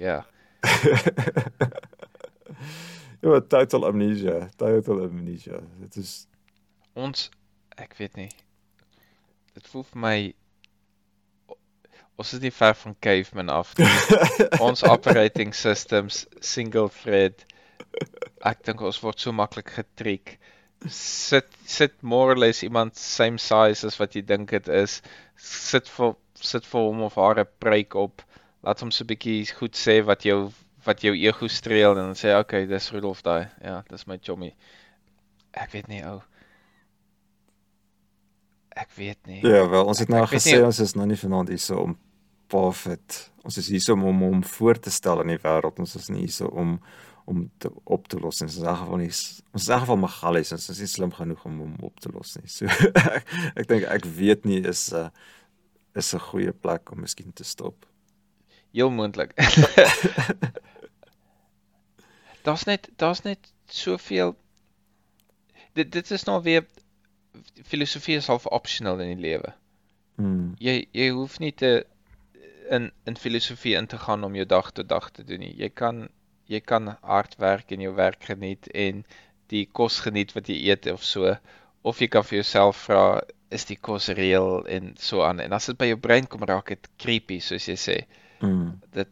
yeah. 0.00 0.31
ja, 3.22 3.40
total 3.40 3.86
amnesia, 3.86 4.50
total 4.56 5.08
amnesia. 5.08 5.60
Dit 5.80 5.96
is 5.96 6.26
Ons 6.92 7.30
ek 7.80 7.96
weet 7.96 8.18
nie. 8.20 8.30
Dit 9.56 9.68
voel 9.72 9.84
vir 9.88 10.00
my 10.04 10.16
ons 12.20 12.32
is 12.36 12.42
nie 12.42 12.52
ver 12.54 12.74
van 12.78 12.94
caveman 13.02 13.52
af 13.52 13.72
nie. 13.78 13.88
ons 14.66 14.84
operating 14.84 15.54
systems 15.56 16.26
single 16.44 16.90
thread. 17.02 17.46
Ek 18.44 18.60
dink 18.66 18.84
ons 18.84 19.00
word 19.02 19.24
so 19.24 19.32
maklik 19.32 19.72
getriek. 19.78 20.36
Sit 20.88 21.48
sit 21.64 21.96
more 22.02 22.34
or 22.34 22.38
less 22.38 22.60
iemand 22.66 22.98
same 23.00 23.40
size 23.40 23.88
as 23.88 23.96
wat 24.00 24.18
jy 24.18 24.24
dink 24.28 24.52
dit 24.52 24.68
is. 24.68 25.00
Sit 25.40 25.88
vir 25.96 26.14
sit 26.36 26.68
vir 26.68 26.88
hom 26.90 27.06
of 27.08 27.16
haar 27.16 27.40
'n 27.40 27.48
preek 27.64 27.96
op. 27.96 28.20
Laat 28.62 28.80
hom 28.80 28.90
so 28.90 29.04
'n 29.04 29.06
bietjie 29.10 29.46
goed 29.58 29.74
sê 29.76 30.02
wat 30.04 30.22
jou 30.24 30.50
wat 30.86 31.00
jou 31.02 31.14
ego 31.14 31.46
streel 31.48 31.90
en 31.98 32.10
dan 32.12 32.14
sê 32.18 32.34
okay, 32.38 32.66
dis 32.66 32.90
Rudolf 32.90 33.22
daai. 33.22 33.48
Ja, 33.62 33.82
dis 33.88 34.06
my 34.06 34.18
chommy. 34.18 34.54
Ek 35.52 35.70
weet 35.72 35.88
nie 35.88 36.02
ou. 36.04 36.20
Ek 38.74 38.90
weet 38.96 39.26
nie. 39.26 39.40
Ja, 39.44 39.68
wel, 39.68 39.84
ons 39.86 39.98
het 39.98 40.08
nou 40.08 40.24
gesê 40.26 40.56
nie- 40.56 40.64
ons 40.64 40.80
is 40.80 40.94
nou 40.94 41.06
nie 41.06 41.16
vanaand 41.16 41.48
hier 41.48 41.58
so 41.58 41.76
om 41.76 41.98
Parfit. 42.48 43.30
Ons 43.44 43.56
is 43.58 43.68
hier 43.68 43.80
so 43.80 43.92
om 43.92 44.00
hom 44.02 44.22
om 44.22 44.44
voor 44.44 44.78
te 44.78 44.90
stel 44.90 45.20
in 45.20 45.28
die 45.28 45.38
wêreld. 45.38 45.78
Ons 45.78 45.96
is 45.96 46.08
nie 46.08 46.20
hier 46.20 46.32
so 46.32 46.46
om 46.46 46.80
om 47.24 47.50
te 47.58 47.70
op 47.84 48.08
te 48.08 48.18
los. 48.18 48.42
Ons 48.42 48.56
is 48.56 48.58
in 48.58 48.66
elk 48.66 48.78
geval 48.78 48.96
nie 48.96 49.06
ons 49.06 49.62
is 49.62 49.68
in 49.68 49.74
elk 49.74 49.80
geval 49.80 49.96
Magalies. 49.96 50.52
Ons 50.52 50.68
is 50.70 50.78
nie 50.78 50.86
slim 50.90 51.12
genoeg 51.12 51.44
om 51.44 51.58
hom 51.60 51.76
op 51.82 52.00
te 52.00 52.10
los 52.12 52.36
nie. 52.36 52.48
So 52.48 52.66
ek, 53.16 53.28
ek 53.56 53.68
dink 53.68 53.84
ek 53.84 54.04
weet 54.04 54.44
nie 54.44 54.60
is 54.66 54.92
'n 54.92 54.96
uh, 54.96 55.08
is 55.94 56.14
'n 56.14 56.18
goeie 56.18 56.52
plek 56.52 56.90
om 56.92 57.00
miskien 57.00 57.32
te 57.32 57.44
stop. 57.44 57.86
Heel 58.72 58.90
moontlik. 58.90 59.34
daar's 62.46 62.64
net 62.64 62.88
daar's 62.96 63.22
net 63.22 63.52
soveel 63.66 64.34
dit 65.72 65.92
dit 65.92 66.10
is 66.10 66.24
nou 66.24 66.42
weer 66.42 66.66
filosofie 67.62 68.16
is 68.16 68.26
half 68.26 68.46
optional 68.46 69.00
in 69.00 69.14
die 69.14 69.28
lewe. 69.28 69.54
Hmm. 70.20 70.54
Jy 70.60 70.86
jy 70.92 71.08
hoef 71.16 71.38
nie 71.40 71.52
te 71.52 71.72
in 72.70 72.90
in 73.08 73.16
filosofie 73.16 73.76
in 73.78 73.86
te 73.86 73.98
gaan 73.98 74.24
om 74.24 74.36
jou 74.36 74.46
dag 74.46 74.72
tot 74.72 74.88
dag 74.88 75.10
te 75.10 75.24
doen 75.24 75.44
nie. 75.44 75.54
Jy 75.56 75.70
kan 75.82 76.08
jy 76.52 76.60
kan 76.60 76.96
hard 77.00 77.36
werk 77.40 77.72
en 77.72 77.84
jou 77.84 77.94
werk 77.96 78.24
geniet 78.28 78.68
en 78.86 79.04
die 79.52 79.64
kos 79.80 80.00
geniet 80.04 80.34
wat 80.36 80.48
jy 80.48 80.58
eet 80.68 80.88
of 80.92 81.04
so 81.04 81.36
of 81.82 82.00
jy 82.00 82.08
kan 82.08 82.24
vir 82.24 82.42
jouself 82.42 82.84
vra 82.88 83.04
is 83.52 83.64
die 83.68 83.76
kos 83.76 84.08
reël 84.16 84.66
en 84.76 84.92
so 85.00 85.24
aan 85.24 85.40
en 85.44 85.52
as 85.52 85.68
dit 85.70 85.78
by 85.78 85.90
jou 85.90 85.98
brein 86.00 86.28
kom 86.28 86.44
raak 86.48 86.72
dit 86.74 86.90
creepy 87.04 87.40
soos 87.40 87.68
jy 87.68 87.78
sê. 87.80 87.98
Hmm. 88.42 88.80
dit 88.92 89.08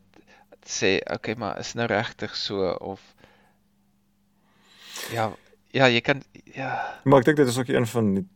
sê 0.66 0.98
okay 1.14 1.34
maar 1.38 1.58
is 1.62 1.74
nou 1.78 1.86
regtig 1.86 2.34
so 2.36 2.72
of 2.82 3.00
ja 5.14 5.30
ja 5.74 5.86
jy 5.88 6.00
kan 6.04 6.22
ja 6.54 6.70
Maar 7.04 7.20
ek 7.22 7.30
dink 7.30 7.36
dit 7.40 7.48
is 7.52 7.58
ook 7.58 7.68
een 7.72 7.86
van 7.86 8.14
die 8.14 8.26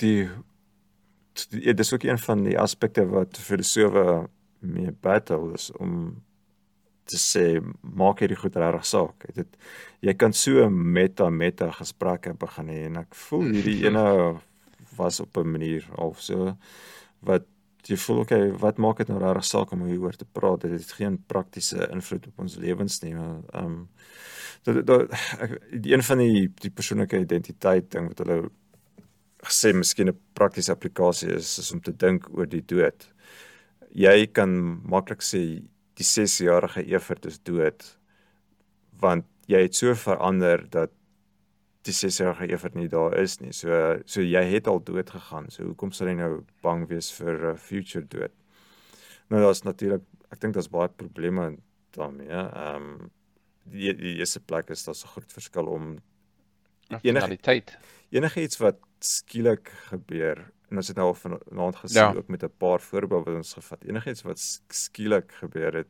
die 0.00 0.28
die- 1.50 1.60
dit 1.70 1.80
is 1.80 1.92
ook 1.94 2.02
een 2.08 2.18
van 2.18 2.42
die 2.44 2.56
aspekte 2.58 3.04
wat 3.06 3.36
filosofe 3.38 4.28
mee 4.58 4.90
battle 4.92 5.52
is 5.54 5.68
om 5.78 6.22
te 7.08 7.16
sê 7.16 7.44
maak 7.80 8.18
hierdie 8.20 8.36
goed 8.36 8.56
regtig 8.56 8.84
saak. 8.86 9.22
Dit 9.34 9.54
jy 10.04 10.12
kan 10.14 10.32
so 10.32 10.68
meta 10.70 11.30
meta 11.30 11.70
gesprekke 11.72 12.34
begin 12.34 12.68
hê 12.68 12.80
en 12.88 12.96
ek 13.04 13.14
voel 13.14 13.46
hierdie 13.54 13.84
ene 13.86 14.02
was 14.96 15.20
op 15.20 15.36
'n 15.38 15.46
manier 15.52 15.86
of 15.96 16.20
so 16.20 16.56
wat 17.20 17.46
jy 17.88 17.96
voel 17.96 18.22
okay, 18.22 18.50
wat 18.62 18.78
maak 18.78 19.00
dit 19.02 19.08
nou 19.08 19.18
regtig 19.22 19.46
saak 19.48 19.72
om 19.72 19.84
hieroor 19.88 20.16
te 20.16 20.26
praat? 20.26 20.60
Dit 20.66 20.74
het 20.76 20.96
geen 20.98 21.18
praktiese 21.30 21.88
invloed 21.92 22.26
op 22.30 22.44
ons 22.44 22.56
lewens 22.56 23.00
nie. 23.04 23.14
Ehm 23.14 23.64
um, 23.64 23.88
dat 24.66 24.80
dat 24.86 25.12
ek 25.44 25.58
een 25.86 26.02
van 26.02 26.18
die 26.18 26.48
die 26.62 26.70
persoonlike 26.70 27.20
identiteit 27.22 27.90
ding 27.94 28.08
wat 28.10 28.24
hulle 28.24 28.50
gesê 29.46 29.72
miskien 29.72 30.10
'n 30.10 30.18
praktiese 30.34 30.72
applikasie 30.72 31.30
is 31.34 31.58
is 31.58 31.72
om 31.72 31.80
te 31.80 31.92
dink 31.92 32.28
oor 32.36 32.46
die 32.46 32.64
dood. 32.64 33.08
Jy 33.94 34.26
kan 34.26 34.50
maklik 34.84 35.22
sê 35.22 35.62
die 35.94 36.04
6-jarige 36.04 36.82
Evert 36.86 37.26
is 37.26 37.38
dood 37.38 37.98
want 39.00 39.24
jy 39.46 39.62
het 39.62 39.74
so 39.74 39.94
verander 39.94 40.66
dat 40.70 40.90
die 41.88 41.94
6-jarige 41.96 42.48
Evert 42.52 42.74
nie 42.76 42.88
daar 42.92 43.16
is 43.18 43.38
nie. 43.40 43.52
So 43.56 43.98
so 44.06 44.20
jy 44.24 44.42
het 44.52 44.66
al 44.70 44.80
dood 44.84 45.10
gegaan. 45.10 45.48
So 45.50 45.64
hoekom 45.70 45.92
sal 45.96 46.08
jy 46.10 46.14
nou 46.18 46.44
bang 46.62 46.86
wees 46.90 47.10
vir 47.16 47.34
'n 47.38 47.54
uh, 47.54 47.56
future 47.56 48.04
dood? 48.06 48.32
Nou 49.30 49.40
daar's 49.42 49.62
natuurlik 49.64 50.02
ek 50.32 50.40
dink 50.40 50.54
daar's 50.54 50.68
baie 50.70 50.88
probleme 50.88 51.56
daarmee. 51.96 52.28
Ehm 52.28 52.76
um, 52.76 53.10
die 53.64 53.92
die 53.94 54.16
eerste 54.18 54.40
plek 54.40 54.70
is 54.70 54.84
daar 54.84 54.94
so 54.94 55.08
groot 55.08 55.32
verskil 55.32 55.66
om 55.68 55.98
enige 56.88 57.02
rationaliteit 57.04 57.78
enige 58.10 58.40
iets 58.42 58.56
wat 58.58 58.78
skielik 59.00 59.68
gebeur 59.90 60.38
en 60.70 60.76
ons 60.76 60.88
het 60.88 60.96
nou 60.96 61.06
al 61.08 61.14
vanaand 61.14 61.76
gesien 61.76 62.00
Ja. 62.02 62.14
ook 62.16 62.28
met 62.28 62.42
'n 62.42 62.52
paar 62.58 62.80
voorbeelde 62.80 63.24
wat 63.30 63.36
ons 63.36 63.54
gevat. 63.54 63.84
Enigiets 63.84 64.22
wat 64.22 64.38
sk- 64.38 64.72
skielik 64.72 65.32
gebeur 65.32 65.72
het 65.74 65.88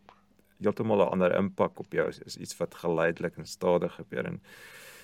heeltemal 0.61 0.99
'n 1.07 1.11
ander 1.13 1.37
impak 1.37 1.79
op 1.79 1.93
jou 1.93 2.09
is, 2.09 2.19
is 2.19 2.37
iets 2.37 2.57
wat 2.59 2.75
geleidelik 2.75 3.37
en 3.37 3.47
stadig 3.47 3.95
gebeur 3.95 4.25
en 4.27 4.41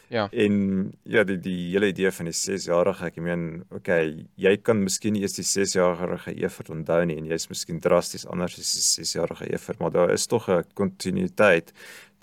ja. 0.08 0.28
En 0.32 0.92
ja 1.02 1.24
die 1.24 1.38
die 1.38 1.70
hele 1.72 1.88
idee 1.92 2.10
van 2.12 2.28
die 2.30 2.36
6-jarige 2.36 3.06
ek 3.06 3.16
meen 3.16 3.64
okay 3.74 4.26
jy 4.36 4.56
kan 4.56 4.82
miskien 4.82 5.16
eers 5.16 5.36
die 5.38 5.46
6-jarige 5.46 6.34
Evert 6.36 6.70
onthou 6.70 7.04
nie 7.04 7.16
en 7.20 7.26
jy's 7.26 7.48
miskien 7.48 7.80
drasties 7.80 8.26
anders 8.26 8.58
as 8.58 8.72
die 8.74 9.04
6-jarige 9.04 9.50
Evert 9.52 9.80
maar 9.80 9.94
daar 9.94 10.12
is 10.12 10.26
tog 10.26 10.48
'n 10.48 10.64
kontinuïteit 10.74 11.72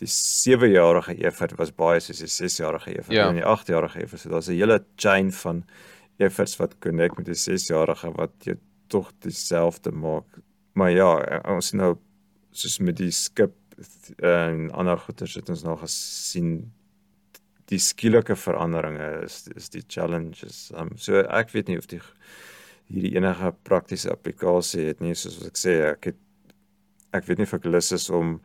die 0.01 0.09
7-jarige 0.09 1.15
Evert 1.21 1.57
was 1.57 1.71
baie 1.71 1.99
soos 1.99 2.19
die 2.19 2.31
6-jarige 2.31 2.91
Evert. 2.97 3.13
Ja. 3.13 3.29
en 3.29 3.35
die 3.35 3.45
8-jarige 3.45 4.01
Evert 4.01 4.21
so 4.21 4.29
daar's 4.29 4.49
'n 4.49 4.57
hele 4.57 4.83
chain 4.95 5.31
van 5.31 5.63
Everts 6.17 6.57
wat 6.59 6.77
connect 6.79 7.17
met 7.17 7.25
die 7.25 7.37
6-jarige 7.37 8.11
wat 8.17 8.33
jy 8.45 8.55
tog 8.87 9.11
dieselfde 9.19 9.91
maak. 9.91 10.25
Maar 10.73 10.91
ja 10.91 11.41
ons 11.49 11.71
sien 11.71 11.79
nou 11.79 11.95
soos 12.51 12.79
met 12.79 12.97
die 12.97 13.11
skip 13.11 13.55
en 14.21 14.69
ander 14.71 14.97
goeters 14.97 15.37
het 15.39 15.49
ons 15.49 15.63
nou 15.63 15.77
gesien 15.77 16.71
die 17.71 17.79
skielike 17.79 18.35
veranderinge 18.35 19.07
is 19.25 19.45
is 19.55 19.69
die 19.73 19.83
challenges. 19.87 20.71
Um 20.75 20.91
so 20.97 21.23
ek 21.23 21.53
weet 21.55 21.71
nie 21.71 21.79
of 21.79 21.87
die 21.91 22.01
hierdie 22.91 23.15
enige 23.15 23.53
praktiese 23.67 24.11
applikasie 24.11 24.89
het 24.89 25.01
nie 25.03 25.15
soos 25.15 25.39
wat 25.39 25.53
ek 25.53 25.59
sê 25.61 25.77
ek 25.93 26.11
het 26.11 26.21
ek 27.15 27.27
weet 27.27 27.41
nie 27.41 27.47
of 27.47 27.57
ek 27.57 27.67
lus 27.69 27.91
is 27.95 28.09
om 28.09 28.39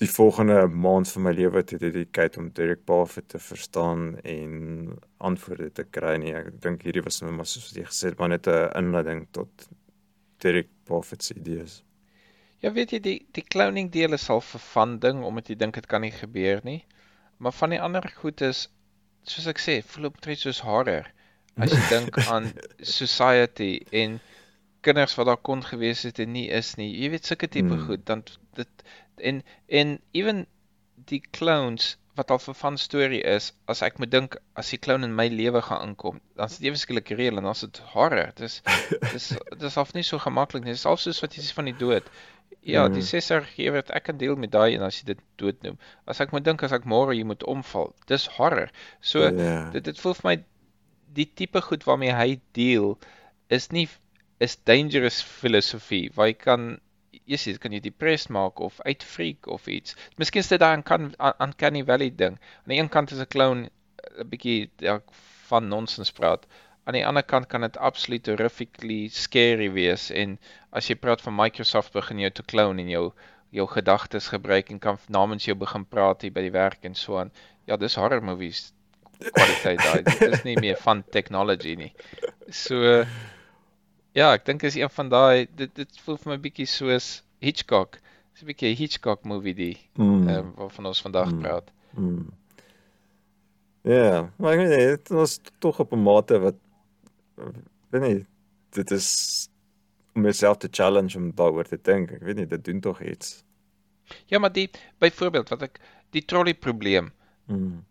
die 0.00 0.08
volgende 0.08 0.62
maand 0.86 1.10
van 1.12 1.26
my 1.26 1.32
lewe 1.36 1.62
te 1.62 1.76
dedicate 1.78 2.40
om 2.40 2.48
Derek 2.56 2.86
Parfit 2.88 3.28
te 3.28 3.38
verstaan 3.38 4.14
en 4.24 4.94
antwoorde 5.18 5.68
te 5.76 5.84
kry 5.84 6.14
nie. 6.22 6.32
Ek 6.32 6.54
dink 6.64 6.86
hierdie 6.86 7.04
was 7.04 7.20
net 7.20 7.36
maar 7.36 7.48
soos 7.50 7.74
jy 7.76 7.84
gesê 7.84 8.08
het, 8.08 8.18
maar 8.18 8.32
net 8.32 8.48
'n 8.48 8.72
inleiding 8.80 9.26
tot 9.36 9.68
Derek 10.40 10.70
Parfit 10.88 11.22
se 11.22 11.34
idees. 11.34 11.82
ja 12.60 12.72
weet 12.72 12.92
jy 12.92 13.00
die 13.00 13.18
die 13.36 13.44
cloning 13.44 13.90
deel 13.92 14.12
is 14.12 14.28
al 14.30 14.42
'n 14.42 14.58
fun 14.60 14.98
ding 14.98 15.22
omdat 15.24 15.48
jy 15.48 15.56
dink 15.56 15.74
dit 15.74 15.86
kan 15.86 16.00
nie 16.00 16.10
gebeur 16.12 16.60
nie 16.64 16.84
maar 17.40 17.56
van 17.56 17.72
die 17.74 17.80
ander 17.80 18.04
goed 18.20 18.42
is 18.46 18.66
soos 19.28 19.48
ek 19.50 19.60
sê 19.62 19.80
voel 19.92 20.10
op 20.10 20.20
net 20.26 20.42
soos 20.44 20.60
horror 20.66 21.08
as 21.60 21.72
jy 21.74 21.80
dink 21.90 22.18
aan 22.32 22.50
society 22.96 23.72
en 24.02 24.18
kinders 24.86 25.16
wat 25.18 25.28
daar 25.28 25.40
kon 25.48 25.64
gewees 25.64 26.06
het 26.08 26.20
en 26.24 26.32
nie 26.32 26.46
is 26.56 26.74
nie. 26.80 26.88
Jy 27.02 27.10
weet 27.12 27.28
sulke 27.28 27.48
tipe 27.52 27.74
Hmm. 27.74 27.86
goed 27.88 28.06
dan 28.08 28.22
dit 28.56 28.84
en 29.30 29.42
en 29.68 29.98
even 30.16 30.46
die 31.10 31.20
clowns 31.36 31.96
wat 32.18 32.30
al 32.34 32.40
vir 32.42 32.56
van 32.58 32.76
storie 32.78 33.20
is, 33.24 33.52
as 33.70 33.80
ek 33.86 33.98
moet 34.00 34.10
dink 34.12 34.36
as 34.60 34.70
die 34.72 34.78
clown 34.82 35.06
in 35.06 35.14
my 35.16 35.28
lewe 35.32 35.62
gaan 35.62 35.84
inkom, 35.88 36.18
dan 36.36 36.50
is 36.50 36.58
dit 36.58 36.66
ewe 36.68 36.80
skielik 36.80 37.12
reël 37.16 37.38
en 37.40 37.46
dan 37.48 37.56
is 37.56 37.62
dit 37.64 37.78
horror. 37.94 38.32
Dis 38.40 38.60
dis 39.12 39.30
dis 39.62 39.78
half 39.80 39.94
nie 39.96 40.04
so 40.06 40.18
gemaklik 40.20 40.64
nie. 40.64 40.74
Dis 40.76 40.84
half 40.88 41.00
soos 41.00 41.20
wat 41.24 41.36
jy 41.36 41.44
sê 41.44 41.54
van 41.56 41.70
die 41.70 41.76
dood. 41.80 42.08
Ja, 42.60 42.88
die 42.88 43.00
Mm. 43.00 43.06
sesser 43.08 43.42
gee 43.54 43.70
wat 43.72 43.90
ek 43.90 44.04
kan 44.04 44.18
deel 44.18 44.36
met 44.36 44.50
daai 44.52 44.74
en 44.74 44.82
as 44.82 44.98
jy 45.00 45.06
dit 45.14 45.20
dood 45.36 45.62
noem. 45.62 45.78
As 46.06 46.20
ek 46.20 46.32
moet 46.32 46.44
dink 46.44 46.62
as 46.62 46.72
ek 46.72 46.84
môre 46.84 47.14
jy 47.16 47.24
moet 47.24 47.42
omval, 47.44 47.94
dis 48.06 48.26
horror. 48.36 48.70
So 49.00 49.22
ja. 49.22 49.70
dit 49.70 49.84
dit 49.84 49.98
voel 50.00 50.14
vir 50.14 50.28
my 50.28 50.36
die 51.14 51.26
tipe 51.34 51.60
goed 51.60 51.84
waarmee 51.84 52.12
hy 52.12 52.40
deel 52.52 52.98
is 53.48 53.70
nie 53.72 53.88
is 54.40 54.56
dangerous 54.56 55.22
filosofie 55.22 56.10
waar 56.14 56.26
jy 56.26 56.34
kan 56.34 56.80
jy 57.26 57.56
kan 57.58 57.72
jy 57.72 57.80
depressed 57.80 58.30
maak 58.30 58.60
of 58.60 58.80
uitfreak 58.84 59.46
of 59.46 59.66
iets. 59.68 59.96
Miskien 60.18 60.40
is 60.40 60.48
dit 60.48 60.60
daai 60.60 60.82
kan 60.82 61.14
uncanny 61.40 61.82
valley 61.84 62.10
ding. 62.10 62.38
Aan 62.62 62.74
die 62.74 62.78
een 62.78 62.88
kant 62.88 63.10
is 63.12 63.20
'n 63.20 63.26
clown 63.26 63.68
'n 64.18 64.28
bietjie 64.28 64.70
ja, 64.78 65.00
van 65.48 65.68
nonsens 65.68 66.12
praat. 66.12 66.46
Aan 66.90 66.96
die 66.98 67.06
ander 67.06 67.22
kant 67.22 67.46
kan 67.46 67.62
dit 67.62 67.76
absoluut 67.78 68.26
horrifically 68.26 69.04
scary 69.14 69.68
wees 69.70 70.08
en 70.10 70.32
as 70.74 70.88
jy 70.90 70.96
praat 70.98 71.20
van 71.22 71.36
Microsoft 71.38 71.92
begin 71.94 72.18
jou 72.18 72.30
te 72.34 72.42
clown 72.42 72.80
en 72.82 72.88
jou 72.90 73.02
jou 73.54 73.66
gedagtes 73.70 74.26
gebruik 74.32 74.70
en 74.74 74.78
kan 74.82 74.98
namens 75.06 75.44
jou 75.46 75.54
begin 75.58 75.84
praat 75.86 76.22
hier 76.26 76.32
by 76.34 76.42
die 76.42 76.50
werk 76.54 76.82
en 76.88 76.94
so 76.98 77.18
aan. 77.20 77.30
Ja, 77.70 77.76
dis 77.78 77.94
horror 77.94 78.22
movies 78.26 78.72
kwaliteit 79.20 79.78
daai. 79.84 80.02
Dit 80.02 80.22
is 80.34 80.42
nie 80.48 80.56
meer 80.58 80.78
van 80.82 81.04
technology 81.14 81.76
nie. 81.78 81.92
So 82.50 83.04
ja, 84.18 84.32
ek 84.34 84.44
dink 84.48 84.62
is 84.66 84.74
een 84.80 84.90
van 84.90 85.12
daai 85.14 85.46
dit 85.60 85.70
dit 85.78 86.00
voel 86.04 86.18
vir 86.24 86.32
my 86.32 86.38
bietjie 86.48 86.66
soos 86.66 87.22
Hitchcock. 87.38 88.00
Dis 88.34 88.42
'n 88.42 88.50
bietjie 88.50 88.74
Hitchcock 88.74 89.22
movie 89.24 89.54
die 89.54 89.76
Mm. 89.94 90.26
um, 90.28 90.52
waarvan 90.58 90.86
ons 90.90 91.02
vandag 91.06 91.30
Mm. 91.30 91.38
praat. 91.46 91.70
Mm. 91.94 92.26
Ja, 93.82 94.26
maar 94.38 94.52
ek 94.52 94.58
weet 94.58 94.74
nie, 94.74 94.86
dit 94.96 95.08
was 95.14 95.38
tog 95.60 95.78
op 95.80 95.92
'n 95.92 96.02
mate 96.02 96.38
wat 96.38 96.58
weet 97.90 98.02
nie, 98.02 98.26
dit 98.76 98.90
is 98.90 99.48
om 100.14 100.22
myself 100.22 100.56
te 100.58 100.68
challenge 100.70 101.16
om 101.18 101.30
daaroor 101.34 101.64
te 101.68 101.78
dink. 101.82 102.10
Ek 102.10 102.22
weet 102.26 102.36
nie, 102.36 102.46
dit 102.46 102.64
doen 102.64 102.80
tog 102.80 103.02
iets. 103.02 103.44
Ja, 104.26 104.38
maar 104.38 104.52
die 104.52 104.70
byvoorbeeld 104.98 105.48
wat 105.48 105.62
ek 105.62 105.78
die 106.10 106.24
trolley 106.24 106.54
probleem. 106.54 107.12
Mm. 107.46 107.84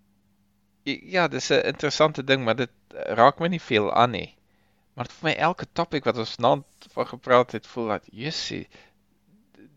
Ja, 0.83 1.27
dis 1.27 1.49
'n 1.51 1.63
interessante 1.65 2.23
ding, 2.23 2.43
maar 2.43 2.55
dit 2.55 2.69
eh, 2.95 3.13
raak 3.13 3.39
my 3.39 3.47
nie 3.47 3.61
veel 3.61 3.93
aan 3.93 4.11
nie. 4.11 4.35
Maar 4.93 5.05
vir 5.07 5.29
my 5.29 5.33
elke 5.35 5.65
topik 5.73 6.03
wat 6.03 6.17
ons 6.17 6.35
vanaand 6.35 6.65
van 6.91 7.07
gepraat 7.07 7.51
het, 7.51 7.67
voel 7.67 7.87
dat 7.87 8.03
jessie 8.11 8.67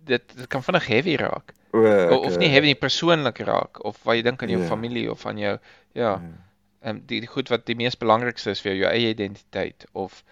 dit 0.05 0.23
dit 0.37 0.47
kan 0.47 0.63
vinnig 0.63 0.87
heavy 0.87 1.15
raak. 1.17 1.53
O, 1.73 1.79
O, 1.79 2.17
of 2.27 2.33
ek, 2.35 2.39
nie 2.39 2.49
eh, 2.49 2.53
heavy 2.53 2.67
nie 2.73 2.75
persoonlik 2.79 3.39
raak 3.39 3.85
of 3.85 4.03
wat 4.03 4.15
jy 4.19 4.23
dink 4.23 4.43
aan 4.43 4.49
jou 4.51 4.61
Ja. 4.63 4.69
familie 4.69 5.11
of 5.11 5.27
aan 5.27 5.39
jou 5.39 5.59
ja, 5.93 6.11
ja. 6.11 6.21
Ehm 6.83 7.01
die, 7.07 7.21
die 7.21 7.29
goed 7.31 7.49
wat 7.49 7.67
die 7.67 7.77
mees 7.79 7.95
belangrikste 7.99 8.51
is 8.51 8.61
vir 8.61 8.73
jou, 8.73 8.81
jou 8.85 8.93
eie 8.93 9.11
identiteit 9.15 9.87
of 9.93 10.23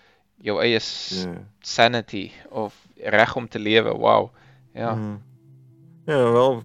jou 0.42 0.58
eie 0.62 0.78
s- 0.80 1.24
Ja. 1.26 1.34
sanity 1.62 2.30
of 2.50 2.74
reg 3.04 3.36
om 3.36 3.48
te 3.48 3.58
lewe. 3.58 3.92
Wow. 3.98 4.30
Ja. 4.74 4.94
Mm. 4.94 5.18
Ja, 6.06 6.32
wel 6.32 6.62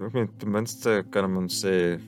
ek 0.00 0.12
meen 0.14 0.28
ten 0.38 0.50
minste 0.50 1.04
kan 1.10 1.36
ons 1.36 1.64
sê 1.64 2.00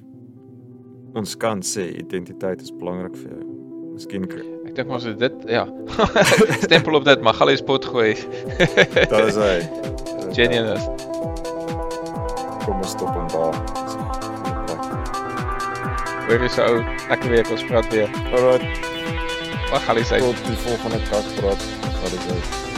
ons 1.14 1.34
kan 1.36 1.60
sê 1.60 1.90
identiteit 1.98 2.62
is 2.62 2.70
belangrik 2.72 3.16
vir 3.16 3.30
jou. 3.34 3.48
Miskien 3.92 4.24
Ek 4.66 4.74
dink 4.78 4.88
ons 4.90 5.04
het 5.04 5.18
dit 5.20 5.42
ja. 5.52 5.66
Stempel 6.64 6.94
op 6.96 7.04
dit, 7.04 7.20
Magali 7.20 7.56
spot 7.60 7.84
gooi. 7.84 8.14
daar 9.10 9.26
is 9.28 9.36
hy. 9.36 9.58
Genuineness. 10.36 10.86
Kom 12.64 12.78
ons 12.80 12.90
stop 12.94 13.12
hom 13.12 13.28
daar. 13.28 13.91
Hoor 16.32 16.40
jy 16.40 16.48
so 16.48 16.64
ou, 16.64 16.78
lekker 17.10 17.28
week 17.34 17.50
ons 17.52 17.64
praat 17.68 17.90
weer. 17.92 18.08
Alright, 18.32 18.64
Magali 19.68 20.08
sê 20.08 20.24
tot 20.24 20.42
die 20.48 20.58
volgende 20.64 21.04
kas 21.12 21.32
praat. 21.42 21.70
Wat 22.00 22.12
is 22.16 22.28
dit? 22.32 22.71